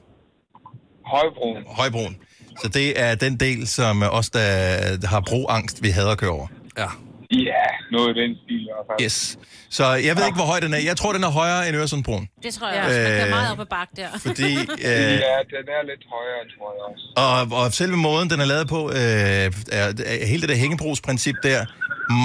Højbroen. 1.06 1.64
Højbroen. 1.66 2.16
Så 2.62 2.68
det 2.68 3.00
er 3.00 3.14
den 3.14 3.36
del, 3.36 3.66
som 3.68 4.02
os, 4.02 4.30
der 4.30 5.06
har 5.06 5.20
broangst, 5.20 5.82
vi 5.82 5.88
hader 5.90 6.10
at 6.10 6.18
køre 6.18 6.30
over. 6.30 6.46
Ja. 6.78 6.88
Ja, 7.30 7.64
noget 7.96 8.08
i 8.16 8.20
den 8.22 8.30
stil 8.44 8.62
fald. 8.88 8.98
Yes. 9.04 9.38
Så 9.78 9.84
jeg 10.08 10.12
ved 10.16 10.24
ikke, 10.28 10.38
hvor 10.42 10.48
høj 10.52 10.60
den 10.60 10.72
er. 10.74 10.78
Jeg 10.90 10.96
tror, 11.00 11.12
den 11.12 11.24
er 11.24 11.32
højere 11.40 11.68
end 11.68 11.76
Øresundbroen. 11.76 12.24
Det 12.42 12.54
tror 12.54 12.68
jeg 12.68 12.82
også. 12.84 12.98
Man 13.00 13.12
Øh, 13.12 13.18
kan 13.20 13.30
meget 13.30 13.52
op 13.52 13.60
ad 13.60 13.66
bakke 13.76 13.92
der. 13.96 14.08
Fordi, 14.26 14.50
øh, 14.88 15.12
Ja, 15.26 15.36
den 15.56 15.64
er 15.76 15.82
lidt 15.90 16.02
højere, 16.14 16.42
tror 16.54 16.68
jeg 16.76 16.82
også. 16.90 17.04
og, 17.52 17.64
og 17.64 17.72
selve 17.72 17.96
måden, 17.96 18.30
den 18.30 18.40
er 18.40 18.44
lavet 18.54 18.68
på, 18.68 18.80
øh, 18.90 18.96
er, 18.98 19.86
er 20.22 20.26
hele 20.26 20.40
det 20.40 20.48
der 20.48 20.54
hængebrugsprincip 20.56 21.34
der, 21.42 21.60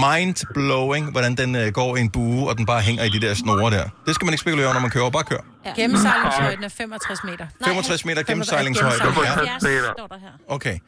mind-blowing, 0.05 1.11
hvordan 1.11 1.35
den 1.35 1.55
øh, 1.55 1.67
går 1.79 1.97
i 1.97 2.01
en 2.01 2.09
bue, 2.09 2.49
og 2.49 2.57
den 2.57 2.65
bare 2.65 2.81
hænger 2.81 3.03
i 3.03 3.09
de 3.09 3.21
der 3.21 3.33
snore 3.33 3.71
der. 3.71 3.83
Det 4.05 4.15
skal 4.15 4.25
man 4.25 4.33
ikke 4.33 4.41
spekulere 4.41 4.65
over, 4.65 4.73
når 4.73 4.81
man 4.81 4.89
kører. 4.89 5.09
Bare 5.09 5.23
kør. 5.23 5.41
Ja. 5.67 5.73
Gennemsejlingshøjden 5.81 6.63
er 6.63 6.69
65 6.69 7.23
meter. 7.23 7.47
65 7.65 8.05
meter 8.05 8.23
gennemsejlingshøjde. 8.23 8.95
Ja. 9.23 9.25
70 9.25 9.85
står 9.97 10.07
der 10.07 10.19
her. 10.19 10.29
Okay. 10.47 10.79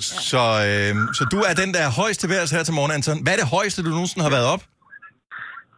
Så, 0.00 0.38
øh, 0.38 1.14
så 1.14 1.24
du 1.30 1.38
er 1.40 1.54
den, 1.54 1.74
der 1.74 1.80
er 1.80 1.90
højst 1.90 2.20
til 2.20 2.28
værs 2.28 2.50
her 2.50 2.62
til 2.62 2.74
morgen, 2.74 2.92
Anton. 2.92 3.22
Hvad 3.22 3.32
er 3.32 3.36
det 3.36 3.46
højeste, 3.46 3.82
du 3.82 3.88
nogensinde 3.90 4.22
har 4.22 4.30
været 4.30 4.46
op? 4.46 4.62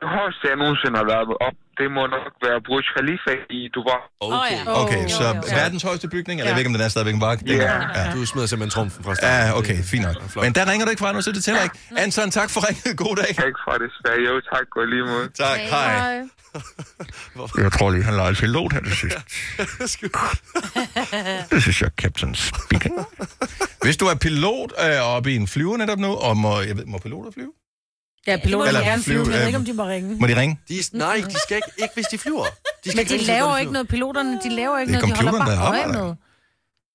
Det 0.00 0.08
højeste, 0.18 0.42
jeg 0.50 0.56
nogensinde 0.62 0.96
har 1.02 1.06
været 1.12 1.26
op, 1.46 1.56
det 1.80 1.88
må 1.96 2.02
nok 2.16 2.32
være 2.46 2.58
Burj 2.66 2.84
Khalifa 2.94 3.34
i 3.58 3.60
Dubai. 3.74 4.02
Okay, 4.20 4.58
Okay, 4.82 5.02
så 5.18 5.24
verdens 5.60 5.82
højeste 5.88 6.06
bygning, 6.14 6.36
eller 6.36 6.48
jeg 6.50 6.54
ved 6.56 6.60
ikke, 6.62 6.72
om 6.72 6.76
den 6.78 6.84
er 6.86 6.90
stadigvæk 6.94 7.14
en 7.18 7.24
bakke. 7.28 7.40
Ja. 7.46 7.74
ja. 7.98 8.04
Du 8.14 8.18
smider 8.30 8.46
simpelthen 8.50 8.72
trumfen 8.76 9.00
fra 9.06 9.14
starten. 9.14 9.48
Ja, 9.48 9.58
okay, 9.60 9.78
fint 9.92 10.04
nok. 10.08 10.16
Men 10.44 10.50
der 10.56 10.62
ringer 10.70 10.84
du 10.86 10.90
ikke 10.90 11.02
fra 11.04 11.12
nu, 11.12 11.20
så 11.26 11.32
det 11.36 11.42
tæller 11.44 11.62
ikke. 11.68 11.78
Anton, 12.04 12.30
tak 12.40 12.48
for 12.54 12.60
ringet. 12.68 12.92
God 13.04 13.14
dag. 13.22 13.30
Tak 13.44 13.56
for 13.64 13.74
det, 13.82 13.88
Sverige. 14.00 14.24
Jo, 14.30 14.34
tak. 14.54 14.66
Og 14.76 14.86
lige 14.92 15.04
måde. 15.12 15.26
Tak, 15.44 15.58
hej. 15.74 16.22
Jeg 17.64 17.72
tror 17.72 17.90
lige, 17.90 18.02
han 18.04 18.14
leger 18.14 18.34
pilot 18.34 18.72
her 18.72 18.80
til 18.80 18.96
sidst. 18.96 19.18
Det 21.52 21.62
synes 21.62 21.82
jeg, 21.82 21.90
Captain 21.96 22.34
Speaking. 22.34 22.94
Hvis 23.82 23.96
du 23.96 24.06
er 24.06 24.14
pilot 24.14 24.72
øh, 24.84 25.16
oppe 25.16 25.32
i 25.32 25.36
en 25.36 25.48
flyver 25.48 25.76
netop 25.76 25.98
nu, 25.98 26.14
og 26.14 26.36
må, 26.36 26.60
jeg 26.60 26.76
ved, 26.76 26.84
må 26.84 26.98
piloter 26.98 27.30
flyve? 27.30 27.52
Ja, 28.26 28.36
piloter 28.36 28.66
Eller 28.66 28.80
må 28.80 28.86
gerne 28.86 29.02
flyve, 29.02 29.14
flyve, 29.14 29.24
men 29.24 29.32
jeg 29.32 29.40
ved 29.40 29.46
ikke, 29.46 29.56
øh, 29.56 29.60
om 29.60 29.64
de 29.66 29.72
må 29.72 29.84
ringe. 29.84 30.16
Må 30.20 30.26
de 30.26 30.36
ringe? 30.40 30.58
De, 30.68 30.74
nej, 30.92 31.16
de 31.16 31.38
skal 31.38 31.56
ikke, 31.56 31.68
ikke 31.82 31.94
hvis 31.94 32.06
de 32.06 32.18
flyver. 32.18 32.44
De 32.84 32.90
skal 32.90 32.96
Men 32.96 33.06
de 33.06 33.12
ringe, 33.12 33.26
laver 33.26 33.56
ikke 33.56 33.72
noget, 33.72 33.88
piloterne, 33.88 34.40
de 34.44 34.48
laver 34.48 34.78
ikke 34.78 34.92
Det 34.92 35.02
er 35.02 35.06
noget, 35.06 35.18
de 35.18 35.24
holder 35.24 35.46
bare 35.46 35.68
øje 35.68 35.86
med. 35.86 36.14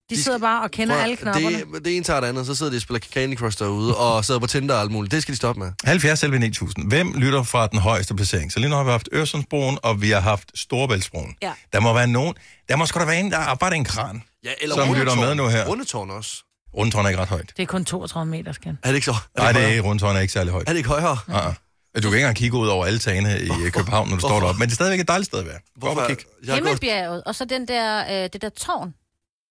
De 0.09 0.23
sidder 0.23 0.37
bare 0.39 0.63
og 0.63 0.71
kender 0.71 0.95
alle 0.95 1.15
knapperne. 1.15 1.57
det, 1.57 1.85
det 1.85 1.95
ene 1.95 2.03
tager 2.03 2.19
det 2.19 2.27
andet, 2.27 2.45
så 2.45 2.55
sidder 2.55 2.71
de 2.71 2.75
og 2.77 2.81
spiller 2.81 2.99
Candy 2.99 3.37
Crush 3.37 3.59
derude, 3.59 3.97
og 3.97 4.25
sidder 4.25 4.39
på 4.39 4.47
Tinder 4.47 4.75
og 4.75 4.81
alt 4.81 4.91
muligt. 4.91 5.11
Det 5.11 5.21
skal 5.21 5.31
de 5.31 5.37
stoppe 5.37 5.59
med. 5.59 5.71
70 5.83 6.19
selv 6.19 6.39
9000. 6.39 6.87
Hvem 6.89 7.13
lytter 7.13 7.43
fra 7.43 7.67
den 7.67 7.79
højeste 7.79 8.15
placering? 8.15 8.51
Så 8.51 8.59
lige 8.59 8.69
nu 8.69 8.75
har 8.75 8.83
vi 8.83 8.89
haft 8.89 9.09
Øresundsbroen, 9.13 9.77
og 9.83 10.01
vi 10.01 10.09
har 10.11 10.19
haft 10.19 10.51
Storebæltsbroen. 10.55 11.35
Ja. 11.41 11.51
Der 11.73 11.79
må 11.79 11.93
være 11.93 12.07
nogen. 12.07 12.33
Der 12.69 12.75
må 12.75 12.85
sgu 12.85 12.99
da 12.99 13.05
være 13.05 13.19
en, 13.19 13.31
der 13.31 13.37
arbejder 13.37 13.75
en 13.75 13.85
kran. 13.85 14.23
Ja, 14.43 14.49
eller 14.61 14.75
som 14.75 14.93
lytter 14.93 15.15
med 15.15 15.35
nu 15.35 15.47
her. 15.47 15.65
Rundetårn 15.65 16.09
også. 16.11 16.43
Rundtårn 16.77 17.05
er 17.05 17.09
ikke 17.09 17.21
ret 17.21 17.27
højt. 17.29 17.53
Det 17.57 17.63
er 17.63 17.67
kun 17.67 17.85
32 17.85 18.31
meter, 18.31 18.51
skal 18.51 18.77
Er 18.83 18.87
det 18.87 18.95
ikke 18.95 19.05
så? 19.05 19.11
Er 19.11 19.41
Nej, 19.41 19.51
det 19.51 19.57
er 19.57 19.61
højere? 19.61 19.71
ikke. 19.71 19.81
Rundtårn 19.89 20.15
er 20.15 20.19
ikke 20.19 20.33
særlig 20.33 20.51
højt. 20.53 20.67
Er 20.69 20.71
det 20.71 20.77
ikke 20.77 20.89
højere? 20.89 21.17
Uh-uh. 21.27 21.53
Du 21.95 22.01
kan 22.01 22.07
ikke 22.07 22.17
engang 22.17 22.35
kigge 22.35 22.57
ud 22.57 22.67
over 22.67 22.85
alle 22.85 22.99
tagene 22.99 23.39
i 23.39 23.49
øh, 23.65 23.71
København, 23.71 24.09
når 24.09 24.15
du 24.15 24.19
står 24.19 24.39
deroppe. 24.39 24.59
Men 24.59 24.67
det 24.69 24.73
er 24.73 24.75
stadigvæk 24.75 24.99
et 24.99 25.07
dejligt 25.07 25.25
sted 25.27 25.39
at 25.39 25.45
være. 25.45 25.59
Gå 25.81 25.87
op 25.87 25.97
og 25.97 26.07
kig. 26.07 26.17
Jeg 26.17 26.53
har 26.53 26.59
gået, 26.61 26.67
Himmelbjerget, 26.69 27.23
og 27.23 27.35
så 27.35 27.45
den 27.45 27.67
der, 27.67 28.23
øh, 28.23 28.29
det 28.33 28.41
der 28.41 28.49
tårn. 28.49 28.93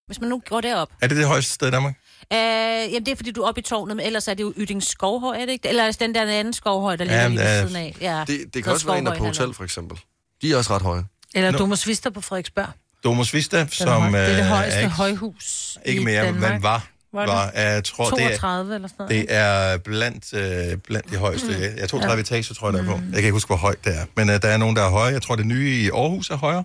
Hvis 0.06 0.20
man 0.20 0.28
nu 0.30 0.42
går 0.48 0.60
derop. 0.60 0.88
Er 1.02 1.06
det 1.06 1.16
det 1.16 1.26
højeste 1.26 1.52
sted 1.52 1.68
i 1.68 1.70
Danmark? 1.70 1.94
Øh, 2.32 2.38
jamen, 2.38 3.06
det 3.06 3.12
er 3.12 3.16
fordi, 3.16 3.30
du 3.30 3.42
er 3.42 3.48
oppe 3.48 3.60
i 3.60 3.64
tårnet, 3.64 3.96
men 3.96 4.06
ellers 4.06 4.28
er 4.28 4.34
det 4.34 4.42
jo 4.42 4.52
Yding 4.56 4.82
Skovhøj, 4.82 5.36
er 5.36 5.40
det 5.46 5.52
ikke? 5.52 5.68
Eller 5.68 5.82
er 5.82 5.90
det 5.90 6.00
den 6.00 6.14
der 6.14 6.22
anden 6.22 6.52
skovhøj, 6.52 6.96
der 6.96 7.04
ligger 7.04 7.22
Jamen, 7.22 7.38
lige 7.38 7.46
ved 7.48 7.62
øh, 7.62 7.68
siden 7.68 7.76
af? 7.82 7.96
Ja, 8.00 8.24
det, 8.26 8.54
det 8.54 8.64
kan 8.64 8.72
også 8.72 8.86
være 8.86 8.98
en, 8.98 9.06
der 9.06 9.12
er 9.12 9.14
på 9.14 9.18
Skovhøjen, 9.18 9.36
hotel, 9.36 9.54
for 9.54 9.64
eksempel. 9.64 9.98
De 10.42 10.52
er 10.52 10.56
også 10.56 10.74
ret 10.74 10.82
høje. 10.82 11.04
Eller 11.34 11.50
Nå. 11.50 11.58
Domus 11.58 11.86
Vista 11.86 12.10
på 12.10 12.20
Frederiksberg. 12.20 12.68
Domus 13.04 13.34
Vista, 13.34 13.66
som 13.70 14.12
det 14.12 14.20
er 14.20 14.26
det 14.28 14.38
øh, 14.38 14.44
højeste 14.44 14.80
ikke, 14.80 14.92
højhus 14.94 15.78
ikke 15.84 16.00
i 16.00 16.04
mere, 16.04 16.24
Danmark. 16.24 16.52
men 16.52 16.62
var. 16.62 16.86
Var 17.14 17.26
var 17.26 17.50
jeg 17.54 17.84
tror, 17.84 18.10
det 18.10 18.24
er, 18.24 18.38
32 18.38 18.74
eller 18.74 18.88
sådan 18.88 19.06
noget. 19.06 19.28
det 19.28 19.36
er 19.36 19.76
blandt, 19.78 20.34
øh, 20.34 20.78
blandt 20.78 21.10
de 21.10 21.16
højeste. 21.16 21.48
Mm. 21.48 21.78
Jeg 21.78 21.88
tror 21.88 22.00
30 22.00 22.20
etager, 22.20 22.54
tror 22.54 22.68
jeg, 22.68 22.74
der 22.74 22.80
er 22.80 22.86
på. 22.86 22.92
Jeg 22.92 23.12
kan 23.12 23.18
ikke 23.18 23.32
huske, 23.32 23.48
hvor 23.48 23.56
højt 23.56 23.84
det 23.84 23.96
er. 23.96 24.04
Men 24.16 24.30
øh, 24.30 24.42
der 24.42 24.48
er 24.48 24.56
nogen, 24.56 24.76
der 24.76 24.82
er 24.82 24.90
høje. 24.90 25.12
Jeg 25.12 25.22
tror, 25.22 25.36
det 25.36 25.46
nye 25.46 25.70
i 25.70 25.90
Aarhus 25.90 26.30
er 26.30 26.36
højere. 26.36 26.64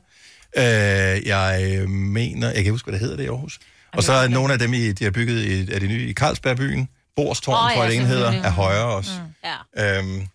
Øh, 0.57 1.27
jeg 1.27 1.83
mener... 1.89 2.47
Jeg 2.47 2.55
kan 2.55 2.59
ikke 2.59 2.71
huske, 2.71 2.85
hvad 2.85 2.93
det 2.93 3.01
hedder 3.01 3.17
det 3.17 3.23
i 3.23 3.27
Aarhus. 3.27 3.59
Og 3.93 4.03
så 4.03 4.13
er 4.13 4.27
nogle 4.27 4.53
af 4.53 4.59
dem, 4.59 4.73
i, 4.73 4.91
de 4.91 5.03
har 5.03 5.11
bygget 5.11 5.39
i, 5.39 5.73
er 5.75 5.79
de 5.79 5.87
nye 5.87 6.07
i 6.09 6.13
Carlsbergbyen. 6.13 6.89
Borstårn, 7.15 7.55
oh, 7.55 7.69
ja, 7.69 7.75
tror 7.75 7.83
jeg, 7.83 7.91
det 7.91 7.97
ene 7.97 8.07
hedder, 8.07 8.31
er 8.31 8.49
højere 8.49 8.85
også. 8.85 9.11
Ja. 9.77 9.97
Øhm, 9.97 10.27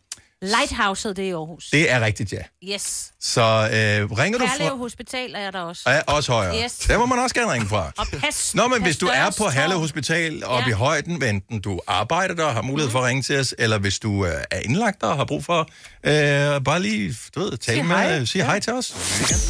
Lighthouse 0.45 1.09
hed 1.09 1.14
det 1.14 1.22
i 1.22 1.30
Aarhus. 1.30 1.68
det 1.72 1.90
er 1.92 2.01
rigtigt, 2.01 2.32
ja. 2.32 2.38
Yes. 2.74 3.11
Så 3.20 3.40
øh, 3.42 4.12
ringer 4.18 4.38
du 4.38 4.47
Herlev 4.47 4.68
fra... 4.68 4.76
Hospital 4.76 5.34
er 5.36 5.51
der 5.51 5.61
også. 5.61 5.82
Er 5.86 6.03
også 6.03 6.32
højere. 6.32 6.64
Yes. 6.64 6.72
Der 6.78 6.99
må 6.99 7.07
man 7.07 7.18
også 7.18 7.34
gerne 7.34 7.53
ringe 7.53 7.68
fra. 7.68 7.92
Og 7.99 8.07
pas, 8.20 8.55
Nå, 8.55 8.68
men 8.68 8.78
pas 8.78 8.86
hvis 8.86 8.97
du 8.97 9.07
er 9.07 9.30
på 9.38 9.49
Herlev. 9.49 9.78
Hospital 9.78 10.45
oppe 10.45 10.64
Ja. 10.64 10.70
i 10.70 10.72
højden, 10.72 11.16
hvad 11.16 11.28
enten 11.28 11.61
du 11.61 11.80
arbejder 11.86 12.34
der 12.34 12.45
og 12.45 12.55
har 12.55 12.62
mulighed 12.62 12.90
for 12.92 12.99
at 12.99 13.05
ringe 13.05 13.22
til 13.22 13.40
os, 13.40 13.55
eller 13.59 13.78
hvis 13.78 13.99
du 13.99 14.26
øh, 14.26 14.32
er 14.51 14.59
indlagt 14.59 15.01
der 15.01 15.07
og 15.07 15.16
har 15.16 15.24
brug 15.24 15.45
for 15.45 15.61
øh, 16.05 16.64
bare 16.64 16.82
lige, 16.82 17.14
du 17.34 17.40
ved, 17.40 17.57
tale 17.57 17.76
Sig 17.78 17.86
med, 17.86 17.97
hej. 17.97 18.24
sige 18.24 18.45
hej 18.45 18.61
til 18.61 18.72
os. 18.72 18.95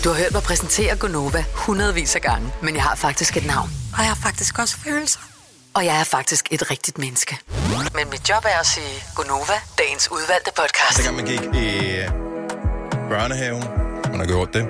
Du 0.05 0.09
har 0.09 0.17
hørt 0.17 0.33
mig 0.33 0.43
præsentere 0.43 0.97
Gonova 0.97 1.45
hundredvis 1.53 2.15
af 2.15 2.21
gange, 2.23 2.53
men 2.63 2.75
jeg 2.75 2.83
har 2.83 2.95
faktisk 2.95 3.37
et 3.37 3.47
navn. 3.47 3.71
Og 3.93 3.99
jeg 3.99 4.09
har 4.09 4.19
faktisk 4.23 4.59
også 4.59 4.77
følelser. 4.77 5.21
Og 5.75 5.85
jeg 5.85 6.01
er 6.01 6.05
faktisk 6.05 6.49
et 6.51 6.71
rigtigt 6.71 6.99
menneske. 6.99 7.39
Men 7.95 8.11
mit 8.11 8.29
job 8.29 8.45
er 8.45 8.61
at 8.61 8.67
sige 8.67 8.95
Gonova, 9.15 9.59
dagens 9.79 10.09
udvalgte 10.13 10.51
podcast. 10.57 10.97
Dengang 10.97 11.17
man 11.17 11.27
gik 11.27 11.41
i 11.63 11.69
øh, 11.97 12.09
børnehaven, 13.11 13.65
man 14.11 14.19
har 14.21 14.27
gjort 14.27 14.55
det, 14.55 14.65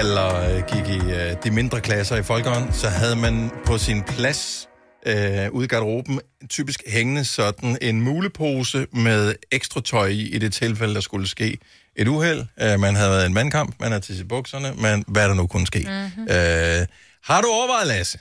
eller 0.00 0.28
øh, 0.48 0.62
gik 0.72 0.88
i 0.88 1.12
øh, 1.12 1.36
de 1.44 1.50
mindre 1.50 1.80
klasser 1.80 2.16
i 2.16 2.22
folkeånd, 2.22 2.72
så 2.72 2.88
havde 2.88 3.16
man 3.16 3.50
på 3.66 3.78
sin 3.78 4.02
plads 4.02 4.68
øh, 5.06 5.50
ude 5.52 5.64
i 5.64 5.68
garderoben 5.68 6.20
typisk 6.50 6.82
hængende 6.86 7.24
sådan 7.24 7.78
en 7.80 8.00
mulepose 8.00 8.86
med 8.92 9.34
ekstra 9.52 9.80
tøj 9.80 10.06
i, 10.06 10.28
i 10.28 10.38
det 10.38 10.52
tilfælde, 10.52 10.94
der 10.94 11.00
skulle 11.00 11.28
ske 11.28 11.58
et 11.96 12.08
uheld. 12.08 12.46
Øh, 12.60 12.80
man 12.80 12.96
havde 12.96 13.10
været 13.10 13.26
en 13.26 13.34
mandkamp, 13.34 13.74
man 13.80 13.90
havde 13.90 14.04
til 14.04 14.16
sit 14.16 14.28
bukserne, 14.28 14.72
men 14.74 15.04
hvad 15.08 15.28
der 15.28 15.34
nu 15.34 15.46
kunne 15.46 15.66
ske. 15.66 15.78
Mm-hmm. 15.78 16.22
Øh, 16.22 16.86
har 17.24 17.40
du 17.40 17.48
overvejet, 17.48 17.86
Lasse, 17.86 18.18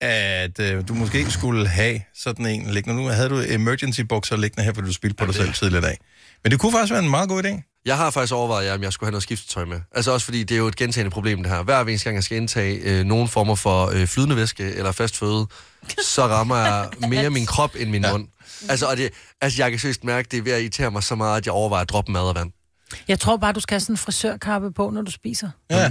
at 0.00 0.60
øh, 0.60 0.88
du 0.88 0.94
måske 0.94 1.18
ikke 1.18 1.30
skulle 1.30 1.68
have 1.68 2.00
sådan 2.14 2.46
en 2.46 2.70
liggende? 2.70 3.02
Nu 3.02 3.08
havde 3.08 3.28
du 3.28 3.42
emergency 3.48 4.00
bukser 4.00 4.36
liggende 4.36 4.64
her, 4.64 4.72
fordi 4.72 4.86
du 4.86 4.92
spildte 4.92 5.16
på 5.16 5.26
dig 5.26 5.34
selv 5.34 5.52
tidligere 5.52 5.84
i 5.84 5.88
dag. 5.88 5.98
Men 6.44 6.50
det 6.50 6.60
kunne 6.60 6.72
faktisk 6.72 6.92
være 6.92 7.02
en 7.02 7.10
meget 7.10 7.28
god 7.28 7.44
idé. 7.44 7.82
Jeg 7.86 7.96
har 7.96 8.10
faktisk 8.10 8.34
overvejet, 8.34 8.66
ja, 8.66 8.74
om 8.74 8.82
jeg 8.82 8.92
skulle 8.92 9.06
have 9.06 9.12
noget 9.12 9.22
skiftetøj 9.22 9.64
med. 9.64 9.80
Altså 9.94 10.10
også 10.10 10.24
fordi, 10.24 10.44
det 10.44 10.54
er 10.54 10.58
jo 10.58 10.66
et 10.66 10.76
gentagende 10.76 11.10
problem, 11.10 11.42
det 11.42 11.52
her. 11.52 11.62
Hver 11.62 11.80
eneste 11.80 12.04
gang, 12.04 12.14
jeg 12.14 12.24
skal 12.24 12.36
indtage 12.36 12.76
øh, 12.76 13.04
nogen 13.04 13.28
former 13.28 13.54
for 13.54 13.86
øh, 13.86 14.06
flydende 14.06 14.36
væske 14.36 14.72
eller 14.72 14.92
fast 14.92 15.16
føde, 15.16 15.46
så 16.02 16.26
rammer 16.26 16.56
jeg 16.56 16.88
mere 17.08 17.30
min 17.30 17.46
krop 17.46 17.70
end 17.78 17.90
min 17.90 18.04
ja. 18.04 18.12
mund. 18.12 18.28
Altså, 18.68 18.86
og 18.86 18.96
det, 18.96 19.10
altså, 19.40 19.62
jeg 19.62 19.70
kan 19.70 19.80
seriøst 19.80 20.04
mærke, 20.04 20.28
det 20.30 20.38
er 20.38 20.42
ved 20.42 20.52
at 20.52 20.60
irritere 20.60 20.90
mig 20.90 21.02
så 21.02 21.14
meget, 21.14 21.36
at 21.36 21.46
jeg 21.46 21.52
overvejer 21.52 21.82
at 21.82 21.88
droppe 21.88 22.12
mad 22.12 22.22
og 22.22 22.34
vand. 22.34 22.50
Jeg 23.08 23.20
tror 23.20 23.36
bare, 23.36 23.52
du 23.52 23.60
skal 23.60 23.74
have 23.74 23.80
sådan 23.80 23.92
en 23.92 23.98
frisørkappe 23.98 24.72
på, 24.72 24.90
når 24.90 25.02
du 25.02 25.10
spiser. 25.10 25.50
Ja. 25.70 25.90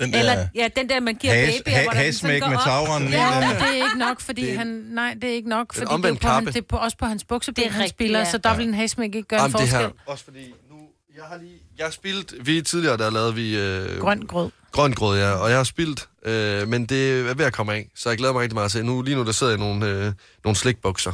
Den 0.00 0.14
Eller 0.14 0.46
ja, 0.54 0.68
den 0.76 0.88
der, 0.88 1.00
man 1.00 1.14
giver 1.14 1.34
Has- 1.34 1.62
babyer, 1.64 1.76
ha- 1.76 1.82
hvor 1.82 1.92
der 1.92 1.98
hasmæk 1.98 2.38
sådan 2.40 2.50
med 2.50 2.58
går 2.58 2.70
op. 2.72 2.86
tagrenden 2.86 3.12
Ja, 3.12 3.18
der. 3.18 3.40
det 3.58 3.62
er 3.62 3.74
ikke 3.74 3.98
nok, 3.98 4.20
fordi 4.20 4.50
han... 4.54 4.66
Nej, 4.66 5.14
det 5.22 5.30
er 5.30 5.34
ikke 5.34 5.48
nok, 5.48 5.74
fordi 5.74 5.86
det 6.02 6.04
er, 6.10 6.14
på 6.14 6.28
han, 6.28 6.46
det 6.46 6.56
er 6.56 6.60
på, 6.68 6.76
også 6.76 6.96
på 6.96 7.06
hans 7.06 7.24
bukseben, 7.24 7.64
Det 7.64 7.72
han 7.72 7.88
spiller, 7.88 8.18
ja. 8.18 8.30
så 8.30 8.38
der 8.38 8.56
vil 8.56 8.68
en 8.68 8.74
hasmæk 8.74 9.14
ikke 9.14 9.28
gøre 9.28 9.38
en 9.40 9.42
Jamen, 9.42 9.52
det 9.52 9.60
forskel. 9.60 9.80
her, 9.80 9.90
også 10.06 10.24
fordi 10.24 10.54
nu, 10.70 10.76
jeg 11.16 11.24
har 11.24 11.36
lige, 11.38 11.58
jeg 11.78 11.86
har 11.86 11.90
spildt, 11.90 12.46
vi 12.46 12.62
tidligere, 12.62 12.96
der 12.96 13.10
lavede 13.10 13.34
vi... 13.34 13.58
Øh, 13.58 14.00
Grøn 14.00 14.20
grød. 14.26 14.50
Grøn 14.72 14.92
grød, 14.92 15.18
ja, 15.18 15.30
og 15.32 15.48
jeg 15.50 15.56
har 15.56 15.64
spildt, 15.64 16.08
øh, 16.24 16.68
men 16.68 16.86
det 16.86 17.30
er 17.30 17.34
ved 17.34 17.44
at 17.44 17.52
komme 17.52 17.74
af, 17.74 17.88
så 17.96 18.08
jeg 18.08 18.18
glæder 18.18 18.32
mig 18.32 18.42
rigtig 18.42 18.54
meget 18.54 18.72
til. 18.72 18.84
Nu, 18.84 19.02
lige 19.02 19.16
nu, 19.16 19.24
der 19.24 19.32
sidder 19.32 19.52
jeg 19.52 19.60
i 19.60 19.62
nogle, 19.62 19.86
øh, 19.86 20.12
nogle 20.44 20.56
slikbukser. 20.56 21.12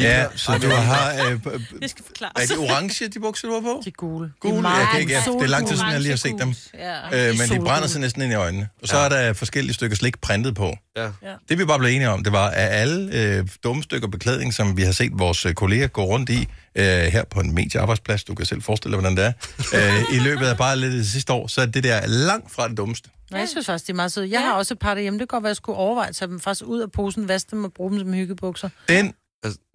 Ja, 0.00 0.26
så 0.36 0.58
du 0.58 0.68
har... 0.68 1.12
Øh, 1.12 1.40
Det 1.82 1.90
skal 1.90 2.04
forklares. 2.04 2.50
er 2.50 2.54
de 2.54 2.60
orange, 2.60 3.08
de 3.08 3.20
bukser, 3.20 3.48
du 3.48 3.54
har 3.54 3.60
på? 3.60 3.80
De 3.84 3.88
er 3.88 3.92
gule. 3.92 4.32
Gule? 4.40 4.68
Jeg 4.68 4.88
kan 4.90 5.00
ikke, 5.00 5.12
ja, 5.12 5.18
det 5.18 5.42
er 5.42 5.46
lang 5.46 5.68
tid 5.68 5.76
siden, 5.76 5.90
jeg 5.92 6.00
lige 6.00 6.10
har 6.10 6.16
set 6.16 6.34
dem. 6.40 6.54
Ja. 6.74 7.28
Øh, 7.30 7.38
men 7.38 7.48
de 7.60 7.64
brænder 7.64 7.88
sig 7.88 8.00
næsten 8.00 8.22
ind 8.22 8.32
i 8.32 8.34
øjnene. 8.34 8.68
Og 8.82 8.88
så 8.88 8.96
er 8.96 9.08
der 9.08 9.32
forskellige 9.32 9.74
stykker 9.74 9.96
slik 9.96 10.20
printet 10.20 10.54
på. 10.54 10.76
Ja. 10.96 11.08
Det 11.48 11.58
vi 11.58 11.64
bare 11.64 11.78
blev 11.78 11.90
enige 11.90 12.08
om, 12.10 12.24
det 12.24 12.32
var, 12.32 12.48
at 12.48 12.68
alle 12.72 13.14
øh, 13.14 13.48
dumme 13.64 13.82
stykker 13.82 14.08
beklædning, 14.08 14.54
som 14.54 14.76
vi 14.76 14.82
har 14.82 14.92
set 14.92 15.12
vores 15.14 15.46
øh, 15.46 15.54
kolleger 15.54 15.86
gå 15.86 16.04
rundt 16.04 16.30
i, 16.30 16.48
øh, 16.74 16.84
her 16.84 17.24
på 17.24 17.40
en 17.40 17.54
mediearbejdsplads, 17.54 18.24
du 18.24 18.34
kan 18.34 18.46
selv 18.46 18.62
forestille 18.62 18.92
dig, 18.96 19.00
hvordan 19.00 19.16
det 19.16 19.24
er, 19.24 19.98
øh, 19.98 20.16
i 20.16 20.18
løbet 20.18 20.46
af 20.46 20.56
bare 20.56 20.76
lidt 20.78 20.92
det 20.92 21.06
sidste 21.10 21.32
år, 21.32 21.46
så 21.46 21.60
er 21.60 21.66
det 21.66 21.84
der 21.84 22.06
langt 22.06 22.52
fra 22.52 22.68
det 22.68 22.76
dummeste. 22.76 23.10
Ja, 23.32 23.36
jeg 23.38 23.48
synes 23.48 23.66
faktisk, 23.66 23.86
de 23.86 23.92
er 23.92 23.96
meget 23.96 24.12
søde. 24.12 24.30
Jeg 24.30 24.40
har 24.40 24.52
også 24.52 24.74
et 24.74 24.78
par 24.78 24.94
derhjemme. 24.94 25.18
Det 25.18 25.28
kan 25.28 25.36
godt 25.36 25.42
være, 25.42 25.48
at 25.48 25.50
jeg 25.50 25.56
skulle 25.56 25.78
overveje 25.78 26.08
at 26.08 26.16
tage 26.16 26.28
dem 26.28 26.40
faktisk 26.40 26.64
ud 26.66 26.80
af 26.80 26.92
posen, 26.92 27.28
vaske 27.28 27.50
dem 27.50 27.64
og 27.64 27.72
bruge 27.72 27.90
dem 27.90 27.98
som 27.98 28.12
hyggebukser. 28.12 28.68
Den 28.88 29.14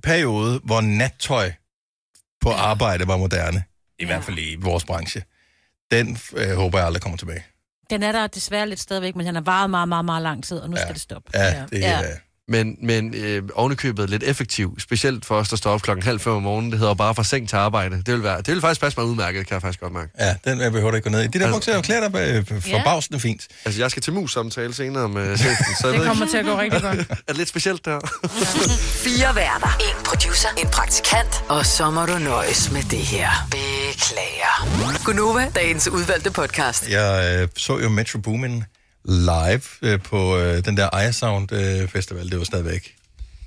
periode, 0.03 0.61
hvor 0.64 0.82
nattøj 0.82 1.51
på 2.41 2.51
arbejde 2.51 3.07
var 3.07 3.18
moderne, 3.18 3.64
i 3.99 4.05
hvert 4.05 4.24
fald 4.24 4.38
i 4.39 4.55
vores 4.55 4.86
branche, 4.86 5.24
den 5.91 6.18
øh, 6.36 6.55
håber 6.55 6.78
jeg 6.78 6.86
aldrig 6.88 7.01
kommer 7.01 7.18
tilbage. 7.18 7.43
Den 7.89 8.03
er 8.03 8.11
der 8.11 8.28
desværre 8.28 8.70
lidt 8.70 8.80
stadigvæk, 8.80 9.16
men 9.16 9.26
den 9.26 9.36
har 9.36 9.41
varet 9.41 9.70
meget, 9.70 9.89
meget, 9.89 10.05
meget 10.05 10.24
lang 10.24 10.43
tid, 10.43 10.57
og 10.57 10.70
nu 10.70 10.76
ja. 10.76 10.82
skal 10.82 10.93
det 10.93 11.01
stoppe. 11.01 11.32
Ja, 11.34 11.66
det 11.72 11.80
Ja. 11.80 12.01
Men, 12.48 12.78
men 12.82 13.14
øh, 13.16 13.44
ovenikøbet 13.56 14.10
lidt 14.10 14.24
effektiv, 14.24 14.80
specielt 14.80 15.26
for 15.26 15.36
os, 15.36 15.50
der 15.50 15.56
står 15.56 15.72
op 15.72 15.82
klokken 15.82 16.04
halv 16.04 16.20
fem 16.20 16.34
om 16.34 16.41
morgenen. 16.44 16.72
Det 16.72 16.80
hedder 16.80 16.94
bare 16.94 17.16
fra 17.16 17.24
seng 17.24 17.50
til 17.50 17.56
arbejde. 17.56 17.96
Det 18.06 18.14
vil, 18.14 18.24
være, 18.24 18.38
det 18.38 18.48
vil 18.48 18.62
faktisk 18.62 18.82
passe 18.82 19.00
mig 19.00 19.08
udmærket, 19.10 19.48
kan 19.48 19.54
jeg 19.54 19.62
faktisk 19.62 19.80
godt 19.80 19.94
mærke. 19.94 20.12
Ja, 20.20 20.36
den 20.52 20.62
jeg 20.62 20.72
behøver 20.72 20.91
du 20.91 20.96
ikke 20.96 21.10
gå 21.10 21.16
ned 21.18 21.24
i. 21.24 21.28
De 21.28 21.39
der 21.39 21.52
bukser 21.52 21.72
er 21.72 21.76
jo 21.76 21.82
klædt 21.82 22.14
dig 22.14 22.46
øh, 22.52 22.62
forbavsende 22.62 23.20
fint. 23.20 23.48
Altså, 23.66 23.82
jeg 23.82 23.91
skal 23.91 24.04
til 24.04 24.14
mus-samtale 24.14 24.74
senere 24.74 25.10
med 25.10 25.38
chefen, 25.38 25.66
så 25.82 25.88
jeg 25.88 26.00
Det 26.00 26.08
kommer 26.08 26.26
ikke- 26.26 26.32
til 26.32 26.38
at 26.38 26.46
gå 26.46 26.60
rigtig 26.60 26.82
godt. 26.82 27.00
er 27.10 27.16
det 27.28 27.38
lidt 27.38 27.50
specielt 27.50 27.86
der? 27.86 28.00
Fire 29.06 29.36
værter. 29.36 29.78
En 29.80 30.04
producer. 30.06 30.48
En 30.58 30.68
praktikant. 30.68 31.44
Og 31.50 31.66
så 31.66 31.91
må 31.91 32.06
du 32.06 32.18
nøjes 32.18 32.72
med 32.72 32.84
det 32.84 33.00
her. 33.00 33.30
Beklager. 33.52 35.04
Gunova, 35.06 35.50
dagens 35.56 35.88
udvalgte 35.88 36.32
podcast. 36.32 36.89
Jeg 36.89 37.39
øh, 37.41 37.48
så 37.58 37.80
jo 37.80 37.89
Metro 37.89 38.20
Boomin 38.20 38.64
live 39.06 39.62
øh, 39.82 40.01
på 40.01 40.38
øh, 40.38 40.66
den 40.66 40.78
der 40.78 41.12
Sound 41.12 41.51
øh, 41.51 41.88
Festival. 41.88 42.30
Det 42.30 42.38
var 42.38 42.45
stadigvæk 42.45 42.95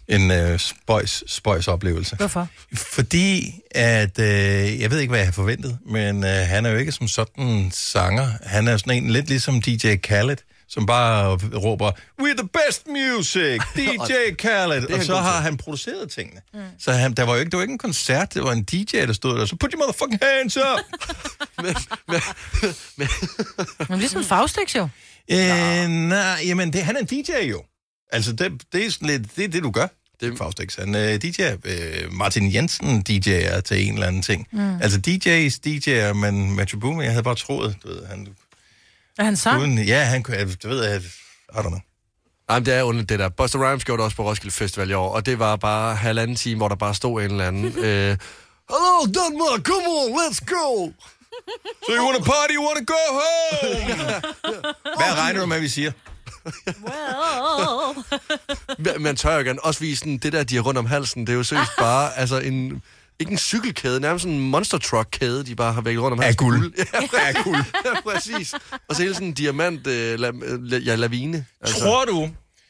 en 0.09 0.30
øh, 0.30 0.59
spøjs, 0.59 1.24
spøjs 1.26 1.68
oplevelse. 1.68 2.16
Hvorfor? 2.16 2.48
Fordi 2.74 3.61
at, 3.70 4.18
øh, 4.18 4.80
jeg 4.80 4.90
ved 4.90 4.98
ikke, 4.98 5.11
hvad 5.11 5.18
jeg 5.18 5.26
har 5.26 5.32
forventet, 5.32 5.78
men 5.86 6.24
øh, 6.24 6.30
han 6.30 6.66
er 6.66 6.70
jo 6.70 6.76
ikke 6.76 6.92
som 6.92 7.09
sådan 7.09 7.70
sanger. 7.72 8.30
Han 8.42 8.68
er 8.68 8.76
sådan 8.76 9.04
en 9.04 9.11
lidt 9.11 9.28
ligesom 9.28 9.62
DJ 9.62 9.96
Khaled, 9.96 10.36
som 10.68 10.86
bare 10.86 11.38
råber, 11.57 11.90
we're 12.22 12.36
the 12.36 12.48
best 12.48 12.86
music, 12.86 13.61
DJ 13.76 14.12
Khaled, 14.38 14.92
og 14.92 15.04
så 15.04 15.16
har 15.16 15.40
han 15.40 15.57
produceret 15.57 16.11
tingene. 16.11 16.40
Mm. 16.54 16.61
Så 16.78 16.92
han, 16.92 17.12
der 17.12 17.22
var 17.22 17.32
jo 17.32 17.38
ikke, 17.38 17.50
det 17.50 17.57
var 17.57 17.62
ikke 17.62 17.72
en 17.72 17.78
koncert, 17.78 18.34
det 18.34 18.42
var 18.42 18.52
en 18.52 18.62
DJ, 18.62 19.07
der 19.07 19.12
stod 19.12 19.38
der, 19.38 19.46
så 19.46 19.57
put 19.57 19.72
your 19.72 19.78
motherfucking 19.78 20.20
hands 20.22 20.57
up! 20.57 20.78
Men 23.88 23.98
ligesom 23.98 24.24
Faustix 24.24 24.74
jo. 24.74 24.88
Øh, 25.30 25.88
nej, 25.88 26.40
jamen, 26.46 26.72
det, 26.72 26.82
han 26.82 26.96
er 26.96 27.00
en 27.00 27.06
DJ 27.06 27.32
jo. 27.50 27.62
Altså, 28.12 28.32
det, 28.32 28.52
det 28.72 28.86
er 28.86 28.90
sådan 28.90 29.08
lidt, 29.08 29.36
det 29.36 29.44
er 29.44 29.48
det, 29.48 29.62
du 29.62 29.70
gør. 29.70 29.86
Det 30.20 30.32
er 30.32 30.36
Faustix. 30.36 30.74
Han 30.76 30.94
er 30.94 31.18
DJ. 31.18 31.42
Øh, 31.64 32.12
Martin 32.12 32.54
Jensen 32.54 33.04
DJ'er 33.10 33.60
til 33.60 33.86
en 33.88 33.94
eller 33.94 34.06
anden 34.06 34.22
ting. 34.22 34.46
Mm. 34.52 34.76
Altså, 34.82 34.98
DJ's 35.06 35.58
DJ'er, 35.66 36.12
men 36.12 36.54
Metro 36.56 36.78
Boomin, 36.78 37.02
jeg 37.02 37.10
havde 37.10 37.22
bare 37.22 37.34
troet, 37.34 37.76
du 37.82 37.88
ved, 37.88 38.06
han... 38.06 38.28
Er 39.18 39.24
han 39.24 39.36
sang? 39.36 39.60
Uden, 39.60 39.78
ja, 39.78 40.04
han 40.04 40.22
kunne, 40.22 40.36
jeg- 40.36 40.62
du 40.62 40.68
ved, 40.68 40.84
jeg, 40.84 41.00
I 41.00 41.56
don't 41.56 41.60
know. 41.68 41.78
Jamen, 42.50 42.66
det 42.66 42.74
er 42.74 42.82
underligt 42.82 43.08
det 43.08 43.18
der. 43.18 43.28
Buster 43.28 43.70
Rhymes 43.70 43.84
gjorde 43.84 43.98
det 43.98 44.04
også 44.04 44.16
på 44.16 44.24
Roskilde 44.30 44.54
Festival 44.54 44.90
i 44.90 44.92
år, 44.92 45.08
og 45.08 45.26
det 45.26 45.38
var 45.38 45.56
bare 45.56 45.96
halvanden 45.96 46.36
time, 46.36 46.56
hvor 46.56 46.68
der 46.68 46.76
bare 46.76 46.94
stod 46.94 47.22
en 47.22 47.30
eller 47.30 47.46
anden... 47.48 47.64
øh, 47.86 48.16
Hello, 48.70 49.04
Denmark, 49.06 49.60
come 49.62 49.84
on, 49.88 50.18
let's 50.20 50.44
go! 50.46 50.90
So 51.87 51.93
you 51.93 52.05
wanna 52.05 52.18
party, 52.24 52.53
you 52.55 52.62
wanna 52.66 52.84
go 52.84 53.03
home? 53.11 54.05
Hvad 54.99 55.12
regner 55.22 55.41
du 55.41 55.47
med, 55.47 55.61
vi 55.61 55.68
siger? 55.68 55.93
Men- 58.78 59.03
Man 59.07 59.16
tør 59.16 59.37
jo 59.37 59.45
gerne 59.45 59.64
også 59.64 59.80
vise 59.80 59.99
sådan, 59.99 60.18
det 60.18 60.32
der, 60.32 60.45
de 60.45 60.55
har 60.55 60.62
rundt 60.62 60.78
om 60.78 60.87
halsen, 60.87 61.26
det 61.26 61.32
er 61.32 61.37
jo 61.37 61.43
seriøst 61.43 61.70
bare, 61.89 62.18
altså 62.18 62.39
en, 62.39 62.82
ikke 63.20 63.32
en 63.32 63.39
cykelkæde, 63.39 64.01
nærmest 64.01 64.22
sådan 64.22 64.37
en 64.37 64.51
monster 64.51 64.78
truck 64.78 65.09
kæde, 65.11 65.45
de 65.47 65.55
bare 65.57 65.72
har 65.72 65.80
vækket 65.80 66.03
rundt 66.03 66.12
om 66.12 66.18
halsen. 66.18 66.32
Af 66.32 66.37
guld. 66.37 66.72
Ja, 67.12 67.26
af 67.28 67.34
guld. 67.45 67.64
ja, 67.84 68.01
præcis. 68.11 68.55
Og 68.89 68.97
så 68.97 69.03
hele 69.03 69.14
sådan 69.14 69.28
en 69.28 69.34
diamant, 69.34 69.87
øh, 69.87 70.18
la, 70.20 70.30
la, 70.61 70.76
ja, 70.78 70.95
lavine. 70.95 71.47
Altså. 71.61 71.80
Tror 71.80 72.05
du, 72.05 72.28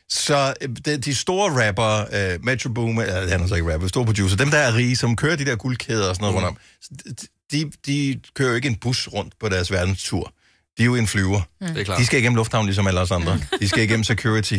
så 0.09 0.55
øh, 0.61 0.69
de, 0.85 0.97
de 0.97 1.14
store 1.14 1.67
rapper, 1.69 2.05
uh, 2.37 2.45
Metro 2.45 2.69
Boomin, 2.69 2.99
uh, 2.99 3.05
han 3.31 3.43
er 3.43 3.47
så 3.47 3.55
ikke 3.55 3.73
rapper, 3.73 3.89
store 3.89 4.05
producer, 4.05 4.37
dem 4.37 4.51
der 4.51 4.59
er 4.59 4.75
rige, 4.75 4.97
som 4.97 5.17
kører 5.17 5.37
de 5.37 5.45
der 5.45 5.57
guldkæder 5.57 6.09
og 6.09 6.14
sådan 6.17 6.33
noget 6.33 6.43
mm. 6.43 6.45
rundt 6.45 6.59
om, 6.59 7.27
de, 7.53 7.70
de 7.86 8.20
kører 8.34 8.49
jo 8.49 8.55
ikke 8.55 8.68
en 8.68 8.76
bus 8.76 9.09
rundt 9.09 9.38
på 9.38 9.49
deres 9.49 9.72
verdenstur. 9.72 10.32
De 10.78 10.82
er 10.82 10.86
jo 10.86 10.94
en 10.94 11.07
flyver. 11.07 11.40
Mm. 11.61 11.66
Det 11.66 11.80
er 11.80 11.84
klart. 11.84 11.99
De 11.99 12.07
skal 12.07 12.18
igennem 12.18 12.36
lufthavnen 12.36 12.66
ligesom 12.66 12.86
alle 12.86 13.01
os 13.01 13.11
andre. 13.11 13.40
De 13.61 13.68
skal 13.68 13.82
igennem 13.82 14.05
security. 14.14 14.59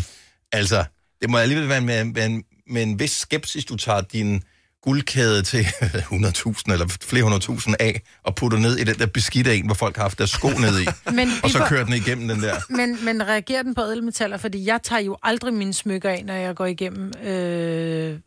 Altså, 0.52 0.86
det 1.22 1.30
må 1.30 1.38
alligevel 1.38 1.70
være 1.70 1.82
med, 1.82 2.04
med, 2.04 2.26
en, 2.26 2.44
med 2.70 2.84
en 2.84 3.00
vis 3.00 3.12
skepsis, 3.12 3.66
du 3.66 3.76
tager 3.76 4.02
din 4.02 4.44
guldkæde 4.88 5.42
til 5.44 5.60
100.000 6.12 6.62
eller 6.72 6.98
flere 7.04 7.24
hundredtusind 7.24 7.76
af, 7.80 8.02
og 8.24 8.36
putter 8.36 8.58
ned 8.58 8.78
i 8.78 8.84
den 8.84 8.96
der 9.00 9.06
beskidte 9.06 9.56
en, 9.56 9.66
hvor 9.66 9.76
folk 9.76 9.96
har 9.96 10.04
haft 10.04 10.18
deres 10.18 10.30
sko 10.30 10.48
ned 10.50 10.82
i. 10.82 10.88
Men 11.20 11.30
og 11.44 11.50
så 11.50 11.66
kører 11.70 11.84
den 11.86 11.94
igennem 11.94 12.28
den 12.28 12.42
der. 12.44 12.56
Men, 12.70 12.98
men 13.06 13.28
reagerer 13.28 13.64
den 13.64 13.76
på 13.76 13.82
ædelmetaller? 13.82 14.38
Fordi 14.38 14.66
jeg 14.66 14.80
tager 14.84 15.02
jo 15.02 15.18
aldrig 15.24 15.54
mine 15.54 15.74
smykker 15.74 16.10
af, 16.10 16.24
når 16.26 16.34
jeg 16.34 16.56
går 16.56 16.66
igennem, 16.66 17.12
øh, 17.24 17.28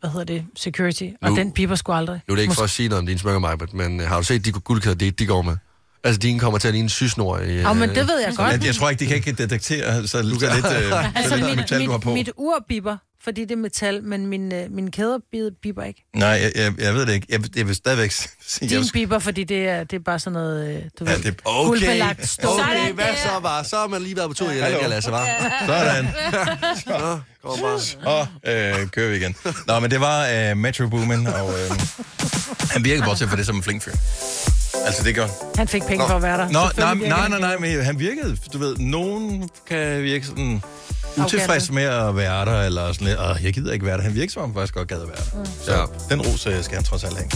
hvad 0.00 0.10
hedder 0.10 0.24
det, 0.24 0.44
security. 0.56 1.04
Og 1.22 1.30
Nu- 1.30 1.36
den 1.36 1.52
piper 1.52 1.74
sgu 1.74 1.92
aldrig. 1.92 2.20
Nu 2.28 2.32
er 2.32 2.36
det 2.36 2.42
ikke 2.42 2.54
for 2.54 2.62
at 2.62 2.70
sige 2.70 2.88
noget 2.88 3.00
om 3.00 3.06
dine 3.06 3.18
smykker, 3.18 3.38
Majbert, 3.40 3.74
men 3.74 4.00
øh, 4.00 4.08
har 4.08 4.16
du 4.16 4.22
set 4.24 4.44
de 4.44 4.52
guldkæder, 4.52 4.94
de, 4.96 5.10
de 5.10 5.26
går 5.26 5.42
med? 5.42 5.56
Altså, 6.04 6.18
dine 6.18 6.38
kommer 6.38 6.58
til 6.58 6.68
at 6.68 6.74
ligne 6.74 6.84
en 6.84 6.88
sysnor 6.88 7.38
i... 7.38 7.54
Ja, 7.56 7.72
men 7.72 7.88
det 7.88 8.08
ved 8.08 8.18
jeg 8.26 8.32
godt. 8.36 8.52
Men 8.52 8.66
jeg 8.66 8.74
tror 8.74 8.90
ikke, 8.90 9.00
de 9.00 9.06
kan 9.06 9.16
ikke 9.16 9.32
detektere 9.32 10.02
så, 10.02 10.08
så 10.08 10.22
lidt, 10.22 10.42
øh, 10.42 11.16
Altså, 11.16 11.28
så 11.30 11.36
lidt 11.36 11.46
mit, 11.46 11.56
metal, 11.56 11.86
du 11.86 11.90
har 11.90 11.98
mit, 11.98 12.04
på. 12.04 12.14
mit 12.14 12.30
ur 12.36 12.64
biber, 12.68 12.96
fordi 13.24 13.40
det 13.40 13.50
er 13.52 13.56
metal, 13.56 14.02
men 14.04 14.26
min, 14.26 14.52
øh, 14.52 14.70
min 14.72 14.90
kæder 14.90 15.18
bi- 15.32 15.50
biber 15.62 15.84
ikke. 15.84 16.04
Nej, 16.16 16.28
jeg, 16.28 16.52
jeg, 16.54 16.72
jeg 16.78 16.94
ved 16.94 17.06
det 17.06 17.12
ikke. 17.12 17.26
Jeg, 17.30 17.40
jeg 17.56 17.66
vil 17.66 17.74
stadigvæk 17.74 18.10
sige... 18.10 18.68
Din 18.68 18.78
Jeg, 18.78 18.84
biber, 18.92 19.18
fordi 19.18 19.44
det 19.44 19.68
er, 19.68 19.84
det 19.84 19.96
er 19.96 20.00
bare 20.04 20.18
sådan 20.18 20.32
noget, 20.32 20.68
øh, 20.76 20.82
du 21.00 21.04
Ja, 21.04 21.10
ved, 21.12 21.22
det- 21.22 21.40
Okay, 21.44 21.68
guldbelagt 21.68 22.28
stål. 22.28 22.60
okay, 22.60 22.92
hvad 22.92 23.04
så 23.24 23.38
var? 23.42 23.62
Så 23.62 23.76
har 23.76 23.86
man 23.86 24.02
lige 24.02 24.16
været 24.16 24.28
på 24.28 24.34
tur 24.34 24.50
i. 24.50 24.58
Alaska, 24.58 24.86
Lasse, 24.86 25.10
var? 25.10 25.26
Sådan. 25.66 26.06
Så, 26.86 27.18
kom 27.44 27.58
bare. 27.60 27.80
Så 27.80 28.26
øh, 28.46 28.88
kører 28.90 29.10
vi 29.10 29.16
igen. 29.16 29.36
Nå, 29.66 29.80
men 29.80 29.90
det 29.90 30.00
var 30.00 30.28
øh, 30.50 30.56
Metro 30.56 30.88
Boomin, 30.88 31.26
og 31.26 31.50
øh, 31.52 31.70
han 32.70 32.84
virkede 32.84 33.04
bortset 33.04 33.28
for 33.28 33.36
det 33.36 33.46
som 33.46 33.56
en 33.56 33.62
flink 33.62 33.82
fyr. 33.82 33.92
Altså, 34.86 35.02
det 35.04 35.14
gør 35.14 35.26
Han 35.56 35.68
fik 35.68 35.82
penge 35.82 36.04
for 36.08 36.14
at 36.16 36.22
være 36.22 36.38
der. 36.38 36.48
Nå, 36.50 36.60
nej, 36.60 36.72
nej, 36.78 36.94
virker 36.94 37.08
nej, 37.08 37.28
han. 37.28 37.40
nej, 37.40 37.56
men 37.58 37.84
han 37.84 37.98
virkede, 37.98 38.36
du 38.52 38.58
ved, 38.58 38.76
nogen 38.76 39.48
kan 39.68 40.02
virke 40.02 40.26
sådan 40.26 40.62
utilfreds 41.18 41.70
med 41.70 41.82
at 41.82 42.16
være 42.16 42.44
der, 42.44 42.62
eller 42.62 42.92
sådan 42.92 43.06
lidt, 43.06 43.18
og 43.18 43.44
jeg 43.44 43.52
gider 43.52 43.72
ikke 43.72 43.86
være 43.86 43.96
der. 43.96 44.02
Han 44.02 44.14
virker 44.14 44.32
som 44.32 44.42
om, 44.42 44.48
han 44.48 44.54
faktisk 44.54 44.74
godt 44.74 44.88
gad 44.88 45.02
at 45.02 45.08
være 45.08 45.16
der. 45.16 45.44
Så 45.44 45.74
den 46.10 46.20
ros 46.26 46.46
øh, 46.46 46.62
skal 46.62 46.74
han 46.76 46.84
trods 46.84 47.04
alt 47.04 47.16
have. 47.16 47.30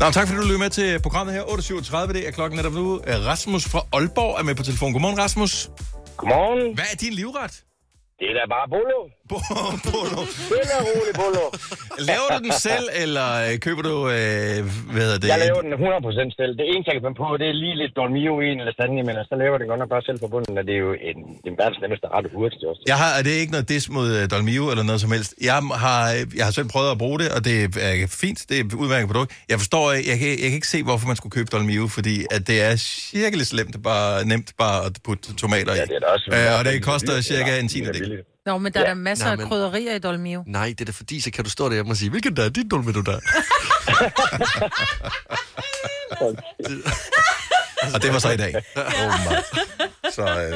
Nå, 0.00 0.06
tak 0.10 0.24
fordi 0.26 0.36
du 0.36 0.42
lyttede 0.42 0.58
med 0.66 0.70
til 0.70 0.88
programmet 1.02 1.34
her. 1.34 1.42
8.37, 1.42 2.12
det 2.12 2.28
er 2.28 2.30
klokken 2.30 2.56
netop 2.56 2.72
nu. 2.72 3.00
Øh, 3.06 3.26
Rasmus 3.30 3.64
fra 3.72 3.80
Aalborg 3.92 4.38
er 4.40 4.44
med 4.48 4.54
på 4.54 4.62
telefon. 4.62 4.92
Godmorgen, 4.92 5.18
Rasmus. 5.18 5.70
Godmorgen. 6.16 6.74
Hvad 6.74 6.84
er 6.92 6.96
din 6.96 7.12
livret? 7.12 7.54
Det 8.18 8.26
er 8.30 8.34
da 8.40 8.44
bare 8.56 8.66
bolo. 8.74 8.98
Bolo. 9.32 10.20
Stille 10.46 10.74
og 10.80 10.84
rolig 10.94 11.14
bolo. 11.20 11.44
Laver 12.10 12.28
du 12.34 12.38
den 12.46 12.52
selv, 12.68 12.86
eller 13.04 13.28
øh, 13.44 13.52
køber 13.66 13.82
du, 13.90 13.94
øh, 14.16 14.56
hvad 14.94 15.02
hedder 15.06 15.18
det? 15.22 15.28
Jeg 15.32 15.38
laver 15.46 15.60
den 15.66 15.72
100% 15.72 16.40
selv. 16.40 16.52
Det 16.60 16.64
eneste, 16.72 16.86
jeg 16.90 16.94
kan 16.96 17.02
finde 17.06 17.18
på, 17.24 17.28
det 17.40 17.46
er 17.52 17.56
lige 17.64 17.76
lidt 17.82 17.92
Dolmio 18.00 18.34
i 18.46 18.48
en 18.54 18.60
lasagne, 18.68 19.02
men 19.08 19.14
så 19.30 19.34
laver 19.42 19.56
det 19.60 19.66
godt 19.70 19.80
nok 19.82 19.90
bare 19.94 20.02
selv 20.08 20.18
fra 20.22 20.28
bunden, 20.34 20.54
og 20.60 20.64
det 20.68 20.74
er 20.78 20.82
jo 20.88 20.92
en, 21.08 21.18
det 21.42 21.48
er 21.52 21.56
verdens 21.62 21.80
nemmeste 21.84 22.06
ret 22.16 22.26
hurtigt 22.38 22.62
også. 22.70 22.82
Jeg 22.92 22.96
har, 23.02 23.10
det 23.24 23.30
er 23.36 23.40
ikke 23.44 23.54
noget 23.56 23.68
dis 23.74 23.84
mod 23.96 24.08
uh, 24.10 24.70
eller 24.72 24.84
noget 24.90 25.00
som 25.04 25.10
helst. 25.16 25.30
Jeg 25.50 25.58
har, 25.86 26.00
jeg 26.38 26.44
har 26.48 26.52
selv 26.58 26.68
prøvet 26.74 26.90
at 26.94 26.98
bruge 27.04 27.18
det, 27.22 27.28
og 27.36 27.40
det 27.48 27.56
er 27.88 28.06
fint. 28.24 28.38
Det 28.48 28.54
er 28.60 28.62
et 28.68 28.72
udmærket 28.82 29.06
produkt. 29.12 29.30
Jeg 29.52 29.58
forstår, 29.62 29.84
jeg, 29.92 30.02
jeg, 30.10 30.16
kan, 30.20 30.28
jeg 30.42 30.48
kan 30.52 30.56
ikke 30.60 30.72
se, 30.76 30.78
hvorfor 30.88 31.06
man 31.12 31.16
skulle 31.20 31.34
købe 31.38 31.48
Dolmio, 31.54 31.84
fordi 31.96 32.16
at 32.36 32.42
det 32.50 32.56
er 32.68 32.72
cirka 33.12 33.36
lidt 33.40 33.50
slemt, 33.54 33.74
bare 33.90 34.12
nemt 34.32 34.48
bare 34.62 34.78
at 34.88 34.92
putte 35.06 35.24
tomater 35.42 35.72
i. 35.74 35.76
Ja, 35.80 35.84
det 35.90 35.96
er 36.00 36.02
da 36.06 36.08
også- 36.16 36.30
øh, 36.52 36.58
og 36.58 36.64
det 36.68 36.74
koster 36.90 37.12
cirka 37.32 37.50
en 37.62 37.68
tiende 37.68 37.92
del. 37.98 38.10
Nå, 38.46 38.58
men 38.58 38.72
der 38.72 38.80
er 38.80 38.86
der 38.86 38.94
masser 38.94 39.24
Nej, 39.24 39.32
af 39.32 39.38
men- 39.38 39.48
krydderier 39.48 39.94
i 39.94 39.98
Dolmio. 39.98 40.44
Nej, 40.46 40.66
det 40.68 40.80
er 40.80 40.84
da 40.84 40.92
fordi, 40.92 41.20
så 41.20 41.30
kan 41.30 41.44
du 41.44 41.50
stå 41.50 41.68
derhjemme 41.68 41.92
og 41.92 41.96
sige, 41.96 42.10
hvilken 42.10 42.36
der 42.36 42.44
er 42.44 42.48
dit 42.48 42.70
du 42.70 42.76
der? 42.76 43.18
Og 47.94 48.02
det 48.02 48.12
var 48.12 48.18
så 48.18 48.30
i 48.30 48.36
dag. 48.36 48.54
åbenbart. 48.76 49.44
Så, 50.14 50.22
øh, 50.42 50.54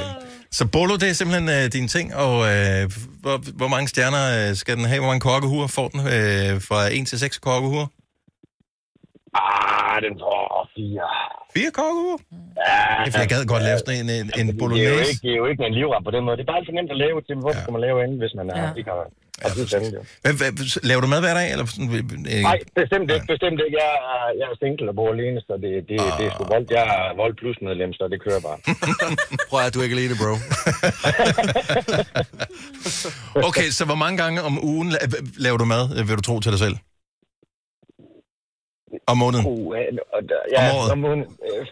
så 0.53 0.65
Bolo, 0.67 0.97
det 0.97 1.09
er 1.09 1.13
simpelthen 1.13 1.49
øh, 1.49 1.73
din 1.73 1.89
ting, 1.89 2.15
og 2.15 2.55
øh, 2.57 2.91
hvor, 3.21 3.37
hvor 3.55 3.69
mange 3.69 3.89
stjerner 3.89 4.49
øh, 4.51 4.57
skal 4.57 4.77
den 4.77 4.85
have? 4.85 4.99
Hvor 5.01 5.09
mange 5.09 5.21
kokkehuer 5.21 5.67
får 5.67 5.89
den? 5.89 6.01
Øh, 6.01 6.63
fra 6.63 6.95
1 6.95 7.07
til 7.07 7.19
6 7.19 7.39
kokkehuer? 7.39 7.87
Ah, 9.35 9.97
den 10.05 10.15
får 10.23 10.39
fire. 10.77 11.07
Fire 11.57 11.71
kokkehuer? 11.79 12.19
Ja, 12.69 12.77
Ja, 13.07 13.19
jeg 13.23 13.29
gad 13.33 13.43
godt 13.55 13.63
lave 13.69 13.79
sådan 13.83 13.95
en, 14.03 14.09
en, 14.11 14.13
en 14.21 14.27
det, 14.27 14.41
er 14.41 14.45
jo 14.47 14.53
bolognese. 14.63 15.11
ikke, 15.13 15.23
det 15.27 15.31
er 15.35 15.39
jo 15.43 15.47
ikke 15.53 15.63
en 15.71 15.75
livret 15.81 16.01
på 16.09 16.13
den 16.17 16.23
måde. 16.27 16.37
Det 16.39 16.45
er 16.47 16.51
bare 16.55 16.63
for 16.69 16.75
nemt 16.79 16.91
at 16.97 17.01
lave 17.05 17.19
til. 17.27 17.35
Hvorfor 17.43 17.61
skal 17.63 17.73
man 17.77 17.83
lave 17.87 17.97
andet, 18.05 18.19
hvis 18.23 18.35
man 18.41 18.47
er, 18.53 18.57
Ja. 18.63 18.69
ikke 18.81 18.91
har, 18.93 18.99
jo? 19.05 19.09
Hvad, 20.23 20.33
hvad, 20.41 20.53
laver 20.91 21.01
du 21.05 21.09
mad 21.15 21.21
hver 21.27 21.35
dag? 21.41 21.47
Eller 21.53 21.65
sådan, 21.67 21.89
øh, 21.95 22.43
Nej, 22.51 22.59
bestemt 22.81 23.09
ikke. 23.15 23.27
Bestemt 23.35 23.59
ikke. 23.65 23.75
Jeg 23.83 23.91
er, 24.15 24.25
jeg 24.41 24.47
er 24.53 24.57
single 24.63 24.89
og 24.93 24.97
bor 24.99 25.09
alene, 25.17 25.39
så 25.49 25.53
det, 25.65 25.73
det, 25.89 25.97
det 26.19 26.25
er 26.29 26.33
sgu 26.35 26.43
Ah. 26.45 26.51
voldt. 26.55 26.69
Jeg 26.79 26.85
er 26.97 27.03
vold 27.23 27.35
plus 27.41 27.57
medlem, 27.69 27.91
så 27.99 28.05
det 28.13 28.19
kører 28.27 28.41
bare. 28.49 28.59
Prøv 29.51 29.61
at 29.67 29.71
du 29.75 29.79
er 29.81 29.85
ikke 29.87 29.97
alene, 29.99 30.15
bro. 30.23 30.33
Okay, 33.49 33.69
så 33.79 33.83
hvor 33.85 33.99
mange 34.05 34.17
gange 34.23 34.43
om 34.43 34.65
ugen 34.65 34.89
la- 34.93 35.23
laver 35.37 35.57
du 35.63 35.65
mad, 35.65 35.85
øh, 35.99 36.09
vil 36.09 36.17
du 36.17 36.23
tro 36.23 36.41
til 36.41 36.53
dig 36.53 36.61
selv? 36.67 36.77
Om 39.13 39.17
måneden? 39.25 39.45
Uh, 39.47 39.67
og 40.15 40.21
der, 40.31 40.41
ja, 40.55 40.71
Om 40.71 40.77
året? 40.77 40.91
Om 40.95 40.99
måneden. 41.07 41.25
Øh, 41.49 41.63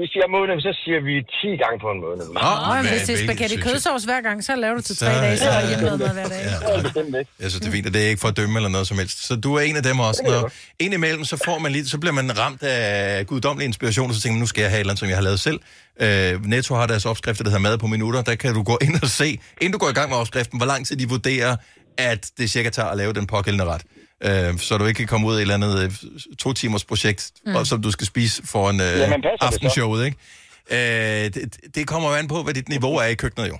vi 0.00 0.06
siger 0.12 0.24
om 0.28 0.32
måneden, 0.38 0.60
så 0.66 0.72
siger 0.84 1.00
vi 1.08 1.14
10 1.40 1.62
gange 1.62 1.76
på 1.84 1.88
en 1.94 2.00
måned. 2.06 2.24
Nå, 2.26 2.40
Nå, 2.40 2.74
men 2.74 2.82
hvad- 2.82 2.92
hvis 2.92 3.02
det 3.08 3.14
er 3.16 3.20
spaghetti 3.26 3.56
kødsovs 3.66 4.04
hver 4.04 4.20
gang, 4.28 4.44
så 4.44 4.52
laver 4.56 4.74
du 4.78 4.82
til 4.82 4.96
tre 4.96 5.06
Så- 5.14 5.20
dage, 5.20 5.36
så 5.38 5.48
er 5.48 5.52
ja, 5.54 5.60
ja. 5.60 5.68
hjemme 5.68 5.84
mad 6.04 6.12
hver 6.18 6.28
dag. 6.34 6.42
Ja, 6.50 7.18
ikke. 7.18 7.30
Jeg 7.42 7.50
synes, 7.50 7.60
det 7.62 7.68
er 7.68 7.72
fint, 7.78 7.86
og 7.86 7.94
det 7.94 8.00
er 8.04 8.08
ikke 8.12 8.20
for 8.20 8.28
at 8.28 8.36
dømme 8.36 8.54
eller 8.58 8.68
noget 8.76 8.86
som 8.90 8.98
helst. 8.98 9.26
Så 9.28 9.36
du 9.36 9.54
er 9.54 9.60
en 9.60 9.76
af 9.76 9.82
dem 9.82 10.00
også. 10.00 10.22
Det 10.22 10.30
Når 10.32 10.50
en 10.78 10.92
imellem, 10.92 11.24
så 11.24 11.36
får 11.44 11.58
man 11.58 11.72
lige, 11.72 11.86
så 11.94 11.98
bliver 11.98 12.12
man 12.20 12.38
ramt 12.38 12.62
af 12.62 13.26
guddommelig 13.26 13.66
inspiration, 13.66 14.08
og 14.10 14.14
så 14.14 14.20
tænker 14.20 14.34
man, 14.34 14.40
nu 14.40 14.46
skal 14.46 14.60
jeg 14.62 14.70
have 14.70 14.76
et 14.78 14.80
eller 14.80 14.90
andet, 14.92 15.00
som 15.00 15.08
jeg 15.08 15.16
har 15.16 15.22
lavet 15.22 15.40
selv. 15.40 15.58
Øh, 16.02 16.44
Netto 16.46 16.74
har 16.74 16.86
deres 16.86 17.06
opskrifter, 17.06 17.44
der 17.44 17.50
hedder 17.50 17.62
mad 17.62 17.78
på 17.78 17.86
minutter. 17.86 18.22
Der 18.22 18.34
kan 18.34 18.54
du 18.54 18.62
gå 18.62 18.78
ind 18.82 18.94
og 19.02 19.08
se, 19.08 19.38
inden 19.60 19.72
du 19.72 19.78
går 19.78 19.88
i 19.88 19.92
gang 19.92 20.08
med 20.10 20.16
opskriften, 20.18 20.58
hvor 20.58 20.66
lang 20.66 20.86
tid 20.86 20.96
de 20.96 21.08
vurderer, 21.08 21.56
at 21.98 22.30
det 22.38 22.50
cirka 22.50 22.70
tager 22.70 22.88
at 22.88 22.96
lave 22.96 23.12
den 23.12 23.26
pågældende 23.26 23.64
ret. 23.64 23.82
Øh, 24.24 24.58
så 24.58 24.78
du 24.78 24.84
ikke 24.86 24.98
kan 24.98 25.06
komme 25.06 25.26
ud 25.26 25.32
af 25.34 25.36
et 25.36 25.40
eller 25.42 25.54
andet 25.54 25.84
øh, 25.84 25.90
to 26.38 26.52
timers 26.52 26.84
projekt, 26.84 27.32
Mm. 27.46 27.52
mm. 27.52 27.64
som 27.64 27.82
du 27.82 27.90
skal 27.90 28.06
spise 28.06 28.42
for 28.46 28.70
en 28.70 28.80
øh, 28.80 28.98
Jamen, 28.98 29.24
aftenshowet, 29.40 30.04
ikke? 30.06 30.16
Øh, 30.70 31.24
det, 31.34 31.56
det 31.74 31.86
kommer 31.86 32.08
jo 32.10 32.14
an 32.14 32.28
på, 32.28 32.42
hvad 32.42 32.54
dit 32.54 32.68
niveau 32.68 32.94
er 32.96 33.04
i 33.04 33.14
køkkenet, 33.14 33.48
jo. 33.48 33.58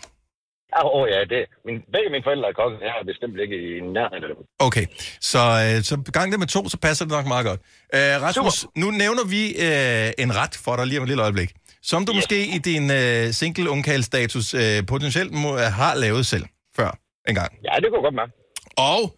Åh 0.84 1.08
ja, 1.10 1.20
det. 1.34 1.42
Min, 1.66 1.76
begge 1.94 2.10
mine 2.10 2.24
forældre 2.24 2.48
er 2.48 2.52
kokke, 2.52 2.76
jeg 2.80 2.94
er 3.00 3.04
bestemt 3.04 3.36
ikke 3.44 3.56
i 3.68 3.80
nærheden 3.80 4.24
af 4.24 4.30
dem. 4.34 4.44
Okay, 4.58 4.86
så, 5.20 5.38
øh, 5.38 5.82
så 5.84 5.96
gang 6.12 6.32
det 6.32 6.38
med 6.38 6.46
to, 6.46 6.68
så 6.68 6.76
passer 6.78 7.04
det 7.04 7.12
nok 7.12 7.26
meget 7.26 7.46
godt. 7.46 7.60
Øh, 7.94 8.00
Rasmus, 8.22 8.66
nu 8.76 8.90
nævner 8.90 9.24
vi 9.34 9.42
øh, 9.48 10.24
en 10.24 10.36
ret 10.36 10.54
for 10.64 10.76
dig 10.76 10.86
lige 10.86 10.98
om 10.98 11.02
et 11.04 11.08
lille 11.08 11.22
øjeblik, 11.22 11.50
som 11.82 12.06
du 12.06 12.12
yes. 12.12 12.16
måske 12.16 12.46
i 12.46 12.58
din 12.58 12.90
øh, 12.90 13.32
single 13.32 13.70
ungkaldsstatus 13.70 14.54
øh, 14.54 14.86
potentielt 14.86 15.32
må, 15.32 15.56
har 15.56 15.94
lavet 15.94 16.26
selv 16.26 16.44
før 16.76 16.90
en 17.28 17.34
gang. 17.34 17.52
Ja, 17.64 17.72
det 17.80 17.86
kunne 17.92 18.02
godt 18.02 18.16
være. 18.16 18.30
Og 18.76 19.17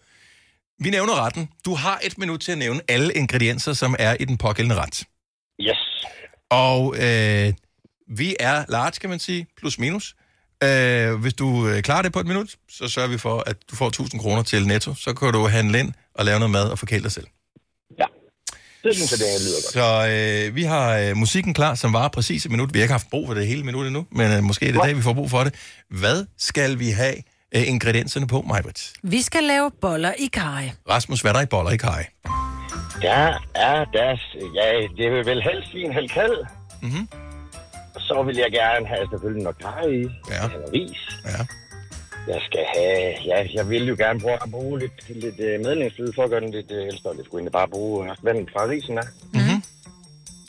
vi 0.81 0.91
nævner 0.91 1.25
retten. 1.25 1.49
Du 1.65 1.75
har 1.75 2.01
et 2.03 2.19
minut 2.19 2.41
til 2.41 2.53
at 2.53 2.59
nævne 2.59 2.81
alle 2.89 3.13
ingredienser, 3.13 3.73
som 3.73 3.97
er 3.99 4.17
i 4.21 4.25
den 4.25 4.39
pågældende 4.39 4.77
ret. 4.77 5.05
Yes. 5.61 6.07
Og 6.51 6.95
øh, 6.97 7.53
vi 8.17 8.37
er 8.41 8.65
large, 8.69 8.93
kan 9.01 9.11
man 9.11 9.19
sige, 9.19 9.47
plus 9.57 9.79
minus. 9.79 10.15
Øh, 10.65 11.15
hvis 11.15 11.35
du 11.35 11.69
øh, 11.69 11.83
klarer 11.83 12.03
det 12.03 12.13
på 12.13 12.21
et 12.21 12.27
minut, 12.27 12.57
så 12.71 12.89
sørger 12.89 13.09
vi 13.09 13.19
for, 13.19 13.43
at 13.47 13.57
du 13.71 13.77
får 13.77 13.89
1000 13.89 14.21
kroner 14.21 14.43
til 14.43 14.67
Netto. 14.67 14.95
Så 14.95 15.15
kan 15.15 15.33
du 15.33 15.47
handle 15.47 15.79
ind 15.79 15.93
og 16.15 16.25
lave 16.25 16.39
noget 16.39 16.51
mad 16.51 16.71
og 16.71 16.79
forkæle 16.79 17.03
dig 17.03 17.13
selv. 17.13 17.27
Det 18.85 18.95
synes 18.97 19.11
jeg, 19.11 19.19
det 19.19 19.27
lyder 19.47 19.61
godt. 19.65 19.73
Så 19.73 20.49
øh, 20.49 20.55
vi 20.57 20.63
har 20.63 20.99
øh, 20.99 21.17
musikken 21.17 21.55
klar, 21.55 21.75
som 21.75 21.93
var 21.93 22.09
præcis 22.09 22.45
et 22.45 22.51
minut. 22.51 22.75
Vi 22.75 22.79
har 22.79 22.85
ikke 22.85 22.93
haft 22.93 23.11
brug 23.11 23.27
for 23.27 23.35
det 23.35 23.47
hele 23.47 23.65
minut 23.65 23.87
endnu, 23.87 24.07
men 24.13 24.33
øh, 24.33 24.43
måske 24.43 24.67
er 24.69 24.73
det 24.73 24.79
i 24.79 24.87
dag, 24.87 24.97
vi 24.97 25.03
får 25.03 25.13
brug 25.13 25.31
for 25.31 25.45
det. 25.45 25.55
Hvad 25.91 26.27
skal 26.39 26.79
vi 26.79 26.91
have 26.91 27.15
øh, 27.55 27.69
ingredienserne 27.69 28.27
på, 28.27 28.43
Majbrit? 28.43 28.93
Vi 29.03 29.23
skal 29.23 29.45
lave 29.45 29.71
boller 29.81 30.13
i 30.19 30.27
kaj. 30.27 30.71
Rasmus, 30.89 31.21
hvad 31.21 31.31
er 31.31 31.35
der 31.35 31.43
i 31.43 31.47
boller 31.47 31.71
i 31.71 31.77
kaj? 31.77 32.07
Der 33.03 33.47
er 33.55 33.85
deres... 33.85 34.21
Ja, 34.55 34.69
det 34.97 35.13
vil 35.13 35.27
vel 35.27 35.43
helst 35.43 35.71
sige 35.71 35.85
en 35.85 36.09
kald. 36.09 36.47
Mhm. 36.83 37.09
Så 37.99 38.23
vil 38.27 38.37
jeg 38.37 38.51
gerne 38.53 38.87
have 38.87 39.07
selvfølgelig 39.11 39.43
noget 39.43 39.59
kaj 39.59 39.83
i. 39.83 40.03
Ja. 40.31 40.45
Eller 40.55 40.73
ris. 40.73 41.01
Ja. 41.25 41.47
Jeg 42.33 42.41
skal 42.49 42.65
have... 42.77 43.15
Ja, 43.25 43.47
jeg 43.55 43.69
vil 43.69 43.85
jo 43.89 43.95
gerne 43.99 44.21
bruge, 44.21 44.39
bruge 44.51 44.79
lidt, 44.79 45.09
lidt 45.09 45.39
uh, 45.39 45.67
medlemsfløde 45.67 46.13
for 46.15 46.23
at 46.23 46.31
gøre 46.31 46.41
den 46.41 46.51
lidt 46.51 46.71
uh, 46.71 46.77
ældre. 46.93 47.11
Det 47.17 47.25
skulle 47.25 47.41
egentlig 47.41 47.53
bare 47.53 47.69
bruge 47.69 48.11
uh, 48.11 48.25
vandet 48.25 48.49
fra 48.53 48.69
risen 48.69 48.99
af. 48.99 49.07
Mm-hmm. 49.33 49.63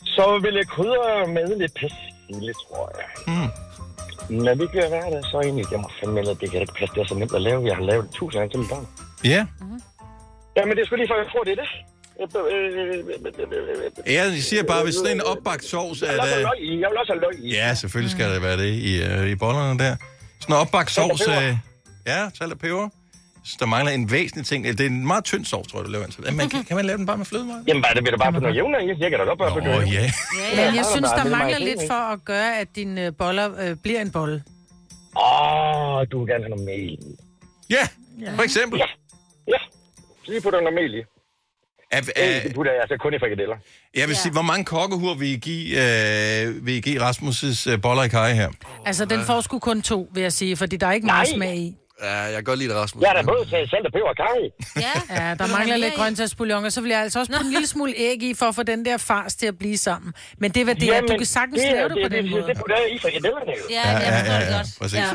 Så 0.04 0.38
vil 0.42 0.54
jeg 0.54 0.66
krydre 0.66 1.26
med 1.36 1.58
lidt 1.58 1.74
persille, 1.74 2.52
tror 2.68 2.92
jeg. 2.98 3.08
Mm. 3.34 3.50
Når 4.30 4.54
det 4.54 4.68
være 4.74 5.10
det, 5.16 5.24
så 5.30 5.40
egentlig, 5.40 5.64
jeg 5.72 5.80
må 5.80 5.90
fandme 6.00 6.20
at 6.20 6.40
det 6.40 6.50
kan 6.50 6.58
da 6.58 6.60
ikke 6.60 6.74
passe, 6.80 6.94
det 6.94 7.00
er 7.00 7.06
så 7.06 7.14
nemt 7.14 7.34
at 7.34 7.42
lave. 7.42 7.66
Jeg 7.66 7.76
har 7.76 7.82
lavet 7.82 8.10
tusind 8.14 8.38
gange 8.40 8.50
til 8.52 8.58
mit 8.60 8.68
barn. 8.70 8.86
Ja. 9.24 9.46
Jamen, 10.56 10.76
det 10.76 10.86
skulle 10.86 11.00
lige 11.02 11.10
for, 11.10 11.16
jeg 11.22 11.26
tror, 11.32 11.44
det 11.44 11.52
er 11.52 11.62
det. 11.64 11.70
Jeg 14.06 14.42
siger 14.42 14.62
bare, 14.62 14.84
hvis 14.84 14.94
sådan 14.94 15.16
en 15.16 15.22
opbagt 15.22 15.64
sovs 15.64 16.02
Jeg 16.02 16.08
er 16.08 16.12
vil 16.12 16.20
også 16.20 16.34
have 16.34 16.44
det... 16.44 16.50
løg 16.60 16.68
i. 16.68 16.80
Jeg 16.80 16.90
vil 16.90 16.98
også 16.98 17.12
have 17.12 17.20
løg 17.20 17.44
i. 17.44 17.54
Ja, 17.54 17.74
selvfølgelig 17.74 18.10
skal 18.10 18.34
det 18.34 18.42
være 18.42 18.56
det 18.56 18.74
i, 18.74 19.02
øh, 19.02 19.30
i 19.30 19.34
bollerne 19.34 19.78
der. 19.78 19.96
Sådan 20.40 20.54
en 20.56 20.60
opbagt 20.60 20.90
sovs... 20.90 21.28
Øh, 21.28 21.56
ja, 22.06 22.30
salt 22.34 22.52
og 22.52 22.58
peber. 22.58 22.88
Så 23.44 23.56
der 23.60 23.66
mangler 23.66 23.92
en 23.92 24.10
væsentlig 24.10 24.46
ting. 24.46 24.64
Det 24.64 24.80
er 24.80 24.86
en 24.86 25.06
meget 25.06 25.24
tynd 25.24 25.44
sovs, 25.44 25.68
tror 25.68 25.78
jeg, 25.78 25.86
du 25.86 25.90
laver. 25.90 26.04
Altså, 26.04 26.20
Man, 26.32 26.48
kan, 26.48 26.64
kan 26.64 26.76
man 26.76 26.84
lave 26.84 26.98
den 26.98 27.06
bare 27.06 27.16
med 27.16 27.26
fløde, 27.26 27.44
Maja? 27.44 27.58
Jamen, 27.68 27.82
bare, 27.82 27.94
det 27.94 28.04
vil 28.04 28.12
da 28.12 28.16
bare 28.16 28.32
på 28.32 28.40
noget 28.40 28.56
jævnere 28.56 28.84
i. 28.84 28.88
Jeg 28.88 29.10
kan 29.10 29.18
da 29.18 29.24
godt 29.24 29.38
bare 29.38 29.52
på 29.52 29.60
noget 29.60 29.92
ja. 29.92 30.10
Men 30.56 30.74
jeg 30.74 30.84
synes, 30.94 31.10
der 31.10 31.24
mangler 31.30 31.58
lidt 31.58 31.80
for 31.88 32.12
at 32.12 32.24
gøre, 32.24 32.58
at 32.58 32.68
dine 32.76 33.06
øh, 33.06 33.12
boller 33.18 33.50
øh, 33.60 33.76
bliver 33.76 34.00
en 34.00 34.10
bolle. 34.10 34.42
Åh, 35.16 36.06
du 36.12 36.18
vil 36.18 36.28
gerne 36.32 36.44
have 36.44 36.50
noget 36.56 36.64
mel. 36.64 36.98
Ja, 37.70 37.88
for 38.36 38.42
eksempel. 38.42 38.78
Ja, 38.78 38.86
ja. 39.48 39.58
Så 40.24 40.30
lige 40.30 40.40
putter 40.40 40.60
noget 40.60 40.74
mel 40.74 40.94
i. 40.94 41.02
Er, 41.90 42.00
Øh, 42.16 42.42
Det 42.44 42.54
putter 42.54 42.72
jeg 42.72 42.80
altså 42.80 42.96
kun 43.02 43.14
i 43.14 43.18
frikadeller. 43.18 43.56
Jeg 43.94 44.08
vil 44.08 44.16
sige, 44.16 44.32
hvor 44.32 44.42
mange 44.42 44.64
kokkehuer 44.64 45.14
vil 45.14 45.28
I 45.28 45.36
give, 45.36 45.68
øh, 45.68 46.66
vil 46.66 46.74
I 46.74 46.80
give 46.80 47.08
Rasmus' 47.08 47.70
øh, 47.70 47.80
boller 47.82 48.02
i 48.02 48.08
kaj 48.08 48.32
her? 48.32 48.50
Altså, 48.86 49.04
den 49.04 49.20
får 49.24 49.40
sgu 49.40 49.58
kun 49.58 49.82
to, 49.82 50.08
vil 50.14 50.22
jeg 50.22 50.32
sige, 50.32 50.56
fordi 50.56 50.76
der 50.76 50.86
er 50.86 50.92
ikke 50.92 51.06
meget 51.06 51.28
Nej. 51.28 51.36
smag 51.36 51.56
i. 51.56 51.76
Ja, 52.02 52.12
jeg 52.12 52.34
kan 52.34 52.44
godt 52.44 52.58
lide 52.58 52.68
det, 52.70 52.76
Rasmus. 52.78 53.02
Jeg 53.02 53.10
har 53.10 53.16
da 53.16 53.22
både 53.22 53.50
taget 53.50 53.70
salt 53.70 53.86
og 53.86 53.92
peber 53.92 54.08
og 54.08 54.16
kaj. 54.16 54.38
Ja, 54.86 55.24
ja 55.28 55.34
der 55.34 55.46
mangler 55.46 55.76
lidt 55.76 55.94
grøntsagsbouillon, 55.94 56.64
og 56.64 56.72
så 56.72 56.80
vil 56.80 56.90
jeg 56.90 57.00
altså 57.00 57.18
også 57.20 57.32
putte 57.32 57.46
en 57.46 57.52
lille 57.52 57.66
smule 57.66 57.94
æg 57.96 58.22
i, 58.22 58.34
for 58.34 58.46
at 58.46 58.54
få 58.54 58.62
den 58.62 58.84
der 58.84 58.96
fars 58.96 59.34
til 59.34 59.46
at 59.46 59.58
blive 59.58 59.78
sammen. 59.78 60.12
Men 60.38 60.50
det 60.50 60.60
er 60.60 60.64
hvad 60.64 60.74
det 60.74 60.96
er, 60.96 61.00
du 61.00 61.16
kan 61.16 61.26
sagtens 61.26 61.60
det, 61.60 61.70
er- 61.70 61.74
lave 61.74 61.88
det 61.88 61.96
på 62.04 62.08
det, 62.08 62.10
den 62.12 62.24
det, 62.24 62.30
måde. 62.30 62.42
Det 62.42 62.56
putter 62.56 62.76
jeg 62.76 62.90
i 62.92 63.00
jo. 63.16 63.30
Ja, 63.70 63.88
jeg 63.90 64.12
forstår 64.18 64.38
det 64.38 64.54
godt. 64.56 64.66
præcis. 64.80 64.98
Ja. 64.98 65.06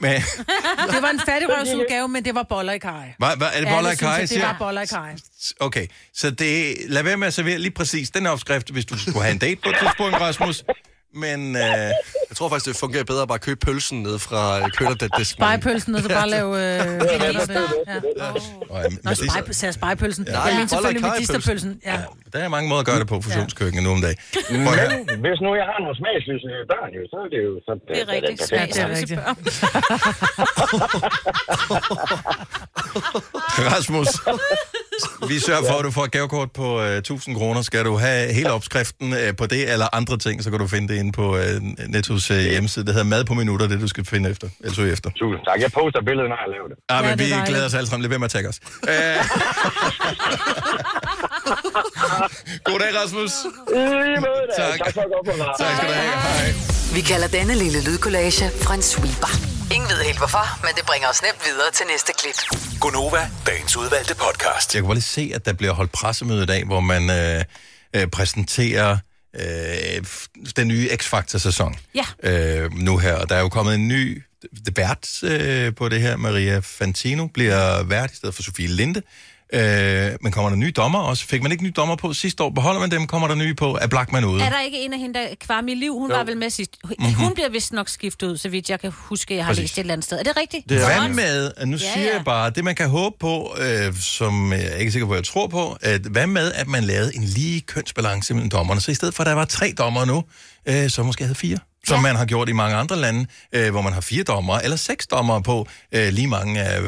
Men, 0.00 0.12
Det 0.94 1.02
var 1.02 1.10
en 1.10 1.20
fattigrøvsudgave, 1.20 2.08
men 2.08 2.24
det 2.24 2.34
var 2.34 2.42
boller 2.42 2.72
i 2.72 2.78
kaj. 2.78 3.12
hvad, 3.18 3.28
hvad, 3.36 3.46
er 3.54 3.60
det 3.60 3.68
boller 3.68 3.88
i 3.88 3.90
det 3.90 3.98
synes 3.98 4.10
kaj, 4.12 4.20
Det 4.20 4.28
siger? 4.28 4.46
var 4.46 4.56
boller 4.58 4.82
i 4.82 4.86
kaj. 4.86 5.14
Okay, 5.60 5.86
så 6.14 6.30
det, 6.30 6.74
lad 6.88 7.02
være 7.02 7.16
med 7.16 7.26
at 7.26 7.34
servere 7.34 7.58
lige 7.58 7.70
præcis 7.70 8.10
den 8.10 8.26
opskrift, 8.26 8.70
hvis 8.70 8.84
du 8.84 8.98
skulle 8.98 9.22
have 9.22 9.32
en 9.32 9.38
date 9.38 9.60
på 9.64 9.68
et 9.70 9.76
tidspunkt, 9.82 10.16
Rasmus. 10.20 10.64
Men... 11.14 11.56
Øh, 11.56 11.90
Jeg 12.36 12.38
tror 12.38 12.48
faktisk, 12.48 12.66
det 12.66 12.76
fungerer 12.86 13.04
bedre 13.04 13.22
at 13.22 13.28
bare 13.28 13.38
købe 13.38 13.60
pølsen 13.66 14.02
ned 14.02 14.18
fra 14.18 14.42
øh, 14.58 14.70
køtterdisken. 14.78 15.40
Spejepølsen, 15.40 15.94
og 15.94 16.02
så 16.02 16.08
bare 16.08 16.28
lave... 16.30 16.50
Øh, 16.56 16.60
hedder 16.60 17.46
det? 17.46 17.60
Ja. 17.86 18.30
og, 18.70 18.84
Nå, 19.04 19.10
spejepølsen. 19.72 20.24
Ja. 20.28 20.32
Ja. 20.32 20.38
Nej, 20.38 20.52
Jeg 20.54 20.64
i 20.64 20.68
selvfølgelig 20.68 21.02
kaj-pølsen. 21.02 21.32
medisterpølsen. 21.34 21.80
Ja. 21.86 21.98
der 22.32 22.38
er 22.38 22.48
mange 22.48 22.68
måder 22.68 22.80
at 22.80 22.86
gøre 22.86 22.98
det 22.98 23.06
på 23.06 23.20
fusionskøkkenet 23.20 23.84
nu 23.84 23.90
om 23.90 24.00
dagen. 24.00 24.16
Men 24.50 25.20
hvis 25.26 25.40
nu 25.44 25.48
jeg 25.60 25.66
har 25.70 25.78
nogle 25.84 25.96
smagsløse 26.00 26.48
børn, 26.72 26.90
jo, 26.98 27.02
så 27.12 27.16
er 27.24 27.28
det 27.34 27.40
jo... 27.46 27.52
Så, 27.66 27.70
Det 27.88 27.96
er 28.02 28.08
rigtigt. 28.14 28.52
Ja, 28.52 28.66
det 28.66 28.80
er 28.80 28.88
rigtigt. 28.98 29.20
Rasmus, 33.74 34.08
vi 35.28 35.38
sørger 35.38 35.62
for, 35.70 35.78
at 35.78 35.84
du 35.84 35.90
får 35.90 36.04
et 36.04 36.10
gavekort 36.10 36.52
på 36.52 36.82
øh, 36.82 36.96
1000 36.96 37.36
kroner. 37.36 37.62
Skal 37.62 37.84
du 37.84 37.96
have 37.96 38.32
hele 38.32 38.52
opskriften 38.52 39.12
øh, 39.12 39.36
på 39.36 39.46
det 39.46 39.72
eller 39.72 39.86
andre 39.92 40.18
ting, 40.18 40.44
så 40.44 40.50
kan 40.50 40.58
du 40.58 40.66
finde 40.66 40.92
det 40.94 41.00
inde 41.00 41.12
på 41.12 41.36
øh, 41.36 41.42
Nettos 42.30 42.46
øh, 42.46 42.50
hjemmeside. 42.52 42.84
Det 42.86 42.94
hedder 42.94 43.08
Mad 43.08 43.24
på 43.24 43.34
minutter, 43.34 43.66
det 43.66 43.80
du 43.80 43.88
skal 43.88 44.04
finde 44.04 44.30
efter. 44.30 44.48
Eller 44.60 44.74
søge 44.74 44.92
efter. 44.92 45.10
Tusind 45.10 45.44
tak. 45.48 45.60
Jeg 45.60 45.72
poster 45.72 46.00
billedet, 46.08 46.28
når 46.32 46.36
jeg 46.44 46.48
laver 46.54 46.68
det. 46.68 46.76
Ah, 46.88 47.00
men 47.02 47.04
Ja, 47.04 47.10
det 47.16 47.18
vi 47.26 47.30
dejligt. 47.30 47.48
glæder 47.48 47.66
os 47.66 47.74
alle 47.74 47.88
sammen. 47.88 48.02
Lad 48.02 48.08
være 48.08 48.18
med 48.18 48.24
at 48.24 48.30
tagge 48.30 48.48
os. 48.48 48.58
Øh. 48.92 49.16
God 52.68 52.78
dag, 52.82 52.90
Rasmus. 53.00 53.32
Tak. 54.60 54.78
Tak 54.84 54.92
for 54.94 55.00
at 55.06 55.10
gå 55.14 55.18
på 55.30 55.36
mig. 55.40 55.46
Tak 55.62 55.72
skal 55.76 55.88
du 55.88 55.94
have. 55.94 56.12
Hej. 56.12 56.52
Vi 56.96 57.00
kalder 57.00 57.28
denne 57.28 57.54
lille 57.54 57.80
lydkollage 57.88 58.44
en 58.74 58.82
sweeper. 58.82 59.32
Ingen 59.74 59.88
ved 59.90 60.00
helt 60.08 60.18
hvorfor, 60.18 60.44
men 60.64 60.72
det 60.76 60.84
bringer 60.86 61.08
os 61.08 61.22
nemt 61.22 61.40
videre 61.48 61.70
til 61.78 61.86
næste 61.92 62.12
klip. 62.20 62.38
Gunova, 62.80 63.22
dagens 63.46 63.76
udvalgte 63.76 64.14
podcast. 64.24 64.74
Jeg 64.74 64.80
kunne 64.82 64.88
bare 64.88 64.94
lige 64.94 65.02
se, 65.18 65.32
at 65.34 65.46
der 65.46 65.52
bliver 65.52 65.72
holdt 65.72 65.92
pressemøde 65.92 66.42
i 66.42 66.46
dag, 66.46 66.64
hvor 66.64 66.80
man 66.80 67.02
øh, 67.10 67.44
øh, 67.96 68.06
præsenterer 68.06 68.96
øh, 69.38 70.04
den 70.56 70.68
nye 70.68 70.88
X-Factor-sæson. 70.96 71.76
Ja. 71.94 72.04
øh, 72.22 72.72
nu 72.72 72.98
her. 72.98 73.14
Og 73.14 73.28
der 73.28 73.34
er 73.34 73.40
jo 73.40 73.48
kommet 73.48 73.74
en 73.74 73.88
ny 73.88 74.22
vært 74.76 75.22
øh, 75.22 75.74
på 75.74 75.88
det 75.88 76.00
her. 76.00 76.16
Maria 76.16 76.58
Fantino 76.58 77.26
bliver 77.26 77.82
vært 77.82 78.12
i 78.12 78.16
stedet 78.16 78.34
for 78.34 78.42
Sofie 78.42 78.68
Linde. 78.68 79.02
Øh, 79.52 80.12
men 80.20 80.32
kommer 80.32 80.50
der 80.50 80.56
nye 80.56 80.70
dommer 80.70 80.98
også? 80.98 81.24
Fik 81.26 81.42
man 81.42 81.52
ikke 81.52 81.64
nye 81.64 81.72
dommer 81.76 81.96
på 81.96 82.12
sidste 82.12 82.42
år? 82.42 82.50
Beholder 82.50 82.80
man 82.80 82.90
dem? 82.90 83.06
Kommer 83.06 83.28
der 83.28 83.34
nye 83.34 83.54
på? 83.54 83.78
Er 83.80 83.86
Blackman 83.86 84.24
ude? 84.24 84.42
Er 84.42 84.50
der 84.50 84.60
ikke 84.60 84.80
en 84.80 84.92
af 84.92 84.98
hende, 84.98 85.18
der 85.18 85.26
Kvarm 85.40 85.68
i 85.68 85.74
liv? 85.74 85.98
Hun 85.98 86.10
Jo. 86.10 86.16
var 86.16 86.24
vel 86.24 86.36
med 86.36 86.50
sidst. 86.50 86.76
Hun 86.84 86.94
Mhm. 86.98 87.12
hun 87.14 87.34
bliver 87.34 87.48
vist 87.48 87.72
nok 87.72 87.88
skiftet 87.88 88.26
ud, 88.26 88.36
så 88.36 88.48
vidt 88.48 88.70
jeg 88.70 88.80
kan 88.80 88.92
huske, 88.94 89.36
jeg 89.36 89.44
har 89.44 89.50
Præcis. 89.50 89.62
læst 89.62 89.74
et 89.74 89.78
eller 89.80 89.92
andet 89.92 90.04
sted. 90.04 90.18
Er 90.18 90.22
det 90.22 90.36
rigtigt? 90.36 90.68
Det 90.68 90.78
Hvad 90.78 90.96
Godt. 91.00 91.14
med, 91.14 91.52
at 91.56 91.68
nu 91.68 91.76
Ja, 91.76 91.92
siger 91.94 92.06
ja. 92.06 92.14
jeg 92.16 92.24
bare, 92.24 92.50
det 92.50 92.64
man 92.64 92.74
kan 92.74 92.88
håbe 92.88 93.16
på, 93.20 93.56
øh, 93.58 93.94
som 94.00 94.52
jeg 94.52 94.64
er 94.66 94.74
ikke 94.76 94.92
sikker 94.92 95.06
på, 95.06 95.12
at 95.12 95.16
jeg 95.16 95.24
tror 95.24 95.46
på, 95.46 95.76
at 95.80 96.00
hvad 96.00 96.26
med, 96.26 96.52
at 96.52 96.66
man 96.68 96.84
lavede 96.84 97.16
en 97.16 97.24
lige 97.24 97.60
kønsbalance 97.60 98.34
mellem 98.34 98.50
dommerne, 98.50 98.80
så 98.80 98.90
i 98.90 98.94
stedet 98.94 99.14
for, 99.14 99.22
at 99.22 99.26
der 99.26 99.32
var 99.32 99.44
tre 99.44 99.74
dommer 99.78 100.04
nu, 100.04 100.24
øh, 100.66 100.90
så 100.90 101.02
måske 101.02 101.24
havde 101.24 101.34
fire, 101.34 101.58
som 101.88 102.02
man 102.02 102.16
har 102.16 102.24
gjort 102.26 102.48
i 102.48 102.52
mange 102.52 102.76
andre 102.76 102.96
lande, 102.96 103.26
øh, 103.52 103.70
hvor 103.70 103.82
man 103.82 103.92
har 103.92 104.00
fire 104.00 104.22
dommer, 104.22 104.58
eller 104.58 104.76
seks 104.76 105.06
dommer 105.06 105.40
på 105.40 105.66
øh, 105.92 106.08
lige 106.12 106.26
mange 106.26 106.62
af 106.62 106.80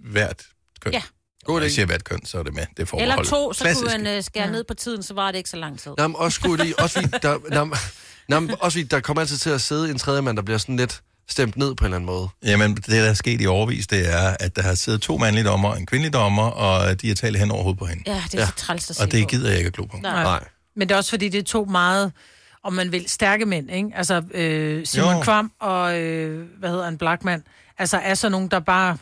hvert 0.00 0.42
køn. 0.80 0.92
Ja. 0.92 1.02
God 1.46 1.62
jeg 1.62 1.70
siger 1.70 1.86
hvert 1.86 2.04
køn, 2.04 2.24
så 2.24 2.38
er 2.38 2.42
det 2.42 2.54
med. 2.54 2.62
Det 2.76 2.92
er 2.92 2.96
Eller 2.96 3.22
to, 3.22 3.52
så 3.52 3.64
Klassisk. 3.64 3.86
kunne 3.86 4.02
man 4.04 4.16
uh, 4.16 4.24
skære 4.24 4.50
ned 4.50 4.64
på 4.64 4.74
tiden, 4.74 5.02
så 5.02 5.14
var 5.14 5.30
det 5.30 5.38
ikke 5.38 5.50
så 5.50 5.56
lang 5.56 5.78
tid. 5.78 5.92
Nå, 5.98 6.08
men 6.08 6.16
også 6.18 6.34
skulle 6.36 6.64
det, 6.64 6.74
også 6.74 7.00
fordi, 7.00 7.08
der, 7.22 7.38
nå, 7.54 7.74
nå, 8.28 8.40
men 8.40 8.54
også 8.60 8.78
fordi, 8.78 8.88
der 8.88 9.00
kommer 9.00 9.20
altid 9.20 9.36
til 9.36 9.50
at 9.50 9.60
sidde 9.60 9.90
en 9.90 9.98
tredje 9.98 10.22
mand, 10.22 10.36
der 10.36 10.42
bliver 10.42 10.58
sådan 10.58 10.76
lidt 10.76 11.02
stemt 11.28 11.56
ned 11.56 11.74
på 11.74 11.84
en 11.84 11.86
eller 11.86 11.96
anden 11.96 12.06
måde. 12.06 12.28
Jamen, 12.44 12.74
det 12.74 12.86
der 12.86 13.02
er 13.02 13.14
sket 13.14 13.40
i 13.40 13.46
overvis, 13.46 13.86
det 13.86 14.14
er, 14.14 14.36
at 14.40 14.56
der 14.56 14.62
har 14.62 14.74
siddet 14.74 15.02
to 15.02 15.16
mandlige 15.18 15.44
dommer 15.44 15.68
og 15.68 15.78
en 15.78 15.86
kvindelig 15.86 16.12
dommer, 16.12 16.42
og 16.42 17.02
de 17.02 17.08
har 17.08 17.14
talt 17.14 17.38
hen 17.38 17.50
over 17.50 17.62
hovedet 17.62 17.78
på 17.78 17.86
hende. 17.86 18.02
Ja, 18.06 18.22
det 18.32 18.40
er 18.40 18.46
så 18.46 18.52
træls 18.56 18.90
at 18.90 18.96
se 18.96 19.02
Og 19.02 19.12
det 19.12 19.28
gider 19.28 19.48
jeg 19.48 19.58
ikke 19.58 19.68
at 19.68 19.72
glo 19.72 19.84
på. 19.84 19.96
Nej. 20.02 20.22
Nej. 20.22 20.44
Men 20.76 20.88
det 20.88 20.94
er 20.94 20.98
også 20.98 21.10
fordi, 21.10 21.28
det 21.28 21.38
er 21.38 21.42
to 21.42 21.64
meget, 21.64 22.12
om 22.64 22.72
man 22.72 22.92
vil, 22.92 23.08
stærke 23.08 23.46
mænd, 23.46 23.70
ikke? 23.70 23.90
Altså, 23.94 24.22
øh, 24.34 24.86
Simon 24.86 25.14
Jo. 25.14 25.22
Kvam 25.22 25.52
og, 25.60 26.00
øh, 26.00 26.46
hvad 26.58 26.70
hedder 26.70 26.84
han, 26.84 26.98
Blackman. 26.98 27.42
Altså, 27.78 27.96
er 27.96 28.14
så 28.14 28.28
nogen, 28.28 28.48
der 28.48 28.60
bare... 28.60 28.96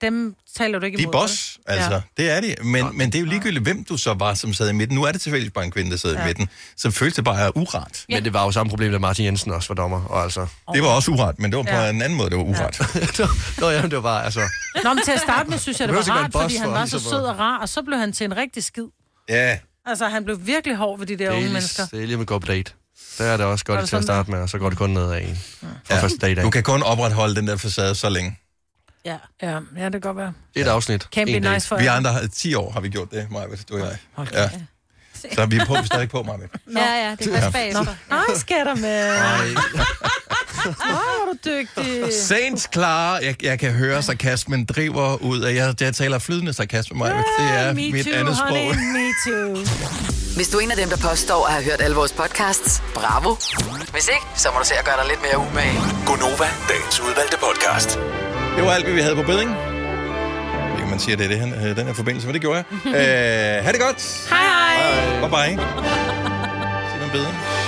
Dem 0.00 0.34
taler 0.56 0.78
du 0.78 0.86
ikke 0.86 0.96
De 0.98 1.02
er 1.02 1.04
imod. 1.04 1.12
boss, 1.12 1.58
vel? 1.68 1.74
altså. 1.74 1.90
Ja. 1.94 2.00
Det 2.16 2.30
er 2.30 2.40
de. 2.40 2.54
Men, 2.64 2.86
men 2.98 3.06
det 3.12 3.14
er 3.14 3.20
jo 3.20 3.26
ligegyldigt, 3.26 3.62
hvem 3.64 3.84
du 3.84 3.96
så 3.96 4.14
var, 4.14 4.34
som 4.34 4.54
sad 4.54 4.70
i 4.70 4.72
midten. 4.72 4.96
Nu 4.96 5.04
er 5.04 5.12
det 5.12 5.20
tilfældigvis 5.20 5.52
bare 5.52 5.64
en 5.64 5.70
kvinde, 5.70 5.90
der 5.90 5.96
sad 5.96 6.10
ja. 6.12 6.16
i 6.18 6.20
Ja. 6.20 6.26
midten. 6.26 6.48
Så 6.76 6.90
føles 6.90 7.14
det 7.14 7.24
bare 7.24 7.40
er 7.40 7.50
uret. 7.56 8.04
Men 8.08 8.24
det 8.24 8.32
var 8.32 8.44
jo 8.44 8.50
samme 8.52 8.70
problem, 8.70 8.92
da 8.92 8.98
Martin 8.98 9.24
Jensen 9.24 9.52
også 9.52 9.68
var 9.68 9.74
dommer. 9.74 10.04
Og 10.04 10.22
altså... 10.22 10.46
Det 10.74 10.82
var 10.82 10.88
også 10.88 11.10
uret, 11.10 11.38
men 11.38 11.50
det 11.50 11.56
var 11.56 11.62
på 11.62 11.70
Ja. 11.70 11.90
en 11.90 12.02
anden 12.02 12.18
måde, 12.18 12.30
det 12.30 12.38
var 12.38 12.44
uret. 12.44 12.80
Nå 13.60 13.70
ja, 13.70 13.82
det 13.90 13.92
var 13.92 14.00
bare, 14.00 14.24
altså... 14.24 14.40
Nå, 14.84 14.94
men 14.94 15.04
til 15.04 15.12
at 15.12 15.20
starte 15.20 15.50
med, 15.50 15.58
synes 15.58 15.80
jeg, 15.80 15.88
det 15.88 15.96
var 15.96 16.02
rart, 16.10 16.32
fordi 16.32 16.56
han 16.56 16.70
var 16.70 16.86
så 16.86 16.98
sød 17.00 17.22
og 17.24 17.38
rar, 17.38 17.58
og 17.58 17.68
så 17.68 17.82
blev 17.82 17.98
han 17.98 18.12
til 18.12 18.24
en 18.24 18.36
rigtig 18.36 18.64
skid. 18.64 18.84
Ja. 19.28 19.58
Altså, 19.86 20.08
han 20.08 20.24
blev 20.24 20.46
virkelig 20.46 20.76
hård 20.76 20.98
ved 20.98 21.06
de 21.06 21.16
der 21.16 21.30
unge 21.30 21.40
det, 21.42 21.48
er 21.48 21.52
mennesker. 21.52 21.86
det 21.86 22.02
er 22.02 22.06
lige 22.06 22.16
med 22.16 22.26
gå 22.26 22.38
på 22.38 22.46
date. 22.46 22.72
Der 23.18 23.24
er 23.24 23.36
det 23.36 23.46
også 23.46 23.64
godt 23.64 23.80
det 23.80 23.88
til 23.88 23.96
at 23.96 24.02
starte 24.02 24.30
med, 24.30 24.38
og 24.38 24.48
så 24.48 24.58
går 24.58 24.68
det 24.68 24.78
kun 24.78 24.90
ned 24.90 25.10
af 25.12 25.20
en. 25.20 25.36
Fra 25.60 25.94
Ja. 25.94 26.02
første 26.02 26.18
date 26.18 26.40
af. 26.40 26.44
Du 26.44 26.50
kan 26.50 26.62
kun 26.62 26.82
opretholde 26.82 27.34
den 27.34 27.46
der 27.46 27.56
facade 27.56 27.94
så 27.94 28.08
længe. 28.08 28.38
Ja, 29.04 29.16
ja, 29.42 29.58
ja 29.76 29.84
det 29.84 29.92
kan 29.92 30.00
godt 30.00 30.16
være. 30.16 30.32
Et 30.54 30.66
afsnit. 30.66 31.04
Can't 31.16 31.24
be 31.24 31.38
nice 31.54 31.68
for 31.68 31.76
Vi 31.78 31.86
andre 31.86 32.12
har 32.12 32.26
10 32.34 32.54
år 32.54 32.70
har 32.70 32.80
vi 32.80 32.88
gjort 32.88 33.10
det, 33.10 33.30
Maja, 33.30 33.46
du 33.68 33.74
og 33.74 33.80
jeg. 33.80 34.28
Ja. 34.32 34.50
Så 35.34 35.42
er 35.42 35.46
vi 35.46 35.58
på, 35.66 35.72
vi 35.72 35.78
er 35.78 35.82
stadig 35.84 36.08
på, 36.10 36.22
Maja. 36.22 36.38
Ja, 36.80 37.08
ja, 37.08 37.10
det 37.18 37.26
er 37.34 37.40
først 37.40 37.52
bagefter. 37.52 37.86
Ej, 38.10 38.18
skatter 38.36 38.74
med... 38.74 39.16
hvor 40.62 41.22
er 41.22 41.32
du 41.32 41.50
dygtig. 41.50 42.12
Saints 42.12 42.68
Clara, 42.72 43.12
jeg, 43.22 43.42
jeg 43.44 43.58
kan 43.58 43.72
høre 43.72 44.02
sarkasmen 44.02 44.64
driver 44.64 45.16
ud 45.22 45.40
af, 45.40 45.54
jeg, 45.54 45.74
jeg 45.80 45.94
taler 45.94 46.18
flydende 46.18 46.52
sarkasme, 46.52 46.98
mig. 46.98 47.10
Det 47.38 47.50
er 47.58 47.72
Me 47.72 47.90
mit 47.92 48.04
too, 48.06 48.14
andet 48.14 48.36
sprog. 48.36 48.48
honey, 48.50 48.92
me 48.92 49.06
too. 49.26 49.56
Hvis 50.36 50.48
du 50.48 50.56
er 50.58 50.60
en 50.62 50.70
af 50.70 50.76
dem, 50.76 50.88
der 50.88 50.96
påstår 50.96 51.46
at 51.46 51.52
have 51.52 51.64
hørt 51.64 51.80
alle 51.80 51.96
vores 51.96 52.12
podcasts, 52.12 52.82
bravo. 52.94 53.36
Hvis 53.92 54.08
ikke, 54.08 54.26
så 54.34 54.48
må 54.52 54.58
du 54.58 54.64
se 54.66 54.74
at 54.78 54.84
gøre 54.84 54.96
dig 54.96 55.06
lidt 55.08 55.22
mere 55.22 55.38
umage. 55.38 55.78
Gonova, 56.06 56.48
dagens 56.68 57.00
udvalgte 57.00 57.36
podcast. 57.46 57.90
Det 58.56 58.64
var 58.64 58.70
alt, 58.70 58.84
hvad 58.84 58.94
vi 58.94 59.00
havde 59.00 59.16
på 59.16 59.22
beding. 59.22 59.75
Man 60.96 61.00
siger 61.00 61.16
det, 61.16 61.30
det 61.30 61.38
her, 61.38 61.68
øh, 61.70 61.76
den 61.76 61.86
her 61.86 61.94
forbindelse, 61.94 62.26
men 62.28 62.34
det 62.34 62.40
gjorde 62.40 62.56
jeg. 62.56 62.64
uh, 62.86 63.64
ha' 63.64 63.72
det 63.72 63.80
godt. 63.80 64.26
Hej 64.30 64.38
hej. 64.38 65.20
Bye 65.20 65.28
bye. 65.28 65.62
Siger 66.90 67.00
man 67.00 67.10
beding? 67.12 67.65